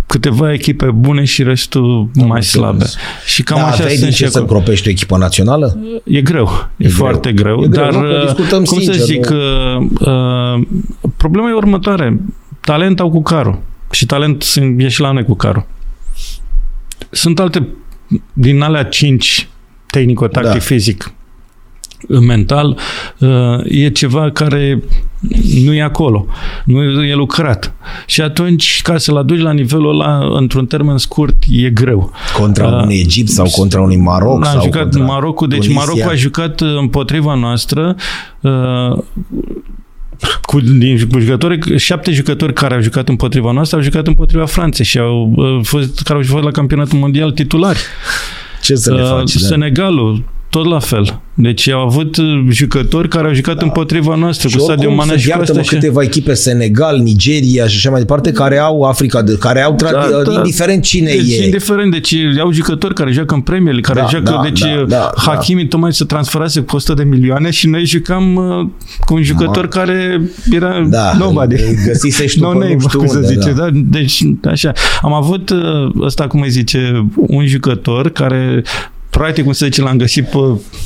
Câteva 0.06 0.52
echipe 0.52 0.86
bune 0.86 1.24
și 1.24 1.42
restul 1.42 1.84
Am 2.20 2.26
mai 2.26 2.26
înțeles. 2.26 2.48
slabe. 2.48 2.84
Și 3.26 3.42
cam 3.42 3.58
da, 3.58 3.64
așa 3.66 3.74
aveai 3.74 3.90
sunt 3.90 4.02
din 4.02 4.12
și 4.12 4.22
ce 4.22 4.28
să 4.30 4.38
acolo. 4.38 4.52
îngropești 4.56 4.88
o 4.88 4.90
echipă 4.90 5.16
națională? 5.16 5.78
E 6.04 6.20
greu, 6.22 6.68
e, 6.76 6.86
E 6.86 6.88
foarte 6.88 7.32
greu. 7.32 7.56
greu, 7.56 7.64
E 7.64 7.68
greu, 7.68 7.84
dar 7.84 7.94
nu? 7.94 8.00
Că 8.08 8.14
uh, 8.20 8.24
discutăm 8.24 8.64
cum 8.64 8.78
sincer, 8.78 8.94
să 8.94 9.04
zic, 9.04 9.28
nu? 9.30 9.36
uh, 9.80 9.86
uh, 10.00 10.66
problema 11.16 11.48
e 11.48 11.52
următoare. 11.52 12.20
Talent 12.60 13.00
au 13.00 13.10
cu 13.10 13.22
carul 13.22 13.58
și 13.90 14.06
talent 14.06 14.42
sunt- 14.42 14.80
e 14.80 14.88
și 14.88 15.00
la 15.00 15.10
noi 15.12 15.24
cu 15.24 15.34
carul. 15.34 15.66
Sunt 17.10 17.38
alte 17.40 17.66
din 18.32 18.60
alea 18.60 18.84
cinci 18.84 19.48
tehnico-tactic, 19.86 20.52
Da. 20.52 20.58
fizic, 20.58 21.12
mental, 22.08 22.78
uh, 23.18 23.28
e 23.64 23.88
ceva 23.90 24.30
care 24.30 24.82
nu 25.65 25.74
e 25.74 25.82
acolo, 25.82 26.27
nu 26.65 27.05
e 27.05 27.15
lucrat. 27.15 27.74
Și 28.07 28.20
atunci, 28.20 28.81
ca 28.82 28.99
să-l 28.99 29.16
aduci 29.16 29.40
la 29.40 29.53
nivelul 29.53 30.01
ăla, 30.01 30.28
într-un 30.39 30.66
termen 30.66 30.99
scurt, 30.99 31.36
e 31.51 31.70
greu. 31.70 32.12
Contra 32.39 32.66
Uh, 32.66 32.82
unui 32.82 32.99
Egipt 32.99 33.28
sau 33.28 33.47
contra 33.57 33.81
unui 33.81 33.97
Maroc? 33.97 34.47
Am 34.47 34.53
sau 34.53 34.62
jucat 34.62 34.82
contra 34.82 35.05
Marocul, 35.05 35.49
deci 35.49 35.59
Tunisia? 35.59 35.81
Marocul 35.85 36.11
a 36.11 36.15
jucat 36.15 36.61
uh, 36.61 36.77
împotriva 36.78 37.35
noastră 37.35 37.97
uh, 38.40 38.99
cu, 40.43 40.61
din 40.61 41.09
cu 41.12 41.19
jucători, 41.19 41.78
șapte 41.78 42.12
jucători 42.12 42.53
care 42.53 42.74
au 42.74 42.81
jucat 42.81 43.09
împotriva 43.09 43.53
noastră 43.53 43.77
au 43.77 43.82
jucat 43.82 44.07
împotriva 44.07 44.44
Franței 44.47 44.85
și 44.85 44.99
au 44.99 45.32
uh, 45.36 45.59
fost, 45.62 46.01
care 46.03 46.19
au 46.19 46.24
jucat 46.24 46.43
la 46.43 46.51
campionatul 46.51 46.99
mondial 46.99 47.31
titulari. 47.31 47.78
Ce 48.62 48.74
să 48.74 48.94
le 48.94 49.03
Uh, 49.03 49.09
faci? 49.09 49.36
da? 49.36 49.47
Senegalul, 49.47 50.24
tot 50.52 50.66
la 50.66 50.78
fel. 50.78 51.20
Deci 51.34 51.68
au 51.68 51.80
avut 51.80 52.16
uh, 52.16 52.24
jucători 52.50 53.08
care 53.08 53.26
au 53.26 53.34
jucat 53.34 53.62
împotriva 53.62 54.14
noastră, 54.14 54.48
Și 54.48 54.56
cu 54.56 54.60
Sadio 54.60 54.74
oricum 54.78 54.94
Mane 54.96 55.08
sunt, 55.08 55.20
și 55.20 55.26
cu 55.28 55.36
iartă-mă, 55.36 55.58
astea. 55.60 55.76
și- 55.78 55.82
câteva 55.84 56.02
echipe, 56.02 56.34
Senegal, 56.34 56.98
Nigeria 56.98 57.66
și 57.66 57.76
așa 57.76 57.90
mai 57.90 57.98
departe, 58.00 58.32
care 58.32 58.58
au 58.58 58.82
Africa, 58.82 59.22
de, 59.22 59.36
care 59.38 59.60
au, 59.62 59.74
tra- 59.74 59.90
Da, 59.90 60.22
da. 60.24 60.32
indiferent 60.36 60.82
cine 60.82 61.10
Deci, 61.10 61.38
e. 61.38 61.44
indiferent, 61.44 61.90
deci 61.90 62.14
au 62.40 62.52
jucători 62.52 62.94
care 62.94 63.10
joacă 63.12 63.34
în 63.34 63.40
Premier 63.40 63.72
League, 63.74 63.92
care 63.94 64.00
Da, 64.00 64.06
joacă, 64.06 64.30
da, 64.30 64.48
deci 64.48 64.60
da, 64.60 64.84
da, 64.88 65.12
Hakimi 65.16 65.66
tocmai 65.68 65.92
se 65.92 66.04
transferase 66.04 66.60
cu 66.60 66.76
100 66.76 66.94
de 66.94 67.02
milioane 67.04 67.50
și 67.50 67.66
noi 67.68 67.84
jucam 67.84 68.34
uh, 68.36 68.66
cu 69.04 69.14
un 69.14 69.22
jucător 69.22 69.68
care 69.68 70.20
era 70.50 70.86
Da, 70.88 71.12
nobody. 71.18 71.54
îl 71.54 71.60
găsise 71.86 72.26
și 72.26 72.38
tu 72.38 72.44
no 72.44 72.50
pe 72.50 72.58
name, 72.58 72.72
nu 72.74 72.80
știu 72.80 72.98
cum 72.98 73.08
se 73.08 73.16
unde, 73.16 73.26
zice, 73.28 73.52
da. 73.52 73.62
da. 73.62 73.68
Deci, 73.72 74.22
așa. 74.44 74.72
Am 75.02 75.12
avut 75.12 75.50
uh, 75.50 75.58
ăsta, 76.00 76.26
cum 76.26 76.40
îi 76.40 76.50
zice, 76.50 77.08
un 77.16 77.46
jucător 77.46 78.10
care 78.10 78.62
practic, 79.18 79.44
cum 79.44 79.52
se 79.52 79.64
zice, 79.64 79.82
l-am 79.82 79.97
găsit 79.97 80.24
pe, 80.24 80.39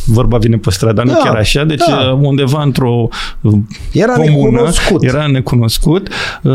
vorba 0.06 0.38
vine 0.38 0.56
pe 0.56 0.70
stradă, 0.70 1.02
nu 1.02 1.12
Da, 1.12 1.16
chiar 1.16 1.34
așa, 1.36 1.64
deci 1.64 1.82
da. 1.88 2.10
uh, 2.12 2.18
undeva 2.22 2.62
într-o 2.62 3.08
uh, 3.40 3.52
Era 3.92 4.12
comună, 4.12 4.50
necunoscut. 4.50 5.02
era 5.02 5.26
necunoscut, 5.26 6.08
uh, 6.42 6.52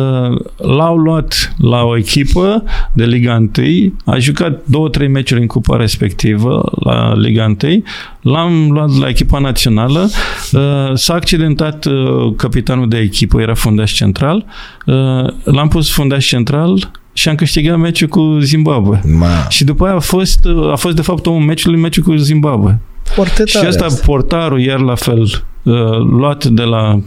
l-au 0.56 0.96
luat 0.96 1.54
la 1.58 1.84
o 1.84 1.98
echipă 1.98 2.64
de 2.94 3.04
Liga 3.04 3.48
1, 3.58 3.94
a 4.06 4.18
jucat 4.18 4.62
două, 4.66 4.90
trei 4.90 5.08
meciuri 5.08 5.42
în 5.42 5.48
cupa 5.48 5.78
respectivă 5.78 6.72
la 6.84 7.14
Liga 7.16 7.56
1, 7.64 7.84
l-am 8.22 8.72
luat 8.72 8.98
la 8.98 9.08
echipa 9.08 9.40
națională, 9.40 10.10
uh, 10.52 10.62
s-a 10.94 11.14
accidentat 11.14 11.86
uh, 11.86 12.34
capitanul 12.36 12.90
de 12.90 12.98
echipă, 12.98 13.42
era 13.42 13.54
fundaș 13.54 13.94
central, 13.94 14.46
uh, 14.86 14.96
l-am 15.44 15.68
pus 15.68 15.92
fundaș 15.92 16.28
central 16.28 16.92
și 17.14 17.30
am 17.30 17.36
câștigat 17.36 17.78
meciul 17.78 18.08
cu 18.08 18.38
Zimbabwe. 18.42 19.02
Ma, 19.18 19.48
Și 19.50 19.64
după 19.64 19.86
aia 19.86 19.96
a 19.96 20.00
fost, 20.00 20.46
uh, 20.46 20.72
a 20.72 20.76
fost 20.76 20.96
de 20.96 21.02
fapt 21.02 21.26
omul 21.26 21.42
meciului, 21.42 21.80
meciul 21.80 22.04
cu 22.04 22.16
Zimbabwe. 22.16 22.80
foarte 23.04 23.46
Și 23.46 23.54
tare 23.54 23.68
ăsta, 23.68 23.86
asta. 23.86 24.02
portarul, 24.06 24.60
iar 24.60 24.80
la 24.80 24.96
fel, 24.96 25.22
uh, 25.64 25.98
luat 26.10 26.46
de 26.46 26.62
la 26.62 27.00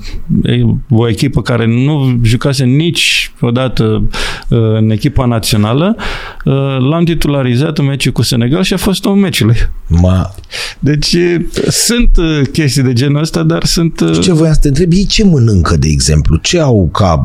e, 0.42 0.62
o 0.90 1.08
echipă 1.08 1.42
care 1.42 1.66
nu 1.66 2.18
jucase 2.22 2.64
niciodată 2.64 4.02
uh, 4.48 4.58
în 4.76 4.90
echipa 4.90 5.24
națională, 5.24 5.96
uh, 6.44 6.54
l-am 6.90 7.04
titularizat 7.04 7.78
în 7.78 7.84
meciul 7.84 8.12
cu 8.12 8.22
Senegal 8.22 8.62
și 8.62 8.72
a 8.72 8.76
fost 8.76 9.04
un 9.04 9.18
meciului. 9.18 9.56
Ma. 9.88 10.30
Deci 10.78 11.12
e, 11.12 11.46
sunt 11.68 12.10
uh, 12.16 12.40
chestii 12.52 12.82
de 12.82 12.92
genul 12.92 13.20
ăsta, 13.20 13.42
dar 13.42 13.64
sunt... 13.64 14.00
uh, 14.00 14.18
Ce 14.20 14.32
voiam 14.32 14.52
să 14.54 14.60
te 14.60 14.68
întreb, 14.68 14.92
ei 14.92 15.04
ce 15.06 15.24
mănâncă, 15.24 15.76
de 15.76 15.88
exemplu? 15.90 16.36
Ce 16.36 16.60
au 16.60 16.88
ca... 16.92 17.24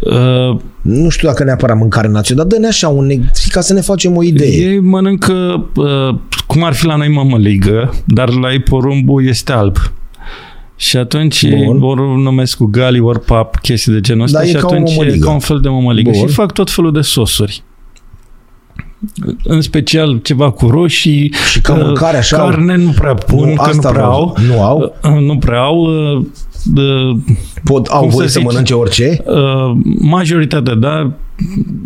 Uh, 0.00 0.56
Nu 0.82 1.08
știu 1.08 1.28
dacă 1.28 1.44
neapărat 1.44 1.76
mâncare 1.76 2.08
națională, 2.08 2.48
dar 2.48 2.58
dă-ne 2.58 2.68
așa 2.70 2.88
un... 2.88 3.10
ca 3.50 3.60
să 3.60 3.72
ne 3.72 3.80
facem 3.80 4.16
o 4.16 4.22
idee. 4.22 4.48
ei 4.48 4.78
mănâncă, 4.80 5.66
uh, 5.76 6.18
cum 6.46 6.62
ar 6.64 6.72
fi 6.72 6.86
la 6.86 6.96
noi 6.96 7.08
mămăligă, 7.08 7.94
dar 8.06 8.28
la 8.30 8.52
ei 8.52 8.60
porumbul 8.60 9.26
este 9.26 9.52
alb. 9.52 9.76
Și 10.76 10.96
atunci 10.96 11.48
Bun. 11.64 11.82
ori 11.82 12.00
îl 12.00 12.16
numesc 12.22 12.56
cu 12.56 12.64
gali, 12.64 13.00
ori 13.00 13.20
pap, 13.20 13.56
chestii 13.56 13.92
de 13.92 14.00
genul 14.00 14.22
ăsta 14.24 14.38
Da, 14.38 14.44
e 14.44 14.48
și 14.48 14.54
ca 14.54 14.66
o 14.66 14.72
atunci 14.72 14.90
e 14.90 14.94
mămăligă. 14.96 15.24
ca 15.26 15.32
un 15.32 15.38
fel 15.38 15.60
de 15.60 15.68
mămăligă. 15.68 16.10
Bun. 16.10 16.26
Și 16.28 16.34
fac 16.34 16.52
tot 16.52 16.70
felul 16.70 16.92
de 16.92 17.00
sosuri. 17.00 17.62
În 19.44 19.60
special 19.60 20.18
ceva 20.22 20.50
cu 20.50 20.66
roșii, 20.68 21.32
Și 21.50 21.60
ca 21.60 21.72
uh, 21.74 21.80
mâncare 21.84 22.16
așa? 22.16 22.36
carne 22.36 22.76
nu 22.76 22.90
prea 22.90 23.14
pun, 23.14 23.38
Nu, 23.48 23.54
că 23.54 23.62
nu 23.62 23.62
asta 23.62 23.90
prea 23.90 23.90
vreau. 23.90 24.12
au. 24.12 24.36
Nu 24.48 24.62
au? 24.62 24.94
Uh, 25.04 25.20
Nu 25.20 25.38
prea 25.38 25.60
au. 25.60 25.86
Uh, 26.76 26.82
uh, 27.10 27.16
Pot, 27.64 27.86
au 27.86 28.00
cum 28.00 28.08
voie 28.08 28.26
să 28.26 28.32
să, 28.32 28.38
zice? 28.38 28.50
mănânce 28.52 28.74
orice? 28.74 29.22
uh, 29.26 29.76
Majoritatea, 30.00 30.74
da. 30.74 31.10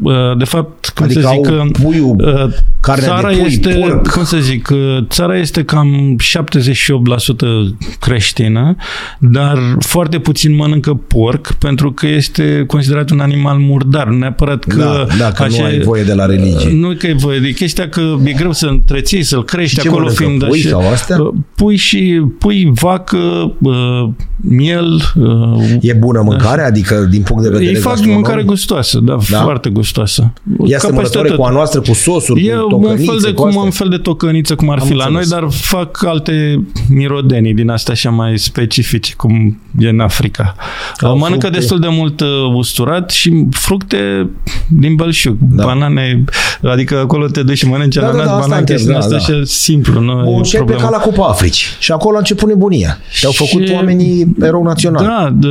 Uh, 0.03 0.37
De 0.39 0.45
fapt, 0.45 0.89
cum 0.95 1.05
Adică 1.05 1.21
să 1.21 1.27
zic, 1.29 1.37
au 1.37 1.41
că, 1.43 1.63
puiul, 1.83 2.17
uh, 2.47 2.55
carnea 2.81 3.07
țara 3.09 3.29
de 3.29 3.35
pui, 3.37 3.47
este, 3.47 3.69
porc. 3.69 4.09
cum 4.11 4.25
să 4.25 4.37
zic, 4.41 4.69
uh, 4.73 4.79
țara 5.09 5.39
este 5.39 5.65
cam 5.65 6.17
78% 6.19 7.77
creștină, 8.01 8.77
dar 9.19 9.59
foarte 9.79 10.19
puțin 10.19 10.55
mănâncă 10.55 10.95
porc 11.07 11.53
pentru 11.53 11.93
că 11.93 12.07
este 12.09 12.65
considerat 12.67 13.11
un 13.11 13.21
animal 13.21 13.57
murdar, 13.59 14.07
nu 14.07 14.17
neapărat 14.17 14.65
că... 14.65 14.77
da, 14.77 15.07
dacă 15.19 15.47
nu 15.59 15.65
ai 15.65 15.79
voie 15.79 16.03
de 16.03 16.15
la 16.15 16.27
religie. 16.27 16.71
Nu 16.73 16.95
că 16.99 17.07
e 17.07 17.13
voie, 17.15 17.39
de 17.39 17.51
chestia 17.51 17.89
că 17.89 18.01
e 18.25 18.33
greu 18.33 18.53
să 18.53 18.67
întreții, 18.67 19.23
să-l 19.23 19.45
crești 19.45 19.75
Și 19.75 19.81
ce 19.81 19.89
acolo 19.89 20.03
mănâncă? 20.05 20.25
fiind 20.25 20.45
Pui 20.49 20.59
așa- 20.61 20.69
sau 20.69 20.91
astea? 20.93 21.21
Uh, 21.23 21.35
Pui 21.55 21.77
și 21.77 22.23
pui, 22.39 22.71
vacă, 22.75 23.53
uh, 23.61 24.09
miel, 24.41 24.93
uh, 25.15 25.61
E 25.81 25.93
bună 25.93 26.21
mâncare? 26.25 26.63
Adică 26.63 27.07
din 27.11 27.23
punct 27.23 27.43
de 27.43 27.49
vedere 27.49 27.69
ei 27.71 27.75
fac 27.75 27.85
gastronomic? 27.93 28.25
mâncare 28.25 28.43
gustoasă, 28.47 28.99
da, 29.03 29.17
Da? 29.31 29.42
Foarte 29.43 29.71
gustoasă. 29.71 30.33
E 30.33 30.57
Ca 30.57 30.63
peste 30.63 30.75
asemănătoare 30.77 31.29
tot. 31.29 31.37
cu 31.39 31.45
a 31.45 31.51
noastră, 31.51 31.81
cu 31.81 31.93
sosuri, 31.93 32.47
E 32.47 32.53
cu 32.53 32.63
un 32.63 32.69
tocănițe, 32.69 33.05
fel 33.05 33.19
de, 33.21 33.29
cu 33.33 33.35
cum, 33.35 33.47
astea? 33.49 33.63
un 33.63 33.71
fel 33.71 33.89
de 33.89 33.97
tocăniță, 33.97 34.55
cum 34.55 34.71
ar 34.71 34.79
Am 34.81 34.87
fi 34.87 34.95
la 34.95 35.07
noi, 35.07 35.15
înțeles. 35.23 35.29
dar 35.41 35.49
fac 35.51 36.05
alte 36.05 36.65
mirodenii 36.89 37.55
din 37.55 37.69
astea 37.71 37.93
așa 37.93 38.11
mai 38.11 38.39
specifice, 38.39 39.15
cum 39.17 39.61
e 39.79 39.89
în 39.89 40.01
Africa. 40.01 40.55
Au 41.01 41.17
Mănâncă 41.17 41.41
fructe. 41.41 41.59
destul 41.59 41.79
de 41.79 41.89
mult 41.91 42.21
uh, 42.21 42.29
usturat 42.55 43.11
și 43.11 43.45
fructe 43.51 44.31
din 44.69 44.95
belșug, 44.95 45.37
Da. 45.41 45.65
banane, 45.65 46.25
adică 46.63 46.99
acolo 46.99 47.27
te 47.27 47.43
duci 47.43 47.57
și 47.57 47.67
mănânci 47.69 47.95
Da, 47.95 48.01
da, 48.01 48.07
ananas, 48.09 48.27
da, 48.27 48.31
asta 48.33 48.41
banane, 48.41 48.59
întreb, 48.61 48.77
chestii 48.77 48.93
da, 48.95 48.99
asta 48.99 49.11
da. 49.11 49.17
așa 49.17 49.41
simplu, 49.45 50.01
nu 50.01 50.23
Bun, 50.25 50.41
e 50.41 50.45
și 50.45 50.57
ai 50.57 50.63
problemă. 50.63 50.81
plecat 50.81 50.91
la 50.91 50.99
Cupa 51.11 51.27
Africi. 51.29 51.67
Și 51.79 51.93
acolo 51.93 52.15
a 52.17 52.19
început 52.19 52.49
nebunia. 52.49 52.99
Și 53.11 53.27
au 53.27 53.33
făcut 53.33 53.67
Și- 53.67 53.73
oamenii 53.73 54.35
erou 54.41 54.63
național. 54.63 55.05
Da, 55.05 55.31
de, 55.35 55.49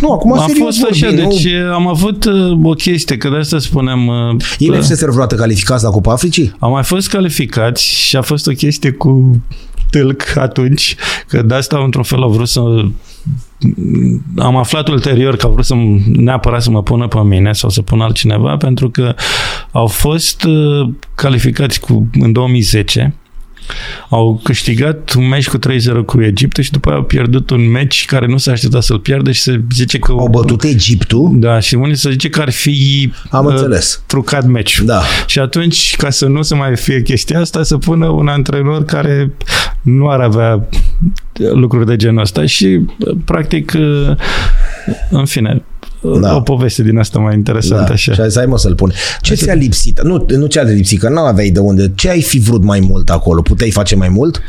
Nu, 0.00 0.10
acum 0.12 0.32
a 0.32 0.44
serios 0.46 0.64
fost 0.78 0.90
așa, 0.90 1.06
vorbim, 1.06 1.24
nu? 1.24 1.30
deci 1.30 1.46
am 1.74 1.88
avut 1.88 2.24
uh, 2.24 2.58
o 2.62 2.70
chestie, 2.70 3.09
că 3.16 3.28
de 3.28 3.36
asta 3.36 3.58
spuneam... 3.58 4.06
uh, 4.06 4.34
Ei 4.58 4.66
că- 4.66 4.72
le 4.72 4.80
fusese 4.80 5.04
vreodată 5.04 5.34
calificați 5.34 5.84
la 5.84 5.90
Cupa 5.90 6.12
Africii? 6.12 6.54
Am 6.58 6.70
mai 6.70 6.82
fost 6.82 7.08
calificați 7.08 7.88
și 7.88 8.16
a 8.16 8.22
fost 8.22 8.46
o 8.46 8.52
chestie 8.52 8.90
cu 8.90 9.42
tâlc 9.90 10.36
atunci, 10.36 10.96
că 11.28 11.42
de 11.42 11.54
asta 11.54 11.78
într-un 11.84 12.02
fel 12.02 12.22
au 12.22 12.30
vrut 12.30 12.48
să 12.48 12.60
am 14.36 14.56
aflat 14.56 14.88
ulterior 14.88 15.36
că 15.36 15.46
au 15.46 15.52
vrut 15.52 15.64
să 15.64 15.74
neapărat 16.06 16.62
să 16.62 16.70
mă 16.70 16.82
pună 16.82 17.08
pe 17.08 17.18
mine 17.18 17.52
sau 17.52 17.70
să 17.70 17.82
pună 17.82 18.04
altcineva 18.04 18.56
pentru 18.56 18.90
că 18.90 19.14
au 19.72 19.86
fost 19.86 20.44
uh, 20.44 20.88
calificați 21.14 21.80
cu, 21.80 22.08
în 22.20 22.32
2010 22.32 23.14
au 24.08 24.40
câștigat 24.42 25.12
un 25.16 25.28
meci 25.28 25.48
cu 25.48 25.58
3-0 25.58 25.60
cu 26.06 26.22
Egiptul 26.22 26.62
și 26.62 26.70
după 26.70 26.88
aia 26.88 26.98
au 26.98 27.04
pierdut 27.04 27.50
un 27.50 27.70
meci 27.70 28.04
care 28.04 28.26
nu 28.26 28.36
s-a 28.36 28.52
așteptat 28.52 28.82
să-l 28.82 28.98
pierdă 28.98 29.30
și 29.30 29.40
se 29.40 29.60
zice 29.74 29.98
că... 29.98 30.12
Au 30.12 30.28
bătut 30.28 30.62
Egiptul? 30.62 31.30
Da, 31.34 31.60
și 31.60 31.74
unii 31.74 31.96
se 31.96 32.10
zice 32.10 32.28
că 32.28 32.40
ar 32.40 32.50
fi 32.50 33.12
Am 33.30 33.44
uh, 33.44 33.52
înțeles. 33.52 34.02
trucat 34.06 34.46
meciul. 34.46 34.86
Da. 34.86 35.02
Și 35.26 35.38
atunci, 35.38 35.96
ca 35.96 36.10
să 36.10 36.26
nu 36.26 36.42
se 36.42 36.54
mai 36.54 36.76
fie 36.76 37.02
chestia 37.02 37.40
asta, 37.40 37.62
să 37.62 37.76
pună 37.76 38.06
un 38.06 38.28
antrenor 38.28 38.84
care 38.84 39.32
nu 39.82 40.08
ar 40.08 40.20
avea 40.20 40.68
lucruri 41.52 41.86
de 41.86 41.96
genul 41.96 42.20
ăsta 42.20 42.46
și, 42.46 42.80
practic, 43.24 43.72
în 45.10 45.24
fine, 45.24 45.62
Da. 46.02 46.18
da. 46.18 46.36
o 46.36 46.40
poveste 46.40 46.82
din 46.82 46.98
asta 46.98 47.18
mai 47.18 47.34
interesantă 47.34 47.84
Da. 47.86 47.92
așa. 47.92 48.12
Și 48.12 48.20
ai 48.20 48.30
să 48.30 48.38
ai 48.38 48.46
mă 48.46 48.58
să-l 48.58 48.74
pun. 48.74 48.92
Ce 49.20 49.34
ți-a 49.34 49.54
lipsit? 49.54 50.02
Nu, 50.02 50.26
nu 50.28 50.46
ce 50.46 50.60
a 50.60 50.64
de 50.64 50.72
lipsit, 50.72 50.98
că 51.00 51.08
nu 51.08 51.20
aveai 51.20 51.50
de 51.50 51.58
unde. 51.58 51.92
Ce 51.94 52.08
ai 52.10 52.22
fi 52.22 52.38
vrut 52.38 52.64
mai 52.64 52.80
mult 52.80 53.10
acolo? 53.10 53.42
Puteai 53.42 53.70
face 53.70 53.96
mai 53.96 54.08
mult? 54.08 54.40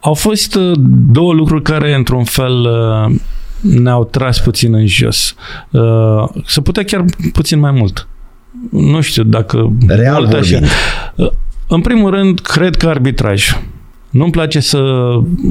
Au 0.00 0.14
fost 0.14 0.54
uh, 0.54 0.72
două 1.12 1.32
lucruri 1.32 1.62
care, 1.62 1.94
într-un 1.94 2.24
fel, 2.24 2.52
uh, 2.60 3.14
ne-au 3.60 4.04
tras 4.04 4.40
puțin 4.40 4.74
în 4.74 4.86
jos. 4.86 5.34
Uh, 5.70 5.82
Să 6.46 6.60
putea 6.60 6.84
chiar 6.84 7.04
puțin 7.32 7.58
mai 7.58 7.70
mult. 7.70 8.08
Nu 8.70 9.00
știu 9.00 9.22
dacă 9.22 9.72
Real 9.86 10.20
mult 10.22 10.32
așa. 10.32 10.38
vorbind. 10.58 10.66
Uh, 11.14 11.30
În 11.68 11.80
primul 11.80 12.10
rând, 12.10 12.40
cred 12.40 12.76
că 12.76 12.88
arbitraj. 12.88 13.56
Nu-mi 14.16 14.30
place 14.30 14.60
să... 14.60 14.78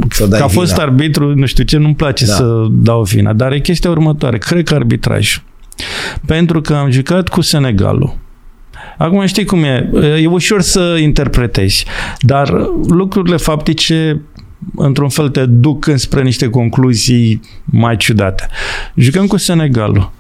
Să 0.10 0.26
dai 0.26 0.40
ca 0.40 0.48
fost 0.48 0.72
vina. 0.72 0.84
arbitru, 0.84 1.36
nu 1.36 1.46
știu 1.46 1.64
ce, 1.64 1.78
nu-mi 1.78 1.96
place 1.96 2.26
Da. 2.26 2.34
să 2.34 2.66
dau 2.70 3.04
vina. 3.04 3.34
Dar 3.34 3.52
e 3.52 3.60
chestia 3.60 3.90
următoare. 3.90 4.38
Cred 4.38 4.64
că 4.64 4.74
arbitraj. 4.76 5.42
Pentru 6.26 6.62
că 6.62 6.74
am 6.74 6.90
jucat 6.90 7.28
cu 7.30 7.42
Senegalul. 7.42 8.18
Acum 8.98 9.26
știi 9.26 9.46
cum 9.46 9.64
e, 9.64 9.90
e 10.22 10.28
ușor 10.28 10.62
să 10.62 10.98
interpretezi, 11.02 11.86
dar 12.20 12.54
lucrurile 12.88 13.38
faptice 13.38 14.22
într-un 14.76 15.10
fel 15.10 15.30
te 15.30 15.46
duc 15.46 15.88
înspre 15.88 16.22
niște 16.22 16.50
concluzii 16.50 17.42
mai 17.66 17.98
ciudate. 17.98 18.48
Jucăm 18.96 19.28
cu 19.28 19.38
Senegalul. 19.38 20.12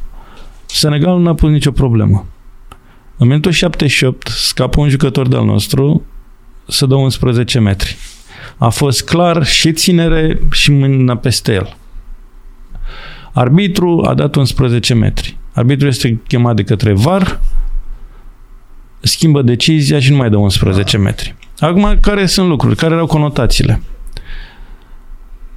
Senegalul 0.65 1.21
n-a 1.21 1.33
pus 1.33 1.49
nicio 1.49 1.71
problemă. 1.71 2.25
În 3.17 3.27
minutul 3.27 3.51
78 3.51 4.27
scapă 4.27 4.79
un 4.81 4.89
jucător 4.89 5.27
de-al 5.27 5.45
nostru 5.45 6.03
să 6.67 6.85
dă 6.85 6.95
11 6.95 7.59
metri. 7.59 7.97
A 8.57 8.69
fost 8.69 9.03
clar 9.03 9.45
și 9.45 9.71
ținere 9.71 10.39
și 10.51 10.71
mâna 10.71 11.17
peste 11.17 11.53
el. 11.53 11.75
Arbitru 13.33 14.05
a 14.07 14.13
dat 14.13 14.35
11 14.35 14.93
metri. 14.93 15.37
Arbitru 15.53 15.87
este 15.87 16.21
chemat 16.27 16.55
de 16.55 16.63
către 16.63 16.93
VAR, 16.93 17.39
schimbă 18.99 19.41
decizia 19.41 19.99
și 19.99 20.11
nu 20.11 20.17
mai 20.17 20.29
dă 20.29 20.37
11 20.37 20.97
metri. 20.97 21.35
Acum, 21.59 21.97
care 22.01 22.25
sunt 22.25 22.47
lucruri? 22.47 22.75
Care 22.75 22.93
erau 22.93 23.05
conotațiile? 23.05 23.81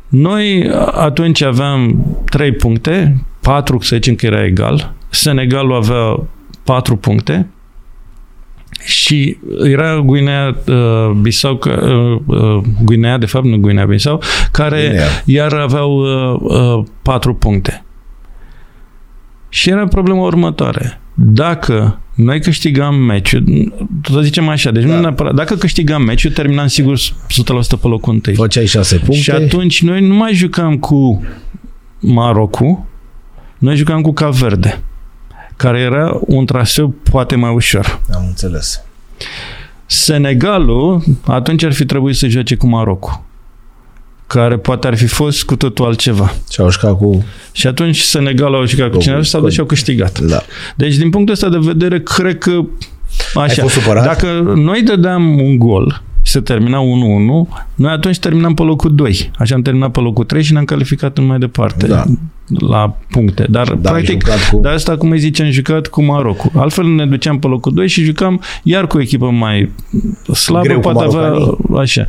Noi 0.09 0.70
atunci 0.93 1.43
aveam 1.43 2.07
3 2.25 2.53
puncte, 2.53 3.25
4 3.41 3.81
să 3.81 3.95
zicem 3.95 4.15
că 4.15 4.27
era 4.27 4.45
egal, 4.45 4.93
Senegalul 5.09 5.75
avea 5.75 6.27
4 6.65 6.97
puncte 6.97 7.47
și 8.85 9.36
era 9.65 10.01
Guinea 10.01 10.57
uh, 10.66 11.11
Bissau, 11.20 11.61
uh, 11.66 12.20
uh, 12.27 12.62
Guinea, 12.85 13.19
de 13.19 13.27
fapt 13.27 13.45
nu 13.45 13.57
Guinea 13.57 13.86
Bissau, 13.86 14.23
care 14.53 14.86
Guinea. 14.89 15.07
iar 15.24 15.53
aveau 15.53 15.99
uh, 15.99 16.78
uh, 16.78 16.85
4 17.03 17.35
puncte. 17.35 17.85
Și 19.49 19.70
era 19.70 19.86
problema 19.86 20.20
următoare. 20.20 21.01
Dacă 21.15 22.01
noi 22.15 22.40
câștigam 22.40 22.95
meciul, 22.95 23.73
să 24.11 24.20
zicem 24.20 24.49
așa, 24.49 24.70
deci 24.70 24.85
da. 24.85 24.95
nu 24.95 25.01
neapărat, 25.01 25.35
dacă 25.35 25.55
câștigam 25.55 26.03
meciul, 26.03 26.31
terminam 26.31 26.66
sigur 26.66 26.99
100% 26.99 27.03
pe 27.81 27.89
locul 27.89 28.12
întâi. 28.12 28.35
Făceai 28.35 28.66
șase 28.66 28.97
puncte. 28.97 29.16
Și 29.16 29.31
atunci 29.31 29.82
noi 29.82 30.07
nu 30.07 30.15
mai 30.15 30.35
jucam 30.35 30.78
cu 30.78 31.24
Marocul, 32.01 32.85
noi 33.59 33.77
jucam 33.77 34.01
cu 34.01 34.12
Cap 34.12 34.32
Verde, 34.32 34.82
care 35.59 35.78
era 35.78 36.18
un 36.20 36.47
traseu 36.47 36.89
poate 37.10 37.36
mai 37.36 37.55
ușor. 37.55 38.01
Am 38.14 38.24
înțeles. 38.26 38.82
Senegalul 39.86 41.02
atunci 41.26 41.62
ar 41.64 41.72
fi 41.72 41.85
trebuit 41.85 42.16
să 42.16 42.26
joace 42.26 42.55
cu 42.56 42.66
Marocul, 42.66 43.22
care 44.26 44.56
poate 44.59 44.86
ar 44.86 44.97
fi 44.97 45.06
fost 45.06 45.44
cu 45.44 45.56
totul 45.56 45.85
altceva. 45.85 46.35
Și 46.51 46.60
au 46.60 46.70
jucat 46.70 46.97
cu... 46.97 47.24
Și 47.52 47.66
atunci 47.66 47.98
Senegalul 48.01 48.55
au 48.55 48.66
jucat 48.66 48.90
cu 48.90 48.97
Cu- 48.97 49.02
cineva 49.02 49.22
și 49.22 49.30
s-au 49.30 49.40
dus 49.40 49.52
și 49.52 49.60
au 49.60 49.66
câștigat. 49.66 50.18
Da. 50.18 50.43
Deci, 50.76 50.97
din 50.97 51.10
punctul 51.10 51.35
ăsta 51.35 51.48
de 51.48 51.59
vedere, 51.60 52.01
cred 52.01 52.39
că 52.39 52.60
așa. 53.35 53.62
fost 53.62 53.74
supărat? 53.74 54.05
Dacă 54.05 54.26
noi 54.55 54.82
dădeam 54.82 55.40
un 55.40 55.59
gol 55.59 56.02
și 56.28 56.34
se 56.34 56.40
termina 56.40 56.78
1-1, 56.80 56.82
noi 57.74 57.92
atunci 57.92 58.18
terminam 58.18 58.55
pe 58.55 58.62
locul 58.62 58.94
2. 58.94 59.30
Așa 59.38 59.55
am 59.55 59.62
terminat 59.62 59.90
pe 59.90 60.00
locul 60.00 60.24
3 60.24 60.42
și 60.42 60.52
ne-am 60.52 60.64
calificat 60.64 61.18
în 61.18 61.26
mai 61.26 61.38
departe 61.38 61.86
Da. 61.86 62.05
la 62.46 62.96
puncte. 63.10 63.46
Dar, 63.50 63.72
Dar 63.74 63.94
ai 63.94 64.00
practic, 64.02 64.22
jucat 64.26 64.48
cu- 64.50 64.60
de 64.60 64.68
asta, 64.68 64.96
cum 64.96 65.10
îi 65.10 65.18
zice, 65.18 65.42
am 65.42 65.50
jucat 65.50 65.86
cu 65.86 66.02
Marocul. 66.02 66.50
Altfel 66.55 66.84
ne 66.86 67.06
duceam 67.06 67.38
pe 67.38 67.46
locul 67.46 67.74
2 67.74 67.88
și 67.88 68.02
jucam 68.05 68.40
iar 68.62 68.86
cu 68.86 68.96
o 68.96 69.00
echipă 69.00 69.30
mai 69.30 69.70
slabă, 70.34 70.64
Greu 70.66 70.80
cu 70.80 70.90
poate 70.92 71.05
avea 71.16 71.20
marocanii. 71.28 71.56
așa. 71.78 72.05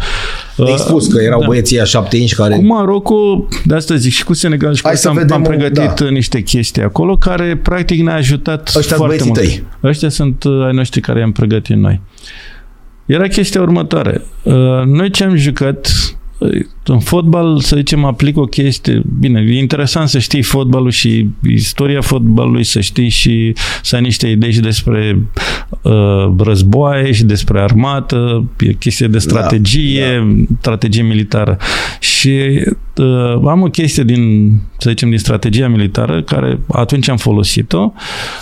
Ai 0.58 0.78
spus 0.78 1.08
că 1.08 1.22
erau 1.22 1.40
Da. 1.40 1.46
băieții 1.46 1.76
ăia 1.76 1.86
șapte 1.86 2.18
inci 2.18 2.36
care... 2.36 2.56
Cu 2.56 2.66
Marocul, 2.66 3.48
de 3.66 3.76
asta 3.76 3.96
zic, 3.96 4.12
și 4.12 4.24
cu 4.24 4.34
Senegal 4.34 4.74
și 4.74 4.82
cu 4.82 4.88
Hai 4.88 4.96
asta 4.96 5.10
să 5.12 5.16
am, 5.16 5.22
vedem 5.22 5.36
am 5.36 5.42
o- 5.44 5.48
pregătit 5.48 6.06
da. 6.06 6.10
niște 6.10 6.42
chestii 6.42 6.82
acolo 6.82 7.16
care 7.18 7.60
practic 7.64 8.02
ne-a 8.02 8.16
ajutat 8.16 8.62
Ăștia 8.76 8.82
sunt 8.82 8.96
foarte 8.98 9.24
băieții 9.24 9.44
mult. 9.50 9.62
tăi. 9.82 9.90
Ăștia 9.90 10.10
sunt 10.10 10.44
uh, 10.44 10.66
ai 10.66 10.74
noștri 10.74 11.02
care 11.02 11.20
i-am 11.20 11.32
pregătit 11.32 11.76
noi. 11.76 12.02
Era 13.10 13.28
chestia 13.28 13.62
următoare. 13.62 14.22
Uh, 14.44 14.84
Noi 14.86 15.10
ce 15.10 15.24
am 15.24 15.36
jucat 15.36 15.92
uh, 16.38 16.66
în 16.86 17.00
fotbal, 17.00 17.60
să 17.60 17.76
zicem, 17.76 18.06
aplic 18.06 18.38
o 18.38 18.44
chestie, 18.46 19.02
bine, 19.20 19.46
e 19.48 19.58
interesant 19.58 20.10
să 20.10 20.20
știi 20.20 20.42
fotbalul 20.42 20.92
și 20.92 21.28
istoria 21.50 22.02
fotbalului, 22.02 22.64
să 22.64 22.80
știi 22.80 23.10
și 23.10 23.54
să 23.82 23.96
ai 23.96 24.02
niște 24.02 24.28
idei 24.28 24.52
și 24.52 24.60
despre 24.60 25.22
uh, 25.82 26.34
războaie 26.38 27.12
și 27.12 27.24
despre 27.24 27.60
armată, 27.60 28.50
e 28.60 28.74
chestie 28.74 29.08
de 29.08 29.18
strategie, 29.18 30.16
da, 30.18 30.34
da. 30.48 30.56
strategie 30.60 31.04
militară. 31.04 31.58
Și 32.00 32.64
uh, 32.96 33.48
am 33.48 33.62
o 33.62 33.70
chestie 33.70 34.04
din, 34.04 34.52
să 34.78 34.90
zicem, 34.90 35.10
din 35.10 35.20
strategia 35.20 35.68
militară, 35.68 36.22
care 36.22 36.60
atunci 36.68 37.10
am 37.10 37.18
folosit-o, 37.18 37.94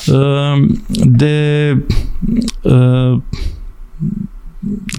uh, 0.07 0.67
de 0.87 1.77
uh, 2.61 3.17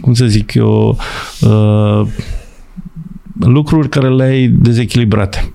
cum 0.00 0.14
să 0.14 0.26
zic 0.26 0.54
eu, 0.54 0.98
uh, 1.40 2.06
lucruri 3.40 3.88
care 3.88 4.08
le-ai 4.08 4.48
dezechilibrate. 4.48 5.52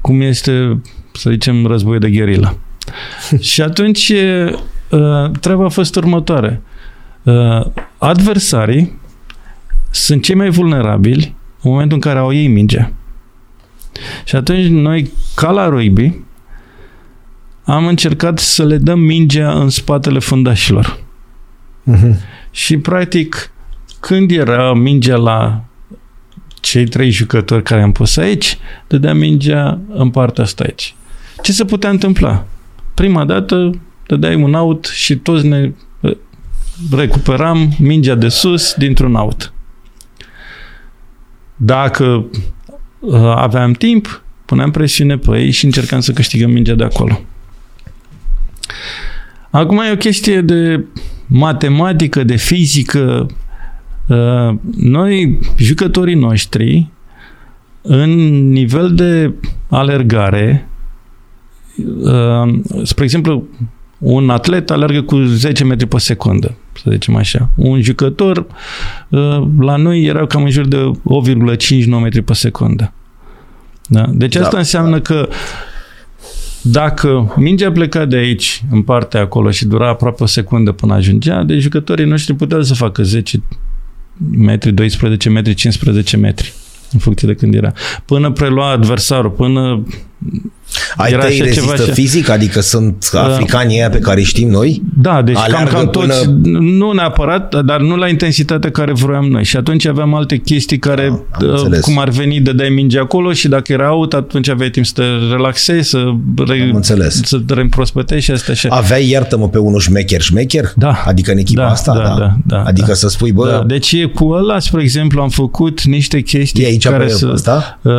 Cum 0.00 0.20
este, 0.20 0.80
să 1.12 1.30
zicem, 1.30 1.66
războiul 1.66 2.00
de 2.00 2.10
gherilă. 2.10 2.58
și 3.50 3.62
atunci 3.62 4.12
uh, 4.90 5.30
treaba 5.40 5.64
a 5.64 5.68
fost 5.68 5.96
următoare. 5.96 6.62
Uh, 7.22 7.66
adversarii 7.98 8.98
sunt 9.90 10.22
cei 10.22 10.34
mai 10.34 10.50
vulnerabili 10.50 11.34
în 11.62 11.70
momentul 11.70 11.94
în 11.94 12.00
care 12.00 12.18
au 12.18 12.32
ei 12.32 12.48
mingea. 12.48 12.92
Și 14.24 14.36
atunci 14.36 14.66
noi, 14.66 15.10
ca 15.34 15.50
la 15.50 15.68
rugby, 15.68 16.14
am 17.64 17.86
încercat 17.86 18.38
să 18.38 18.64
le 18.64 18.76
dăm 18.76 18.98
mingea 18.98 19.52
în 19.52 19.68
spatele 19.68 20.18
fundașilor. 20.18 20.98
Mhm. 21.82 22.16
Și, 22.50 22.76
practic, 22.76 23.52
când 24.00 24.30
era 24.30 24.74
mingea 24.74 25.16
la 25.16 25.64
cei 26.60 26.86
trei 26.86 27.10
jucători 27.10 27.62
care 27.62 27.82
am 27.82 27.92
pus 27.92 28.16
aici, 28.16 28.58
dădea 28.86 29.14
mingea 29.14 29.78
în 29.88 30.10
partea 30.10 30.44
asta 30.44 30.64
aici. 30.64 30.94
Ce 31.42 31.52
se 31.52 31.64
putea 31.64 31.90
întâmpla? 31.90 32.46
Prima 32.94 33.24
dată 33.24 33.80
dădeai 34.06 34.34
un 34.34 34.54
out 34.54 34.84
și 34.84 35.16
toți 35.16 35.46
ne 35.46 35.72
eh, 36.00 36.16
recuperam 36.90 37.72
mingea 37.78 38.14
de 38.14 38.28
sus 38.28 38.74
dintr-un 38.74 39.14
out. 39.14 39.52
Dacă 41.56 42.24
uh, 42.98 43.32
aveam 43.34 43.72
timp, 43.72 44.22
puneam 44.44 44.70
presiune 44.70 45.18
pe 45.18 45.38
ei 45.38 45.50
și 45.50 45.64
încercam 45.64 46.00
să 46.00 46.12
câștigăm 46.12 46.50
mingea 46.50 46.74
de 46.74 46.84
acolo. 46.84 47.20
Acum 49.50 49.78
e 49.78 49.92
o 49.92 49.96
chestie 49.96 50.40
de 50.40 50.84
matematică, 51.30 52.24
de 52.24 52.36
fizică. 52.36 53.26
Uh, 54.06 54.54
Noi, 54.76 55.38
jucătorii 55.56 56.14
noștri, 56.14 56.90
în 57.82 58.10
nivel 58.48 58.94
de 58.94 59.34
alergare, 59.68 60.68
uh, 62.02 62.58
spre 62.82 63.04
exemplu, 63.04 63.44
un 63.98 64.30
atlet 64.30 64.70
alergă 64.70 65.02
cu 65.02 65.16
10 65.16 65.64
metri 65.64 65.86
pe 65.86 65.98
secundă, 65.98 66.54
să 66.82 66.90
zicem 66.90 67.16
așa. 67.16 67.50
Un 67.56 67.80
jucător, 67.80 68.46
uh, 69.08 69.42
la 69.58 69.76
noi 69.76 70.04
era 70.04 70.26
cam 70.26 70.42
în 70.42 70.50
jur 70.50 70.66
de 70.66 70.90
8,59 71.04 72.00
metri 72.02 72.22
pe 72.22 72.32
secundă. 72.32 72.92
Da? 73.86 74.06
Deci 74.12 74.36
asta 74.36 74.50
Da, 74.50 74.58
înseamnă 74.58 75.00
că 75.00 75.28
dacă 76.62 77.34
mingea 77.36 77.72
pleca 77.72 78.04
de 78.04 78.16
aici, 78.16 78.62
în 78.70 78.82
partea 78.82 79.20
acolo, 79.20 79.50
și 79.50 79.66
dura 79.66 79.88
aproape 79.88 80.22
o 80.22 80.26
secundă 80.26 80.72
până 80.72 80.94
ajungea, 80.94 81.42
deci 81.42 81.60
jucătorii 81.60 82.04
noștri 82.04 82.34
puteau 82.34 82.62
să 82.62 82.74
facă 82.74 83.02
10 83.02 83.42
metri, 84.30 84.72
12 84.72 85.28
metri, 85.28 85.54
15 85.54 86.16
metri 86.16 86.52
în 86.92 86.98
funcție 86.98 87.28
de 87.28 87.34
când 87.34 87.54
era. 87.54 87.72
Până 88.04 88.30
prelua 88.30 88.70
adversarul, 88.70 89.30
până 89.30 89.82
Ai 90.96 91.10
Era 91.12 91.20
tăi 91.20 91.30
așa 91.34 91.44
rezistă 91.44 91.60
ceva 91.70 91.82
așa. 91.82 91.92
fizic? 91.92 92.28
Adică 92.28 92.60
sunt 92.60 93.10
africanii 93.14 93.76
ăia 93.76 93.90
pe 93.90 93.98
care 93.98 94.18
îi 94.18 94.24
știm 94.24 94.48
noi? 94.50 94.82
Da, 95.02 95.22
deci 95.22 95.34
cam, 95.34 95.44
Aleargă 95.44 95.74
cam 95.74 95.90
toți, 95.90 96.24
până- 96.28 96.58
nu 96.60 96.92
neapărat, 96.92 97.64
dar 97.64 97.80
nu 97.80 97.96
la 97.96 98.08
intensitatea 98.08 98.70
care 98.70 98.92
vroiam 98.92 99.24
noi. 99.24 99.44
Și 99.44 99.56
atunci 99.56 99.86
aveam 99.86 100.14
alte 100.14 100.36
chestii 100.36 100.78
care, 100.78 101.06
am 101.06 101.24
uh, 101.42 101.48
înțeles. 101.50 101.80
cum 101.80 101.98
ar 101.98 102.08
veni, 102.08 102.40
dădeai 102.40 102.68
minge 102.68 102.98
acolo 102.98 103.32
și 103.32 103.48
dacă 103.48 103.72
era 103.72 103.92
out, 103.94 104.12
atunci 104.12 104.48
aveai 104.48 104.70
timp 104.70 104.86
să 104.86 104.92
te 104.94 105.02
relaxezi, 105.30 105.88
să, 105.88 105.98
re, 106.46 106.62
Am 106.70 106.74
înțeles. 106.76 107.20
să 107.24 107.38
te 107.38 107.54
reîmprospătești 107.54 108.24
și 108.24 108.30
asta 108.30 108.52
așa. 108.52 108.68
Aveai, 108.70 109.08
iartă-mă, 109.08 109.48
pe 109.48 109.58
unul 109.58 109.80
șmecher 109.80 110.20
șmecher? 110.20 110.72
Da. 110.76 111.02
Adică 111.06 111.30
în 111.32 111.38
echipa 111.38 111.62
Da, 111.62 111.68
asta? 111.70 111.92
da, 111.94 112.14
da, 112.18 112.36
da, 112.46 112.62
adică 112.62 112.86
da. 112.88 112.94
să 112.94 113.08
spui, 113.08 113.32
bă, 113.32 113.48
da, 113.50 113.64
deci 113.66 114.04
cu 114.06 114.24
ăla, 114.28 114.58
spre 114.58 114.82
exemplu, 114.82 115.22
am 115.22 115.28
făcut 115.28 115.82
niște 115.82 116.20
chestii 116.20 116.62
e 116.64 116.66
aici 116.66 116.88
care 116.88 117.04
pe 117.04 117.10
să... 117.10 117.30
ăsta? 117.32 117.78
Uh, 117.82 117.92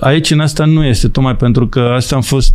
aici 0.00 0.30
în 0.30 0.40
asta 0.40 0.64
nu 0.64 0.84
este, 0.84 1.08
tocmai 1.08 1.36
pentru 1.40 1.66
că 1.66 1.92
asta 1.94 2.14
am 2.14 2.22
fost 2.22 2.54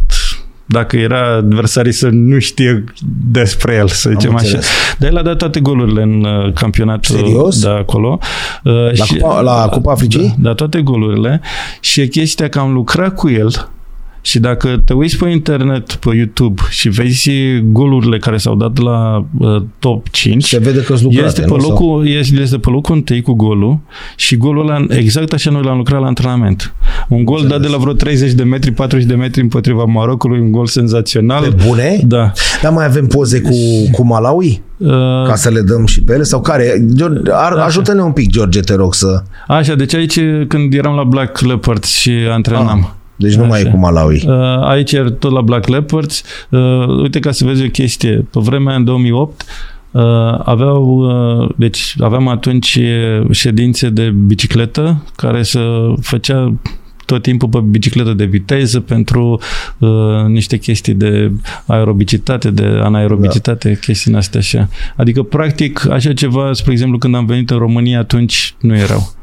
dacă 0.65 0.97
era 0.97 1.35
adversarii 1.35 1.91
să 1.91 2.07
nu 2.11 2.39
știe 2.39 2.83
despre 3.31 3.73
el, 3.75 3.87
să 3.87 4.09
zicem 4.09 4.35
așa. 4.35 4.59
Dar 4.97 5.09
el 5.09 5.17
a 5.17 5.21
dat 5.21 5.37
toate 5.37 5.59
golurile 5.59 6.01
în 6.01 6.23
uh, 6.23 6.53
campionatul 6.53 7.15
Serios? 7.15 7.61
de 7.61 7.69
acolo. 7.69 8.19
Uh, 8.63 8.73
la, 8.73 9.05
și, 9.05 9.17
Cupa, 9.17 9.41
la 9.41 9.67
Cupa 9.71 9.91
Africii? 9.91 10.35
Da, 10.37 10.49
da, 10.49 10.53
toate 10.53 10.81
golurile. 10.81 11.41
Și 11.79 12.01
e 12.01 12.05
chestia 12.05 12.49
că 12.49 12.59
am 12.59 12.73
lucrat 12.73 13.15
cu 13.15 13.29
el 13.29 13.69
și 14.25 14.39
dacă 14.39 14.81
te 14.85 14.93
uiți 14.93 15.17
pe 15.17 15.29
internet, 15.29 15.93
pe 15.93 16.15
YouTube 16.15 16.61
și 16.69 16.89
vezi 16.89 17.31
golurile 17.71 18.17
care 18.17 18.37
s-au 18.37 18.55
dat 18.55 18.77
la 18.77 19.25
uh, 19.37 19.63
top 19.79 20.09
5, 20.09 20.43
se 20.43 20.59
vede 20.59 20.81
că 20.81 20.95
lucrate, 21.01 21.25
este, 21.25 21.41
pe 21.41 21.53
locul, 21.53 22.07
este, 22.07 22.35
este 22.41 22.57
pe 22.57 22.69
locul 22.69 22.95
întâi 22.95 23.21
cu 23.21 23.33
golul 23.33 23.79
și 24.15 24.37
golul 24.37 24.69
ăla, 24.69 24.85
exact 24.89 25.33
așa 25.33 25.51
noi 25.51 25.61
l-am 25.63 25.77
lucrat 25.77 26.01
la 26.01 26.07
antrenament. 26.07 26.73
Un 27.09 27.25
gol 27.25 27.39
Înțeles. 27.39 27.57
dat 27.57 27.67
de 27.67 27.75
la 27.75 27.81
vreo 27.81 27.93
30 27.93 28.31
de 28.31 28.43
metri, 28.43 28.71
40 28.71 29.07
de 29.07 29.15
metri 29.15 29.41
împotriva 29.41 29.83
Marocului, 29.83 30.39
un 30.39 30.51
gol 30.51 30.65
senzațional. 30.65 31.43
Pe 31.43 31.55
bune? 31.67 31.99
Da. 32.03 32.31
Dar 32.61 32.71
mai 32.71 32.85
avem 32.85 33.07
poze 33.07 33.41
cu, 33.41 33.55
cu 33.91 34.05
Malawi? 34.05 34.61
Uh, 34.77 34.89
ca 35.27 35.33
să 35.35 35.49
le 35.49 35.61
dăm 35.61 35.85
și 35.85 36.01
pe 36.01 36.13
ele? 36.13 36.23
Sau 36.23 36.41
care? 36.41 36.85
George, 36.95 37.31
ar, 37.31 37.51
ajută-ne 37.51 38.01
un 38.01 38.11
pic, 38.11 38.29
George, 38.29 38.59
te 38.59 38.75
rog 38.75 38.93
să... 38.93 39.23
Așa, 39.47 39.75
deci 39.75 39.93
aici 39.93 40.19
când 40.47 40.73
eram 40.73 40.95
la 40.95 41.03
Black 41.03 41.39
Leopards 41.39 41.87
și 41.87 42.11
antrenam. 42.31 42.79
Ah. 42.83 43.03
Deci 43.15 43.35
nu 43.35 43.41
Așa. 43.41 43.49
mai 43.49 43.61
e 43.61 43.63
cu 43.63 43.77
Malawi. 43.77 44.23
Uh, 44.25 44.33
aici 44.61 44.91
e 44.91 45.03
tot 45.03 45.31
la 45.31 45.41
Black 45.41 45.67
Leopards. 45.67 46.23
Uh, 46.49 46.87
uite 47.01 47.19
ca 47.19 47.31
să 47.31 47.45
vezi 47.45 47.63
o 47.63 47.69
chestie. 47.69 48.25
Pe 48.31 48.39
vremea 48.39 48.75
în 48.75 48.83
2008 48.83 49.45
uh, 49.91 50.01
aveau, 50.43 50.85
uh, 51.41 51.49
deci 51.55 51.95
aveam 51.99 52.27
atunci 52.27 52.79
ședințe 53.31 53.89
de 53.89 54.09
bicicletă 54.09 55.03
care 55.15 55.43
să 55.43 55.93
făcea 56.01 56.53
tot 57.05 57.21
timpul 57.21 57.49
pe 57.49 57.59
bicicletă 57.59 58.13
de 58.13 58.25
viteză 58.25 58.79
pentru 58.79 59.39
uh, 59.77 59.89
niște 60.27 60.57
chestii 60.57 60.93
de 60.93 61.31
aerobicitate, 61.65 62.51
de 62.51 62.63
anaerobicitate, 62.63 63.69
da. 63.69 63.75
chestii 63.79 64.15
astea 64.15 64.39
așa. 64.39 64.69
Adică, 64.95 65.23
practic, 65.23 65.89
așa 65.89 66.13
ceva, 66.13 66.53
spre 66.53 66.71
exemplu, 66.71 66.97
când 66.97 67.15
am 67.15 67.25
venit 67.25 67.49
în 67.49 67.57
România, 67.57 67.99
atunci 67.99 68.55
nu 68.59 68.75
erau. 68.75 69.13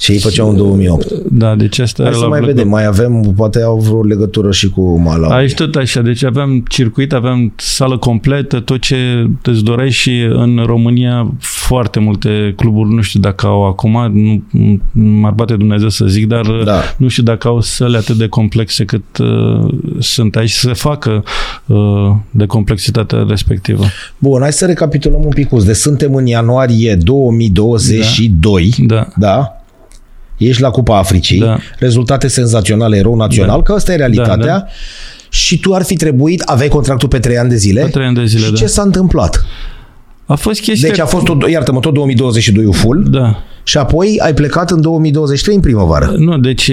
Și 0.00 0.12
ei 0.12 0.18
făceau 0.18 0.48
în 0.48 0.56
2008. 0.56 1.12
Da, 1.30 1.54
deci 1.54 1.78
asta 1.78 2.02
Hai 2.02 2.12
să 2.12 2.26
mai 2.28 2.40
vedem, 2.40 2.68
mai 2.68 2.84
avem, 2.84 3.32
poate 3.36 3.62
au 3.62 3.78
vreo 3.78 4.02
legătură 4.02 4.50
și 4.50 4.68
cu 4.68 4.98
Malawi. 4.98 5.32
Aici 5.32 5.54
tot 5.54 5.74
așa, 5.74 6.00
deci 6.00 6.24
aveam 6.24 6.64
circuit, 6.68 7.12
aveam 7.12 7.52
sală 7.56 7.98
completă, 7.98 8.60
tot 8.60 8.80
ce 8.80 9.26
îți 9.42 9.64
doreai 9.64 9.90
și 9.90 10.20
în 10.20 10.62
România 10.66 11.34
foarte 11.40 11.98
multe 11.98 12.52
cluburi, 12.56 12.94
nu 12.94 13.00
știu 13.00 13.20
dacă 13.20 13.46
au 13.46 13.66
acum, 13.66 14.12
nu 14.12 14.42
m-ar 14.92 15.32
bate 15.32 15.54
Dumnezeu 15.54 15.88
să 15.88 16.06
zic, 16.06 16.26
dar 16.26 16.46
da. 16.64 16.82
nu 16.96 17.08
știu 17.08 17.22
dacă 17.22 17.48
au 17.48 17.60
săle 17.60 17.96
atât 17.96 18.16
de 18.16 18.26
complexe 18.26 18.84
cât 18.84 19.18
uh, 19.18 19.74
sunt 19.98 20.36
aici 20.36 20.50
să 20.50 20.66
se 20.66 20.72
facă 20.72 21.24
uh, 21.66 22.12
de 22.30 22.46
complexitatea 22.46 23.24
respectivă. 23.28 23.84
Bun, 24.18 24.40
hai 24.40 24.52
să 24.52 24.66
recapitulăm 24.66 25.20
un 25.24 25.30
pic. 25.30 25.48
De 25.50 25.72
suntem 25.72 26.14
în 26.14 26.26
ianuarie 26.26 26.94
2022. 26.94 28.74
Da. 28.78 29.08
da. 29.16 29.49
Da? 30.40 30.48
ești 30.48 30.62
la 30.62 30.70
Cupa 30.70 30.98
Africii, 30.98 31.38
da. 31.38 31.58
rezultate 31.78 32.28
senzaționale, 32.28 32.96
erou 32.96 33.14
național, 33.14 33.56
da. 33.56 33.62
că 33.62 33.72
asta 33.72 33.92
e 33.92 33.96
realitatea. 33.96 34.36
Da, 34.36 34.44
da. 34.44 34.66
Și 35.28 35.58
tu 35.58 35.74
ar 35.74 35.82
fi 35.82 35.96
trebuit, 35.96 36.40
aveai 36.40 36.68
contractul 36.68 37.08
pe 37.08 37.18
trei 37.18 37.38
ani 37.38 37.48
de 37.48 37.56
zile. 37.56 37.82
Pe 37.82 37.88
trei 37.88 38.06
ani 38.06 38.14
de 38.14 38.24
zile, 38.24 38.44
Și 38.44 38.50
da. 38.50 38.56
ce 38.56 38.66
s-a 38.66 38.82
întâmplat? 38.82 39.44
A 40.26 40.34
fost 40.34 40.60
chestia... 40.60 40.88
Deci 40.88 40.98
a 40.98 41.06
fost, 41.06 41.26
iartă-mă, 41.50 41.80
tot 41.80 41.94
2022 41.94 42.72
full. 42.72 43.06
Da. 43.10 43.42
Și 43.62 43.78
apoi 43.78 44.20
ai 44.22 44.34
plecat 44.34 44.70
în 44.70 44.80
2023 44.80 45.54
în 45.54 45.60
primăvară. 45.60 46.14
Nu, 46.16 46.38
deci 46.38 46.70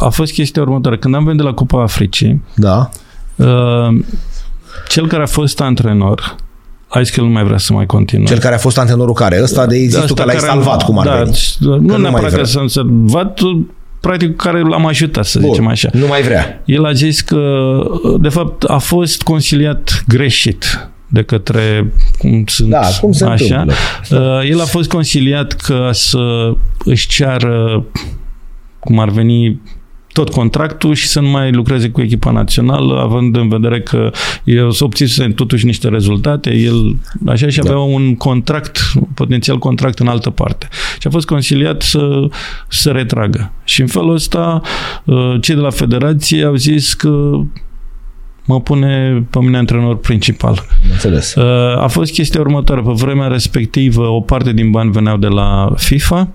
a 0.00 0.08
fost 0.08 0.32
chestia 0.32 0.62
următoare. 0.62 0.98
Când 0.98 1.14
am 1.14 1.24
venit 1.24 1.38
de 1.38 1.44
la 1.44 1.52
Cupa 1.52 1.82
Africii, 1.82 2.42
da. 2.54 2.88
Uh, 3.36 4.04
cel 4.88 5.06
care 5.06 5.22
a 5.22 5.26
fost 5.26 5.60
antrenor 5.60 6.36
a 6.88 7.02
zis 7.02 7.14
că 7.14 7.20
nu 7.20 7.28
mai 7.28 7.44
vrea 7.44 7.58
să 7.58 7.72
mai 7.72 7.86
continue. 7.86 8.26
Cel 8.26 8.38
care 8.38 8.54
a 8.54 8.58
fost 8.58 8.78
antrenorul 8.78 9.14
care? 9.14 9.42
Ăsta 9.42 9.66
de 9.66 9.76
existul 9.76 10.16
că 10.16 10.24
l-ai 10.24 10.38
salvat, 10.38 10.84
cum 10.84 10.98
ar 10.98 11.06
da, 11.06 11.14
veni. 11.14 11.36
Nu, 11.58 11.78
nu 11.78 11.96
neapărat 11.96 12.32
că 12.32 12.44
să 12.44 12.64
salvat, 12.66 13.40
practic 14.00 14.36
care 14.36 14.60
l-am 14.60 14.86
ajutat, 14.86 15.24
să 15.24 15.38
Bun, 15.38 15.48
zicem 15.48 15.66
așa. 15.66 15.88
Nu 15.92 16.06
mai 16.06 16.22
vrea. 16.22 16.62
El 16.64 16.84
a 16.84 16.92
zis 16.92 17.20
că, 17.20 17.40
de 18.20 18.28
fapt, 18.28 18.62
a 18.62 18.78
fost 18.78 19.22
consiliat 19.22 20.04
greșit 20.08 20.88
de 21.08 21.22
către 21.22 21.92
cum 22.18 22.44
sunt 22.46 22.68
da, 22.68 22.88
cum 23.00 23.12
se 23.12 23.24
așa. 23.24 23.44
Întâmplă. 23.44 23.74
Uh, 24.10 24.50
el 24.50 24.60
a 24.60 24.64
fost 24.64 24.88
consiliat 24.88 25.52
că 25.52 25.88
să 25.92 26.52
își 26.84 27.08
ceară 27.08 27.84
cum 28.78 28.98
ar 28.98 29.08
veni 29.08 29.60
tot 30.16 30.30
contractul 30.30 30.94
și 30.94 31.06
să 31.06 31.20
nu 31.20 31.28
mai 31.28 31.52
lucreze 31.52 31.90
cu 31.90 32.00
echipa 32.00 32.30
națională, 32.30 33.00
având 33.00 33.36
în 33.36 33.48
vedere 33.48 33.80
că 33.80 34.10
el 34.44 34.70
să 34.70 34.84
obțise 34.84 35.28
totuși 35.28 35.64
niște 35.64 35.88
rezultate, 35.88 36.54
el 36.54 36.96
așa 37.26 37.48
și 37.48 37.58
da. 37.58 37.70
avea 37.70 37.82
un 37.82 38.14
contract, 38.14 38.78
potențial 39.14 39.58
contract 39.58 39.98
în 39.98 40.06
altă 40.06 40.30
parte. 40.30 40.68
Și 40.98 41.06
a 41.06 41.10
fost 41.10 41.26
consiliat 41.26 41.82
să 41.82 42.28
se 42.68 42.90
retragă. 42.90 43.52
Și 43.64 43.80
în 43.80 43.86
felul 43.86 44.14
ăsta, 44.14 44.60
uh, 45.04 45.34
cei 45.40 45.54
de 45.54 45.60
la 45.60 45.70
federație 45.70 46.44
au 46.44 46.54
zis 46.54 46.94
că 46.94 47.40
mă 48.44 48.60
pune 48.60 49.24
pe 49.30 49.38
mine 49.38 49.56
antrenor 49.56 49.96
principal. 49.96 50.66
Înțeles. 50.92 51.34
Uh, 51.34 51.82
a 51.82 51.86
fost 51.86 52.12
chestia 52.12 52.40
următoare. 52.40 52.80
Pe 52.80 52.92
vremea 52.92 53.26
respectivă, 53.26 54.06
o 54.06 54.20
parte 54.20 54.52
din 54.52 54.70
bani 54.70 54.90
veneau 54.90 55.16
de 55.16 55.26
la 55.26 55.72
FIFA, 55.76 56.28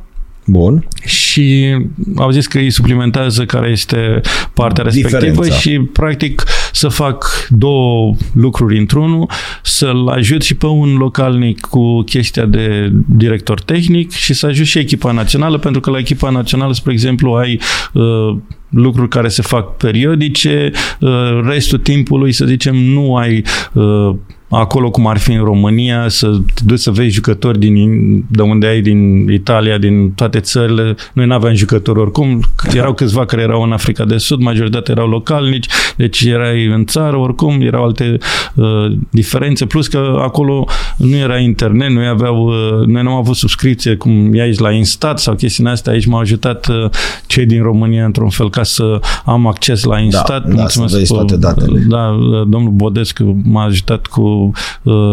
Bun. 0.45 0.87
Și 1.31 1.77
au 2.15 2.29
zis 2.29 2.47
că 2.47 2.57
îi 2.57 2.69
suplimentează 2.69 3.45
care 3.45 3.69
este 3.69 4.21
partea 4.53 4.83
respectivă 4.83 5.29
Diferența. 5.29 5.57
și 5.57 5.79
practic 5.79 6.43
să 6.71 6.87
fac 6.87 7.47
două 7.49 8.15
lucruri 8.33 8.77
într-unul, 8.77 9.29
să-l 9.63 10.07
ajut 10.07 10.41
și 10.41 10.55
pe 10.55 10.65
un 10.65 10.95
localnic 10.95 11.59
cu 11.59 12.01
chestia 12.01 12.45
de 12.45 12.91
director 13.07 13.61
tehnic 13.61 14.11
și 14.11 14.33
să 14.33 14.45
ajut 14.45 14.65
și 14.65 14.79
echipa 14.79 15.11
națională, 15.11 15.57
pentru 15.57 15.81
că 15.81 15.89
la 15.89 15.97
echipa 15.97 16.29
națională, 16.29 16.73
spre 16.73 16.91
exemplu, 16.91 17.31
ai 17.31 17.59
uh, 17.93 18.37
lucruri 18.69 19.09
care 19.09 19.27
se 19.27 19.41
fac 19.41 19.77
periodice, 19.77 20.71
uh, 20.99 21.09
restul 21.43 21.77
timpului, 21.77 22.31
să 22.31 22.45
zicem, 22.45 22.75
nu 22.75 23.15
ai 23.15 23.43
uh, 23.73 24.15
acolo 24.51 24.89
cum 24.89 25.07
ar 25.07 25.17
fi 25.17 25.31
în 25.31 25.43
România, 25.43 26.09
să 26.09 26.27
te 26.53 26.61
duci 26.65 26.79
să 26.79 26.91
vezi 26.91 27.13
jucători 27.13 27.59
din, 27.59 28.25
de 28.27 28.41
unde 28.41 28.67
ai, 28.67 28.81
din 28.81 29.29
Italia, 29.29 29.77
din 29.77 30.11
toate 30.11 30.39
țările. 30.39 30.95
Noi 31.13 31.25
nu 31.25 31.33
aveam 31.33 31.53
jucători 31.53 31.99
oricum, 31.99 32.39
erau 32.73 32.93
câțiva 32.93 33.25
care 33.25 33.41
erau 33.41 33.61
în 33.61 33.71
Africa 33.71 34.05
de 34.05 34.17
Sud, 34.17 34.41
majoritatea 34.41 34.93
erau 34.97 35.07
localnici, 35.07 35.67
deci 35.97 36.21
erai 36.21 36.65
în 36.65 36.85
țară 36.85 37.17
oricum, 37.17 37.61
erau 37.61 37.83
alte 37.83 38.17
uh, 38.55 38.65
diferențe, 39.09 39.65
plus 39.65 39.87
că 39.87 40.19
acolo 40.21 40.65
nu 40.97 41.15
era 41.15 41.37
internet, 41.37 41.89
noi 41.89 42.07
aveau, 42.07 42.45
uh, 42.45 42.85
noi 42.85 43.03
nu 43.03 43.09
am 43.09 43.17
avut 43.17 43.35
subscripție 43.35 43.95
cum 43.95 44.33
e 44.33 44.41
aici 44.41 44.59
la 44.59 44.71
Instat 44.71 45.19
sau 45.19 45.35
chestiile 45.35 45.69
astea, 45.69 45.93
aici 45.93 46.05
m-au 46.05 46.19
ajutat 46.19 46.67
uh, 46.67 46.89
cei 47.25 47.45
din 47.45 47.63
România 47.63 48.05
într-un 48.05 48.29
fel 48.29 48.49
ca 48.49 48.63
să 48.63 48.99
am 49.25 49.47
acces 49.47 49.83
la 49.83 49.99
Instat. 49.99 50.47
Da, 50.47 50.53
Mulțumesc, 50.53 50.97
da, 50.97 51.03
să 51.03 51.13
toate 51.13 51.37
datele. 51.37 51.79
Da, 51.87 52.17
domnul 52.47 52.71
Bodescu 52.71 53.41
m-a 53.43 53.63
ajutat 53.63 54.05
cu 54.05 54.21
uh, 54.21 54.40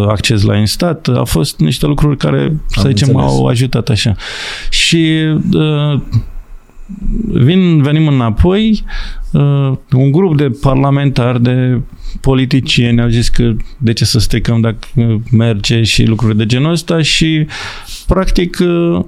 acces 0.09 0.43
la 0.43 0.57
Instat. 0.57 1.09
Au 1.09 1.25
fost 1.25 1.59
niște 1.59 1.87
lucruri 1.87 2.17
care, 2.17 2.43
Am 2.43 2.61
să 2.67 2.89
zicem, 2.89 3.09
înțeles. 3.09 3.31
au 3.31 3.47
ajutat 3.47 3.89
așa. 3.89 4.15
Și 4.71 5.19
uh, 5.53 6.01
vin, 7.27 7.83
venim 7.83 8.09
înapoi, 8.09 8.85
uh, 9.33 9.73
un 9.93 10.11
grup 10.13 10.37
de 10.37 10.51
parlamentari, 10.61 11.43
de 11.43 11.81
politicieni 12.21 13.01
au 13.01 13.09
zis 13.09 13.29
că 13.29 13.53
de 13.79 13.93
ce 13.93 14.05
să 14.05 14.19
stricăm 14.19 14.61
dacă 14.61 14.79
merge 15.31 15.83
și 15.83 16.05
lucruri 16.05 16.37
de 16.37 16.47
genul 16.47 16.71
ăsta 16.71 17.03
și 17.03 17.47
practic 18.07 18.59
uh, 18.61 19.05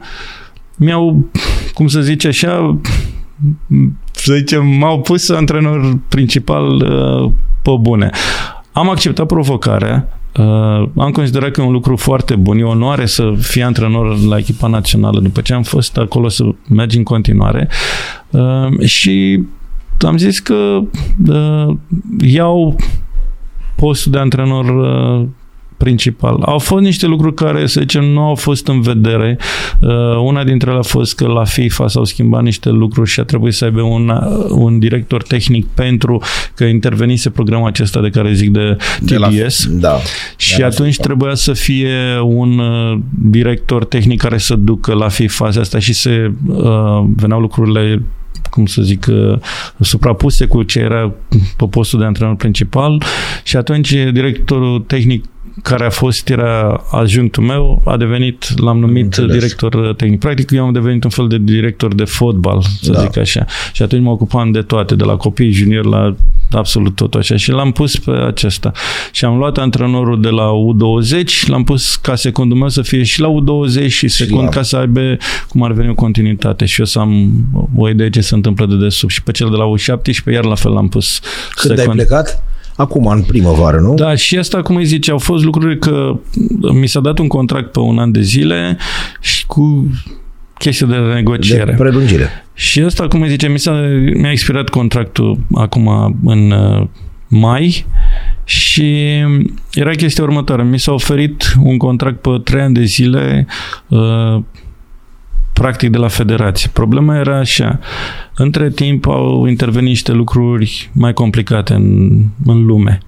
mi-au, 0.77 1.31
cum 1.75 1.89
să 1.89 2.01
zice 2.01 2.29
așa, 2.29 2.79
să 4.13 4.35
zicem, 4.35 4.67
m-au 4.67 5.01
pus 5.01 5.29
antrenor 5.29 5.99
principal 6.09 6.67
uh, 6.75 7.33
pe 7.63 7.71
bune. 7.81 8.11
Am 8.73 8.89
acceptat 8.89 9.27
provocarea, 9.27 10.21
Uh, 10.39 10.89
am 10.97 11.11
considerat 11.13 11.51
că 11.51 11.61
e 11.61 11.65
un 11.65 11.73
lucru 11.73 11.97
foarte 11.97 12.37
bun. 12.37 12.59
E 12.59 12.63
onoare 12.63 13.07
să 13.07 13.33
fii 13.39 13.63
antrenor 13.63 14.19
la 14.19 14.39
echipa 14.39 14.67
națională 14.67 15.21
după 15.21 15.41
ce 15.41 15.55
am 15.55 15.63
fost 15.63 15.97
acolo 15.97 16.29
să 16.29 16.45
mergi 16.69 16.97
în 16.97 17.03
continuare. 17.03 17.69
Uh, 18.31 18.81
și 18.81 19.45
am 20.07 20.17
zis 20.17 20.39
că 20.39 20.81
uh, 21.29 21.77
iau 22.21 22.77
postul 23.77 24.13
de 24.13 24.19
antrenor 24.19 24.65
uh, 24.65 25.27
principal. 25.83 26.43
Au 26.43 26.59
fost 26.59 26.83
niște 26.83 27.07
lucruri 27.07 27.35
care, 27.35 27.67
să 27.67 27.81
zicem, 27.81 28.05
nu 28.05 28.21
au 28.21 28.35
fost 28.35 28.69
în 28.69 28.81
vedere. 28.81 29.39
Uh, 29.81 29.91
una 30.23 30.45
dintre 30.45 30.71
ele 30.71 30.79
a 30.79 30.83
fost 30.83 31.15
că 31.15 31.27
la 31.27 31.45
FIFA 31.45 31.89
s-au 31.89 32.05
schimbat 32.05 32.43
niște 32.43 32.69
lucruri 32.69 33.11
și 33.11 33.21
a 33.21 33.23
trebuit 33.23 33.55
să 33.55 33.65
aibă 33.65 33.81
un, 33.81 34.13
un 34.49 34.79
director 34.79 35.23
tehnic 35.23 35.67
pentru 35.67 36.23
că 36.55 36.65
intervenise 36.65 37.31
programul 37.31 37.69
acesta 37.69 38.01
de 38.01 38.09
care 38.09 38.33
zic 38.33 38.51
de 38.51 38.77
TBS. 38.99 39.09
De 39.09 39.19
la, 39.19 39.29
da. 39.81 39.99
Și 40.37 40.63
atunci 40.63 40.95
FIFA. 40.95 41.03
trebuia 41.03 41.35
să 41.35 41.53
fie 41.53 42.19
un 42.23 42.59
uh, 42.59 42.99
director 43.23 43.85
tehnic 43.85 44.21
care 44.21 44.39
să 44.39 44.55
ducă 44.55 44.95
la 44.95 45.09
FIFA 45.09 45.47
asta 45.47 45.79
și 45.79 45.93
se 45.93 46.33
uh, 46.47 47.05
veneau 47.17 47.41
lucrurile 47.41 48.03
cum 48.51 48.67
să 48.67 48.83
zic, 48.83 49.07
uh, 49.11 49.39
suprapuse 49.81 50.47
cu 50.47 50.63
ce 50.63 50.79
era 50.79 51.13
pe 51.57 51.67
postul 51.71 51.99
de 51.99 52.05
antrenor 52.05 52.37
principal 52.37 53.03
și 53.45 53.57
atunci 53.57 53.93
directorul 54.13 54.81
tehnic 54.81 55.25
care 55.63 55.85
a 55.85 55.91
fost, 55.91 56.29
era 56.29 56.85
adjunctul 56.91 57.43
meu, 57.43 57.83
a 57.85 57.97
devenit, 57.97 58.59
l-am 58.61 58.79
numit 58.79 59.05
Înțeles. 59.05 59.35
director 59.35 59.95
tehnic. 59.95 60.19
Practic, 60.19 60.51
eu 60.51 60.65
am 60.65 60.73
devenit 60.73 61.05
un 61.05 61.11
fel 61.11 61.29
de 61.29 61.39
director 61.39 61.95
de 61.95 62.05
fotbal, 62.05 62.63
să 62.83 62.93
da. 62.93 63.01
zic 63.01 63.17
așa. 63.17 63.45
Și 63.73 63.83
atunci 63.83 64.03
mă 64.03 64.11
ocupam 64.11 64.51
de 64.51 64.63
toate, 64.63 64.95
de 64.95 65.05
la 65.05 65.17
copii 65.17 65.51
junior 65.53 65.85
la 65.85 66.15
absolut 66.51 66.95
tot 66.95 67.15
așa. 67.15 67.37
Și 67.37 67.51
l-am 67.51 67.73
pus 67.73 67.97
pe 67.97 68.11
acesta. 68.11 68.73
Și 69.13 69.25
am 69.25 69.37
luat 69.37 69.59
antrenorul 69.59 70.21
de 70.21 70.29
la 70.29 70.51
U20, 70.51 71.47
l-am 71.47 71.65
pus 71.65 71.97
ca 71.97 72.15
secundul 72.15 72.59
meu 72.59 72.69
să 72.69 72.83
fie 72.83 73.03
și 73.03 73.21
la 73.21 73.29
U20 73.29 73.87
și 73.89 74.09
secund 74.09 74.49
ca 74.49 74.63
să 74.63 74.77
aibă 74.77 75.17
cum 75.49 75.63
ar 75.63 75.73
veni 75.73 75.89
o 75.89 75.95
continuitate. 75.95 76.65
Și 76.65 76.81
eu 76.81 76.87
să 76.87 76.99
am 76.99 77.31
o 77.77 77.89
idee 77.89 78.11
ce 78.11 78.21
se 78.21 78.35
întâmplă 78.35 78.67
de 78.67 78.77
desubt. 78.77 79.13
Și 79.13 79.23
pe 79.23 79.31
cel 79.33 79.51
de 79.51 79.57
la 79.57 79.65
U17, 79.65 80.33
iar 80.33 80.45
la 80.45 80.55
fel 80.55 80.73
l-am 80.73 80.89
pus 80.89 81.21
Când 81.55 81.79
secund. 81.79 81.99
ai 81.99 82.07
plecat? 82.07 82.43
Acum, 82.77 83.07
în 83.07 83.23
primăvară, 83.23 83.79
nu? 83.79 83.95
Da, 83.95 84.15
și 84.15 84.39
asta, 84.39 84.63
cum 84.63 84.77
îi 84.77 84.85
zice, 84.85 85.11
au 85.11 85.19
fost 85.19 85.45
lucruri 85.45 85.79
că 85.79 86.19
mi 86.73 86.87
s-a 86.87 87.01
dat 87.01 87.19
un 87.19 87.29
contract 87.29 87.73
pe 87.73 87.79
un 87.79 87.99
an 87.99 88.13
de 88.13 88.21
zile 88.21 88.77
și 89.21 89.47
cu 89.47 89.91
chestia 90.59 90.87
de 90.87 90.97
negociere. 90.97 91.71
De 91.71 91.77
prelungire. 91.77 92.29
Și 92.55 92.81
asta, 92.81 93.09
cum 93.09 93.23
îi 93.23 93.29
zice, 93.29 93.49
mi 93.49 93.59
s-a, 93.59 93.73
mi-a 94.15 94.31
expirat 94.31 94.69
contractul 94.69 95.39
acum 95.55 96.19
în 96.25 96.51
uh, 96.51 96.87
mai 97.29 97.87
și 98.45 98.97
era 99.73 99.91
chestia 99.91 100.25
următoare. 100.25 100.63
Mi 100.63 100.79
s-a 100.79 100.93
oferit 100.93 101.55
un 101.63 101.77
contract 101.77 102.21
pe 102.21 102.31
trei 102.45 102.63
ani 102.63 102.75
de 102.75 102.85
zile 102.85 103.47
uh, 103.89 104.43
practic 105.61 105.91
de 105.91 105.99
la 105.99 106.09
federație. 106.09 106.71
Problema 106.73 107.17
era 107.17 107.39
așa. 107.39 107.79
Între 108.35 108.71
timp 108.71 109.07
au 109.07 109.47
intervenit 109.47 109.89
niște 109.89 110.13
lucruri 110.13 110.91
mai 110.93 111.13
complicate 111.13 111.75
în, 111.75 112.11
în 112.45 112.67
lume. 112.67 112.99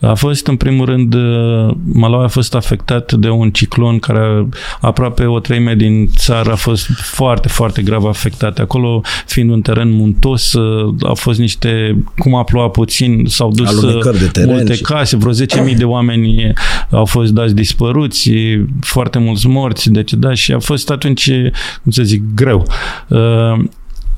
A 0.00 0.14
fost, 0.14 0.46
în 0.46 0.56
primul 0.56 0.86
rând, 0.86 1.14
uh, 1.14 1.74
Malawi 1.92 2.24
a 2.24 2.28
fost 2.28 2.54
afectat 2.54 3.12
de 3.12 3.28
un 3.28 3.50
ciclon 3.50 3.98
care 3.98 4.48
aproape 4.80 5.24
o 5.24 5.38
treime 5.38 5.74
din 5.74 6.08
țară 6.16 6.52
a 6.52 6.54
fost 6.54 6.86
foarte, 6.90 7.48
foarte 7.48 7.82
grav 7.82 8.04
afectat. 8.04 8.58
Acolo, 8.58 9.00
fiind 9.26 9.50
un 9.50 9.60
teren 9.60 9.90
muntos, 9.90 10.52
uh, 10.52 10.94
au 11.02 11.14
fost 11.14 11.38
niște, 11.38 11.96
cum 12.18 12.34
a 12.34 12.44
plouat 12.44 12.70
puțin, 12.70 13.24
s-au 13.28 13.50
dus 13.50 13.82
uh, 13.82 14.18
de 14.18 14.26
teren 14.26 14.54
multe 14.54 14.74
și... 14.74 14.82
case, 14.82 15.16
vreo 15.16 15.32
10.000 15.32 15.76
de 15.76 15.84
oameni 15.84 16.52
au 16.90 17.04
fost 17.04 17.32
dați 17.32 17.54
dispăruți, 17.54 18.30
foarte 18.80 19.18
mulți 19.18 19.46
morți, 19.46 19.90
deci 19.90 20.12
da, 20.12 20.34
și 20.34 20.52
a 20.52 20.58
fost 20.58 20.90
atunci, 20.90 21.30
cum 21.82 21.92
să 21.92 22.02
zic, 22.02 22.22
greu. 22.34 22.66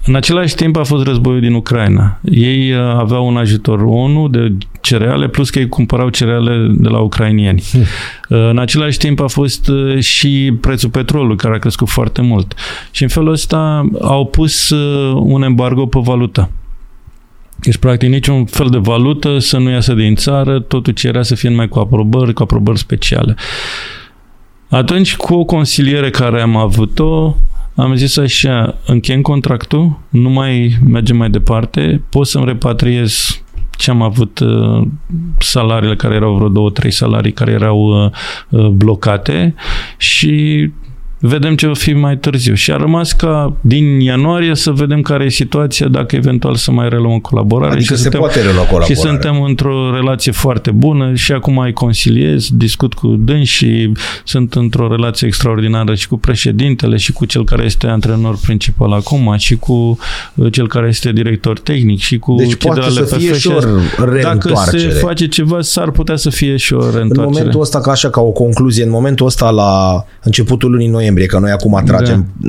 În 0.06 0.14
același 0.14 0.54
timp 0.54 0.76
a 0.76 0.82
fost 0.82 1.04
războiul 1.04 1.40
din 1.40 1.54
Ucraina. 1.54 2.18
Ei 2.22 2.72
uh, 2.72 2.78
aveau 2.78 3.26
un 3.26 3.36
ajutor 3.36 3.80
ONU 3.80 4.28
de 4.28 4.52
cereale, 4.80 5.28
plus 5.28 5.50
că 5.50 5.58
ei 5.58 5.68
cumpărau 5.68 6.08
cereale 6.08 6.66
de 6.70 6.88
la 6.88 6.98
ucrainieni. 6.98 7.62
Hmm. 7.70 7.80
Uh, 7.80 8.48
în 8.50 8.58
același 8.58 8.98
timp 8.98 9.20
a 9.20 9.26
fost 9.26 9.68
uh, 9.68 10.00
și 10.00 10.52
prețul 10.60 10.90
petrolului, 10.90 11.36
care 11.36 11.54
a 11.54 11.58
crescut 11.58 11.88
foarte 11.88 12.22
mult. 12.22 12.54
Și 12.90 13.02
în 13.02 13.08
felul 13.08 13.32
ăsta 13.32 13.88
au 14.00 14.26
pus 14.26 14.70
un 15.14 15.42
embargo 15.42 15.86
pe 15.86 15.98
valută. 16.02 16.50
Deci, 17.56 17.76
practic, 17.76 18.08
niciun 18.08 18.44
fel 18.44 18.68
de 18.68 18.78
valută 18.78 19.38
să 19.38 19.58
nu 19.58 19.70
iasă 19.70 19.94
din 19.94 20.14
țară, 20.14 20.60
totul 20.60 20.92
ce 20.92 21.08
era 21.08 21.22
să 21.22 21.34
fie 21.34 21.48
numai 21.48 21.68
cu 21.68 21.78
aprobări, 21.78 22.32
cu 22.32 22.42
aprobări 22.42 22.78
speciale. 22.78 23.36
Atunci, 24.68 25.16
cu 25.16 25.34
o 25.34 25.44
consiliere 25.44 26.10
care 26.10 26.40
am 26.40 26.56
avut-o, 26.56 27.36
am 27.74 27.94
zis 27.94 28.16
așa, 28.16 28.78
încheiem 28.86 29.22
contractul, 29.22 29.98
nu 30.08 30.30
mai 30.30 30.78
mergem 30.88 31.16
mai 31.16 31.30
departe, 31.30 32.02
pot 32.08 32.26
să-mi 32.26 32.44
repatriez 32.44 33.42
ce 33.70 33.90
am 33.90 34.02
avut 34.02 34.38
uh, 34.38 34.86
salariile 35.38 35.96
care 35.96 36.14
erau 36.14 36.34
vreo 36.34 36.48
două, 36.48 36.70
trei 36.70 36.90
salarii 36.90 37.32
care 37.32 37.50
erau 37.50 38.04
uh, 38.04 38.10
uh, 38.48 38.66
blocate 38.66 39.54
și 39.96 40.70
vedem 41.24 41.56
ce 41.56 41.66
o 41.66 41.74
fi 41.74 41.92
mai 41.92 42.16
târziu. 42.16 42.54
Și 42.54 42.72
a 42.72 42.76
rămas 42.76 43.12
ca 43.12 43.56
din 43.60 44.00
ianuarie 44.00 44.54
să 44.54 44.70
vedem 44.70 45.00
care 45.02 45.24
e 45.24 45.28
situația, 45.28 45.88
dacă 45.88 46.16
eventual 46.16 46.54
să 46.54 46.70
mai 46.70 46.88
reluăm 46.88 47.18
colaborare. 47.18 47.72
Adică 47.72 47.94
și 47.94 47.96
se 47.96 48.02
suntem, 48.02 48.20
poate 48.20 48.40
relua 48.40 48.54
colaborare. 48.54 48.94
Și 48.94 49.00
suntem 49.00 49.42
într-o 49.42 49.94
relație 49.94 50.32
foarte 50.32 50.70
bună 50.70 51.14
și 51.14 51.32
acum 51.32 51.54
mai 51.54 51.72
consiliez, 51.72 52.48
discut 52.52 52.94
cu 52.94 53.06
dâns 53.18 53.48
și 53.48 53.92
sunt 54.24 54.54
într-o 54.54 54.88
relație 54.88 55.26
extraordinară 55.26 55.94
și 55.94 56.08
cu 56.08 56.18
președintele 56.18 56.96
și 56.96 57.12
cu 57.12 57.24
cel 57.24 57.44
care 57.44 57.64
este 57.64 57.86
antrenor 57.86 58.38
principal 58.42 58.92
acum 58.92 59.34
și 59.36 59.56
cu 59.56 59.98
uh, 60.34 60.52
cel 60.52 60.68
care 60.68 60.88
este 60.88 61.12
director 61.12 61.58
tehnic 61.58 61.98
și 61.98 62.18
cu 62.18 62.34
deci 62.34 62.54
poate 62.54 62.80
de 62.80 62.86
la 62.86 62.92
să 62.92 63.16
fie 63.16 63.38
și 63.38 63.48
o 63.48 63.58
Dacă 64.22 64.52
se 64.64 64.88
face 64.88 65.28
ceva, 65.28 65.60
s-ar 65.60 65.90
putea 65.90 66.16
să 66.16 66.30
fie 66.30 66.56
și 66.56 66.74
o 66.74 66.78
reîntoarcere. 66.78 67.20
În 67.20 67.32
momentul 67.32 67.60
ăsta, 67.60 67.80
ca 67.80 67.90
așa, 67.90 68.10
ca 68.10 68.20
o 68.20 68.30
concluzie, 68.30 68.84
în 68.84 68.90
momentul 68.90 69.26
ăsta 69.26 69.50
la 69.50 70.04
începutul 70.22 70.70
lunii 70.70 70.88
noiembrie, 70.88 71.11
noiembrie, 71.12 71.26
că 71.26 71.39
noi 71.39 71.51
acum 71.51 71.74
atragem, 71.74 72.26
da. 72.36 72.48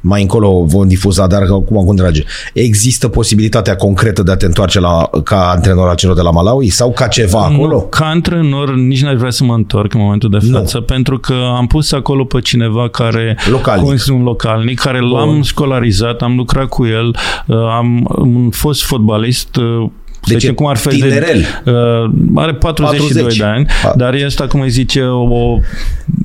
mai 0.00 0.22
încolo 0.22 0.64
vom 0.64 0.88
difuza, 0.88 1.26
dar 1.26 1.42
acum 1.42 1.84
cum 1.84 1.96
trage. 1.96 2.24
Există 2.52 3.08
posibilitatea 3.08 3.76
concretă 3.76 4.22
de 4.22 4.30
a 4.30 4.36
te 4.36 4.46
întoarce 4.46 4.80
la, 4.80 5.10
ca 5.24 5.50
antrenor 5.50 5.88
al 5.88 5.94
celor 5.94 6.14
de 6.14 6.22
la 6.22 6.30
Malawi 6.30 6.68
sau 6.68 6.92
ca 6.92 7.06
ceva 7.06 7.40
acolo? 7.40 7.74
Nu, 7.74 7.86
ca 7.90 8.04
antrenor 8.04 8.74
nici 8.74 9.02
n-aș 9.02 9.16
vrea 9.16 9.30
să 9.30 9.44
mă 9.44 9.54
întorc 9.54 9.94
în 9.94 10.00
momentul 10.00 10.30
de 10.30 10.38
față, 10.52 10.78
nu. 10.78 10.84
pentru 10.84 11.18
că 11.18 11.34
am 11.56 11.66
pus 11.66 11.92
acolo 11.92 12.24
pe 12.24 12.40
cineva 12.40 12.88
care 12.88 13.38
localnic. 13.50 14.02
un 14.10 14.22
localnic, 14.22 14.80
care 14.80 14.98
Bun. 14.98 15.10
l-am 15.10 15.42
școlarizat, 15.42 16.20
am 16.20 16.36
lucrat 16.36 16.68
cu 16.68 16.86
el, 16.86 17.16
uh, 17.46 17.56
am 17.56 18.08
fost 18.50 18.84
fotbalist, 18.84 19.56
uh, 20.26 20.32
deci 20.32 20.40
zicem, 20.40 20.54
cum 20.54 20.66
ar 20.66 20.76
fi 20.76 20.88
tinerel. 20.88 21.44
De, 21.64 21.70
uh, 21.70 22.10
are 22.34 22.54
42 22.54 22.98
40. 22.98 23.38
de 23.38 23.44
ani, 23.44 23.66
a. 23.84 23.92
dar 23.96 24.14
este, 24.14 24.44
cum 24.46 24.60
îi 24.60 24.70
zice, 24.70 25.02
o, 25.02 25.58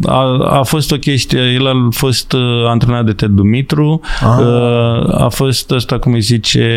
a, 0.05 0.37
a 0.59 0.63
fost 0.63 0.91
o 0.91 0.95
chestie, 0.95 1.39
el 1.39 1.67
a 1.67 1.87
fost 1.91 2.33
uh, 2.33 2.39
antrenat 2.67 3.05
de 3.05 3.11
Ted 3.11 3.29
Dumitru, 3.29 4.01
a, 4.21 4.39
uh, 4.39 5.23
a 5.23 5.29
fost 5.29 5.71
ăsta, 5.71 5.99
cum 5.99 6.13
îi 6.13 6.21
zice, 6.21 6.67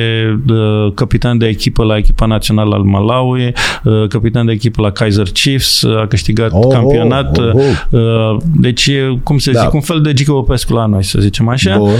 uh, 0.48 0.92
capitan 0.94 1.38
de 1.38 1.46
echipă 1.46 1.84
la 1.84 1.96
echipa 1.96 2.26
națională 2.26 2.74
al 2.74 2.82
Malawi, 2.82 3.52
uh, 3.84 4.08
capitan 4.08 4.46
de 4.46 4.52
echipă 4.52 4.82
la 4.82 4.90
Kaiser 4.90 5.26
Chiefs, 5.32 5.84
a 5.84 6.06
câștigat 6.08 6.50
oh, 6.52 6.72
campionat. 6.72 7.38
Oh, 7.38 7.44
oh, 7.44 7.62
oh. 7.90 8.00
Uh, 8.00 8.36
deci, 8.56 8.90
cum 9.22 9.38
să 9.38 9.50
da. 9.50 9.60
zic, 9.60 9.72
un 9.72 9.80
fel 9.80 10.00
de 10.00 10.12
Gică 10.12 10.32
Popescu 10.32 10.72
la 10.72 10.86
noi, 10.86 11.04
să 11.04 11.18
zicem 11.20 11.48
așa. 11.48 11.80
Uh, 11.80 11.92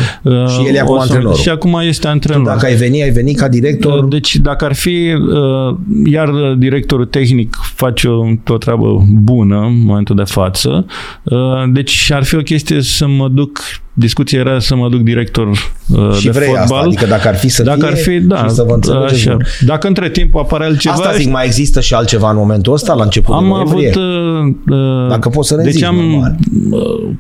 și 0.49 0.67
el 0.69 0.75
e 0.75 0.81
acum 0.81 0.99
antrenor. 0.99 1.37
Și 1.37 1.49
acum 1.49 1.81
este 1.83 2.09
antrenor. 2.09 2.47
Dacă 2.47 2.67
ai 2.67 2.75
veni, 2.75 3.03
ai 3.03 3.11
venit 3.11 3.39
ca 3.39 3.49
director? 3.49 4.03
Uh, 4.03 4.09
deci, 4.09 4.37
dacă 4.37 4.65
ar 4.65 4.75
fi 4.75 5.14
Uh, 5.15 5.77
iar 6.05 6.31
directorul 6.59 7.07
tehnic 7.07 7.57
face 7.75 8.09
o, 8.09 8.25
o 8.49 8.57
treabă 8.57 9.05
bună 9.09 9.59
în 9.61 9.85
momentul 9.85 10.17
de 10.17 10.25
față. 10.25 10.87
Uh, 11.23 11.39
deci 11.73 12.11
ar 12.15 12.25
fi 12.25 12.37
o 12.37 12.41
chestie 12.41 12.81
să 12.81 13.07
mă 13.07 13.29
duc 13.29 13.59
discuția 13.93 14.39
era 14.39 14.59
să 14.59 14.77
mă 14.77 14.89
duc 14.89 15.01
director 15.01 15.49
uh, 15.49 16.15
și 16.19 16.25
de 16.25 16.31
vrei 16.31 16.47
fotbal. 16.47 16.63
Asta, 16.63 16.77
adică 16.77 17.07
dacă 17.07 17.29
ar 17.29 17.37
fi 17.37 17.49
să 17.49 17.63
dacă 17.63 17.79
fie, 17.79 17.89
ar 17.89 17.97
fi, 17.97 18.21
da, 18.21 18.49
să 18.49 18.63
vă 18.63 19.03
așa. 19.05 19.37
Dacă 19.61 19.87
între 19.87 20.09
timp 20.09 20.35
apare 20.37 20.65
altceva... 20.65 20.95
Asta 20.95 21.13
zic, 21.13 21.31
mai 21.31 21.47
există 21.47 21.81
și 21.81 21.95
altceva 21.95 22.31
în 22.31 22.37
momentul 22.37 22.73
ăsta, 22.73 22.95
la 22.95 23.03
început 23.03 23.35
Am 23.35 23.53
avut... 23.53 23.95
Uh, 23.95 25.09
dacă 25.09 25.29
poți 25.29 25.49
să 25.49 25.57
ne 25.57 25.63
deci 25.63 25.73
zici, 25.73 25.83
am 25.83 26.37
uh, 26.71 27.11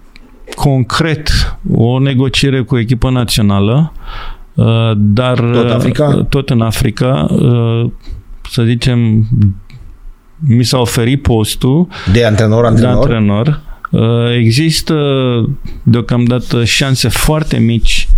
concret 0.54 1.28
o 1.74 1.98
negociere 1.98 2.62
cu 2.62 2.78
echipa 2.78 3.10
națională 3.10 3.92
Uh, 3.92 4.33
dar 4.96 5.38
tot, 5.38 5.70
Africa? 5.70 6.04
Uh, 6.04 6.24
tot 6.24 6.50
în 6.50 6.60
Africa, 6.60 7.26
uh, 7.30 7.90
să 8.50 8.62
zicem, 8.62 9.26
mi 10.46 10.64
s-a 10.64 10.78
oferit 10.78 11.22
postul 11.22 11.88
de 12.12 12.24
antrenor, 12.24 12.64
antrenor. 12.64 13.08
De 13.08 13.14
antrenor. 13.14 13.60
Există 14.38 14.94
deocamdată 15.82 16.64
șanse 16.64 17.08
foarte 17.08 17.56
mici 17.58 18.08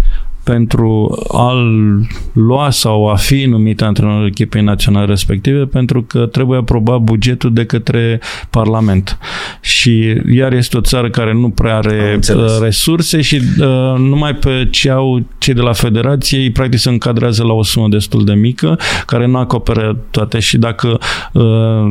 pentru 0.53 1.19
a-l 1.29 2.01
lua 2.33 2.71
sau 2.71 3.09
a 3.09 3.15
fi 3.15 3.45
numit 3.45 3.83
antrenorul 3.83 4.27
echipei 4.27 4.63
naționale 4.63 5.07
respective 5.07 5.65
pentru 5.65 6.03
că 6.03 6.27
trebuie 6.27 6.59
aprobat 6.59 7.01
bugetul 7.01 7.53
de 7.53 7.65
către 7.65 8.21
Parlament. 8.51 9.19
Și 9.61 10.23
iar 10.33 10.53
este 10.53 10.77
o 10.77 10.81
țară 10.81 11.11
care 11.11 11.33
nu 11.33 11.51
prea 11.51 11.77
are 11.77 12.19
uh, 12.35 12.59
resurse 12.61 13.21
și 13.21 13.41
uh, 13.61 13.99
numai 13.99 14.35
pe 14.35 14.69
ce 14.71 14.91
au 14.91 15.27
cei 15.39 15.55
de 15.55 15.61
la 15.61 15.73
Federație, 15.73 16.39
ei 16.39 16.51
practic 16.51 16.79
se 16.79 16.89
încadrează 16.89 17.43
la 17.45 17.53
o 17.53 17.63
sumă 17.63 17.89
destul 17.89 18.25
de 18.25 18.35
mică, 18.35 18.79
care 19.07 19.27
nu 19.27 19.39
acoperă 19.39 19.97
toate 20.11 20.39
și 20.39 20.59
dacă 20.59 20.99
uh, 21.33 21.91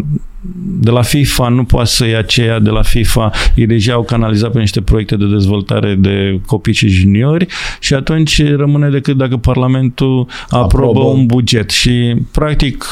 de 0.79 0.91
la 0.91 1.01
FIFA 1.01 1.47
nu 1.47 1.63
poate 1.63 1.89
să 1.89 2.05
ia 2.05 2.17
aceea 2.17 2.59
de 2.59 2.69
la 2.69 2.81
FIFA, 2.81 3.31
ei 3.55 3.65
deja 3.65 3.93
au 3.93 4.03
canalizat 4.03 4.51
pe 4.51 4.59
niște 4.59 4.81
proiecte 4.81 5.15
de 5.15 5.25
dezvoltare 5.25 5.95
de 5.95 6.39
copii 6.45 6.73
și 6.73 6.87
juniori 6.87 7.45
și 7.79 7.93
atunci 7.93 8.45
rămâne 8.47 8.89
decât 8.89 9.17
dacă 9.17 9.37
Parlamentul 9.37 10.27
aprobă, 10.49 10.65
aprobă. 10.67 10.99
un 10.99 11.25
buget. 11.25 11.69
Și 11.69 12.15
practic 12.31 12.89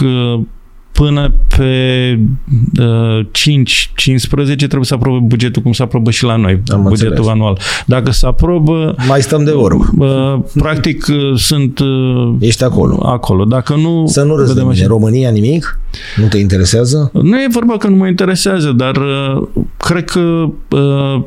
până 0.94 1.34
pe 1.58 2.20
uh, 2.80 3.26
5-15 3.26 4.56
trebuie 4.56 4.84
să 4.84 4.94
aprobe 4.94 5.20
bugetul 5.26 5.62
cum 5.62 5.72
se 5.72 5.84
aprobă 5.84 6.12
și 6.12 6.24
la 6.24 6.36
noi, 6.36 6.62
Am 6.68 6.82
bugetul 6.84 7.08
înțeles. 7.10 7.32
anual. 7.32 7.60
Dacă 7.86 8.12
se 8.12 8.26
aprobă, 8.26 8.96
Mai 9.08 9.22
stăm 9.22 9.44
de 9.44 9.52
vorbă. 9.52 9.90
uh, 9.98 10.40
practic 10.62 11.06
uh, 11.10 11.40
sunt 11.40 11.80
uh, 11.80 12.34
Ești 12.40 12.64
acolo. 12.64 13.00
acolo. 13.06 13.44
Dacă 13.46 13.76
nu, 13.76 14.04
Să 14.08 14.24
nu 14.24 14.36
râzi 14.36 14.48
de 14.48 14.54
vedem 14.54 14.68
mine. 14.68 14.80
așa. 14.80 14.88
România 14.88 15.30
nimic? 15.30 15.80
Nu 16.22 16.28
te 16.28 16.38
interesează? 16.38 17.10
Nu 17.14 17.38
e 17.38 17.48
vorba 17.52 17.78
că 17.78 17.88
nu 17.88 17.96
mă 17.96 18.08
interesează, 18.08 18.72
dar 18.72 18.96
uh, 18.98 19.48
cred 19.78 20.06
că 20.06 20.20
uh, 20.70 21.22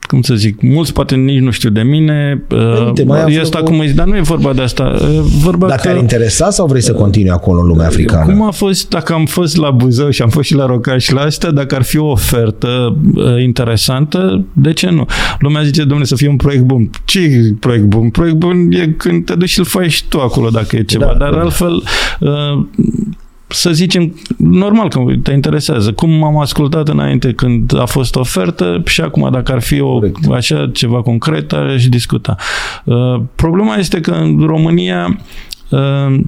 cum 0.00 0.22
să 0.22 0.34
zic, 0.34 0.62
mulți 0.62 0.92
poate 0.92 1.14
nici 1.14 1.40
nu 1.40 1.50
știu 1.50 1.70
de 1.70 1.82
mine, 1.82 2.42
uh, 2.50 2.86
Uite, 2.86 3.04
mai 3.04 3.22
află 3.22 3.40
este 3.40 3.56
o- 3.56 3.60
acum, 3.60 3.82
dar 3.94 4.06
nu 4.06 4.16
e 4.16 4.20
vorba 4.20 4.52
de 4.52 4.62
asta, 4.62 4.96
e 5.00 5.20
vorba 5.42 5.66
Dar 5.66 5.76
că... 5.76 5.82
te-ar 5.82 5.96
interesa 5.96 6.50
sau 6.50 6.66
vrei 6.66 6.82
să 6.82 6.92
continui 6.92 7.30
acolo 7.30 7.60
în 7.60 7.66
lumea 7.66 7.86
africană? 7.86 8.32
Cum 8.32 8.42
a 8.42 8.50
fost, 8.50 8.88
dacă 8.88 9.12
am 9.12 9.26
fost 9.26 9.56
la 9.56 9.70
Buzău 9.70 10.10
și 10.10 10.22
am 10.22 10.28
fost 10.28 10.46
și 10.46 10.54
la 10.54 10.66
Rocaș 10.66 11.04
și 11.04 11.12
la 11.12 11.20
astea, 11.20 11.50
dacă 11.50 11.74
ar 11.74 11.82
fi 11.82 11.98
o 11.98 12.06
ofertă 12.06 12.96
uh, 13.14 13.42
interesantă, 13.42 14.44
de 14.52 14.72
ce 14.72 14.90
nu? 14.90 15.06
Lumea 15.38 15.62
zice, 15.62 15.80
domnule, 15.80 16.04
să 16.04 16.14
fie 16.16 16.28
un 16.28 16.36
proiect 16.36 16.62
bun. 16.64 16.90
Ce 17.04 17.20
e 17.20 17.54
proiect 17.60 17.84
bun? 17.84 18.10
Proiect 18.10 18.36
bun 18.36 18.68
e 18.70 18.86
când 18.96 19.24
te 19.24 19.34
duci 19.34 19.48
și 19.48 19.58
îl 19.58 19.64
faci 19.64 19.90
și 19.90 20.04
tu 20.08 20.18
acolo, 20.20 20.48
dacă 20.48 20.76
e 20.76 20.82
ceva. 20.82 21.04
Da, 21.06 21.12
Dar 21.18 21.32
da. 21.32 21.40
altfel, 21.40 21.82
uh, 22.20 22.64
să 23.50 23.70
zicem, 23.72 24.14
normal 24.36 24.88
că 24.88 25.00
te 25.22 25.32
interesează. 25.32 25.92
Cum 25.92 26.24
am 26.24 26.38
ascultat 26.38 26.88
înainte 26.88 27.32
când 27.32 27.78
a 27.78 27.84
fost 27.84 28.16
ofertă 28.16 28.82
și 28.84 29.00
acum 29.00 29.28
dacă 29.32 29.52
ar 29.52 29.60
fi 29.60 29.80
o, 29.80 29.92
Corect. 29.92 30.30
așa 30.30 30.70
ceva 30.72 31.02
concret, 31.02 31.52
aș 31.52 31.88
discuta. 31.88 32.36
Uh, 32.84 33.20
problema 33.34 33.76
este 33.76 34.00
că 34.00 34.10
în 34.10 34.46
România 34.46 35.20
uh, 35.70 36.20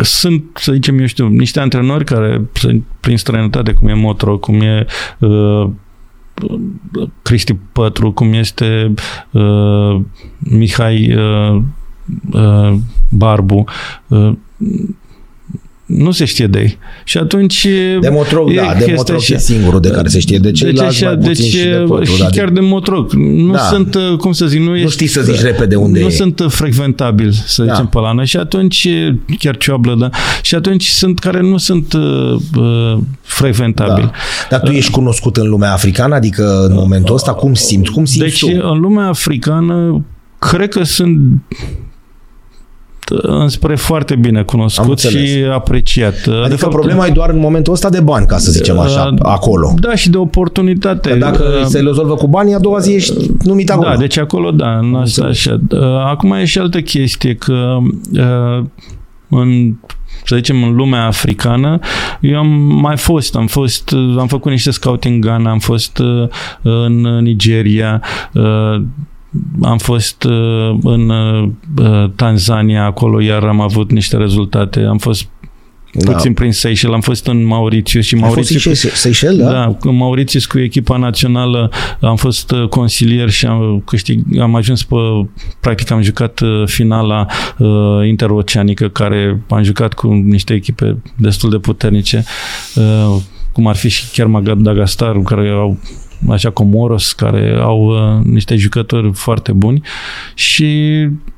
sunt, 0.00 0.44
să 0.54 0.72
zicem, 0.72 0.98
eu 0.98 1.06
știu, 1.06 1.28
niște 1.28 1.60
antrenori 1.60 2.04
care 2.04 2.40
sunt 2.52 2.84
prin 3.00 3.16
străinătate, 3.16 3.72
cum 3.72 3.88
e 3.88 3.94
Motro, 3.94 4.38
cum 4.38 4.60
e 4.60 4.86
uh, 5.18 5.68
Cristi 7.22 7.54
Pătru, 7.72 8.12
cum 8.12 8.32
este 8.32 8.94
uh, 9.30 10.00
Mihai 10.38 11.14
uh, 11.16 11.62
uh, 12.32 12.74
Barbu, 13.08 13.64
uh, 14.08 14.32
nu 15.96 16.10
se 16.10 16.24
știe 16.24 16.46
de 16.46 16.58
ei. 16.60 16.78
Și 17.04 17.18
atunci... 17.18 17.66
De 18.00 18.08
Motroc, 18.08 18.50
e 18.50 18.54
da, 18.54 18.62
de 18.62 18.74
chestia 18.74 18.94
Motroc 18.94 19.18
așa. 19.18 19.34
e 19.34 19.38
singurul 19.38 19.80
de 19.80 19.88
care 19.90 20.08
se 20.08 20.18
știe. 20.18 20.38
De 20.38 20.48
Deci 20.48 20.58
ceilalți 20.58 21.04
așa, 21.04 21.06
mai 21.14 21.16
puțin 21.26 21.44
deci, 21.44 21.52
și 21.52 21.64
de 21.64 21.84
Pătru. 21.88 22.04
și 22.12 22.18
da, 22.20 22.28
de- 22.28 22.36
chiar 22.38 22.48
de 22.48 22.60
Motroc. 22.60 23.12
Nu 23.12 23.52
Da. 23.52 23.58
sunt, 23.58 23.94
uh, 23.94 24.16
cum 24.16 24.32
să 24.32 24.46
zic, 24.46 24.60
nu, 24.60 24.76
ești, 24.76 24.90
știi 24.90 25.06
să 25.06 25.20
zici 25.22 25.40
repede 25.40 25.74
unde 25.76 26.00
nu 26.00 26.06
e. 26.06 26.10
sunt 26.10 26.40
uh, 26.40 26.46
frecventabil, 26.50 27.30
să 27.32 27.62
Da. 27.62 27.72
zicem, 27.72 27.86
pe 27.86 27.98
lană. 27.98 28.24
Și 28.24 28.36
atunci, 28.36 28.88
chiar 29.38 29.56
cioablă, 29.56 29.94
da. 29.98 30.08
Și 30.42 30.54
atunci 30.54 30.84
sunt 30.84 31.18
care 31.18 31.40
nu 31.40 31.56
sunt 31.56 31.92
uh, 31.92 32.34
uh, 32.56 32.98
frecventabili. 33.22 34.06
Da. 34.06 34.56
Dar 34.56 34.60
tu 34.60 34.70
ești 34.70 34.90
cunoscut 34.90 35.36
în 35.36 35.48
lumea 35.48 35.72
africană? 35.72 36.14
Adică 36.14 36.64
în 36.68 36.74
momentul 36.74 37.14
ăsta 37.14 37.32
cum 37.32 37.54
simți? 37.54 37.90
Cum 37.90 38.04
simți 38.04 38.26
Deci, 38.28 38.40
tu? 38.40 38.68
în 38.72 38.80
lumea 38.80 39.06
africană, 39.08 40.04
cred 40.38 40.68
că 40.68 40.82
sunt 40.82 41.18
înspre 43.22 43.74
foarte 43.74 44.16
bine 44.16 44.38
Am 44.38 44.44
cunoscut 44.44 44.88
înțeles. 44.88 45.30
și 45.30 45.38
apreciat. 45.52 46.14
Adică 46.44 46.66
problema 46.68 47.06
e 47.06 47.10
doar 47.10 47.30
în 47.30 47.38
momentul 47.38 47.72
ăsta 47.72 47.88
de 47.90 48.00
bani, 48.00 48.26
ca 48.26 48.38
să 48.38 48.50
zicem 48.50 48.78
așa, 48.78 49.08
Uh, 49.12 49.18
acolo. 49.22 49.74
Da, 49.80 49.94
și 49.94 50.10
de 50.10 50.16
oportunitate. 50.16 51.08
Că 51.10 51.16
dacă 51.16 51.42
Uh, 51.60 51.64
se 51.66 51.80
rezolvă 51.80 52.14
cu 52.14 52.26
banii, 52.28 52.54
a 52.54 52.58
doua 52.58 52.78
zi 52.78 52.92
ești 52.94 53.14
numit 53.44 53.70
acolo. 53.70 53.88
Da, 53.88 53.96
deci 53.96 54.16
acolo 54.18 54.50
da, 54.50 54.78
în 54.78 54.94
asta 54.94 55.24
așa. 55.24 55.60
Uh, 55.70 55.80
Acum 56.06 56.32
e 56.32 56.44
și 56.44 56.58
altă 56.58 56.80
chestie 56.80 57.34
că 57.34 57.76
uh, 58.12 58.64
în 59.28 59.74
să 60.24 60.36
zicem, 60.36 60.62
în 60.62 60.74
lumea 60.74 61.06
africană, 61.06 61.78
eu 62.20 62.38
am 62.38 62.46
mai 62.80 62.96
fost, 62.96 63.36
am 63.36 63.46
fost, 63.46 63.90
uh, 63.90 64.16
am 64.18 64.26
făcut 64.26 64.50
niște 64.50 64.70
scouting 64.70 65.14
în 65.14 65.20
Ghana, 65.20 65.50
am 65.50 65.58
fost 65.58 65.98
uh, 65.98 66.28
în 66.62 67.00
Nigeria, 67.00 68.02
uh, 68.34 68.82
am 69.62 69.78
fost 69.78 70.24
uh, 70.24 70.78
în 70.82 71.08
uh, 71.08 72.10
Tanzania 72.16 72.84
acolo, 72.84 73.20
iar 73.20 73.42
am 73.42 73.60
avut 73.60 73.90
niște 73.90 74.16
rezultate. 74.16 74.80
Am 74.80 74.98
fost 74.98 75.28
Da. 75.94 76.12
puțin 76.12 76.34
prin 76.34 76.52
Seychelles, 76.52 76.94
am 76.94 77.00
fost 77.00 77.26
în 77.26 77.44
Mauritius 77.44 78.04
și 78.04 78.14
Ai 78.14 78.20
fost 78.20 78.34
Mauritius 78.34 78.80
și 78.80 78.88
Seychelles, 78.96 79.46
da? 79.46 79.50
da, 79.50 79.76
în 79.80 79.96
Mauritius 79.96 80.46
cu 80.46 80.58
echipa 80.58 80.96
națională 80.96 81.70
am 82.00 82.16
fost 82.16 82.50
uh, 82.50 82.68
consilier 82.68 83.30
și 83.30 83.46
am 83.46 83.82
câștig, 83.86 84.38
am 84.40 84.54
ajuns 84.54 84.84
pe, 84.84 84.96
practic 85.60 85.90
am 85.90 86.02
jucat 86.02 86.40
uh, 86.40 86.62
finala 86.66 87.26
uh, 87.58 87.68
interoceanică 88.06 88.88
care 88.88 89.42
am 89.48 89.62
jucat 89.62 89.94
cu 89.94 90.12
niște 90.12 90.54
echipe 90.54 91.02
destul 91.16 91.50
de 91.50 91.58
puternice, 91.58 92.24
uh, 92.74 93.16
cum 93.52 93.66
ar 93.66 93.76
fi 93.76 93.88
și 93.88 94.10
chiar 94.12 94.26
Madagascar, 94.26 95.18
care 95.18 95.48
au 95.48 95.78
așa 96.30 96.50
Comoros, 96.50 97.12
care 97.12 97.56
au 97.60 97.84
uh, 97.86 98.24
niște 98.24 98.56
jucători 98.56 99.10
foarte 99.12 99.52
buni 99.52 99.82
și 100.34 100.66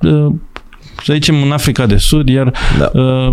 uh, 0.03 0.27
să 1.05 1.13
zicem 1.13 1.43
în 1.43 1.51
Africa 1.53 1.87
de 1.87 1.97
Sud, 1.97 2.29
iar 2.29 2.53
Da. 2.79 3.01
uh, 3.01 3.33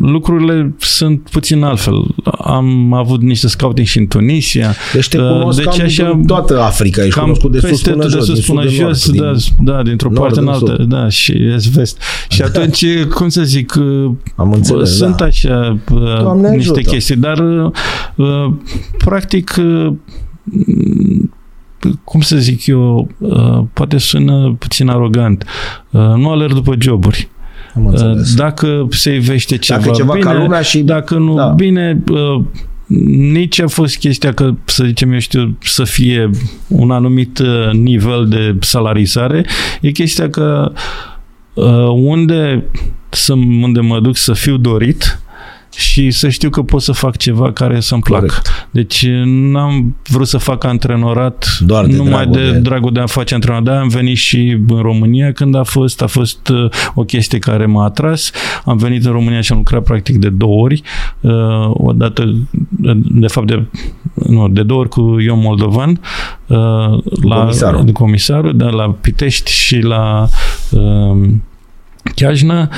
lucrurile 0.00 0.74
sunt 0.78 1.28
puțin 1.30 1.62
altfel. 1.62 2.04
Am 2.38 2.92
avut 2.92 3.22
niște 3.22 3.48
scouting 3.48 3.86
și 3.86 3.98
în 3.98 4.06
Tunisia. 4.06 4.74
Deci 4.92 5.08
te 5.08 5.18
Uh, 5.18 5.28
cunosc 5.28 5.56
deci 5.62 5.66
cam 5.76 5.84
așa- 5.84 6.08
în 6.08 6.24
toată 6.24 6.60
Africa, 6.60 7.02
ești 7.02 7.14
Cam 7.14 7.22
cunoscut 7.22 7.52
de 7.52 7.58
sus 7.58 7.68
peste 7.68 7.90
până 7.90 8.02
tot, 8.02 8.10
jos, 8.10 8.26
de 8.26 8.34
sus 8.34 8.44
din 8.44 8.54
până 8.54 8.68
sud 8.68 8.78
în 8.80 8.86
jos, 8.88 9.12
nord, 9.14 9.40
da, 9.58 9.72
da, 9.72 9.82
dintr-o 9.82 10.08
nord 10.08 10.20
parte 10.20 10.38
în 10.38 10.46
în 10.46 10.52
altă, 10.52 10.74
sud. 10.78 10.88
da, 10.88 11.08
și 11.08 11.32
est-vest. 11.54 12.00
Și 12.28 12.42
atunci, 12.42 12.84
cum 13.14 13.28
să 13.28 13.42
zic, 13.42 13.74
uh, 13.78 14.10
Am 14.36 14.52
înțeles, 14.52 14.96
sunt 14.96 15.16
da. 15.16 15.24
așa 15.24 15.78
uh, 15.92 16.00
Doamne 16.22 16.50
niște 16.50 16.70
ajută. 16.72 16.90
chestii, 16.90 17.16
dar 17.16 17.38
uh, 17.38 17.70
uh, 18.16 18.52
practic 18.98 19.54
uh, 19.58 19.92
cum 22.04 22.20
să 22.20 22.36
zic 22.36 22.66
eu, 22.66 23.08
uh, 23.18 23.60
poate 23.72 23.98
sună 23.98 24.56
puțin 24.58 24.88
arogant. 24.88 25.44
Uh, 25.90 26.00
Nu 26.00 26.30
alerg 26.30 26.52
după 26.52 26.74
joburi. 26.78 27.28
Am 27.74 27.86
înțeles. 27.86 28.30
Uh, 28.30 28.36
Dacă 28.36 28.86
se 28.90 29.14
ivește 29.14 29.56
ceva, 29.58 29.78
Dacă 29.78 29.90
e 29.92 29.96
ceva 29.96 30.12
bine, 30.12 30.24
ca 30.24 30.34
lumea 30.34 30.60
și... 30.62 30.78
dacă 30.78 31.14
nu, 31.14 31.34
Da. 31.34 31.42
da. 31.46 31.52
bine, 31.52 32.02
uh, 32.10 32.44
nici 33.32 33.60
a 33.60 33.66
fost 33.66 33.96
chestia 33.96 34.32
că, 34.32 34.54
să 34.64 34.84
zicem, 34.84 35.12
eu 35.12 35.18
știu, 35.18 35.56
să 35.60 35.84
fie 35.84 36.30
un 36.68 36.90
anumit 36.90 37.38
uh, 37.38 37.72
nivel 37.72 38.28
de 38.28 38.56
salarizare, 38.60 39.46
e 39.80 39.90
chestia 39.90 40.30
că 40.30 40.72
uh, 41.54 41.88
unde, 41.94 42.64
să, 43.08 43.32
unde 43.62 43.80
mă 43.80 44.00
duc 44.00 44.16
să 44.16 44.32
fiu 44.32 44.56
dorit 44.56 45.20
și 45.74 46.10
să 46.10 46.28
știu 46.28 46.50
că 46.50 46.62
pot 46.62 46.82
să 46.82 46.92
fac 46.92 47.16
ceva 47.16 47.52
care 47.52 47.80
să-mi 47.80 48.02
placă. 48.02 48.24
Corect. 48.26 48.68
Deci 48.70 49.06
n-am 49.24 49.96
vrut 50.08 50.26
să 50.26 50.38
fac 50.38 50.64
antrenorat 50.64 51.46
Doar 51.60 51.86
de 51.86 51.96
numai 51.96 52.26
dragul 52.26 52.32
de, 52.32 52.50
de- 52.50 52.58
dragul 52.58 52.92
de 52.92 53.00
a 53.00 53.06
face 53.06 53.34
antrenorat. 53.34 53.64
De 53.64 53.70
am 53.70 53.88
venit 53.88 54.16
și 54.16 54.58
în 54.68 54.80
România 54.80 55.32
când 55.32 55.54
a 55.54 55.62
fost. 55.62 56.02
A 56.02 56.06
fost 56.06 56.48
uh, 56.48 56.70
o 56.94 57.02
chestie 57.02 57.38
care 57.38 57.66
m-a 57.66 57.84
atras. 57.84 58.30
Am 58.64 58.76
venit 58.76 59.04
în 59.04 59.12
România 59.12 59.40
și 59.40 59.52
am 59.52 59.58
lucrat 59.58 59.82
practic 59.82 60.16
de 60.16 60.28
două 60.28 60.62
ori. 60.62 60.82
Uh, 61.20 61.32
o 61.68 61.92
dată, 61.92 62.34
de 63.10 63.26
fapt, 63.26 63.46
de, 63.46 63.64
nu, 64.14 64.48
de 64.48 64.62
două 64.62 64.80
ori 64.80 64.88
cu 64.88 65.16
Ion 65.20 65.40
Moldovan. 65.40 66.00
Uh, 66.46 66.56
la, 67.22 67.36
Comisarul. 67.36 67.84
De 67.84 67.92
comisarul, 67.92 68.56
da, 68.56 68.68
la 68.68 68.90
Pitești 69.00 69.50
și 69.52 69.78
la 69.78 70.28
uh, 70.70 71.28
Chiajna 72.14 72.68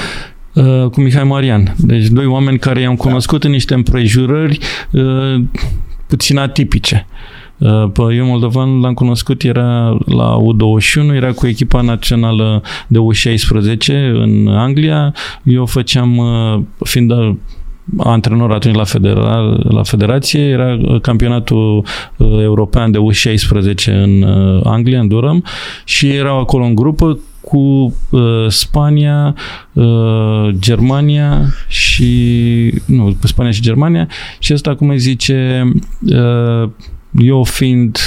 uh, 0.55 0.91
cu 0.91 1.01
Mihai 1.01 1.25
Marian. 1.25 1.75
Deci 1.79 2.07
doi 2.07 2.27
oameni 2.27 2.59
care 2.59 2.81
i-am 2.81 2.97
cunoscut 2.97 3.45
în 3.45 3.51
niște 3.51 3.75
împrejurări 3.75 4.59
uh, 4.91 5.43
puțin 6.07 6.39
atipice. 6.39 7.07
Uh, 7.59 7.91
Pe 7.93 8.15
eu 8.15 8.27
Moldovan 8.27 8.81
l-am 8.81 8.95
cunoscut, 8.95 9.43
era 9.43 9.99
la 10.05 10.37
U21, 10.39 11.15
era 11.15 11.33
cu 11.33 11.47
echipa 11.47 11.81
națională 11.81 12.63
de 12.87 12.99
U16 12.99 13.87
în 14.13 14.49
Anglia. 14.49 15.15
Eu 15.43 15.67
făceam, 15.67 16.17
uh, 16.17 16.61
fiind 16.85 17.11
uh, 17.11 17.35
antrenor 17.97 18.53
atunci 18.53 18.75
la, 18.75 18.85
federa, 18.85 19.59
la 19.63 19.83
federație, 19.83 20.41
era 20.41 20.79
uh, 20.81 21.01
campionatul 21.01 21.85
uh, 22.17 22.43
european 22.43 22.91
de 22.91 22.99
U16 22.99 23.85
în 23.85 24.23
uh, 24.23 24.61
Anglia, 24.65 25.01
în 25.01 25.09
Durham, 25.09 25.45
și 25.85 26.09
erau 26.09 26.41
acolo 26.41 26.65
în 26.65 26.75
grupă 26.75 27.19
cu 27.45 27.95
uh, 28.11 28.47
Spania, 28.49 29.35
uh, 29.73 30.49
Germania 30.59 31.55
și 31.69 32.83
nu, 32.87 33.17
cu 33.21 33.27
Spania 33.27 33.53
și 33.53 33.61
Germania 33.61 34.09
și 34.39 34.53
asta 34.53 34.75
cum 34.75 34.89
îi 34.89 34.99
zice 34.99 35.71
uh, 36.01 36.69
eu 37.13 37.45
fiind 37.45 37.99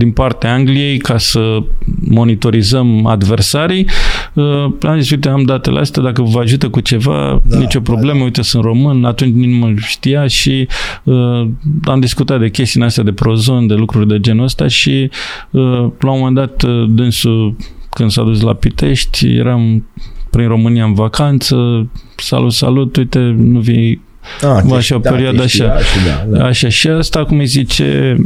din 0.00 0.10
partea 0.10 0.52
Angliei 0.52 0.98
ca 0.98 1.18
să 1.18 1.62
monitorizăm 2.08 3.06
adversarii. 3.06 3.86
Uh, 4.34 4.64
am 4.82 5.00
zis, 5.00 5.10
uite, 5.10 5.28
am 5.28 5.42
datele 5.42 5.78
astea, 5.78 6.02
dacă 6.02 6.22
vă 6.22 6.40
ajută 6.40 6.68
cu 6.68 6.80
ceva, 6.80 7.40
Da, 7.44 7.54
da, 7.54 7.58
nicio 7.58 7.80
problemă, 7.80 8.18
da. 8.18 8.24
uite, 8.24 8.42
sunt 8.42 8.64
român, 8.64 9.04
atunci 9.04 9.34
nici 9.34 9.50
nu 9.50 9.66
mă 9.66 9.72
știa 9.76 10.26
și 10.26 10.68
uh, 11.04 11.48
am 11.84 12.00
discutat 12.00 12.40
de 12.40 12.50
chestiile 12.50 12.86
astea 12.86 13.04
de 13.04 13.12
prozon, 13.12 13.66
de 13.66 13.74
lucruri 13.74 14.08
de 14.08 14.20
genul 14.20 14.44
ăsta 14.44 14.66
și 14.66 15.10
uh, 15.50 15.62
la 15.98 16.10
un 16.10 16.18
moment 16.18 16.34
dat 16.34 16.62
uh, 16.62 16.84
dânsul 16.88 17.56
când 17.90 18.10
s-a 18.10 18.22
dus 18.22 18.40
la 18.40 18.54
Pitești, 18.54 19.26
eram 19.26 19.86
prin 20.30 20.48
România 20.48 20.84
în 20.84 20.94
vacanță, 20.94 21.86
salut, 22.16 22.52
salut, 22.52 22.96
uite, 22.96 23.18
nu 23.36 23.60
vii 23.60 24.08
Ah, 24.42 24.60
Va 24.64 24.74
te- 24.74 24.80
și 24.80 24.92
o 24.92 24.98
da, 24.98 25.10
perioadă 25.10 25.40
te 25.40 25.46
știa 25.46 25.74
așa. 25.74 25.84
și 25.84 25.98
da, 26.06 26.38
da. 26.38 26.44
Așa, 26.44 26.68
și 26.68 26.88
asta, 26.88 27.24
cum 27.24 27.38
îi 27.38 27.46
zice, 27.46 28.16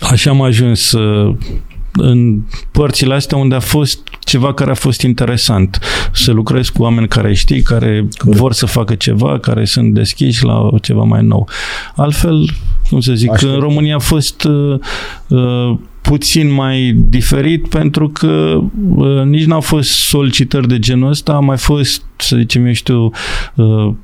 așa 0.00 0.30
am 0.30 0.42
ajuns 0.42 0.92
uh, 0.92 1.34
în 1.92 2.40
părțile 2.72 3.14
astea 3.14 3.36
unde 3.38 3.54
a 3.54 3.60
fost 3.60 3.98
ceva 4.24 4.54
care 4.54 4.70
a 4.70 4.74
fost 4.74 5.02
interesant. 5.02 5.78
Să 6.12 6.32
lucrez 6.32 6.68
cu 6.68 6.82
oameni 6.82 7.08
care 7.08 7.34
știi, 7.34 7.62
care 7.62 8.08
vor 8.18 8.52
să 8.52 8.66
facă 8.66 8.94
ceva, 8.94 9.38
care 9.38 9.64
sunt 9.64 9.94
deschiși 9.94 10.44
la 10.44 10.68
ceva 10.82 11.02
mai 11.02 11.22
nou. 11.22 11.48
Altfel, 11.96 12.48
cum 12.90 13.00
să 13.00 13.12
zic, 13.14 13.30
Aștept. 13.30 13.52
în 13.52 13.60
România 13.60 13.94
a 13.94 13.98
fost 13.98 14.44
uh, 14.44 14.78
uh, 15.28 15.78
puțin 16.08 16.50
mai 16.50 16.96
diferit 17.08 17.68
pentru 17.68 18.08
că 18.08 18.60
uh, 18.96 19.22
nici 19.24 19.44
n-au 19.44 19.60
fost 19.60 19.90
solicitări 19.90 20.68
de 20.68 20.78
genul 20.78 21.08
ăsta, 21.08 21.32
a 21.32 21.38
mai 21.38 21.56
fost, 21.56 22.02
să 22.16 22.36
zicem, 22.36 22.66
eu 22.66 22.72
știu, 22.72 23.10
uh, 23.54 23.94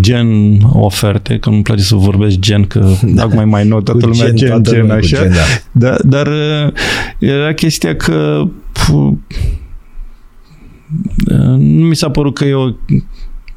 gen 0.00 0.58
oferte, 0.72 1.38
că 1.38 1.50
nu-mi 1.50 1.62
place 1.62 1.82
să 1.82 1.94
vorbesc 1.94 2.38
gen, 2.38 2.64
că 2.64 2.90
da. 3.14 3.22
acum 3.22 3.48
mai 3.48 3.66
nou 3.66 3.80
toată 3.80 4.00
Cu 4.00 4.06
lumea 4.06 4.30
gen, 4.30 4.48
toată 4.48 4.70
gen, 4.70 4.80
lumea 4.80 4.96
cu 4.98 5.04
așa. 5.04 5.22
gen, 5.22 5.32
da. 5.32 5.88
Da, 5.88 5.96
dar 6.04 6.26
uh, 6.26 6.72
era 7.18 7.52
chestia 7.52 7.96
că 7.96 8.42
pf, 8.72 8.88
uh, 8.88 9.12
nu 11.58 11.84
mi 11.86 11.96
s-a 11.96 12.10
părut 12.10 12.34
că 12.34 12.44
e 12.44 12.54
o, 12.54 12.68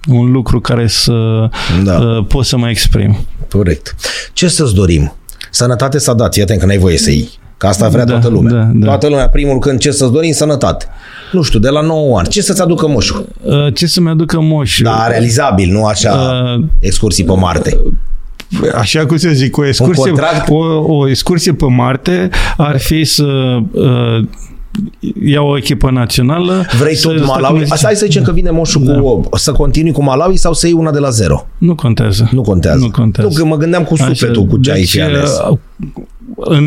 un 0.08 0.32
lucru 0.32 0.60
care 0.62 0.88
să 0.88 1.50
Da. 1.84 1.98
uh, 2.00 2.26
pot 2.28 2.46
să 2.46 2.58
mă 2.58 2.70
exprim. 2.70 3.16
Corect. 3.50 3.96
Ce 4.34 4.48
să-ți 4.48 4.74
dorim? 4.76 5.14
Sănătate 5.54 5.98
s-a 5.98 6.14
dat, 6.14 6.34
fii 6.34 6.42
atent 6.42 6.60
că 6.60 6.66
n-ai 6.66 6.78
voie 6.78 6.98
să 6.98 7.10
iei. 7.12 7.30
Că 7.58 7.68
asta 7.68 7.88
vrea 7.90 8.04
Da, 8.06 8.12
toată 8.12 8.28
lumea. 8.28 8.52
da, 8.52 8.70
da. 8.74 8.86
Toată 8.86 9.08
lumea, 9.08 9.30
primul 9.30 9.60
când 9.60 9.80
ce 9.80 9.92
să-ți 9.92 10.12
dorim? 10.12 10.32
Sănătate. 10.32 10.86
Nu 11.32 11.42
știu, 11.42 11.60
de 11.60 11.70
la 11.70 11.82
9 11.82 12.18
ani. 12.18 12.28
Ce 12.28 12.42
să-ți 12.42 12.62
aducă 12.62 12.88
moșul? 12.88 13.26
Uh, 13.42 13.74
ce 13.74 13.88
să-mi 13.88 14.10
aducă 14.10 14.40
moșul? 14.40 14.86
Da, 14.86 15.08
realizabil, 15.08 15.72
nu 15.72 15.86
așa 15.86 16.12
Uh, 16.58 16.64
excursii 16.80 17.24
pe 17.24 17.34
Marte. 17.34 17.78
Așa 18.76 19.06
cum 19.06 19.18
să 19.18 19.30
zic, 19.30 19.58
o 19.58 19.66
excursie, 19.68 20.04
contract? 20.12 20.50
o, 20.50 20.56
o 20.96 21.08
excursie 21.10 21.54
pe 21.54 21.66
Marte 21.66 22.30
ar 22.58 22.78
fi 22.80 23.04
să 23.04 23.24
uh, 23.72 24.28
iau 25.26 25.48
o 25.48 25.58
echipă 25.58 25.90
națională. 25.92 26.66
Vrei 26.80 26.96
să, 26.96 27.08
tot 27.08 27.18
cum 27.18 27.26
Malawi? 27.26 27.60
zice- 27.60 27.74
Asta 27.74 27.86
hai 27.88 27.96
să 27.96 28.06
zicem 28.06 28.24
că 28.24 28.32
vine 28.32 28.50
moșul 28.50 28.84
Da. 28.84 28.94
cu... 29.00 29.30
Să 29.34 29.52
continui 29.52 29.92
cu 29.92 30.04
Malawi 30.04 30.38
sau 30.38 30.54
să 30.54 30.66
iei 30.68 30.76
una 30.76 30.92
de 30.92 31.00
la 31.00 31.10
zero? 31.10 31.48
Nu 31.58 31.76
contează. 31.76 32.30
Nu 32.32 32.42
contează. 32.42 32.84
Nu 32.84 32.92
contează. 32.92 33.30
Nu, 33.30 33.36
că 33.36 33.46
mă 33.46 33.56
gândeam 33.58 33.84
cu 33.84 33.96
sufletul 33.96 34.46
cu 34.46 34.58
ce 34.58 34.72
ai 34.72 34.84
fi 34.86 35.02
ales. 35.02 35.32
uh, 35.50 35.58
În, 36.36 36.66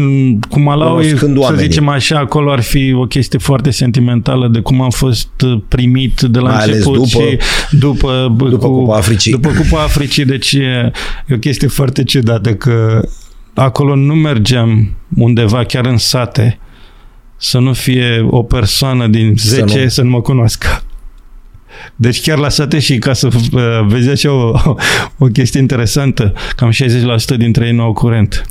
cu 0.51 0.61
Malawi, 0.61 1.05
Cunoscând 1.05 1.35
să 1.35 1.41
oamenii. 1.43 1.65
zicem 1.67 1.89
așa, 1.89 2.19
acolo 2.19 2.51
ar 2.53 2.61
fi 2.61 2.93
o 2.97 3.05
chestie 3.05 3.39
foarte 3.39 3.71
sentimentală 3.71 4.49
de 4.53 4.61
cum 4.61 4.81
am 4.81 4.91
fost 4.91 5.29
uh, 5.45 5.61
primit 5.69 6.21
de 6.21 6.39
la 6.39 6.49
Mai 6.51 6.63
ales 6.63 6.75
început 6.77 6.95
după- 6.95 7.07
și 7.09 7.39
după, 7.79 8.33
bă, 8.37 8.49
după 8.49 8.67
cu, 8.67 8.79
Cupa 8.79 8.97
Africii. 8.97 9.33
După 9.33 9.49
Cupa 9.49 9.83
Africii, 9.83 10.25
deci 10.25 10.53
e, 10.53 10.93
e 11.27 11.35
o 11.35 11.39
chestie 11.39 11.69
foarte 11.69 12.05
ciudată 12.05 12.55
că 12.55 13.01
acolo 13.55 13.95
nu 13.97 14.15
mergeam 14.15 14.91
undeva 15.17 15.65
chiar 15.65 15.87
în 15.87 15.97
sate 15.97 16.59
să 17.37 17.59
nu 17.59 17.73
fie 17.73 18.27
o 18.31 18.43
persoană 18.43 19.07
din 19.07 19.37
Să 19.37 19.49
10 19.49 19.67
să 19.67 19.75
nu- 19.77 19.83
nu, 19.83 19.89
să 19.89 20.03
nu 20.03 20.11
mă 20.11 20.21
cunoască. 20.21 20.83
Deci 21.97 22.21
chiar 22.23 22.39
la 22.39 22.49
sate 22.49 22.79
și 22.79 22.99
ca 22.99 23.13
să 23.13 23.27
uh, 23.27 23.61
vezi 23.87 24.09
așa 24.11 24.33
o, 24.33 24.53
o 25.19 25.27
chestie 25.27 25.61
interesantă, 25.61 26.33
cam 26.57 26.71
60% 27.35 27.37
dintre 27.37 27.67
ei 27.67 27.73
nu 27.73 27.83
au 27.83 27.93
curent. 27.93 28.45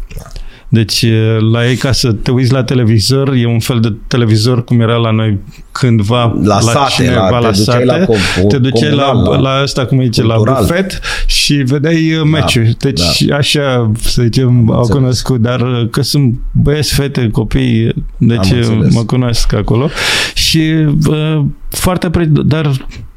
Deci 0.74 1.02
uh, 1.02 1.38
la 1.52 1.68
ei 1.68 1.76
ca 1.76 1.92
să 1.92 2.12
te 2.12 2.32
uiți 2.32 2.52
la 2.52 2.64
televizor, 2.64 3.34
e 3.34 3.46
un 3.48 3.60
fel 3.60 3.80
de 3.80 3.94
televizor 4.08 4.64
cum 4.64 4.82
era 4.82 4.96
la 4.96 5.12
noi 5.12 5.40
cândva 5.72 6.38
La 6.44 6.60
sate, 6.60 6.92
cineva 6.94 7.30
la- 7.30 7.38
te 7.40 7.44
la 7.46 7.52
duceai 7.52 7.64
sate, 7.66 7.84
la 7.86 7.98
com- 8.06 8.48
te 8.48 8.58
duceai 8.58 8.96
la, 8.96 9.04
comunal, 9.04 9.42
la 9.42 9.56
la 9.56 9.62
asta 9.62 9.86
cum 9.86 10.02
zice, 10.04 10.24
la 10.24 10.36
cultural. 10.36 10.62
bufet 10.62 11.00
și 11.26 11.54
vedeai 11.54 12.14
uh, 12.14 12.22
meciuri. 12.32 12.76
Deci 12.80 13.22
da. 13.24 13.36
așa, 13.36 13.92
să 14.00 14.22
zicem, 14.22 14.48
au 14.72 14.78
înțeles. 14.78 14.90
cunoscut, 14.90 15.42
dar 15.42 15.62
uh, 15.62 15.90
că 15.90 16.02
sunt 16.02 16.36
băieți, 16.52 16.94
fete, 16.94 17.30
copii, 17.32 17.94
deci 18.18 18.52
Am 18.52 18.58
uh, 18.60 18.66
înțeles. 18.68 18.94
mă 18.94 19.04
cunosc 19.04 19.54
acolo 19.54 19.90
și 20.34 20.74
uh, 21.10 21.42
foarte 21.70 22.10
pre... 22.10 22.26
dar 22.26 22.72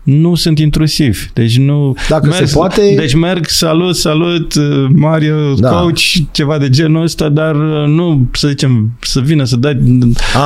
nu 0.06 0.34
sunt 0.34 0.58
intrusivi. 0.58 1.18
Deci 1.32 1.58
nu... 1.58 1.96
Dacă 2.08 2.30
se 2.30 2.50
poate- 2.54 2.94
Deci 2.96 3.14
merg, 3.14 3.46
salut, 3.48 3.96
salut, 3.96 4.54
uh, 4.54 4.86
Mario, 4.94 5.54
Da. 5.54 5.68
da. 5.70 5.76
coach, 5.76 5.98
ceva 6.30 6.58
de 6.58 6.68
genul 6.70 7.02
ăsta, 7.02 7.28
dar 7.28 7.54
uh, 7.54 7.86
nu, 7.86 8.28
să 8.32 8.48
zicem, 8.48 8.90
să 9.00 9.20
vină 9.20 9.44
să 9.44 9.56
dai... 9.56 9.72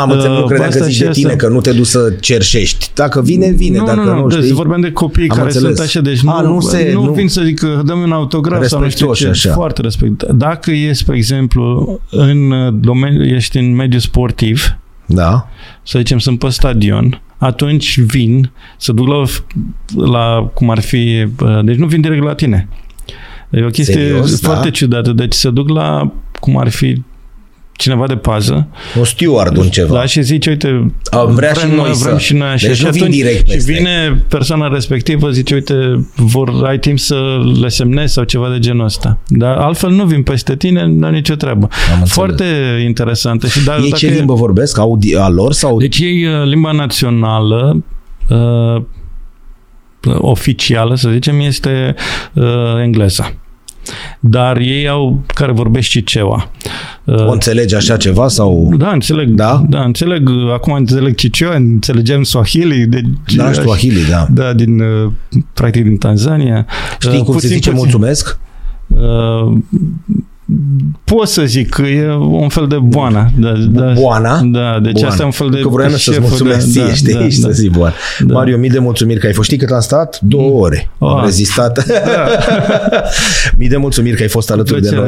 Am 0.00 0.10
înțeles, 0.10 0.36
nu 0.36 0.40
uh, 0.40 0.44
credeam 0.46 0.70
că 0.70 0.76
asta 0.76 0.84
zici 0.84 0.94
și 0.94 1.00
de 1.02 1.08
tine, 1.10 1.30
asta. 1.32 1.46
că 1.46 1.52
nu 1.52 1.60
te 1.60 1.72
duci 1.72 1.86
să 1.86 2.12
cerșești. 2.20 2.90
Dacă 2.94 3.22
vine, 3.22 3.50
vine. 3.50 3.78
nu, 3.78 3.84
Dacă 3.84 4.00
nu, 4.00 4.14
nu, 4.14 4.20
nu, 4.20 4.26
deci 4.26 4.38
știi... 4.42 4.52
vorbeam 4.54 4.80
de 4.80 4.92
copii 4.92 5.22
Am 5.28 5.36
care 5.36 5.42
înțeles. 5.46 5.76
sunt 5.76 5.86
așa, 5.88 6.00
deci 6.00 6.20
A, 6.24 6.40
nu, 6.40 6.52
nu 6.54 6.60
se- 6.60 6.90
nu, 6.94 7.04
nu- 7.04 7.12
vin 7.12 7.28
să 7.28 7.42
zic 7.44 7.58
că 7.58 7.82
dăm 7.84 8.00
un 8.00 8.12
autograf 8.12 8.64
sau 8.64 8.80
nu 8.80 8.88
știu 8.88 9.04
ce, 9.04 9.10
Respectuoși, 9.10 9.46
așa. 9.46 9.52
foarte 9.54 9.80
respect. 9.82 10.22
Dacă 10.22 10.70
ești, 10.70 10.94
spre 10.94 11.16
exemplu, 11.16 12.00
în 12.10 12.50
uh, 12.50 12.74
domeniu, 12.80 13.24
ești 13.24 13.58
în 13.58 13.74
mediul 13.74 14.00
sportiv, 14.00 14.64
Da. 15.06 15.48
să 15.82 15.98
zicem, 15.98 16.18
sunt 16.18 16.38
pe 16.38 16.48
stadion, 16.48 17.20
atunci 17.40 18.00
vin 18.00 18.50
să 18.76 18.92
duc 18.92 19.06
la, 19.06 19.22
la 20.04 20.50
cum 20.54 20.70
ar 20.70 20.80
fi, 20.80 21.26
uh, 21.42 21.64
deci 21.64 21.76
nu 21.76 21.86
vin 21.86 22.00
direct 22.00 22.22
la 22.22 22.34
tine. 22.34 22.68
E 23.50 23.64
o 23.64 23.68
chestie 23.68 23.94
Serios, 23.94 24.40
foarte 24.40 24.68
da? 24.68 24.70
ciudată, 24.70 25.12
deci 25.12 25.32
să 25.32 25.50
duc 25.50 25.68
la, 25.68 26.12
cum 26.40 26.58
ar 26.58 26.68
fi, 26.68 27.02
cineva 27.80 28.06
de 28.06 28.14
pază, 28.16 28.68
Un 28.98 29.04
steward, 29.04 29.56
un 29.56 29.68
ceva. 29.68 29.94
da, 29.94 30.04
și 30.06 30.22
zice, 30.22 30.50
uite, 30.50 30.92
Am 31.10 31.34
vrea 31.34 31.52
și 31.52 31.58
vrem, 31.66 31.74
noi 31.76 31.94
să- 31.94 32.04
vrem 32.04 32.16
și 32.16 32.34
noi 32.34 32.48
așa. 32.48 32.66
Deci 32.66 32.76
și 32.76 32.84
nu 32.84 32.90
vin 32.90 33.02
atunci, 33.02 33.16
direct 33.16 33.48
Și 33.48 33.54
peste. 33.54 33.72
vine 33.72 34.24
persoana 34.28 34.68
respectivă, 34.68 35.30
zice, 35.30 35.54
uite, 35.54 36.06
vor, 36.16 36.64
ai 36.64 36.78
timp 36.78 36.98
să 36.98 37.14
le 37.60 37.68
semnezi 37.68 38.12
sau 38.12 38.24
ceva 38.24 38.50
de 38.50 38.58
genul 38.58 38.84
ăsta. 38.84 39.18
Dar 39.26 39.56
altfel 39.56 39.90
nu 39.90 40.04
vin 40.04 40.22
peste 40.22 40.56
tine, 40.56 40.86
nu 40.86 41.06
ai 41.06 41.12
nicio 41.12 41.34
treabă. 41.34 41.68
înțeles. 41.88 42.12
Foarte 42.12 42.44
interesantă. 42.86 43.46
Și 43.46 43.64
dar, 43.64 43.78
Ei 43.78 43.92
ce 43.92 44.06
limbă 44.08 44.34
vorbesc? 44.34 44.78
Au 44.78 44.96
di- 44.98 45.14
a 45.16 45.28
lor 45.28 45.52
sau... 45.52 45.78
Deci 45.78 45.98
ei, 45.98 46.24
uh, 46.26 46.44
limba 46.44 46.70
națională 46.72 47.82
uh, 48.28 48.82
oficială, 50.18 50.94
să 50.96 51.10
zicem, 51.10 51.40
este 51.40 51.94
uh, 52.34 52.44
engleza. 52.82 53.34
Dar 54.20 54.56
ei 54.56 54.88
au, 54.88 55.22
care 55.26 55.52
vorbesc 55.52 55.88
și 55.88 56.04
cewa. 56.04 56.50
Uh, 57.04 57.26
o 57.26 57.30
înțelegi 57.30 57.74
așa 57.74 57.96
ceva 57.96 58.28
sau... 58.28 58.74
da, 58.76 58.90
înțeleg. 58.90 59.28
Da? 59.28 59.64
Da, 59.68 59.82
înțeleg. 59.82 60.30
Acum 60.52 60.72
înțeleg 60.72 61.14
Chichewa, 61.14 61.54
înțelegem 61.54 62.22
Swahili. 62.22 62.86
De, 62.86 63.00
Da, 63.36 63.52
Swahili, 63.52 64.04
da. 64.10 64.26
Da, 64.30 64.52
din, 64.52 64.80
uh, 64.80 65.10
practic 65.54 65.82
din 65.82 65.96
Tanzania. 65.96 66.66
Știi 67.00 67.18
Uh, 67.18 67.24
cum 67.24 67.38
se 67.38 67.46
zice 67.46 67.70
mulțumesc? 67.70 68.38
Uh, 68.86 69.56
pot 71.04 71.28
să 71.28 71.42
zic 71.42 71.68
că 71.68 71.82
e 71.82 72.14
un 72.16 72.48
fel 72.48 72.66
de 72.66 72.76
boana. 72.82 73.30
Da, 73.38 73.52
da, 73.52 73.92
Boana? 73.92 74.40
Da, 74.44 74.78
deci 74.82 74.92
Boana. 74.92 75.08
asta 75.08 75.22
e 75.22 75.24
un 75.24 75.30
fel 75.30 75.50
de 75.50 75.58
Că 75.60 75.68
vreau 75.68 75.90
să-ți 75.90 76.02
șeful 76.02 76.22
mulțumesc 76.22 76.66
de- 76.66 76.72
ție, 76.72 76.82
da, 76.86 76.92
știi? 76.94 77.12
da, 77.14 77.28
și 77.28 77.40
da. 77.40 77.46
să 77.48 77.52
zic 77.52 77.70
boana. 77.70 77.94
Da. 78.26 78.32
Mario, 78.34 78.56
mii 78.56 78.70
de 78.70 78.78
mulțumiri 78.78 79.20
că 79.20 79.26
ai 79.26 79.32
fost. 79.32 79.46
Știi 79.46 79.58
cât 79.58 79.70
am 79.70 79.80
stat? 79.80 80.18
Două 80.22 80.60
ore. 80.64 80.90
Am 80.98 81.16
Ah. 81.16 81.24
rezistat. 81.24 81.84
mii 83.58 83.68
de 83.68 83.76
mulțumiri 83.76 84.16
că 84.16 84.22
ai 84.22 84.28
fost 84.28 84.50
alături 84.50 84.82
de 84.82 84.90
noi. 84.90 85.02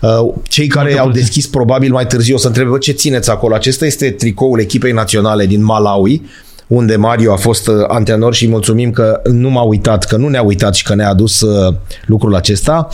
plăcere. 0.00 0.18
Uh, 0.20 0.34
Cei 0.48 0.66
care 0.66 0.84
Multă 0.86 0.98
au 1.00 1.04
plăcere. 1.06 1.24
deschis 1.24 1.46
probabil 1.46 1.92
mai 1.92 2.06
târziu 2.06 2.34
o 2.34 2.38
să 2.38 2.46
întrebe 2.46 2.68
"Bă, 2.70 2.78
ce 2.78 2.92
țineți 2.92 3.30
acolo. 3.30 3.54
Acesta 3.54 3.86
este 3.86 4.10
tricoul 4.10 4.60
echipei 4.60 4.92
naționale 4.92 5.46
din 5.46 5.64
Malawi 5.64 6.22
unde 6.66 6.96
Mario 6.96 7.32
a 7.32 7.36
fost 7.36 7.68
uh, 7.68 7.74
antrenor 7.88 8.34
și 8.34 8.44
îi 8.44 8.50
mulțumim 8.50 8.90
că 8.90 9.20
nu 9.30 9.50
m-a 9.50 9.62
uitat, 9.62 10.04
că 10.04 10.16
nu 10.16 10.28
ne-a 10.28 10.42
uitat 10.42 10.74
și 10.74 10.82
că 10.84 10.94
ne-a 10.94 11.08
adus 11.08 11.40
uh, 11.40 11.74
lucrul 12.06 12.34
acesta. 12.34 12.88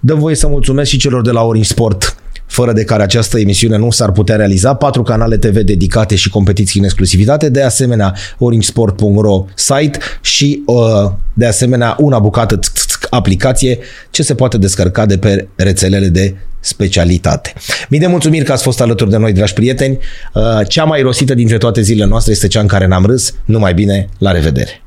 Dăm 0.00 0.18
voie 0.18 0.34
să 0.34 0.48
mulțumesc 0.48 0.90
și 0.90 0.98
celor 0.98 1.22
de 1.22 1.30
la 1.30 1.42
Orange 1.42 1.68
Sport 1.68 2.14
fără 2.50 2.72
de 2.72 2.84
care 2.84 3.02
această 3.02 3.38
emisiune 3.38 3.76
nu 3.76 3.90
s-ar 3.90 4.12
putea 4.12 4.36
realiza, 4.36 4.74
patru 4.74 5.02
canale 5.02 5.36
TV 5.36 5.58
dedicate 5.58 6.14
și 6.14 6.30
competiții 6.30 6.78
în 6.78 6.84
exclusivitate, 6.84 7.48
de 7.48 7.62
asemenea 7.62 8.14
oringsport.ro 8.38 9.44
site 9.54 9.98
și 10.20 10.62
uh, 10.66 10.76
de 11.34 11.46
asemenea 11.46 11.96
una 11.98 12.18
bucată 12.18 12.56
tsk, 12.56 12.72
tsk, 12.72 12.86
tsk, 12.86 13.06
aplicație 13.10 13.78
ce 14.10 14.22
se 14.22 14.34
poate 14.34 14.58
descărca 14.58 15.06
de 15.06 15.18
pe 15.18 15.48
rețelele 15.54 16.08
de 16.08 16.34
specialitate. 16.60 17.52
Mii 17.88 18.00
de 18.00 18.06
mulțumiri 18.06 18.44
că 18.44 18.52
ați 18.52 18.62
fost 18.62 18.80
alături 18.80 19.10
de 19.10 19.16
noi, 19.16 19.32
dragi 19.32 19.52
prieteni. 19.52 19.98
Uh, 20.34 20.42
Cea 20.68 20.84
mai 20.84 21.00
rosită 21.00 21.34
dintre 21.34 21.58
toate 21.58 21.80
zilele 21.80 22.08
noastre 22.08 22.32
este 22.32 22.46
cea 22.46 22.60
în 22.60 22.66
care 22.66 22.86
n-am 22.86 23.06
râs. 23.06 23.34
Numai 23.44 23.74
bine, 23.74 24.08
la 24.18 24.30
revedere! 24.30 24.82